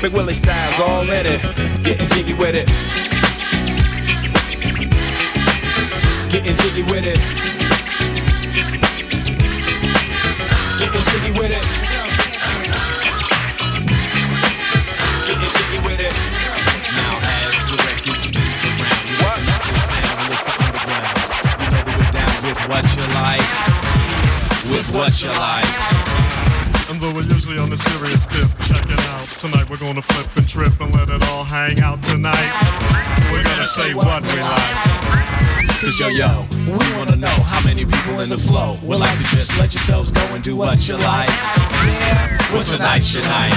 Big 0.00 0.12
Willie 0.12 0.32
styles 0.32 0.78
all 0.78 1.02
in 1.02 1.26
it. 1.26 1.42
Getting 1.82 2.08
jiggy 2.10 2.32
with 2.34 2.54
it. 2.54 2.68
Getting 6.30 6.56
jiggy 6.56 6.82
with 6.84 7.04
it. 7.04 7.18
Getting 10.78 11.02
jiggy 11.10 11.32
with 11.34 11.50
it. 11.50 11.64
Now 16.94 17.18
as 17.18 17.58
the 17.66 17.74
record 17.82 18.20
spins 18.22 18.62
around, 18.70 19.18
what? 19.18 19.38
Sound 19.82 20.30
is. 20.30 20.42
You 21.58 21.66
know 21.74 21.82
that 21.82 22.10
down 22.12 22.38
with 22.46 22.60
what 22.68 22.86
you 22.94 23.02
like. 23.18 23.46
With 24.70 24.86
what 24.94 25.12
you 25.20 25.30
like. 25.30 25.97
Though 26.98 27.14
we're 27.14 27.30
usually 27.30 27.58
on 27.62 27.70
the 27.70 27.76
serious 27.76 28.26
tip, 28.26 28.50
check 28.66 28.82
it 28.90 28.98
out. 29.14 29.22
Tonight 29.38 29.70
we're 29.70 29.78
gonna 29.78 30.02
flip 30.02 30.26
and 30.34 30.48
trip 30.48 30.74
and 30.82 30.90
let 30.98 31.06
it 31.06 31.22
all 31.30 31.44
hang 31.44 31.78
out 31.78 32.02
tonight. 32.02 32.50
We're 33.30 33.46
gonna 33.46 33.70
say 33.70 33.94
what 33.94 34.18
we 34.26 34.42
like. 34.42 34.78
Cause 35.78 35.94
yo 35.94 36.10
yo, 36.10 36.42
we 36.66 36.74
wanna 36.98 37.14
know 37.14 37.38
how 37.46 37.62
many 37.62 37.86
people 37.86 38.18
in 38.18 38.26
the 38.26 38.36
flow 38.36 38.74
would 38.82 38.98
like 38.98 39.14
to 39.14 39.28
just 39.30 39.54
let 39.62 39.70
yourselves 39.70 40.10
go 40.10 40.26
and 40.34 40.42
do 40.42 40.56
what 40.56 40.88
you 40.88 40.98
like. 40.98 41.30
What's 42.50 42.74
a 42.74 42.82
night 42.82 43.06
your 43.14 43.22
night? 43.30 43.54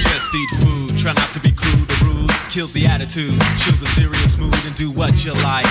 Just 0.00 0.32
eat 0.32 0.50
food, 0.64 0.96
try 0.96 1.12
not 1.12 1.28
to 1.36 1.40
be 1.44 1.52
crude 1.52 1.92
or 1.92 2.00
rude. 2.08 2.32
Kill 2.48 2.72
the 2.72 2.88
attitude, 2.88 3.36
chill 3.60 3.76
the 3.84 3.90
serious 3.92 4.38
mood 4.40 4.56
and 4.64 4.74
do 4.80 4.90
what 4.90 5.12
you 5.28 5.36
like. 5.44 5.68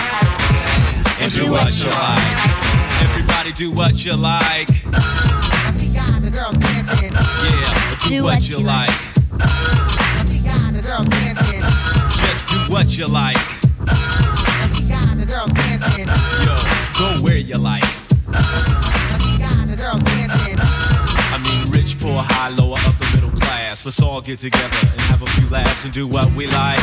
And 1.17 1.33
do 1.33 1.49
what 1.49 1.73
you 1.81 1.89
like. 1.89 2.29
Everybody 3.09 3.57
do 3.57 3.73
what 3.73 4.05
you 4.05 4.13
like. 4.13 5.48
Girls 6.51 6.65
dancing. 6.65 7.13
Yeah, 7.13 8.09
do, 8.09 8.23
what, 8.23 8.49
you 8.49 8.57
like. 8.57 8.89
I 9.41 10.23
see 10.23 10.45
guys 10.45 10.76
and 10.76 10.85
girls 10.85 11.09
dancing. 11.09 11.61
Just 12.17 12.47
do 12.49 12.57
what 12.73 12.97
you 12.97 13.05
like. 13.05 13.38
I 13.88 14.67
see 14.67 14.89
guys 14.89 15.19
and 15.19 15.30
girls 15.30 15.53
dancing. 15.53 16.07
Yo, 16.45 16.55
go 16.97 17.23
where 17.23 17.38
you 17.38 17.55
like. 17.55 17.84
I 18.34 19.17
see 19.17 19.38
guys 19.38 19.69
and 19.69 19.77
girls 19.77 20.03
dancing. 20.03 20.57
I 20.59 21.38
mean, 21.43 21.71
rich, 21.71 21.99
poor, 21.99 22.23
high, 22.23 22.49
lower, 22.49 22.77
upper, 22.85 23.05
middle 23.15 23.31
class. 23.31 23.85
Let's 23.85 24.01
all 24.01 24.21
get 24.21 24.39
together 24.39 24.77
and 24.81 25.01
have 25.11 25.21
a 25.21 25.27
few 25.27 25.49
laughs 25.49 25.85
and 25.85 25.93
do 25.93 26.07
what 26.07 26.31
we 26.34 26.47
like. 26.47 26.80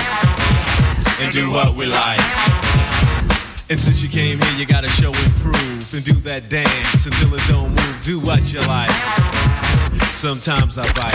And 1.21 1.33
do 1.33 1.51
what 1.51 1.75
we 1.77 1.87
like. 1.87 2.21
And 3.69 3.81
since 3.81 4.01
you 4.01 4.09
came 4.09 4.39
here, 4.39 4.59
you 4.59 4.67
gotta 4.67 4.89
show 4.89 5.13
and 5.13 5.33
prove 5.37 5.95
and 5.95 6.05
do 6.05 6.15
that 6.23 6.49
dance 6.49 7.07
until 7.07 7.35
it 7.35 7.43
don't 7.49 7.71
move. 7.71 7.99
Do 8.03 8.21
what 8.21 8.53
you 8.53 8.61
like. 8.61 9.36
Sometimes 10.17 10.79
I 10.79 10.89
bite. 10.97 11.13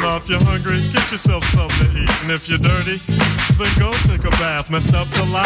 Now 0.00 0.16
if 0.16 0.24
you're 0.32 0.40
hungry, 0.48 0.80
get 0.96 1.12
yourself 1.12 1.44
something 1.44 1.76
to 1.76 1.88
eat. 1.92 2.08
And 2.24 2.32
if 2.32 2.48
you're 2.48 2.56
dirty, 2.56 2.96
then 3.60 3.68
go 3.76 3.92
take 4.08 4.24
a 4.24 4.32
bath. 4.40 4.72
Messed 4.72 4.96
up 4.96 5.04
the 5.12 5.28
line? 5.28 5.44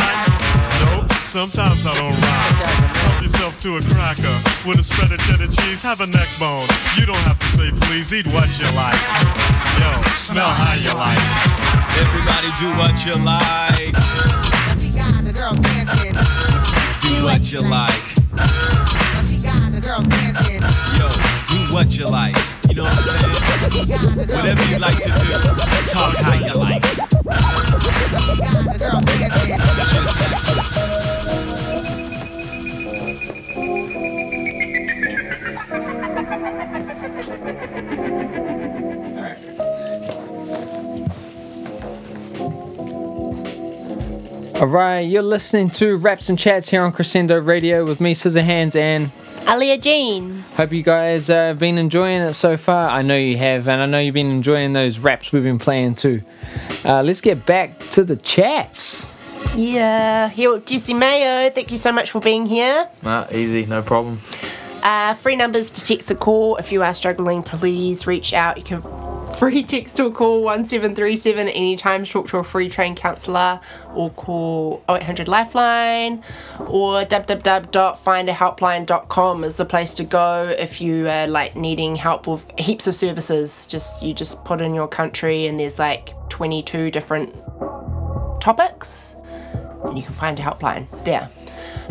Nope, 0.78 1.10
sometimes 1.18 1.90
I 1.90 1.94
don't 1.98 2.14
rhyme. 2.14 2.54
Help 3.02 3.18
yourself 3.18 3.58
to 3.66 3.76
a 3.78 3.82
cracker 3.82 4.30
with 4.62 4.78
a 4.78 4.86
spread 4.86 5.10
of 5.10 5.18
cheddar 5.26 5.50
cheese. 5.50 5.82
Have 5.82 6.06
a 6.06 6.06
neck 6.06 6.30
bone. 6.38 6.70
You 6.94 7.02
don't 7.02 7.18
have 7.26 7.38
to 7.42 7.50
say 7.50 7.74
please, 7.90 8.14
eat 8.14 8.30
what 8.30 8.46
you 8.62 8.70
like. 8.78 9.02
Yo, 9.82 9.90
smell 10.14 10.54
how 10.54 10.78
you 10.78 10.94
like. 10.94 11.18
Everybody 11.98 12.54
do 12.54 12.70
what 12.78 12.94
you 13.02 13.18
like. 13.18 13.98
I 13.98 14.70
see 14.78 14.94
guys 14.94 15.26
and 15.26 15.34
girls 15.34 15.58
dancing. 15.58 16.14
Do 17.02 17.26
what 17.26 17.50
you 17.50 17.58
like. 17.58 18.19
Do 21.80 21.86
what 21.86 21.98
you 21.98 22.06
like. 22.08 22.36
You 22.68 22.74
know 22.74 22.84
what 22.84 22.94
I'm 22.94 23.04
saying? 23.04 23.32
Whatever 24.36 24.64
you 24.70 24.78
like 24.80 24.98
to 24.98 25.08
do, 25.08 25.12
talk 25.88 26.14
how 26.18 26.34
you 26.34 26.52
like. 26.52 26.82
Just. 29.88 30.16
Alright, 44.60 45.08
you're 45.08 45.22
listening 45.22 45.70
to 45.70 45.96
Raps 45.96 46.28
and 46.28 46.38
Chats 46.38 46.68
here 46.68 46.82
on 46.82 46.92
Crescendo 46.92 47.40
Radio 47.40 47.86
with 47.86 48.02
me, 48.02 48.12
Scizzorhands, 48.12 48.76
and 48.76 49.10
Arlea 49.46 49.80
Jean. 49.80 50.39
Hope 50.54 50.72
you 50.72 50.82
guys 50.82 51.30
uh, 51.30 51.34
have 51.34 51.58
been 51.58 51.78
enjoying 51.78 52.20
it 52.20 52.34
so 52.34 52.56
far. 52.56 52.90
I 52.90 53.02
know 53.02 53.16
you 53.16 53.36
have, 53.38 53.66
and 53.66 53.80
I 53.80 53.86
know 53.86 53.98
you've 53.98 54.14
been 54.14 54.30
enjoying 54.30 54.72
those 54.72 54.98
raps 54.98 55.32
we've 55.32 55.42
been 55.42 55.58
playing 55.58 55.94
too. 55.94 56.22
Uh, 56.84 57.02
let's 57.02 57.20
get 57.20 57.46
back 57.46 57.78
to 57.90 58.04
the 58.04 58.16
chats. 58.16 59.10
Yeah, 59.56 60.28
here 60.28 60.52
with 60.52 60.66
Jesse 60.66 60.92
Maio. 60.92 61.50
Thank 61.54 61.70
you 61.70 61.78
so 61.78 61.92
much 61.92 62.10
for 62.10 62.20
being 62.20 62.46
here. 62.46 62.88
Nah, 63.02 63.26
easy, 63.32 63.64
no 63.66 63.80
problem. 63.80 64.20
Uh, 64.82 65.14
free 65.14 65.36
numbers 65.36 65.70
to 65.70 65.84
text 65.84 66.10
or 66.10 66.14
call. 66.14 66.56
If 66.56 66.72
you 66.72 66.82
are 66.82 66.94
struggling, 66.94 67.42
please 67.42 68.06
reach 68.06 68.34
out. 68.34 68.58
You 68.58 68.64
can 68.64 68.82
free 69.40 69.64
text 69.64 69.98
or 69.98 70.10
call 70.10 70.42
1737 70.42 71.48
anytime. 71.48 72.04
Talk 72.04 72.28
to 72.28 72.36
a 72.36 72.44
free 72.44 72.68
trained 72.68 72.98
counsellor 72.98 73.58
or 73.94 74.10
call 74.10 74.84
0800 74.86 75.28
Lifeline 75.28 76.22
or 76.66 77.06
www.findahelpline.com 77.06 79.44
is 79.44 79.56
the 79.56 79.64
place 79.64 79.94
to 79.94 80.04
go 80.04 80.54
if 80.58 80.82
you 80.82 81.08
are 81.08 81.26
like 81.26 81.56
needing 81.56 81.96
help 81.96 82.26
with 82.26 82.44
heaps 82.58 82.86
of 82.86 82.94
services. 82.94 83.66
Just 83.66 84.02
you 84.02 84.12
just 84.12 84.44
put 84.44 84.60
in 84.60 84.74
your 84.74 84.88
country 84.88 85.46
and 85.46 85.58
there's 85.58 85.78
like 85.78 86.12
22 86.28 86.90
different 86.90 87.34
topics 88.42 89.16
and 89.84 89.96
you 89.96 90.04
can 90.04 90.12
find 90.12 90.38
a 90.38 90.42
helpline 90.42 90.86
there. 91.04 91.30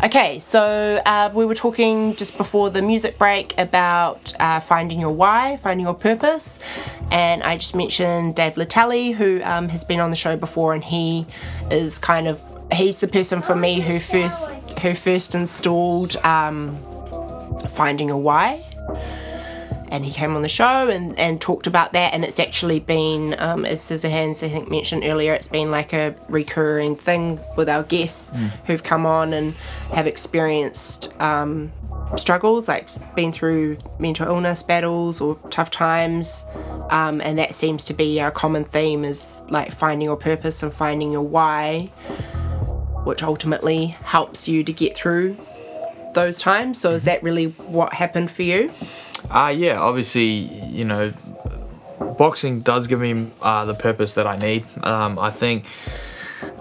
Okay, 0.02 0.40
so 0.40 1.02
uh, 1.06 1.30
we 1.34 1.46
were 1.46 1.56
talking 1.56 2.16
just 2.16 2.38
before 2.38 2.70
the 2.70 2.82
music 2.82 3.18
break 3.18 3.54
about 3.58 4.34
uh, 4.40 4.62
finding 4.62 5.02
your 5.02 5.12
why, 5.12 5.58
finding 5.58 5.86
your 5.86 5.94
purpose, 5.94 6.58
and 7.12 7.44
I 7.44 7.58
just 7.58 7.76
mentioned 7.76 8.36
Dave 8.36 8.54
Latelli, 8.54 9.14
who 9.14 9.42
um, 9.44 9.68
has 9.68 9.84
been 9.84 10.00
on 10.00 10.10
the 10.10 10.16
show 10.16 10.38
before, 10.38 10.74
and 10.74 10.86
he 10.86 11.28
is 11.70 12.00
kind 12.00 12.30
of 12.30 12.42
he's 12.72 13.00
the 13.02 13.10
person 13.10 13.42
for 13.42 13.56
me 13.56 13.82
who 13.82 14.00
first 14.00 14.50
who 14.82 14.94
first 14.94 15.36
installed 15.36 16.16
um, 16.18 16.78
finding 17.72 18.10
a 18.10 18.18
why 18.18 18.64
and 19.91 20.06
he 20.06 20.11
came 20.11 20.36
on 20.36 20.41
the 20.44 20.49
show 20.49 20.88
and, 20.88 21.18
and 21.18 21.41
talked 21.41 21.68
about 21.68 21.94
that 21.94 22.14
and 22.14 22.24
it's 22.24 22.40
actually 22.40 22.80
been 22.80 23.36
um, 23.40 23.66
as 23.66 23.80
Scizzorhands 23.80 24.44
I 24.44 24.49
think 24.49 24.70
mentioned 24.70 25.03
earlier 25.03 25.34
it's 25.34 25.48
been 25.48 25.72
like 25.72 25.94
a 25.94 26.16
recurring 26.30 26.95
thing 26.95 27.40
with 27.57 27.68
our 27.70 27.84
guests 27.84 28.30
Mm. 28.30 28.52
who've 28.68 28.84
come 28.84 29.06
on 29.06 29.34
and 29.34 29.53
have 29.94 30.06
experienced 30.06 31.14
um, 31.20 31.72
struggles 32.18 32.68
like 32.68 32.88
been 33.16 33.32
through 33.32 33.78
mental 33.99 34.28
illness 34.28 34.61
battles 34.64 35.20
or 35.22 35.36
tough 35.49 35.72
times 35.72 36.45
um, 36.91 37.22
and 37.22 37.38
that 37.40 37.56
seems 37.56 37.84
to 37.86 37.94
be 37.94 38.20
our 38.22 38.32
common 38.32 38.64
theme 38.64 39.03
is 39.03 39.41
like 39.49 39.74
finding 39.74 40.06
your 40.06 40.18
purpose 40.18 40.61
and 40.64 40.74
finding 40.74 41.11
your 41.11 41.22
why 41.24 41.90
which 43.03 43.24
ultimately 43.24 43.88
helps 44.03 44.48
you 44.48 44.64
to 44.64 44.74
get 44.74 44.95
through 44.95 45.38
those 46.14 46.38
times. 46.40 46.80
So 46.82 46.91
is 46.91 47.03
that 47.03 47.22
really 47.24 47.45
what 47.68 47.94
happened 47.94 48.30
for 48.32 48.41
you 48.44 48.72
Uh, 49.30 49.54
yeah, 49.56 49.80
obviously, 49.80 50.28
you 50.68 50.84
know, 50.84 51.14
boxing 52.18 52.62
does 52.62 52.88
give 52.88 53.00
me 53.00 53.30
uh, 53.42 53.66
the 53.66 53.76
purpose 53.76 54.16
that 54.16 54.26
I 54.26 54.38
need. 54.38 54.66
Um, 54.84 55.20
I 55.20 55.30
think, 55.30 55.66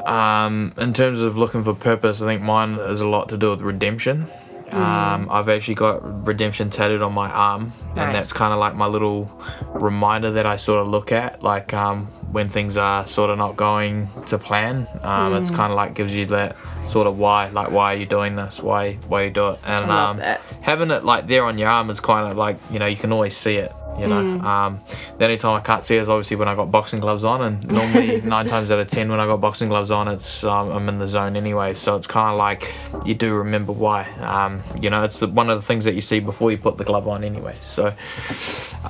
um, 0.07 0.75
in 0.77 0.93
terms 0.93 1.21
of 1.21 1.39
looking 1.39 1.65
for 1.65 1.75
purpose, 1.75 2.21
I 2.21 2.27
think 2.27 2.43
mine 2.43 2.75
has 2.75 3.01
a 3.01 3.09
lot 3.09 3.31
to 3.31 3.39
do 3.39 3.51
with 3.51 3.63
redemption. 3.63 4.27
Um, 4.73 5.29
I've 5.31 5.49
actually 5.49 5.75
got 5.75 6.27
redemption 6.27 6.71
tattooed 6.71 7.03
on 7.03 7.13
my 7.15 7.31
arm, 7.31 7.73
and 7.97 8.15
that's 8.15 8.33
kind 8.33 8.53
of 8.53 8.59
like 8.59 8.75
my 8.75 8.87
little 8.87 9.31
reminder 9.73 10.31
that 10.33 10.47
I 10.47 10.57
sort 10.57 10.81
of 10.81 10.89
look 10.89 11.11
at, 11.13 11.43
like 11.43 11.73
um, 11.75 12.07
when 12.33 12.49
things 12.49 12.77
are 12.77 13.07
sort 13.07 13.31
of 13.31 13.39
not 13.39 13.57
going 13.57 14.09
to 14.27 14.39
plan. 14.39 14.87
Um, 15.03 15.35
It's 15.35 15.51
Mm. 15.51 15.57
kind 15.57 15.71
of 15.71 15.77
like 15.77 15.95
gives 15.95 16.15
you 16.15 16.27
that 16.27 16.57
sort 16.85 17.07
of 17.07 17.19
why, 17.19 17.49
like 17.49 17.71
why 17.71 17.95
are 17.95 17.97
you 17.97 18.07
doing 18.07 18.37
this? 18.37 18.63
Why 18.63 18.95
why 19.09 19.23
you 19.25 19.31
do 19.31 19.49
it? 19.51 19.61
And 19.67 19.91
um, 19.91 20.19
having 20.61 20.91
it 20.91 21.05
like 21.05 21.27
there 21.27 21.45
on 21.45 21.57
your 21.59 21.69
arm 21.69 21.89
is 21.91 22.01
kind 22.01 22.31
of 22.31 22.37
like 22.37 22.57
you 22.71 22.79
know 22.79 22.87
you 22.87 22.97
can 22.97 23.13
always 23.13 23.37
see 23.37 23.57
it. 23.57 23.73
You 23.99 24.07
know, 24.07 24.23
Mm. 24.23 24.45
um, 24.45 24.81
the 25.19 25.25
only 25.25 25.37
time 25.37 25.55
I 25.57 25.61
can't 25.61 25.83
see 25.83 25.97
is 25.97 26.09
obviously 26.09 26.37
when 26.37 26.49
I 26.49 26.55
got 26.55 26.71
boxing 26.71 27.01
gloves 27.01 27.25
on, 27.25 27.43
and 27.43 27.67
normally 27.73 28.21
nine 28.25 28.47
times 28.47 28.71
out 28.71 28.79
of 28.79 28.87
ten 28.89 29.09
when 29.09 29.21
I 29.21 29.27
got 29.27 29.41
boxing 29.41 29.69
gloves 29.69 29.91
on, 29.91 30.07
it's 30.09 30.45
um, 30.45 30.71
I'm 30.71 30.89
in 30.89 30.99
the 30.99 31.07
zone 31.07 31.37
anyway. 31.37 31.75
So 31.75 31.97
it's 31.97 32.07
kind 32.07 32.31
of 32.33 32.39
like 32.39 32.73
you 33.05 33.15
do 33.15 33.35
remember 33.35 33.73
why. 33.73 34.05
Um, 34.21 34.63
you 34.81 34.91
know, 34.91 35.03
it's 35.05 35.19
the, 35.21 35.27
one 35.29 35.51
of 35.51 35.57
the 35.59 35.63
things 35.67 35.85
that 35.85 35.95
you 35.95 36.01
see 36.01 36.21
before 36.21 36.51
you 36.51 36.59
put 36.59 36.77
the 36.79 36.85
glove 36.85 37.09
on 37.09 37.25
anyway. 37.25 37.57
So, 37.63 37.93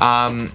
um, 0.00 0.52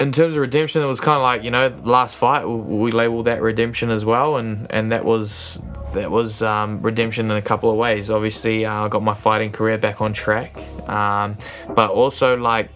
in 0.00 0.10
terms 0.12 0.34
of 0.34 0.40
redemption, 0.40 0.82
it 0.82 0.86
was 0.86 1.00
kind 1.00 1.16
of 1.16 1.22
like 1.22 1.44
you 1.44 1.50
know 1.50 1.68
last 1.84 2.16
fight 2.16 2.44
we 2.44 2.90
labeled 2.90 3.26
that 3.26 3.42
redemption 3.42 3.90
as 3.90 4.04
well, 4.04 4.36
and 4.36 4.66
and 4.70 4.90
that 4.90 5.04
was 5.04 5.62
that 5.92 6.10
was 6.10 6.42
um, 6.42 6.82
redemption 6.82 7.30
in 7.30 7.36
a 7.36 7.42
couple 7.42 7.70
of 7.70 7.76
ways. 7.76 8.10
Obviously, 8.10 8.66
uh, 8.66 8.86
I 8.86 8.88
got 8.88 9.02
my 9.02 9.14
fighting 9.14 9.52
career 9.52 9.78
back 9.78 10.00
on 10.00 10.12
track, 10.12 10.56
um, 10.88 11.36
but 11.74 11.90
also 11.90 12.36
like 12.36 12.70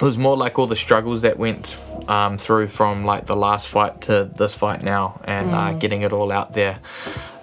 it 0.00 0.02
was 0.02 0.16
more 0.18 0.36
like 0.36 0.58
all 0.58 0.66
the 0.66 0.76
struggles 0.76 1.22
that 1.22 1.38
went 1.38 1.76
um, 2.08 2.38
through 2.38 2.68
from 2.68 3.04
like 3.04 3.26
the 3.26 3.36
last 3.36 3.68
fight 3.68 4.00
to 4.02 4.30
this 4.36 4.54
fight 4.54 4.82
now, 4.82 5.20
and 5.24 5.50
uh, 5.50 5.72
Mm. 5.72 5.80
getting 5.80 6.02
it 6.02 6.12
all 6.12 6.30
out 6.32 6.52
there. 6.52 6.78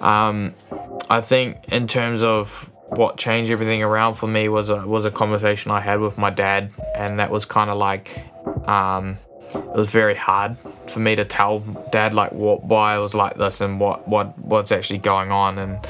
Um, 0.01 0.53
I 1.09 1.21
think 1.21 1.57
in 1.71 1.87
terms 1.87 2.23
of 2.23 2.69
what 2.89 3.17
changed 3.17 3.51
everything 3.51 3.83
around 3.83 4.15
for 4.15 4.27
me 4.27 4.47
was 4.49 4.69
a 4.69 4.85
was 4.87 5.05
a 5.05 5.11
conversation 5.11 5.71
I 5.71 5.81
had 5.81 5.99
with 5.99 6.17
my 6.17 6.29
dad, 6.29 6.71
and 6.95 7.19
that 7.19 7.29
was 7.31 7.45
kind 7.45 7.69
of 7.69 7.77
like 7.77 8.11
um, 8.67 9.17
it 9.53 9.75
was 9.75 9.91
very 9.91 10.15
hard 10.15 10.57
for 10.87 10.99
me 10.99 11.15
to 11.15 11.25
tell 11.25 11.59
dad 11.91 12.13
like 12.13 12.31
what 12.31 12.63
why 12.63 12.95
I 12.95 12.99
was 12.99 13.13
like 13.13 13.37
this 13.37 13.59
and 13.61 13.79
what 13.79 14.07
what 14.07 14.37
what's 14.39 14.71
actually 14.71 14.99
going 14.99 15.31
on 15.31 15.57
and 15.57 15.85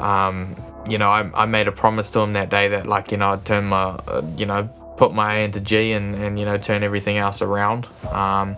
um, 0.00 0.56
you 0.88 0.98
know 0.98 1.10
I, 1.10 1.28
I 1.42 1.46
made 1.46 1.66
a 1.66 1.72
promise 1.72 2.10
to 2.10 2.20
him 2.20 2.34
that 2.34 2.50
day 2.50 2.68
that 2.68 2.86
like 2.86 3.10
you 3.10 3.16
know 3.18 3.30
I'd 3.30 3.44
turn 3.44 3.64
my 3.66 3.82
uh, 4.06 4.22
you 4.36 4.46
know 4.46 4.68
put 4.96 5.12
my 5.12 5.36
A 5.36 5.44
into 5.44 5.60
G 5.60 5.92
and, 5.92 6.14
and 6.14 6.38
you 6.38 6.44
know 6.44 6.58
turn 6.58 6.82
everything 6.82 7.16
else 7.16 7.42
around. 7.42 7.86
Um, 8.10 8.56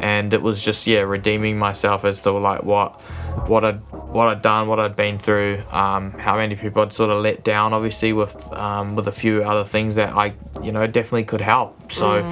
and 0.00 0.34
it 0.34 0.42
was 0.42 0.62
just 0.62 0.86
yeah 0.86 1.00
redeeming 1.00 1.58
myself 1.58 2.04
as 2.04 2.20
to 2.22 2.32
like 2.32 2.62
what 2.62 3.00
what 3.48 3.64
I'd 3.64 3.80
what 3.92 4.28
I'd 4.28 4.42
done 4.42 4.66
what 4.66 4.80
I'd 4.80 4.96
been 4.96 5.18
through 5.18 5.62
um, 5.70 6.12
how 6.12 6.36
many 6.36 6.56
people 6.56 6.82
I'd 6.82 6.92
sort 6.92 7.10
of 7.10 7.22
let 7.22 7.44
down 7.44 7.72
obviously 7.72 8.12
with 8.12 8.34
um, 8.52 8.96
with 8.96 9.08
a 9.08 9.12
few 9.12 9.42
other 9.44 9.64
things 9.64 9.96
that 9.96 10.14
I 10.14 10.34
you 10.62 10.72
know 10.72 10.86
definitely 10.86 11.24
could 11.24 11.40
help 11.42 11.92
so 11.92 12.24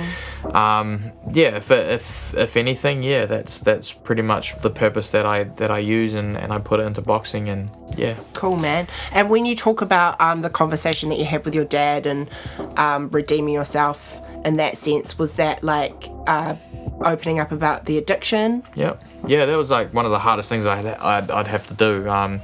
um, 0.53 1.13
yeah 1.33 1.57
if, 1.57 1.71
if 1.71 2.35
if 2.37 2.57
anything 2.57 3.03
yeah 3.03 3.27
that's 3.27 3.61
that's 3.61 3.93
pretty 3.93 4.23
much 4.23 4.59
the 4.63 4.71
purpose 4.71 5.11
that 5.11 5.27
I 5.27 5.45
that 5.45 5.71
I 5.71 5.79
use 5.79 6.15
and, 6.15 6.37
and 6.37 6.53
I 6.53 6.59
put 6.59 6.81
it 6.81 6.85
into 6.85 7.03
boxing 7.03 7.49
and 7.49 7.71
yeah 7.97 8.17
Cool, 8.45 8.57
man. 8.57 8.89
And 9.13 9.31
when 9.31 9.45
you 9.47 9.55
talk 9.55 9.81
about 9.81 10.21
um, 10.21 10.43
the 10.43 10.51
conversation 10.51 11.09
that 11.09 11.19
you 11.19 11.25
had 11.25 11.45
with 11.45 11.55
your 11.55 11.65
dad 11.65 12.07
and 12.07 12.29
um, 12.77 13.09
redeeming 13.11 13.55
yourself 13.55 14.21
in 14.45 14.59
that 14.59 14.77
sense, 14.77 15.19
was 15.19 15.37
that 15.37 15.63
like 15.63 16.11
uh, 16.27 16.55
opening 17.01 17.39
up 17.39 17.53
about 17.53 17.87
the 17.87 17.97
addiction? 17.97 18.63
Yeah, 18.75 18.97
yeah, 19.27 19.47
that 19.47 19.57
was 19.57 19.71
like 19.71 19.93
one 19.95 20.05
of 20.05 20.11
the 20.11 20.19
hardest 20.19 20.49
things 20.49 20.67
I'd 20.67 20.87
I'd, 20.87 21.31
I'd 21.31 21.47
have 21.47 21.67
to 21.69 21.75
do. 21.75 22.09
Um, 22.09 22.41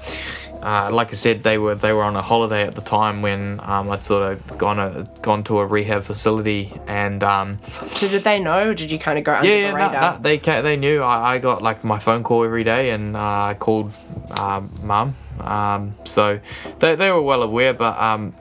uh, 0.63 0.91
like 0.93 1.09
I 1.09 1.15
said, 1.15 1.43
they 1.43 1.57
were 1.59 1.75
they 1.75 1.93
were 1.93 2.03
on 2.03 2.17
a 2.17 2.23
holiday 2.23 2.67
at 2.67 2.75
the 2.75 2.83
time 2.83 3.23
when 3.23 3.61
um, 3.63 3.91
I'd 3.91 4.03
sort 4.03 4.23
of 4.33 4.59
gone 4.59 4.79
a, 4.79 5.05
gone 5.23 5.43
to 5.45 5.61
a 5.61 5.67
rehab 5.67 6.05
facility 6.05 6.73
and 6.87 7.25
um, 7.25 7.59
So 7.93 8.09
did 8.09 8.25
they 8.25 8.41
know? 8.41 8.75
Did 8.75 8.91
you 8.91 8.99
kind 8.99 9.19
of 9.19 9.25
go 9.25 9.35
under 9.35 9.49
yeah, 9.49 9.55
the 9.55 9.61
yeah, 9.61 9.71
no, 9.71 9.77
radar? 9.77 10.13
no, 10.17 10.23
they 10.23 10.39
they 10.39 10.77
knew. 10.77 11.03
I, 11.03 11.35
I 11.35 11.39
got 11.39 11.63
like 11.63 11.83
my 11.83 11.99
phone 11.99 12.23
call 12.23 12.45
every 12.45 12.65
day, 12.65 12.91
and 12.91 13.17
uh, 13.17 13.21
I 13.21 13.57
called 13.59 13.93
um, 14.39 14.71
mum. 14.83 15.17
Um, 15.41 15.95
so 16.05 16.41
they 16.79 16.95
they 16.95 17.11
were 17.11 17.23
well 17.23 17.43
aware, 17.43 17.73
but 17.73 17.99
um, 17.99 18.35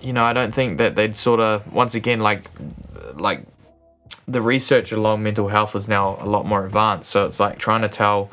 you 0.00 0.12
know, 0.12 0.24
I 0.24 0.32
don't 0.32 0.54
think 0.54 0.78
that 0.78 0.94
they'd 0.94 1.16
sort 1.16 1.40
of 1.40 1.72
once 1.72 1.94
again 1.96 2.20
like 2.20 2.42
like 3.14 3.42
the 4.28 4.42
research 4.42 4.90
along 4.92 5.22
mental 5.22 5.48
health 5.48 5.76
is 5.76 5.86
now 5.88 6.16
a 6.20 6.26
lot 6.26 6.46
more 6.46 6.64
advanced. 6.66 7.10
So 7.10 7.26
it's 7.26 7.38
like 7.38 7.58
trying 7.58 7.82
to 7.82 7.88
tell, 7.88 8.30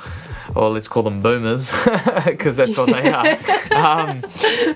or 0.56 0.70
let's 0.70 0.88
call 0.88 1.04
them 1.04 1.22
boomers, 1.22 1.72
because 2.26 2.58
that's 2.58 2.76
what 2.78 2.88
they 2.88 3.12
are. 3.12 3.38
um, 3.76 4.24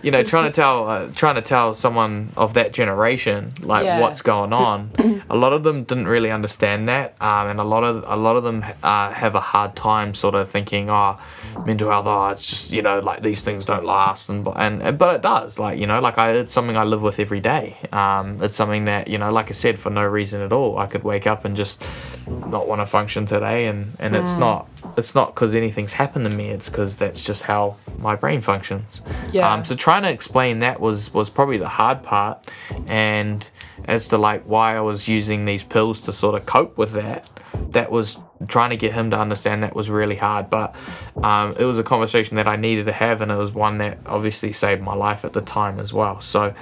you 0.03 0.11
know, 0.11 0.23
trying 0.23 0.45
to 0.45 0.51
tell, 0.55 0.87
uh, 0.89 1.07
trying 1.15 1.35
to 1.35 1.41
tell 1.41 1.73
someone 1.73 2.31
of 2.37 2.53
that 2.53 2.71
generation 2.73 3.53
like 3.61 3.85
Yeah. 3.85 3.99
what's 3.99 4.21
going 4.21 4.53
on. 4.53 4.91
a 5.29 5.35
lot 5.35 5.53
of 5.53 5.63
them 5.63 5.83
didn't 5.83 6.07
really 6.07 6.31
understand 6.31 6.87
that, 6.87 7.15
um, 7.21 7.47
and 7.47 7.59
a 7.59 7.63
lot 7.63 7.83
of 7.83 8.03
a 8.07 8.15
lot 8.15 8.35
of 8.35 8.43
them 8.43 8.63
uh, 8.83 9.11
have 9.11 9.35
a 9.35 9.39
hard 9.39 9.75
time 9.75 10.13
sort 10.13 10.35
of 10.35 10.49
thinking, 10.49 10.89
oh, 10.89 11.19
mental 11.65 11.89
health, 11.89 12.05
oh, 12.07 12.27
it's 12.29 12.47
just 12.47 12.71
you 12.71 12.81
know 12.81 12.99
like 12.99 13.21
these 13.23 13.41
things 13.41 13.65
don't 13.65 13.85
last, 13.85 14.29
and 14.29 14.47
and, 14.55 14.81
and 14.83 14.97
but 14.97 15.15
it 15.15 15.21
does. 15.21 15.57
Like 15.59 15.79
you 15.79 15.87
know, 15.87 15.99
like 15.99 16.17
I, 16.17 16.31
it's 16.31 16.53
something 16.53 16.77
I 16.77 16.83
live 16.83 17.01
with 17.01 17.19
every 17.19 17.39
day. 17.39 17.75
Um, 17.91 18.41
it's 18.41 18.55
something 18.55 18.85
that 18.85 19.07
you 19.07 19.17
know, 19.17 19.31
like 19.31 19.49
I 19.49 19.53
said, 19.53 19.79
for 19.79 19.89
no 19.89 20.03
reason 20.05 20.41
at 20.41 20.53
all, 20.53 20.77
I 20.77 20.86
could 20.87 21.03
wake 21.03 21.27
up 21.27 21.45
and 21.45 21.55
just 21.55 21.85
not 22.27 22.67
want 22.67 22.81
to 22.81 22.85
function 22.85 23.25
today, 23.25 23.67
and 23.67 23.93
and 23.99 24.15
it's 24.15 24.31
Mm. 24.31 24.39
not 24.39 24.67
it's 24.97 25.13
not 25.13 25.35
because 25.35 25.53
anything's 25.55 25.93
happened 25.93 26.29
to 26.29 26.35
me. 26.35 26.49
It's 26.49 26.69
because 26.69 26.95
that's 26.97 27.23
just 27.23 27.43
how 27.43 27.75
my 27.99 28.15
brain 28.15 28.41
functions. 28.41 29.01
Yeah. 29.31 29.51
Um, 29.53 29.63
so 29.65 29.75
trying 29.75 30.03
to 30.03 30.09
explain 30.09 30.59
that 30.59 30.79
was 30.79 31.13
was 31.13 31.29
probably 31.29 31.57
the 31.57 31.69
hard 31.69 32.01
part, 32.03 32.47
and 32.87 33.47
as 33.85 34.07
to 34.09 34.17
like 34.17 34.43
why 34.45 34.75
I 34.75 34.81
was 34.81 35.07
using 35.07 35.45
these 35.45 35.63
pills 35.63 36.01
to 36.01 36.11
sort 36.11 36.35
of 36.35 36.45
cope 36.45 36.77
with 36.77 36.93
that, 36.93 37.29
that 37.71 37.91
was 37.91 38.17
trying 38.47 38.69
to 38.69 38.77
get 38.77 38.93
him 38.93 39.09
to 39.11 39.17
understand 39.17 39.63
that 39.63 39.75
was 39.75 39.89
really 39.89 40.15
hard. 40.15 40.49
But 40.49 40.75
um, 41.23 41.55
it 41.59 41.63
was 41.65 41.79
a 41.79 41.83
conversation 41.83 42.35
that 42.37 42.47
I 42.47 42.55
needed 42.55 42.85
to 42.85 42.91
have, 42.91 43.21
and 43.21 43.31
it 43.31 43.35
was 43.35 43.51
one 43.53 43.77
that 43.79 43.97
obviously 44.05 44.51
saved 44.51 44.81
my 44.81 44.93
life 44.95 45.25
at 45.25 45.33
the 45.33 45.41
time 45.41 45.79
as 45.79 45.91
well. 45.93 46.21
So 46.21 46.53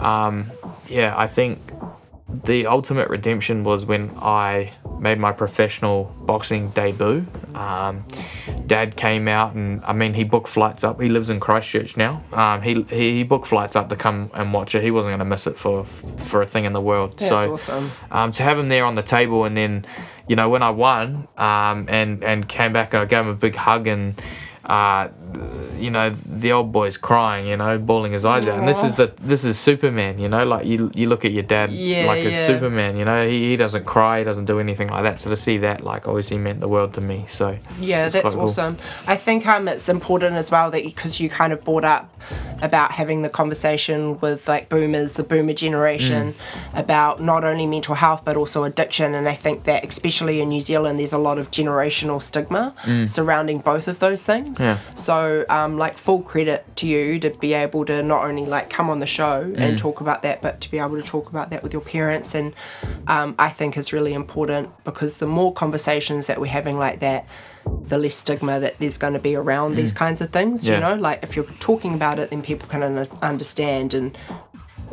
um, 0.00 0.50
yeah, 0.88 1.14
I 1.16 1.26
think 1.26 1.58
the 2.28 2.66
ultimate 2.66 3.08
redemption 3.08 3.64
was 3.64 3.86
when 3.86 4.10
I 4.20 4.72
made 5.00 5.18
my 5.18 5.32
professional 5.32 6.14
boxing 6.20 6.68
debut. 6.70 7.26
Um, 7.54 8.04
Dad 8.66 8.96
came 8.96 9.28
out 9.28 9.54
and 9.54 9.82
I 9.84 9.94
mean 9.94 10.12
he 10.12 10.24
booked 10.24 10.48
flights 10.48 10.84
up. 10.84 11.00
He 11.00 11.08
lives 11.08 11.30
in 11.30 11.40
Christchurch 11.40 11.96
now. 11.96 12.22
Um, 12.32 12.60
he, 12.60 12.82
he 12.82 13.22
booked 13.22 13.46
flights 13.46 13.76
up 13.76 13.88
to 13.88 13.96
come 13.96 14.30
and 14.34 14.52
watch 14.52 14.74
it. 14.74 14.82
He 14.82 14.90
wasn't 14.90 15.10
going 15.10 15.20
to 15.20 15.24
miss 15.24 15.46
it 15.46 15.58
for 15.58 15.84
for 15.84 16.42
a 16.42 16.46
thing 16.46 16.64
in 16.64 16.74
the 16.74 16.82
world. 16.82 17.18
That's 17.18 17.28
so 17.28 17.54
awesome. 17.54 17.90
um, 18.10 18.32
to 18.32 18.42
have 18.42 18.58
him 18.58 18.68
there 18.68 18.84
on 18.84 18.94
the 18.94 19.02
table 19.02 19.44
and 19.44 19.56
then 19.56 19.86
you 20.28 20.36
know 20.36 20.50
when 20.50 20.62
I 20.62 20.70
won 20.70 21.28
um, 21.38 21.86
and 21.88 22.22
and 22.22 22.46
came 22.46 22.74
back 22.74 22.92
and 22.92 23.02
I 23.02 23.06
gave 23.06 23.20
him 23.20 23.28
a 23.28 23.34
big 23.34 23.56
hug 23.56 23.86
and 23.86 24.20
uh, 24.64 25.08
you 25.78 25.90
know, 25.90 26.10
the 26.10 26.52
old 26.52 26.72
boy's 26.72 26.96
crying, 26.96 27.46
you 27.46 27.56
know, 27.56 27.78
bawling 27.78 28.12
his 28.12 28.24
eyes 28.24 28.48
out. 28.48 28.58
And 28.58 28.66
this 28.66 28.82
is 28.82 28.94
the 28.96 29.12
this 29.22 29.44
is 29.44 29.58
Superman, 29.58 30.18
you 30.18 30.28
know, 30.28 30.44
like 30.44 30.66
you 30.66 30.90
you 30.94 31.08
look 31.08 31.24
at 31.24 31.32
your 31.32 31.42
dad 31.44 31.70
Yeah, 31.70 32.06
like 32.06 32.24
a. 32.24 32.32
Superman, 32.32 32.96
you 32.96 33.04
know, 33.04 33.28
he, 33.28 33.50
he 33.50 33.56
doesn't 33.56 33.84
cry, 33.84 34.18
he 34.20 34.24
doesn't 34.24 34.46
do 34.46 34.58
anything 34.60 34.88
like 34.88 35.02
that. 35.02 35.20
So 35.20 35.30
to 35.30 35.36
see 35.36 35.58
that, 35.58 35.82
like, 35.84 36.08
obviously 36.08 36.38
meant 36.38 36.60
the 36.60 36.68
world 36.68 36.94
to 36.94 37.00
me. 37.00 37.24
So 37.28 37.56
Yeah, 37.80 38.08
that's 38.08 38.34
cool. 38.34 38.44
awesome. 38.44 38.78
I 39.06 39.16
think 39.16 39.46
um, 39.46 39.68
it's 39.68 39.88
important 39.88 40.34
as 40.36 40.50
well 40.50 40.70
that 40.70 40.82
because 40.84 41.20
you 41.20 41.28
kind 41.28 41.52
of 41.52 41.62
brought 41.64 41.84
up 41.84 42.04
about 42.60 42.92
having 42.92 43.22
the 43.22 43.28
conversation 43.28 44.18
with 44.20 44.48
like 44.48 44.68
boomers, 44.68 45.12
the 45.14 45.22
boomer 45.22 45.52
generation, 45.52 46.34
Mm. 46.34 46.34
about 46.84 47.22
not 47.22 47.44
only 47.44 47.66
mental 47.66 47.94
health 47.94 48.22
but 48.24 48.36
also 48.36 48.64
addiction. 48.64 49.14
And 49.14 49.28
I 49.28 49.34
think 49.34 49.64
that 49.64 49.84
especially 49.86 50.40
in 50.40 50.48
New 50.48 50.60
Zealand, 50.60 50.98
there's 50.98 51.12
a 51.12 51.18
lot 51.28 51.38
of 51.38 51.50
generational 51.50 52.20
stigma 52.20 52.74
Mm. 52.84 53.08
surrounding 53.08 53.58
both 53.58 53.86
of 53.88 53.98
those 54.00 54.22
things. 54.22 54.60
Yeah. 54.60 54.78
So, 54.94 55.17
um, 55.48 55.76
like, 55.78 55.96
full 55.98 56.22
credit 56.22 56.64
to 56.76 56.86
you 56.86 57.18
to 57.20 57.30
be 57.30 57.54
able 57.54 57.84
to 57.86 58.02
not 58.02 58.24
only 58.24 58.46
like 58.46 58.68
come 58.70 58.88
on 58.90 58.98
the 59.00 59.06
show 59.06 59.44
Mm. 59.44 59.58
and 59.60 59.78
talk 59.78 60.00
about 60.00 60.22
that, 60.22 60.40
but 60.42 60.60
to 60.62 60.70
be 60.70 60.78
able 60.78 60.96
to 60.96 61.02
talk 61.02 61.28
about 61.28 61.50
that 61.50 61.62
with 61.62 61.72
your 61.72 61.82
parents. 61.82 62.34
And 62.34 62.54
um, 63.06 63.34
I 63.38 63.48
think 63.50 63.76
is 63.76 63.92
really 63.92 64.14
important 64.14 64.70
because 64.84 65.18
the 65.18 65.26
more 65.26 65.52
conversations 65.52 66.26
that 66.28 66.40
we're 66.40 66.46
having 66.60 66.78
like 66.78 67.00
that, 67.00 67.26
the 67.88 67.98
less 67.98 68.14
stigma 68.16 68.58
that 68.60 68.78
there's 68.78 68.96
going 68.98 69.12
to 69.12 69.18
be 69.18 69.34
around 69.36 69.74
these 69.76 69.92
Mm. 69.92 69.96
kinds 69.96 70.20
of 70.20 70.30
things. 70.30 70.66
Yeah. 70.66 70.74
You 70.76 70.80
know, 70.80 70.94
like 70.94 71.22
if 71.22 71.36
you're 71.36 71.44
talking 71.60 71.94
about 71.94 72.18
it, 72.18 72.30
then 72.30 72.42
people 72.42 72.66
can 72.68 72.82
un- 72.82 73.08
understand 73.22 73.92
and 73.94 74.16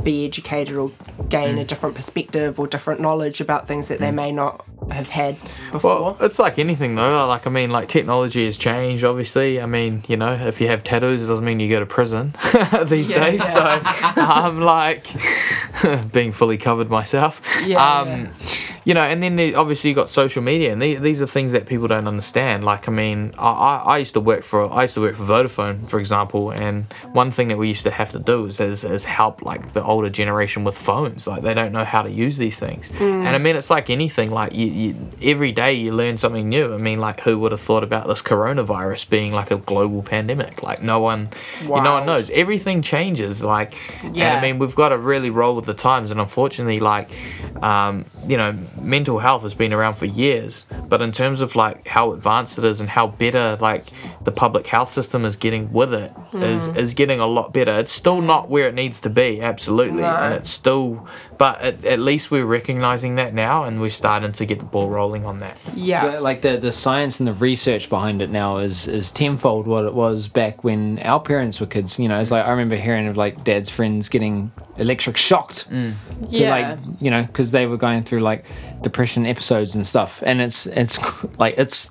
be 0.03 0.26
educated 0.26 0.76
or 0.77 0.91
gain 1.30 1.57
a 1.57 1.63
Mm. 1.63 1.67
different 1.67 1.95
perspective 1.95 2.59
or 2.59 2.67
different 2.67 2.99
knowledge 3.01 3.41
about 3.41 3.67
things 3.67 3.88
that 3.88 3.99
they 3.99 4.09
Mm. 4.11 4.13
may 4.15 4.31
not 4.31 4.63
have 4.91 5.09
had 5.09 5.38
before. 5.72 6.01
Well, 6.01 6.17
it's 6.22 6.38
like 6.38 6.59
anything 6.59 6.95
though. 6.95 7.26
Like 7.27 7.47
I 7.47 7.49
mean, 7.49 7.72
like 7.72 7.88
technology 7.88 8.45
has 8.45 8.57
changed. 8.57 9.03
Obviously, 9.03 9.59
I 9.61 9.65
mean, 9.65 10.03
you 10.07 10.17
know, 10.17 10.34
if 10.34 10.61
you 10.61 10.67
have 10.67 10.84
tattoos, 10.84 11.23
it 11.23 11.27
doesn't 11.27 11.45
mean 11.45 11.59
you 11.59 11.69
go 11.69 11.80
to 11.80 11.85
prison 11.88 12.34
these 12.85 13.09
Yeah, 13.09 13.19
days. 13.31 13.39
yeah. 13.41 13.53
So 13.53 14.22
I'm 14.22 14.61
like 14.61 15.07
being 16.11 16.31
fully 16.31 16.57
covered 16.57 16.89
myself. 16.89 17.41
Yeah, 17.63 17.99
Um, 18.01 18.07
yeah. 18.07 18.30
You 18.88 18.93
know, 18.93 19.01
and 19.01 19.23
then 19.23 19.35
the, 19.35 19.55
obviously 19.55 19.89
you 19.89 19.95
got 19.95 20.09
social 20.09 20.43
media, 20.43 20.72
and 20.72 20.80
the, 20.80 20.93
these 20.97 21.19
are 21.19 21.26
things 21.26 21.53
that 21.53 21.65
people 21.65 21.88
don't 21.88 22.07
understand. 22.07 22.63
Like 22.63 22.88
I 22.88 22.91
mean, 22.91 23.34
I, 23.35 23.49
I, 23.49 23.76
I 23.77 23.97
used 23.97 24.13
to 24.13 24.19
work 24.19 24.43
for 24.43 24.72
I 24.72 24.84
used 24.84 24.93
to 24.93 25.01
work 25.01 25.15
for 25.15 25.23
Vodafone, 25.23 25.89
for 25.89 25.99
example, 25.99 26.51
and 26.51 26.85
one 27.11 27.31
thing 27.31 27.47
that 27.47 27.57
we 27.57 27.67
used 27.67 27.81
to 27.85 27.89
have 27.89 28.11
to 28.11 28.19
do 28.19 28.45
is 28.45 28.59
is, 28.59 28.84
is 28.84 29.03
help 29.05 29.41
like 29.41 29.73
the 29.73 29.84
older 29.86 30.10
generation 30.10 30.64
with 30.64 30.78
phones. 30.78 31.28
Like 31.28 31.44
they 31.44 31.53
don't 31.53 31.72
know 31.72 31.84
how 31.86 32.02
to 32.02 32.10
use 32.10 32.38
these 32.38 32.60
things. 32.60 32.90
Mm. 32.90 33.26
And 33.26 33.36
I 33.36 33.38
mean, 33.38 33.56
it's 33.56 33.70
like 33.70 33.90
anything. 33.90 34.32
Like 34.32 34.53
you, 34.53 34.68
you, 34.68 34.95
every 35.22 35.52
day 35.52 35.74
you 35.74 35.91
learn 35.94 36.18
something 36.18 36.48
new. 36.49 36.74
I 36.74 36.78
mean, 36.78 36.99
like 36.99 37.22
who 37.22 37.40
would 37.40 37.52
have 37.52 37.62
thought 37.62 37.84
about 37.84 38.07
this 38.07 38.22
coronavirus 38.22 39.10
being 39.10 39.32
like 39.34 39.52
a 39.52 39.57
global 39.57 40.02
pandemic? 40.03 40.64
Like 40.64 40.82
no 40.82 40.99
one, 40.99 41.30
you, 41.62 41.68
no 41.70 41.94
one 41.94 42.06
knows. 42.06 42.30
Everything 42.32 42.82
changes. 42.82 43.44
Like, 43.44 43.76
and 44.03 44.16
Yeah. 44.16 44.36
I 44.36 44.41
mean, 44.41 44.60
we've 44.60 44.76
got 44.76 44.90
to 44.90 44.98
really 44.98 45.30
roll 45.30 45.56
with 45.56 45.66
the 45.66 45.74
times. 45.74 46.12
And 46.12 46.20
unfortunately, 46.20 46.80
like, 46.80 47.10
um, 47.64 48.06
you 48.28 48.38
know, 48.38 48.57
mental 48.82 49.20
health 49.20 49.44
has 49.44 49.53
been 49.53 49.74
around 49.74 49.94
for 49.95 50.06
years. 50.06 50.66
But 50.88 51.02
in 51.02 51.12
terms 51.12 51.41
of 51.41 51.56
like 51.56 51.88
how 51.88 52.12
advanced 52.14 52.57
it 52.57 52.64
is 52.66 52.80
and 52.80 52.90
how 52.90 53.07
better 53.07 53.57
like 53.62 53.84
the 54.24 54.32
public 54.32 54.68
health 54.68 54.91
system 54.91 55.26
is 55.26 55.36
getting 55.36 55.72
with 55.72 55.94
it 55.94 56.12
is 56.34 56.66
Mm. 56.66 56.78
is 56.78 56.94
getting 56.94 57.20
a 57.20 57.26
lot 57.28 57.53
better. 57.53 57.78
It's 57.80 57.91
still 57.91 58.22
not 58.22 58.49
where 58.49 58.68
it 58.68 58.74
needs 58.74 58.99
to 59.02 59.10
be, 59.10 59.41
absolutely, 59.41 59.74
No. 59.76 60.03
and 60.06 60.34
it's 60.34 60.49
still. 60.49 61.07
But 61.38 61.61
at, 61.61 61.85
at 61.85 61.99
least 61.99 62.31
we're 62.31 62.45
recognizing 62.45 63.15
that 63.15 63.34
now, 63.34 63.64
and 63.65 63.81
we're 63.81 63.89
starting 63.89 64.31
to 64.31 64.45
get 64.45 64.60
the 64.60 64.65
ball 64.65 64.89
rolling 64.89 65.26
on 65.26 65.38
that. 65.39 65.57
Yeah. 65.76 66.11
The- 66.11 66.22
like 66.22 66.41
the 66.41 66.57
the 66.57 66.72
science 66.72 67.19
and 67.19 67.27
the 67.27 67.34
research 67.34 67.89
behind 67.89 68.22
it 68.22 68.30
now 68.30 68.57
is 68.57 68.88
is 68.88 69.11
tenfold 69.11 69.68
what 69.68 69.85
it 69.85 69.93
was 69.93 70.27
back 70.27 70.64
when 70.64 70.99
our 70.99 71.19
parents 71.19 71.60
were 71.60 71.68
kids. 71.68 71.99
You 71.99 72.07
know, 72.07 72.19
it's 72.19 72.31
like 72.31 72.45
I 72.45 72.52
remember 72.52 72.76
hearing 72.76 73.07
of 73.07 73.18
like 73.18 73.43
dad's 73.43 73.69
friends 73.69 74.10
getting 74.10 74.52
electric 74.77 75.18
shocked 75.18 75.69
mm. 75.69 75.93
to 75.93 75.97
Yeah. 76.30 76.49
like 76.49 76.80
you 76.99 77.11
know 77.11 77.23
because 77.23 77.52
they 77.52 77.65
were 77.65 77.77
going 77.77 78.03
through 78.03 78.22
like 78.22 78.45
depression 78.81 79.26
episodes 79.26 79.76
and 79.76 79.85
stuff, 79.85 80.23
and 80.26 80.41
it's 80.41 80.65
it's 80.68 80.99
like 81.39 81.56
it's 81.57 81.89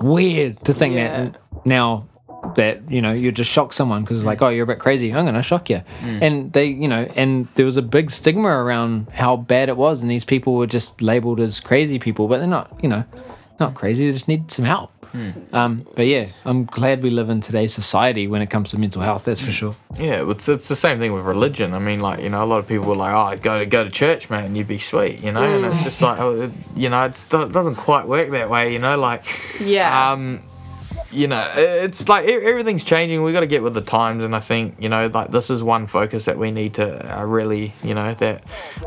weird 0.00 0.62
to 0.64 0.72
think 0.72 0.94
Yeah. 0.94 1.24
that 1.24 1.36
now 1.64 2.06
that 2.56 2.80
you 2.90 3.00
know 3.02 3.10
you 3.12 3.32
just 3.32 3.50
shock 3.50 3.72
someone 3.72 4.02
because 4.02 4.18
it's 4.18 4.26
like 4.26 4.42
oh 4.42 4.48
you're 4.48 4.64
a 4.64 4.66
bit 4.66 4.78
crazy. 4.78 5.12
I'm 5.12 5.24
gonna 5.24 5.42
shock 5.42 5.68
you 5.70 5.80
Mm. 6.02 6.22
and 6.22 6.52
they 6.52 6.66
you 6.66 6.88
know 6.88 7.06
and 7.16 7.44
there 7.56 7.64
was 7.66 7.76
a 7.76 7.82
big 7.82 8.10
stigma 8.10 8.48
around 8.48 9.08
how 9.12 9.36
bad 9.36 9.68
it 9.68 9.76
was 9.76 10.02
and 10.02 10.10
these 10.10 10.24
people 10.24 10.54
were 10.54 10.66
just 10.66 11.00
labeled 11.02 11.40
as 11.40 11.60
crazy 11.60 11.98
people 11.98 12.28
but 12.28 12.38
they're 12.38 12.46
not 12.46 12.70
you 12.82 12.88
know 12.88 13.04
not 13.60 13.74
crazy. 13.74 14.06
They 14.06 14.12
just 14.12 14.26
need 14.26 14.50
some 14.50 14.64
help. 14.64 14.90
Um 15.52 15.86
but 15.94 16.06
yeah 16.06 16.26
i'm 16.44 16.64
glad 16.64 17.04
we 17.04 17.10
live 17.10 17.30
in 17.30 17.40
today's 17.40 17.72
society 17.72 18.26
when 18.26 18.42
it 18.42 18.50
comes 18.50 18.70
to 18.70 18.78
mental 18.78 19.00
health 19.00 19.24
that's 19.26 19.40
for 19.40 19.52
sure. 19.52 19.72
Yeah, 19.96 20.28
it's, 20.28 20.48
it's 20.48 20.66
the 20.66 20.74
same 20.74 20.98
thing 20.98 21.12
with 21.12 21.24
religion. 21.24 21.72
I 21.72 21.78
mean, 21.78 22.00
like 22.00 22.20
you 22.20 22.30
know, 22.30 22.42
a 22.42 22.46
lot 22.46 22.58
of 22.58 22.66
people 22.66 22.86
were 22.88 22.96
like, 22.96 23.14
"Oh, 23.14 23.40
go 23.40 23.58
to 23.60 23.66
go 23.66 23.84
to 23.84 23.90
church, 23.90 24.28
man, 24.28 24.44
and 24.46 24.56
you'd 24.56 24.66
be 24.66 24.78
sweet," 24.78 25.20
you 25.22 25.30
know, 25.30 25.44
and 25.44 25.64
it's 25.66 25.84
just 25.84 26.02
like, 26.02 26.18
oh, 26.18 26.50
you 26.74 26.88
know, 26.88 27.04
it's, 27.04 27.32
it 27.32 27.52
doesn't 27.52 27.76
quite 27.76 28.08
work 28.08 28.30
that 28.30 28.50
way, 28.50 28.72
you 28.72 28.80
know, 28.80 28.96
like, 28.98 29.22
Yeah. 29.60 30.10
um, 30.12 30.42
you 31.14 31.28
know, 31.28 31.50
it's 31.56 32.08
like 32.08 32.26
everything's 32.26 32.84
changing. 32.84 33.22
We 33.22 33.32
got 33.32 33.40
to 33.40 33.46
get 33.46 33.62
with 33.62 33.74
the 33.74 33.80
times, 33.80 34.24
and 34.24 34.34
I 34.34 34.40
think 34.40 34.76
you 34.78 34.88
know, 34.88 35.06
like 35.06 35.30
this 35.30 35.50
is 35.50 35.62
one 35.62 35.86
focus 35.86 36.24
that 36.26 36.38
we 36.38 36.50
need 36.50 36.74
to 36.74 37.18
uh, 37.20 37.24
really, 37.24 37.72
you 37.82 37.94
know, 37.94 38.14
that 38.14 38.42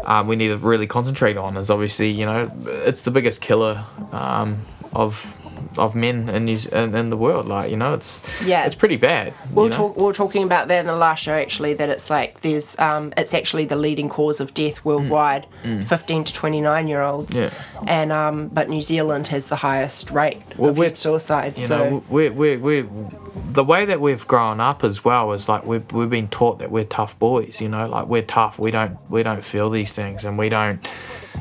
um, 0.05 0.27
we 0.27 0.35
need 0.35 0.49
to 0.49 0.57
really 0.57 0.87
concentrate 0.87 1.37
on. 1.37 1.57
Is 1.57 1.69
obviously, 1.69 2.11
you 2.11 2.25
know, 2.25 2.51
it's 2.65 3.03
the 3.03 3.11
biggest 3.11 3.41
killer 3.41 3.83
um, 4.11 4.59
of 4.93 5.37
of 5.77 5.95
men 5.95 6.29
in, 6.29 6.45
New, 6.45 6.57
in 6.71 6.95
in 6.95 7.09
the 7.09 7.17
world. 7.17 7.47
Like 7.47 7.69
you 7.71 7.77
know, 7.77 7.93
it's 7.93 8.21
Yeah, 8.45 8.65
it's 8.65 8.75
pretty 8.75 8.97
bad. 8.97 9.33
You 9.49 9.55
were, 9.55 9.63
know? 9.65 9.69
talk, 9.69 9.97
we 9.97 10.03
were 10.03 10.13
talking 10.13 10.43
about 10.43 10.67
that 10.69 10.79
in 10.79 10.85
the 10.87 10.95
last 10.95 11.23
show 11.23 11.33
actually 11.33 11.73
that 11.75 11.89
it's 11.89 12.09
like 12.09 12.41
there's 12.41 12.77
um 12.79 13.13
it's 13.17 13.33
actually 13.33 13.65
the 13.65 13.75
leading 13.75 14.09
cause 14.09 14.39
of 14.39 14.53
death 14.53 14.83
worldwide 14.85 15.45
Mm. 15.63 15.83
15 15.83 16.23
to 16.25 16.33
29 16.33 16.87
year 16.87 17.01
olds 17.01 17.37
Yeah. 17.37 17.49
and 17.87 18.11
um 18.11 18.47
but 18.49 18.69
New 18.69 18.81
Zealand 18.81 19.27
has 19.27 19.45
the 19.45 19.55
highest 19.55 20.11
rate 20.11 20.41
Well, 20.57 20.69
of 20.71 20.77
youth 20.77 20.95
suicide 20.95 21.53
you 21.57 21.63
so 21.63 21.77
know, 21.89 22.03
we're, 22.09 22.31
we're, 22.31 22.59
we're, 22.59 22.87
the 23.51 23.63
way 23.63 23.83
that 23.85 23.99
we've 23.99 24.25
grown 24.27 24.59
up 24.59 24.83
as 24.83 25.03
well 25.03 25.31
is 25.33 25.49
like 25.49 25.65
we've, 25.65 25.89
we've 25.91 26.09
been 26.09 26.27
taught 26.27 26.59
that 26.59 26.69
we're 26.71 26.83
tough 26.85 27.17
boys, 27.19 27.59
you 27.59 27.67
know, 27.69 27.85
like 27.85 28.07
we're 28.07 28.21
tough. 28.21 28.59
We 28.59 28.71
don't, 28.71 28.97
we 29.09 29.23
don't 29.23 29.43
feel 29.43 29.69
these 29.69 29.93
things 29.95 30.25
and 30.25 30.37
we 30.37 30.49
don't, 30.49 30.79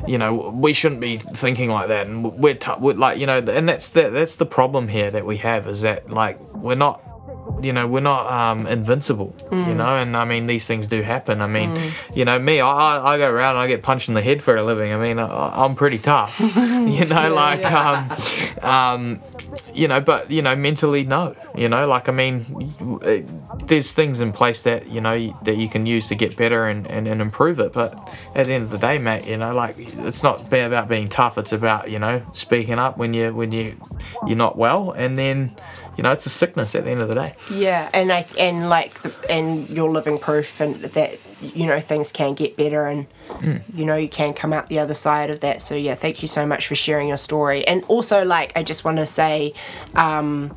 you 0.05 0.17
know, 0.17 0.35
we 0.35 0.73
shouldn't 0.73 1.01
be 1.01 1.17
thinking 1.17 1.69
like 1.69 1.87
that. 1.87 2.07
And 2.07 2.33
we're 2.37 2.55
tough, 2.55 2.79
we're 2.79 2.93
like, 2.93 3.19
you 3.19 3.25
know, 3.25 3.39
and 3.39 3.67
that's 3.67 3.89
the, 3.89 4.09
that's 4.09 4.35
the 4.35 4.45
problem 4.45 4.87
here 4.89 5.09
that 5.11 5.25
we 5.25 5.37
have 5.37 5.67
is 5.67 5.81
that 5.81 6.09
like, 6.09 6.39
we're 6.53 6.75
not, 6.75 7.01
you 7.61 7.73
know, 7.73 7.87
we're 7.87 7.99
not 7.99 8.31
um, 8.31 8.67
invincible, 8.67 9.33
you 9.51 9.57
Mm. 9.57 9.75
know, 9.77 9.95
and 9.97 10.15
I 10.15 10.25
mean, 10.25 10.47
these 10.47 10.67
things 10.67 10.87
do 10.87 11.01
happen. 11.01 11.41
I 11.41 11.47
mean, 11.47 11.77
you 12.13 12.23
know, 12.25 12.37
me, 12.39 12.59
I, 12.59 13.13
I 13.13 13.17
go 13.17 13.29
around 13.31 13.51
and 13.55 13.59
I 13.59 13.67
get 13.67 13.81
punched 13.83 14.07
in 14.09 14.13
the 14.13 14.21
head 14.21 14.41
for 14.43 14.55
a 14.55 14.63
living. 14.63 14.93
I 14.93 14.97
mean, 14.97 15.19
I, 15.19 15.63
I'm 15.65 15.73
pretty 15.75 15.97
tough, 15.97 16.39
you 16.55 17.05
know, 17.05 17.33
like, 17.33 17.65
um, 17.65 18.11
um, 18.61 19.21
you 19.73 19.87
know, 19.87 19.99
but, 20.01 20.29
you 20.29 20.41
know, 20.41 20.55
mentally, 20.55 21.03
no, 21.03 21.35
you 21.55 21.69
know, 21.69 21.87
like, 21.87 22.09
I 22.09 22.11
mean, 22.11 22.45
there's 23.65 23.91
things 23.93 24.19
in 24.21 24.31
place 24.31 24.63
that, 24.63 24.87
you 24.89 25.01
know, 25.01 25.37
that 25.43 25.55
you 25.57 25.69
can 25.69 25.85
use 25.85 26.07
to 26.09 26.15
get 26.15 26.35
better 26.35 26.67
and, 26.67 26.85
and, 26.87 27.07
and 27.07 27.21
improve 27.21 27.59
it. 27.59 27.73
But 27.73 27.93
at 28.35 28.45
the 28.47 28.53
end 28.53 28.63
of 28.65 28.69
the 28.71 28.77
day, 28.77 28.97
mate, 28.97 29.25
you 29.27 29.37
know, 29.37 29.53
like, 29.53 29.75
it's 29.77 30.23
not 30.23 30.49
be- 30.49 30.59
about 30.59 30.89
being 30.89 31.07
tough. 31.07 31.37
It's 31.37 31.51
about, 31.53 31.89
you 31.89 31.99
know, 31.99 32.21
speaking 32.33 32.79
up 32.79 32.97
when 32.97 33.13
you, 33.13 33.33
when 33.33 33.51
you, 33.51 33.75
you're 34.27 34.37
not 34.37 34.57
well. 34.57 34.91
And 34.91 35.17
then, 35.17 35.55
you 35.97 36.03
know, 36.03 36.11
it's 36.11 36.25
a 36.25 36.29
sickness 36.29 36.75
at 36.75 36.83
the 36.85 36.91
end 36.91 37.01
of 37.01 37.07
the 37.09 37.15
day. 37.15 37.33
yeah 37.51 37.89
and 37.93 38.11
I 38.13 38.25
and 38.39 38.69
like 38.69 39.01
the, 39.01 39.13
and 39.31 39.69
you're 39.69 39.89
living 39.89 40.17
proof 40.17 40.61
and 40.61 40.75
that 40.75 41.17
you 41.41 41.65
know 41.67 41.79
things 41.79 42.11
can 42.11 42.33
get 42.35 42.55
better 42.57 42.85
and 42.85 43.07
Mm. 43.27 43.61
you 43.75 43.83
know 43.85 43.97
you 43.97 44.07
can 44.07 44.33
come 44.33 44.53
out 44.53 44.69
the 44.69 44.79
other 44.79 44.93
side 44.93 45.29
of 45.29 45.41
that 45.41 45.61
so 45.61 45.75
yeah 45.75 45.95
thank 45.95 46.21
you 46.21 46.29
so 46.29 46.45
much 46.47 46.65
for 46.67 46.75
sharing 46.75 47.09
your 47.09 47.17
story 47.17 47.67
and 47.67 47.83
also 47.89 48.23
like 48.23 48.53
i 48.55 48.63
just 48.63 48.85
want 48.85 48.97
to 48.97 49.05
say 49.05 49.53
um, 49.95 50.55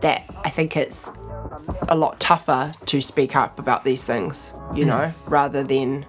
that 0.00 0.22
i 0.44 0.48
think 0.48 0.76
it's 0.76 1.10
a 1.88 1.96
lot 1.96 2.20
tougher 2.20 2.72
to 2.86 3.00
speak 3.02 3.34
up 3.34 3.58
about 3.58 3.84
these 3.84 4.04
things 4.04 4.52
you 4.74 4.84
Mm. 4.84 4.88
know 4.88 5.12
rather 5.26 5.64
than 5.64 6.06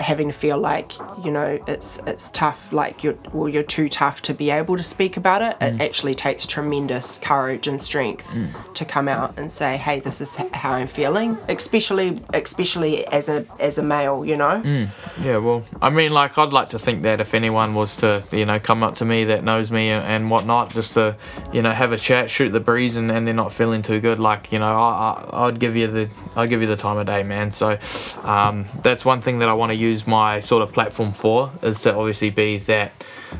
having 0.00 0.28
to 0.28 0.32
feel 0.34 0.58
like 0.58 0.92
you 1.24 1.30
know 1.30 1.58
it's 1.66 1.98
it's 2.06 2.30
tough 2.30 2.72
like 2.72 3.02
you're 3.04 3.16
well 3.32 3.48
you're 3.48 3.62
too 3.62 3.88
tough 3.88 4.22
to 4.22 4.34
be 4.34 4.50
able 4.50 4.76
to 4.76 4.82
speak 4.82 5.16
about 5.16 5.42
it 5.42 5.56
Mm. 5.60 5.74
it 5.76 5.80
actually 5.82 6.14
takes 6.14 6.46
tremendous 6.46 7.18
courage 7.18 7.66
and 7.66 7.80
strength 7.80 8.26
to 8.74 8.84
come 8.84 9.08
out 9.08 9.38
and 9.38 9.50
say 9.50 9.76
hey 9.76 10.00
this 10.00 10.20
is 10.20 10.36
how 10.36 10.72
i'm 10.72 10.86
feeling 10.86 11.36
especially 11.48 12.20
especially 12.34 13.06
as 13.08 13.28
a 13.28 13.44
as 13.60 13.78
a 13.78 13.82
male 13.82 14.24
you 14.24 14.36
know 14.36 14.46
Mm. 14.66 14.88
Yeah, 15.22 15.38
well, 15.38 15.64
I 15.80 15.90
mean, 15.90 16.10
like, 16.12 16.36
I'd 16.38 16.52
like 16.52 16.70
to 16.70 16.78
think 16.78 17.02
that 17.04 17.20
if 17.20 17.34
anyone 17.34 17.74
was 17.74 17.96
to, 17.98 18.22
you 18.32 18.44
know, 18.44 18.58
come 18.58 18.82
up 18.82 18.96
to 18.96 19.04
me 19.04 19.24
that 19.24 19.44
knows 19.44 19.70
me 19.70 19.88
and, 19.90 20.04
and 20.04 20.30
whatnot, 20.30 20.70
just 20.72 20.94
to, 20.94 21.16
you 21.52 21.62
know, 21.62 21.70
have 21.70 21.92
a 21.92 21.96
chat, 21.96 22.28
shoot 22.28 22.50
the 22.50 22.60
breeze, 22.60 22.96
and, 22.96 23.10
and 23.10 23.26
they're 23.26 23.34
not 23.34 23.52
feeling 23.52 23.80
too 23.82 24.00
good, 24.00 24.18
like, 24.18 24.52
you 24.52 24.58
know, 24.58 24.66
I, 24.66 25.28
I, 25.30 25.46
I'd 25.46 25.58
give 25.58 25.74
you 25.76 25.86
the, 25.86 26.08
I'd 26.34 26.48
give 26.50 26.60
you 26.60 26.66
the 26.66 26.76
time 26.76 26.96
of 26.98 27.06
day, 27.06 27.22
man. 27.22 27.50
So, 27.52 27.78
um, 28.22 28.66
that's 28.82 29.04
one 29.04 29.20
thing 29.20 29.38
that 29.38 29.48
I 29.48 29.54
want 29.54 29.70
to 29.70 29.76
use 29.76 29.85
my 30.06 30.40
sort 30.40 30.62
of 30.62 30.72
platform 30.72 31.12
for 31.12 31.50
is 31.62 31.80
to 31.82 31.94
obviously 31.94 32.30
be 32.30 32.58
that 32.58 32.92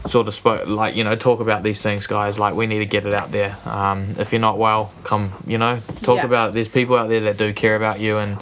sort 0.07 0.27
of 0.29 0.35
spoke 0.35 0.67
like 0.69 0.95
you 0.97 1.05
know 1.05 1.15
talk 1.17 1.41
about 1.41 1.63
these 1.63 1.81
things 1.83 2.07
guys 2.07 2.39
like 2.39 2.55
we 2.55 2.67
need 2.67 2.79
to 2.81 2.87
get 2.87 3.07
it 3.07 3.15
out 3.15 3.31
there 3.33 3.57
um, 3.65 4.07
if 4.19 4.33
you're 4.33 4.41
not 4.41 4.59
well 4.59 4.93
come 5.05 5.33
you 5.47 5.59
know 5.59 5.79
talk 6.03 6.17
Yeah. 6.19 6.27
about 6.27 6.49
it 6.51 6.55
there's 6.55 6.69
people 6.69 6.97
out 6.97 7.09
there 7.09 7.21
that 7.21 7.37
do 7.39 7.53
care 7.53 7.77
about 7.77 8.01
you 8.01 8.19
and 8.19 8.37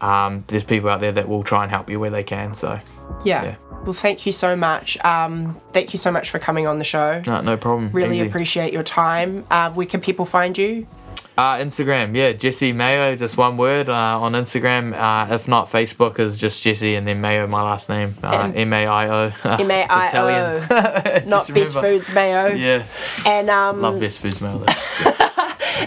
um, 0.00 0.44
there's 0.48 0.64
people 0.64 0.88
out 0.90 1.00
there 1.00 1.12
that 1.12 1.28
will 1.28 1.42
try 1.42 1.62
and 1.62 1.70
help 1.70 1.90
you 1.90 1.98
where 2.00 2.10
they 2.10 2.22
can 2.24 2.54
so 2.54 2.78
Yeah. 3.24 3.56
Well, 3.84 3.92
thank 3.92 4.24
you 4.24 4.32
so 4.32 4.56
much. 4.56 4.96
Um, 5.04 5.60
thank 5.74 5.92
you 5.92 5.98
so 5.98 6.10
much 6.10 6.30
for 6.30 6.38
coming 6.38 6.66
on 6.66 6.78
the 6.78 6.86
show. 6.86 7.20
no, 7.26 7.42
no 7.42 7.56
problem 7.58 7.90
Really 7.92 8.16
Easy. 8.20 8.26
appreciate 8.26 8.72
your 8.72 8.82
time. 8.82 9.44
Uh, 9.50 9.70
where 9.72 9.84
can 9.86 10.00
people 10.00 10.24
find 10.24 10.56
you? 10.56 10.86
Uh, 11.36 11.56
Instagram, 11.56 12.14
yeah, 12.14 12.30
Jesse 12.32 12.72
Maio, 12.72 13.16
just 13.18 13.36
one 13.36 13.56
word 13.56 13.88
uh, 13.88 14.20
on 14.20 14.34
Instagram. 14.34 14.92
Uh, 14.94 15.34
if 15.34 15.48
not, 15.48 15.68
Facebook 15.68 16.20
is 16.20 16.38
just 16.40 16.62
Jesse 16.62 16.94
and 16.94 17.04
then 17.08 17.20
Maio, 17.20 17.48
my 17.48 17.60
last 17.60 17.88
name, 17.90 18.14
uh, 18.22 18.52
M- 18.54 18.72
A 18.72 18.86
I 18.86 19.08
O. 19.08 19.32
M 19.44 19.68
A 19.68 19.84
I 19.90 20.10
O. 20.16 21.24
Not 21.26 21.48
Best. 21.52 21.74
Foods 21.74 22.12
Mayo. 22.14 22.54
Yeah, 22.54 22.84
And 23.26 23.50
um 23.50 23.80
love 23.82 23.98
Best 23.98 24.20
Foods 24.20 24.40
Mayo. 24.40 24.64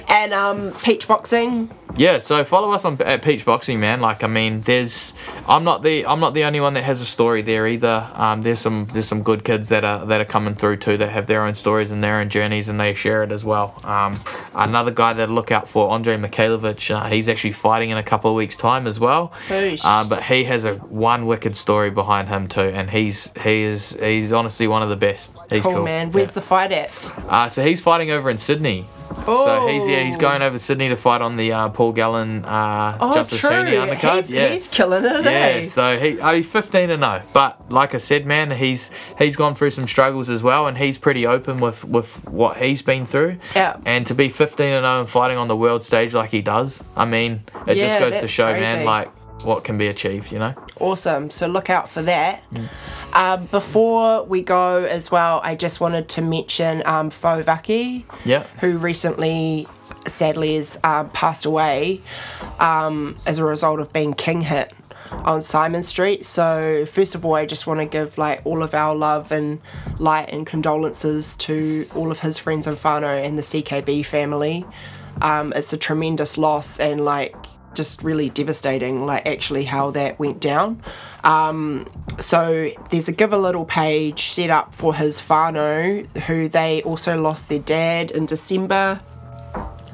and 0.09 0.33
um 0.33 0.73
Peach 0.83 1.07
Boxing. 1.07 1.71
Yeah, 1.97 2.19
so 2.19 2.43
follow 2.43 2.71
us 2.73 2.85
on 2.85 3.01
at 3.01 3.23
Peach 3.23 3.43
Boxing, 3.43 3.79
man. 3.79 4.01
Like, 4.01 4.23
I 4.23 4.27
mean, 4.27 4.61
there's, 4.61 5.13
I'm 5.47 5.63
not 5.63 5.81
the, 5.81 6.05
I'm 6.05 6.19
not 6.19 6.35
the 6.35 6.43
only 6.43 6.61
one 6.61 6.75
that 6.75 6.83
has 6.83 7.01
a 7.01 7.05
story 7.05 7.41
there 7.41 7.67
either. 7.67 8.07
Um, 8.13 8.43
there's 8.43 8.59
some, 8.59 8.85
there's 8.93 9.07
some 9.07 9.23
good 9.23 9.43
kids 9.43 9.69
that 9.69 9.83
are 9.83 10.05
that 10.05 10.21
are 10.21 10.25
coming 10.25 10.53
through 10.53 10.77
too 10.77 10.97
that 10.97 11.09
have 11.09 11.25
their 11.25 11.43
own 11.43 11.55
stories 11.55 11.89
and 11.89 12.03
their 12.03 12.19
own 12.19 12.29
journeys, 12.29 12.69
and 12.69 12.79
they 12.79 12.93
share 12.93 13.23
it 13.23 13.31
as 13.31 13.43
well. 13.43 13.75
Um, 13.83 14.19
another 14.53 14.91
guy 14.91 15.13
that 15.13 15.27
I 15.29 15.31
look 15.31 15.51
out 15.51 15.67
for, 15.67 15.89
Andre 15.89 16.17
Mikhailovich. 16.17 16.95
Uh, 16.95 17.09
he's 17.09 17.27
actually 17.27 17.53
fighting 17.53 17.89
in 17.89 17.97
a 17.97 18.03
couple 18.03 18.29
of 18.29 18.37
weeks' 18.37 18.57
time 18.57 18.85
as 18.85 18.99
well. 18.99 19.33
Uh, 19.83 20.03
but 20.03 20.23
he 20.23 20.43
has 20.43 20.65
a 20.65 20.75
one 20.75 21.25
wicked 21.25 21.55
story 21.55 21.89
behind 21.89 22.29
him 22.29 22.47
too, 22.47 22.61
and 22.61 22.91
he's 22.91 23.31
he 23.41 23.63
is 23.63 23.97
he's 23.99 24.31
honestly 24.31 24.67
one 24.67 24.83
of 24.83 24.89
the 24.89 24.95
best. 24.95 25.37
He's 25.49 25.63
cool, 25.63 25.73
cool, 25.73 25.83
man. 25.83 26.11
Where's 26.11 26.31
the 26.31 26.41
fight 26.41 26.71
at? 26.71 26.91
Uh, 27.27 27.49
so 27.49 27.63
he's 27.63 27.81
fighting 27.81 28.11
over 28.11 28.29
in 28.29 28.37
Sydney. 28.37 28.85
So 29.25 29.67
he's 29.67 29.87
yeah 29.87 30.03
he's 30.03 30.15
Oh. 30.15 30.19
going 30.19 30.41
over 30.41 30.57
Sydney 30.57 30.89
to 30.89 30.95
fight 30.95 31.21
on 31.21 31.35
the 31.37 31.51
uh, 31.51 31.69
Paul 31.69 31.91
Gallen 31.91 32.45
uh, 32.45 32.97
Oh, 32.99 33.11
Justis 33.11 33.39
true. 33.39 33.49
Huni 33.49 33.73
undercard. 33.87 34.15
He's, 34.17 34.31
yeah. 34.31 34.47
he's 34.49 34.67
killing 34.67 35.03
it, 35.05 35.23
yeah, 35.25 35.29
eh? 35.31 35.63
so 35.65 35.97
he 35.99 36.19
oh, 36.19 36.33
he's 36.35 36.47
15 36.47 36.89
and 36.89 37.03
0. 37.03 37.21
But 37.33 37.69
like 37.71 37.93
I 37.93 37.97
said, 37.97 38.25
man, 38.25 38.51
he's 38.51 38.89
he's 39.17 39.35
gone 39.35 39.53
through 39.55 39.71
some 39.71 39.87
struggles 39.87 40.29
as 40.29 40.43
well, 40.43 40.67
and 40.67 40.77
he's 40.77 40.97
pretty 40.97 41.25
open 41.27 41.59
with 41.59 41.83
with 41.83 42.23
what 42.27 42.57
he's 42.57 42.81
been 42.81 43.05
through. 43.05 43.37
Yeah. 43.55 43.77
And 43.85 44.05
to 44.07 44.13
be 44.15 44.29
15 44.29 44.65
and 44.67 44.83
0 44.83 44.99
and 45.01 45.09
fighting 45.09 45.37
on 45.37 45.47
the 45.47 45.57
world 45.57 45.83
stage 45.83 46.13
like 46.13 46.29
he 46.31 46.41
does, 46.41 46.83
I 46.95 47.05
mean, 47.05 47.41
it 47.67 47.77
Yeah, 47.77 47.87
just 47.87 47.99
goes 47.99 48.19
to 48.21 48.27
show, 48.27 48.45
crazy. 48.51 48.61
man, 48.61 48.85
like 48.85 49.09
what 49.43 49.63
can 49.63 49.77
be 49.77 49.87
achieved. 49.87 50.31
You 50.31 50.39
know. 50.39 50.53
Awesome. 50.79 51.29
So 51.31 51.47
look 51.47 51.69
out 51.69 51.89
for 51.89 52.01
that. 52.03 52.41
Um, 53.13 53.45
before 53.47 54.23
we 54.23 54.41
go 54.43 54.83
as 54.85 55.09
well, 55.11 55.41
I 55.43 55.55
just 55.55 55.79
wanted 55.79 56.09
to 56.09 56.21
mention 56.21 56.83
um, 56.85 57.09
Fau 57.09 57.41
Vake, 57.41 58.05
Yeah. 58.25 58.45
who 58.59 58.77
recently, 58.77 59.67
sadly, 60.07 60.55
has 60.55 60.77
um, 60.83 61.09
passed 61.11 61.45
away 61.45 62.01
um, 62.59 63.17
as 63.25 63.37
a 63.39 63.45
result 63.45 63.79
of 63.79 63.91
being 63.93 64.13
king 64.13 64.41
hit 64.41 64.71
on 65.11 65.41
Simon 65.41 65.83
Street. 65.83 66.25
So 66.25 66.85
first 66.85 67.15
of 67.15 67.25
all, 67.25 67.35
I 67.35 67.45
just 67.45 67.65
want 67.65 67.79
to 67.79 67.85
give 67.85 68.17
like 68.17 68.41
all 68.43 68.61
of 68.61 68.73
our 68.73 68.93
love 68.93 69.31
and 69.31 69.61
light 69.99 70.29
and 70.31 70.45
condolences 70.45 71.35
to 71.37 71.87
all 71.95 72.11
of 72.11 72.19
his 72.19 72.37
friends 72.37 72.67
and 72.67 72.77
whānau 72.77 73.25
and 73.25 73.37
the 73.37 73.41
CKB 73.41 74.05
family. 74.05 74.65
Um, 75.21 75.53
it's 75.55 75.71
a 75.73 75.77
tremendous 75.77 76.37
loss 76.37 76.77
and 76.79 77.03
like 77.05 77.35
just 77.77 78.03
really 78.03 78.29
devastating, 78.29 79.05
like 79.05 79.25
actually 79.27 79.65
how 79.65 79.91
that 79.91 80.19
went 80.19 80.41
down. 80.41 80.81
Um, 81.23 81.87
so 82.19 82.69
there's 82.89 83.07
a 83.07 83.11
Give 83.11 83.31
a 83.31 83.37
Little 83.37 83.65
page 83.65 84.31
set 84.31 84.49
up 84.49 84.73
for 84.73 84.95
his 84.95 85.21
whānau, 85.21 86.05
who 86.23 86.49
they 86.49 86.81
also 86.83 87.19
lost 87.21 87.47
their 87.47 87.59
dad 87.59 88.11
in 88.11 88.25
December. 88.25 88.99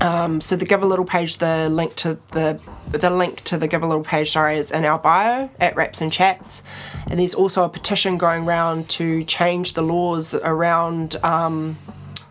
Um, 0.01 0.41
so 0.41 0.55
the 0.55 0.65
Give 0.65 0.81
a 0.81 0.85
Little 0.85 1.05
page, 1.05 1.37
the 1.37 1.69
link 1.69 1.95
to 1.97 2.17
the 2.31 2.59
the 2.91 3.09
link 3.09 3.41
to 3.41 3.57
the 3.57 3.67
Give 3.67 3.83
a 3.83 3.87
Little 3.87 4.03
page, 4.03 4.31
sorry, 4.31 4.57
is 4.57 4.71
in 4.71 4.85
our 4.85 4.99
bio 4.99 5.49
at 5.59 5.75
Raps 5.75 6.01
and 6.01 6.11
Chats. 6.11 6.63
And 7.07 7.19
there's 7.19 7.33
also 7.33 7.63
a 7.63 7.69
petition 7.69 8.17
going 8.17 8.45
around 8.45 8.89
to 8.89 9.23
change 9.23 9.73
the 9.73 9.81
laws 9.81 10.33
around 10.35 11.15
um, 11.23 11.77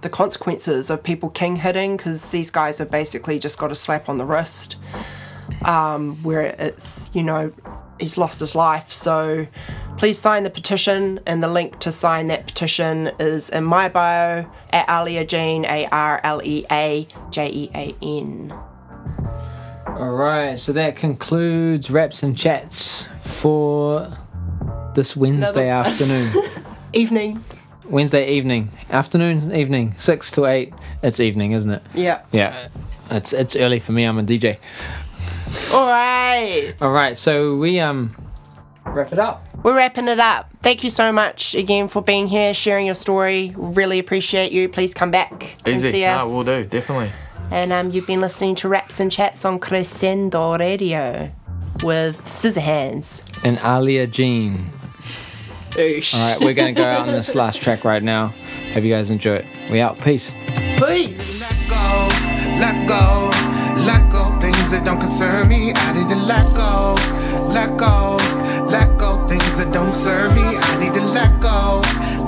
the 0.03 0.11
consequences 0.11 0.91
of 0.91 1.03
people 1.03 1.31
king 1.31 1.57
hitting 1.57 1.97
because 1.97 2.31
these 2.31 2.51
guys 2.51 2.79
have 2.79 2.91
basically 2.91 3.39
just 3.39 3.59
got 3.59 3.73
a 3.73 3.75
slap 3.75 4.09
on 4.09 4.19
the 4.19 4.25
wrist 4.25 4.77
um, 5.65 6.23
where 6.23 6.43
it's, 6.59 7.11
you 7.15 7.23
know, 7.23 7.53
he's 8.01 8.19
lost 8.19 8.41
his 8.41 8.55
life. 8.55 8.93
So 8.93 9.47
please 9.99 10.19
sign 10.19 10.43
the 10.43 10.51
petition, 10.51 11.21
and 11.27 11.43
the 11.43 11.49
link 11.49 11.79
to 11.81 11.93
sign 11.93 12.27
that 12.29 12.47
petition 12.47 13.11
is 13.19 13.51
in 13.51 13.65
my 13.65 13.89
bio 13.89 14.45
at 14.71 14.87
Arlea 14.89 15.27
Jean, 15.27 15.65
A 15.65 15.87
R 15.87 16.21
L 16.25 16.41
E 16.43 16.67
A 16.71 17.07
J 17.31 17.49
E 17.51 17.71
A 17.75 17.97
N. 18.03 18.53
All 19.87 20.13
right, 20.15 20.59
so 20.59 20.73
that 20.73 20.97
concludes 20.97 21.91
raps 21.91 22.23
and 22.23 22.37
chats 22.37 23.09
for 23.23 24.11
this 24.95 25.15
Wednesday 25.17 25.69
Another- 25.69 25.89
afternoon. 25.91 26.33
Evening. 26.93 27.43
Wednesday 27.85 28.31
evening, 28.31 28.71
afternoon, 28.91 29.55
evening, 29.55 29.95
six 29.99 30.31
to 30.31 30.47
eight. 30.47 30.73
It's 31.03 31.21
evening, 31.21 31.53
isn't 31.53 31.71
it? 31.71 31.83
Yeah. 31.95 32.23
Yeah, 32.33 32.69
it's 33.11 33.33
it's 33.35 33.55
early 33.57 33.81
for 33.81 33.93
me. 33.93 34.05
I'm 34.05 34.19
a 34.19 34.23
DJ. 34.23 34.57
All 35.73 35.87
right. 35.87 36.75
All 36.81 36.93
right, 36.93 37.17
so 37.17 37.57
we 37.57 37.81
um 37.81 38.15
wrap 38.87 39.13
it 39.13 39.19
up. 39.19 39.45
We're 39.63 39.77
wrapping 39.77 40.09
it 40.09 40.19
up. 40.19 40.51
Thank 40.61 40.83
you 40.83 40.91
so 40.91 41.13
much 41.13 41.55
again 41.55 41.89
for 41.89 42.03
being 42.03 42.27
here, 42.27 42.53
sharing 42.53 42.87
your 42.87 42.95
story. 42.95 43.53
Really 43.57 43.99
appreciate 43.99 44.53
you. 44.53 44.69
Please 44.69 44.93
come 44.93 45.11
back 45.11 45.57
and 45.65 45.77
Easy. 45.77 45.91
see 45.91 46.05
us. 46.05 46.23
No, 46.23 46.31
we'll 46.31 46.45
do 46.45 46.65
definitely. 46.65 47.11
And 47.51 47.73
um, 47.73 47.91
you've 47.91 48.07
been 48.07 48.21
listening 48.21 48.55
to 48.57 48.69
Raps 48.69 48.99
and 48.99 49.13
Chats 49.13 49.45
on 49.45 49.59
Crescendo 49.59 50.57
Radio 50.57 51.31
with 51.83 52.17
Scizzorhands. 52.25 53.25
And 53.45 53.59
Arlea 53.59 54.11
Jean. 54.11 54.71
Oosh. 55.73 56.15
All 56.15 56.33
right, 56.33 56.41
we're 56.41 56.55
gonna 56.55 56.73
go 56.73 56.85
out 56.85 57.09
on 57.09 57.15
this 57.15 57.35
last 57.35 57.63
track 57.63 57.85
right 57.85 58.03
now. 58.03 58.29
Hope 58.73 58.85
you 58.85 58.91
guys 58.91 59.11
enjoy 59.11 59.37
it. 59.37 59.47
We 59.71 59.81
out. 59.81 59.99
Peace. 60.01 60.35
Peace. 60.77 61.41
go, 61.69 62.09
let 62.59 62.89
go, 62.89 63.31
let 63.85 64.11
go. 64.11 64.32
That 64.73 64.87
don't 64.87 65.01
concern 65.01 65.49
me, 65.49 65.71
I 65.75 65.93
need 65.93 66.09
to 66.09 66.17
let 66.17 66.47
go, 66.57 66.97
let 67.53 67.77
go, 67.77 68.17
let 68.73 68.97
go. 68.97 69.29
Things 69.29 69.59
that 69.59 69.71
don't 69.71 69.93
serve 69.93 70.35
me, 70.35 70.41
I 70.41 70.81
need 70.81 70.95
to 70.95 71.05
let 71.13 71.29
go, 71.43 71.83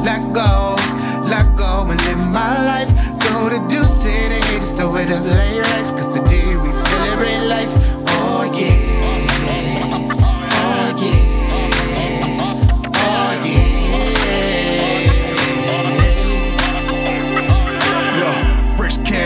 let 0.04 0.20
go, 0.34 0.76
let 1.24 1.56
go, 1.56 1.88
and 1.88 1.98
live 2.04 2.18
my 2.28 2.52
life. 2.62 2.90
Go 3.18 3.48
to 3.48 3.56
deuce 3.72 3.94
to 3.94 4.12
the 4.28 4.40
haters, 4.44 4.72
throw 4.72 4.94
it 4.96 5.10
up, 5.10 5.24
rights, 5.24 5.90
cause 5.90 6.12
today 6.12 6.54
we 6.56 6.70
celebrate 6.72 7.48
life. 7.48 7.83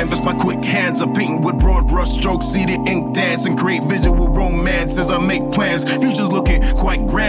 Canvas, 0.09 0.25
my 0.25 0.33
quick 0.35 0.65
hands 0.65 1.03
are 1.03 1.13
painting 1.13 1.43
with 1.43 1.59
broad 1.59 1.87
brush 1.87 2.11
strokes. 2.13 2.47
See 2.47 2.65
the 2.65 2.83
ink 2.87 3.15
dance 3.15 3.45
and 3.47 3.59
create 3.59 3.83
visual 3.85 4.29
romance 4.29 4.97
as 4.99 5.11
I 5.11 5.19
make 5.19 5.51
plans. 5.53 5.85
Future's 5.85 6.31
looking 6.31 6.63
quite 6.77 7.07
grand 7.07 7.28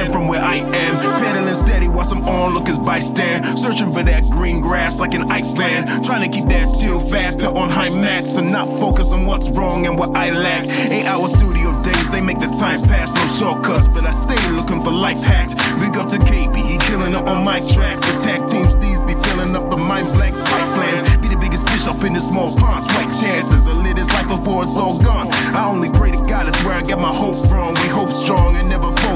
some 2.10 2.24
onlookers 2.24 2.80
bystand. 2.80 3.58
Searching 3.58 3.92
for 3.92 4.04
that 4.04 4.24
green 4.30 4.60
grass 4.60 5.00
like 5.00 5.14
in 5.14 5.32
Iceland. 5.32 6.04
Trying 6.04 6.30
to 6.30 6.36
keep 6.36 6.48
that 6.50 6.76
chill 6.80 7.00
factor 7.00 7.48
on 7.48 7.70
high 7.70 7.90
max 7.90 8.36
and 8.36 8.52
not 8.52 8.68
focus 8.80 9.12
on 9.12 9.26
what's 9.26 9.48
wrong 9.50 9.86
and 9.86 9.98
what 9.98 10.16
I 10.16 10.32
lack. 10.32 10.66
Eight 10.92 11.06
hour 11.06 11.28
studio 11.28 11.72
days, 11.84 12.10
they 12.12 12.22
make 12.22 12.40
the 12.40 12.48
time 12.48 12.82
pass. 12.82 13.14
No 13.14 13.26
shortcuts, 13.40 13.88
but 13.88 14.06
I 14.06 14.12
stay 14.12 14.42
looking 14.52 14.82
for 14.82 14.92
life 14.92 15.22
hacks. 15.22 15.54
Big 15.80 15.96
up 15.98 16.10
to 16.10 16.18
KB, 16.18 16.56
he 16.56 16.78
killing 16.80 17.14
it 17.14 17.28
on 17.28 17.44
my 17.44 17.60
tracks. 17.74 18.02
Tag 18.24 18.50
teams, 18.50 18.76
these 18.78 19.00
be 19.02 19.14
filling 19.30 19.56
up 19.56 19.70
the 19.70 19.78
mind 19.78 20.08
blanks, 20.14 20.40
pipelines. 20.40 21.22
Be 21.22 21.28
the 21.28 21.38
biggest 21.38 21.68
fish 21.70 21.86
up 21.88 22.04
in 22.04 22.14
the 22.14 22.22
small 22.22 22.56
ponds. 22.58 22.86
White 22.96 23.14
chances, 23.22 23.68
I 23.68 23.74
live 23.74 23.96
this 23.96 24.10
life 24.10 24.28
before 24.28 24.64
it's 24.64 24.78
all 24.78 24.98
gone. 25.00 25.32
I 25.54 25.66
only 25.66 25.90
pray 25.90 26.12
to 26.12 26.22
God, 26.30 26.48
it's 26.48 26.64
where 26.64 26.74
I 26.74 26.82
get 26.82 27.00
my 27.00 27.14
hope 27.14 27.48
from. 27.48 27.76
We 27.76 27.88
hope 27.90 28.10
strong 28.10 28.56
and 28.56 28.68
never 28.68 28.92
fold, 28.92 29.09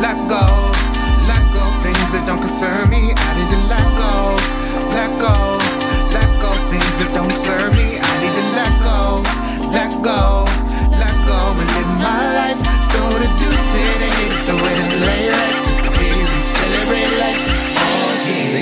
let 0.00 0.16
go, 0.28 0.44
let 1.28 1.44
go. 1.52 1.64
Things 1.84 2.10
that 2.12 2.24
don't 2.26 2.40
concern 2.40 2.88
me, 2.88 3.12
I 3.14 3.28
need 3.36 3.50
to 3.52 3.60
let 3.68 3.86
go, 4.00 4.12
let 4.96 5.10
go, 5.20 5.36
let 6.16 6.30
go. 6.40 6.50
Things 6.72 6.94
that 7.00 7.10
don't 7.14 7.34
serve 7.36 7.72
me, 7.72 8.00
I 8.00 8.12
need 8.20 8.34
to 8.34 8.44
let 8.56 8.74
go, 8.80 9.20
let 9.76 9.92
go, 10.02 10.48
let 10.96 11.16
go, 11.28 11.38
and 11.52 11.68
live 11.76 11.92
my 12.00 12.24
life. 12.38 12.60
Go 12.92 13.04
to 13.20 13.28
deuce 13.38 13.64
to 13.72 13.80
the 14.00 14.08
haters, 14.16 14.40
throw 14.48 14.89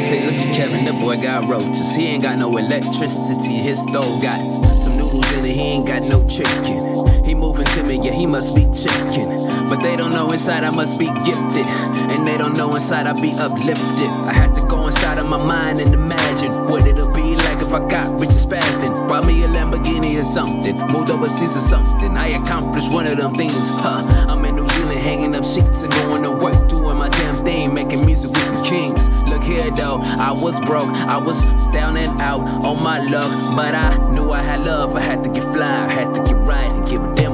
say, 0.09 0.25
look 0.25 0.41
at 0.41 0.57
Kevin, 0.57 0.87
the 0.87 0.93
boy 0.95 1.21
got 1.21 1.45
roaches. 1.45 1.95
He 1.95 2.07
ain't 2.07 2.23
got 2.23 2.39
no 2.39 2.57
electricity. 2.57 3.57
His 3.61 3.83
stove 3.83 4.23
got 4.23 4.41
some 4.79 4.97
noodles 4.97 5.31
in 5.33 5.45
it. 5.45 5.53
He 5.53 5.61
ain't 5.61 5.87
got 5.87 6.03
no 6.03 6.27
chicken. 6.27 7.25
He 7.25 7.35
moving 7.35 7.67
to 7.67 7.83
me, 7.83 8.01
yeah, 8.03 8.13
he 8.13 8.25
must 8.25 8.55
be 8.55 8.65
chicken. 8.73 9.29
But 9.69 9.81
they 9.81 9.97
don't 9.97 10.13
know 10.13 10.31
inside 10.31 10.65
I 10.65 10.71
must 10.71 10.99
be 10.99 11.13
gifted. 11.29 11.67
And 12.09 12.27
they 12.27 12.39
don't 12.39 12.57
know 12.57 12.75
inside 12.75 13.07
I 13.07 13.13
be 13.21 13.33
uplifted. 13.33 14.09
I 14.25 14.33
had 14.33 14.55
to 14.55 14.63
go 14.67 14.87
inside 14.87 15.19
of 15.19 15.29
my 15.29 15.37
mind 15.37 15.81
and 15.81 15.93
imagine 15.93 16.53
what 16.65 16.89
it'll 16.89 17.13
be 17.13 17.37
like 17.37 17.59
if 17.59 17.75
I 17.75 17.87
got 17.87 18.19
rich 18.19 18.31
as 18.31 18.47
Spastin. 18.47 19.07
Brought 19.09 19.27
me 19.27 19.43
a 19.43 19.49
Lamborghini 19.49 20.19
or 20.19 20.25
something. 20.25 20.75
Moved 20.89 21.11
overseas 21.11 21.55
or 21.55 21.61
something. 21.61 22.17
I 22.17 22.29
accomplished 22.29 22.91
one 22.91 23.07
of 23.07 23.19
them 23.19 23.35
things. 23.35 23.69
Huh. 23.85 24.01
I'm 24.27 24.43
in 24.47 24.57
New 24.57 24.67
Zealand 24.71 25.01
hanging 25.01 25.35
up 25.35 25.45
sheets 25.45 25.83
and 25.83 25.93
going 25.93 26.23
to 26.23 26.33
work, 26.33 26.67
doing 26.71 26.97
my 26.97 27.11
damn 27.11 27.45
thing, 27.45 27.75
making 27.75 28.07
music 28.07 28.31
with 28.31 28.45
some 28.45 28.65
kings. 28.65 29.11
Here 29.49 29.71
though, 29.71 29.99
I 30.03 30.31
was 30.31 30.61
broke, 30.61 30.93
I 31.09 31.17
was 31.17 31.43
down 31.73 31.97
and 31.97 32.21
out 32.21 32.41
on 32.67 32.83
my 32.83 33.01
luck. 33.01 33.57
But 33.57 33.75
I 33.75 33.97
knew 34.13 34.31
I 34.31 34.43
had 34.43 34.61
love, 34.61 34.95
I 34.95 35.01
had 35.01 35.25
to 35.25 35.31
get 35.31 35.43
fly, 35.43 35.87
I 35.87 35.91
had 35.91 36.15
to 36.17 36.23
get 36.23 36.37
right 36.45 36.71
and 36.71 36.87
give 36.87 37.03
a 37.03 37.15
damn 37.15 37.28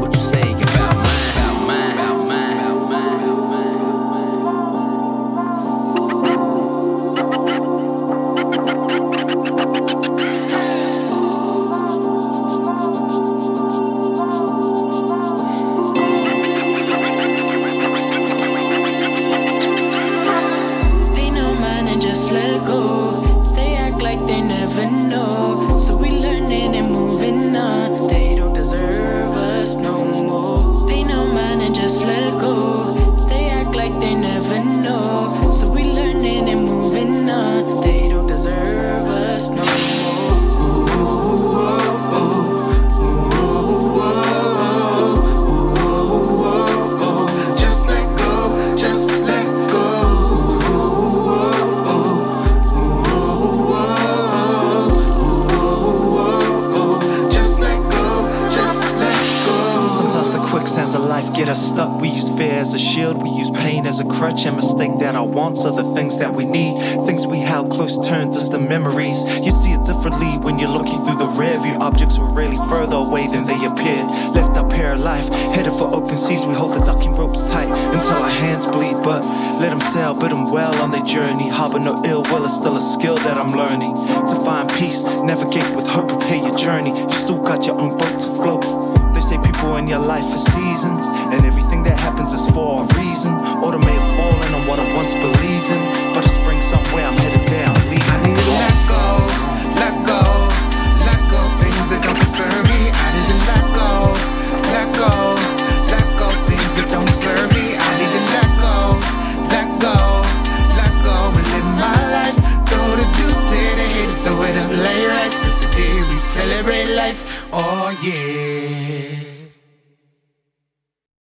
no 81.85 82.03
ill 82.07 82.24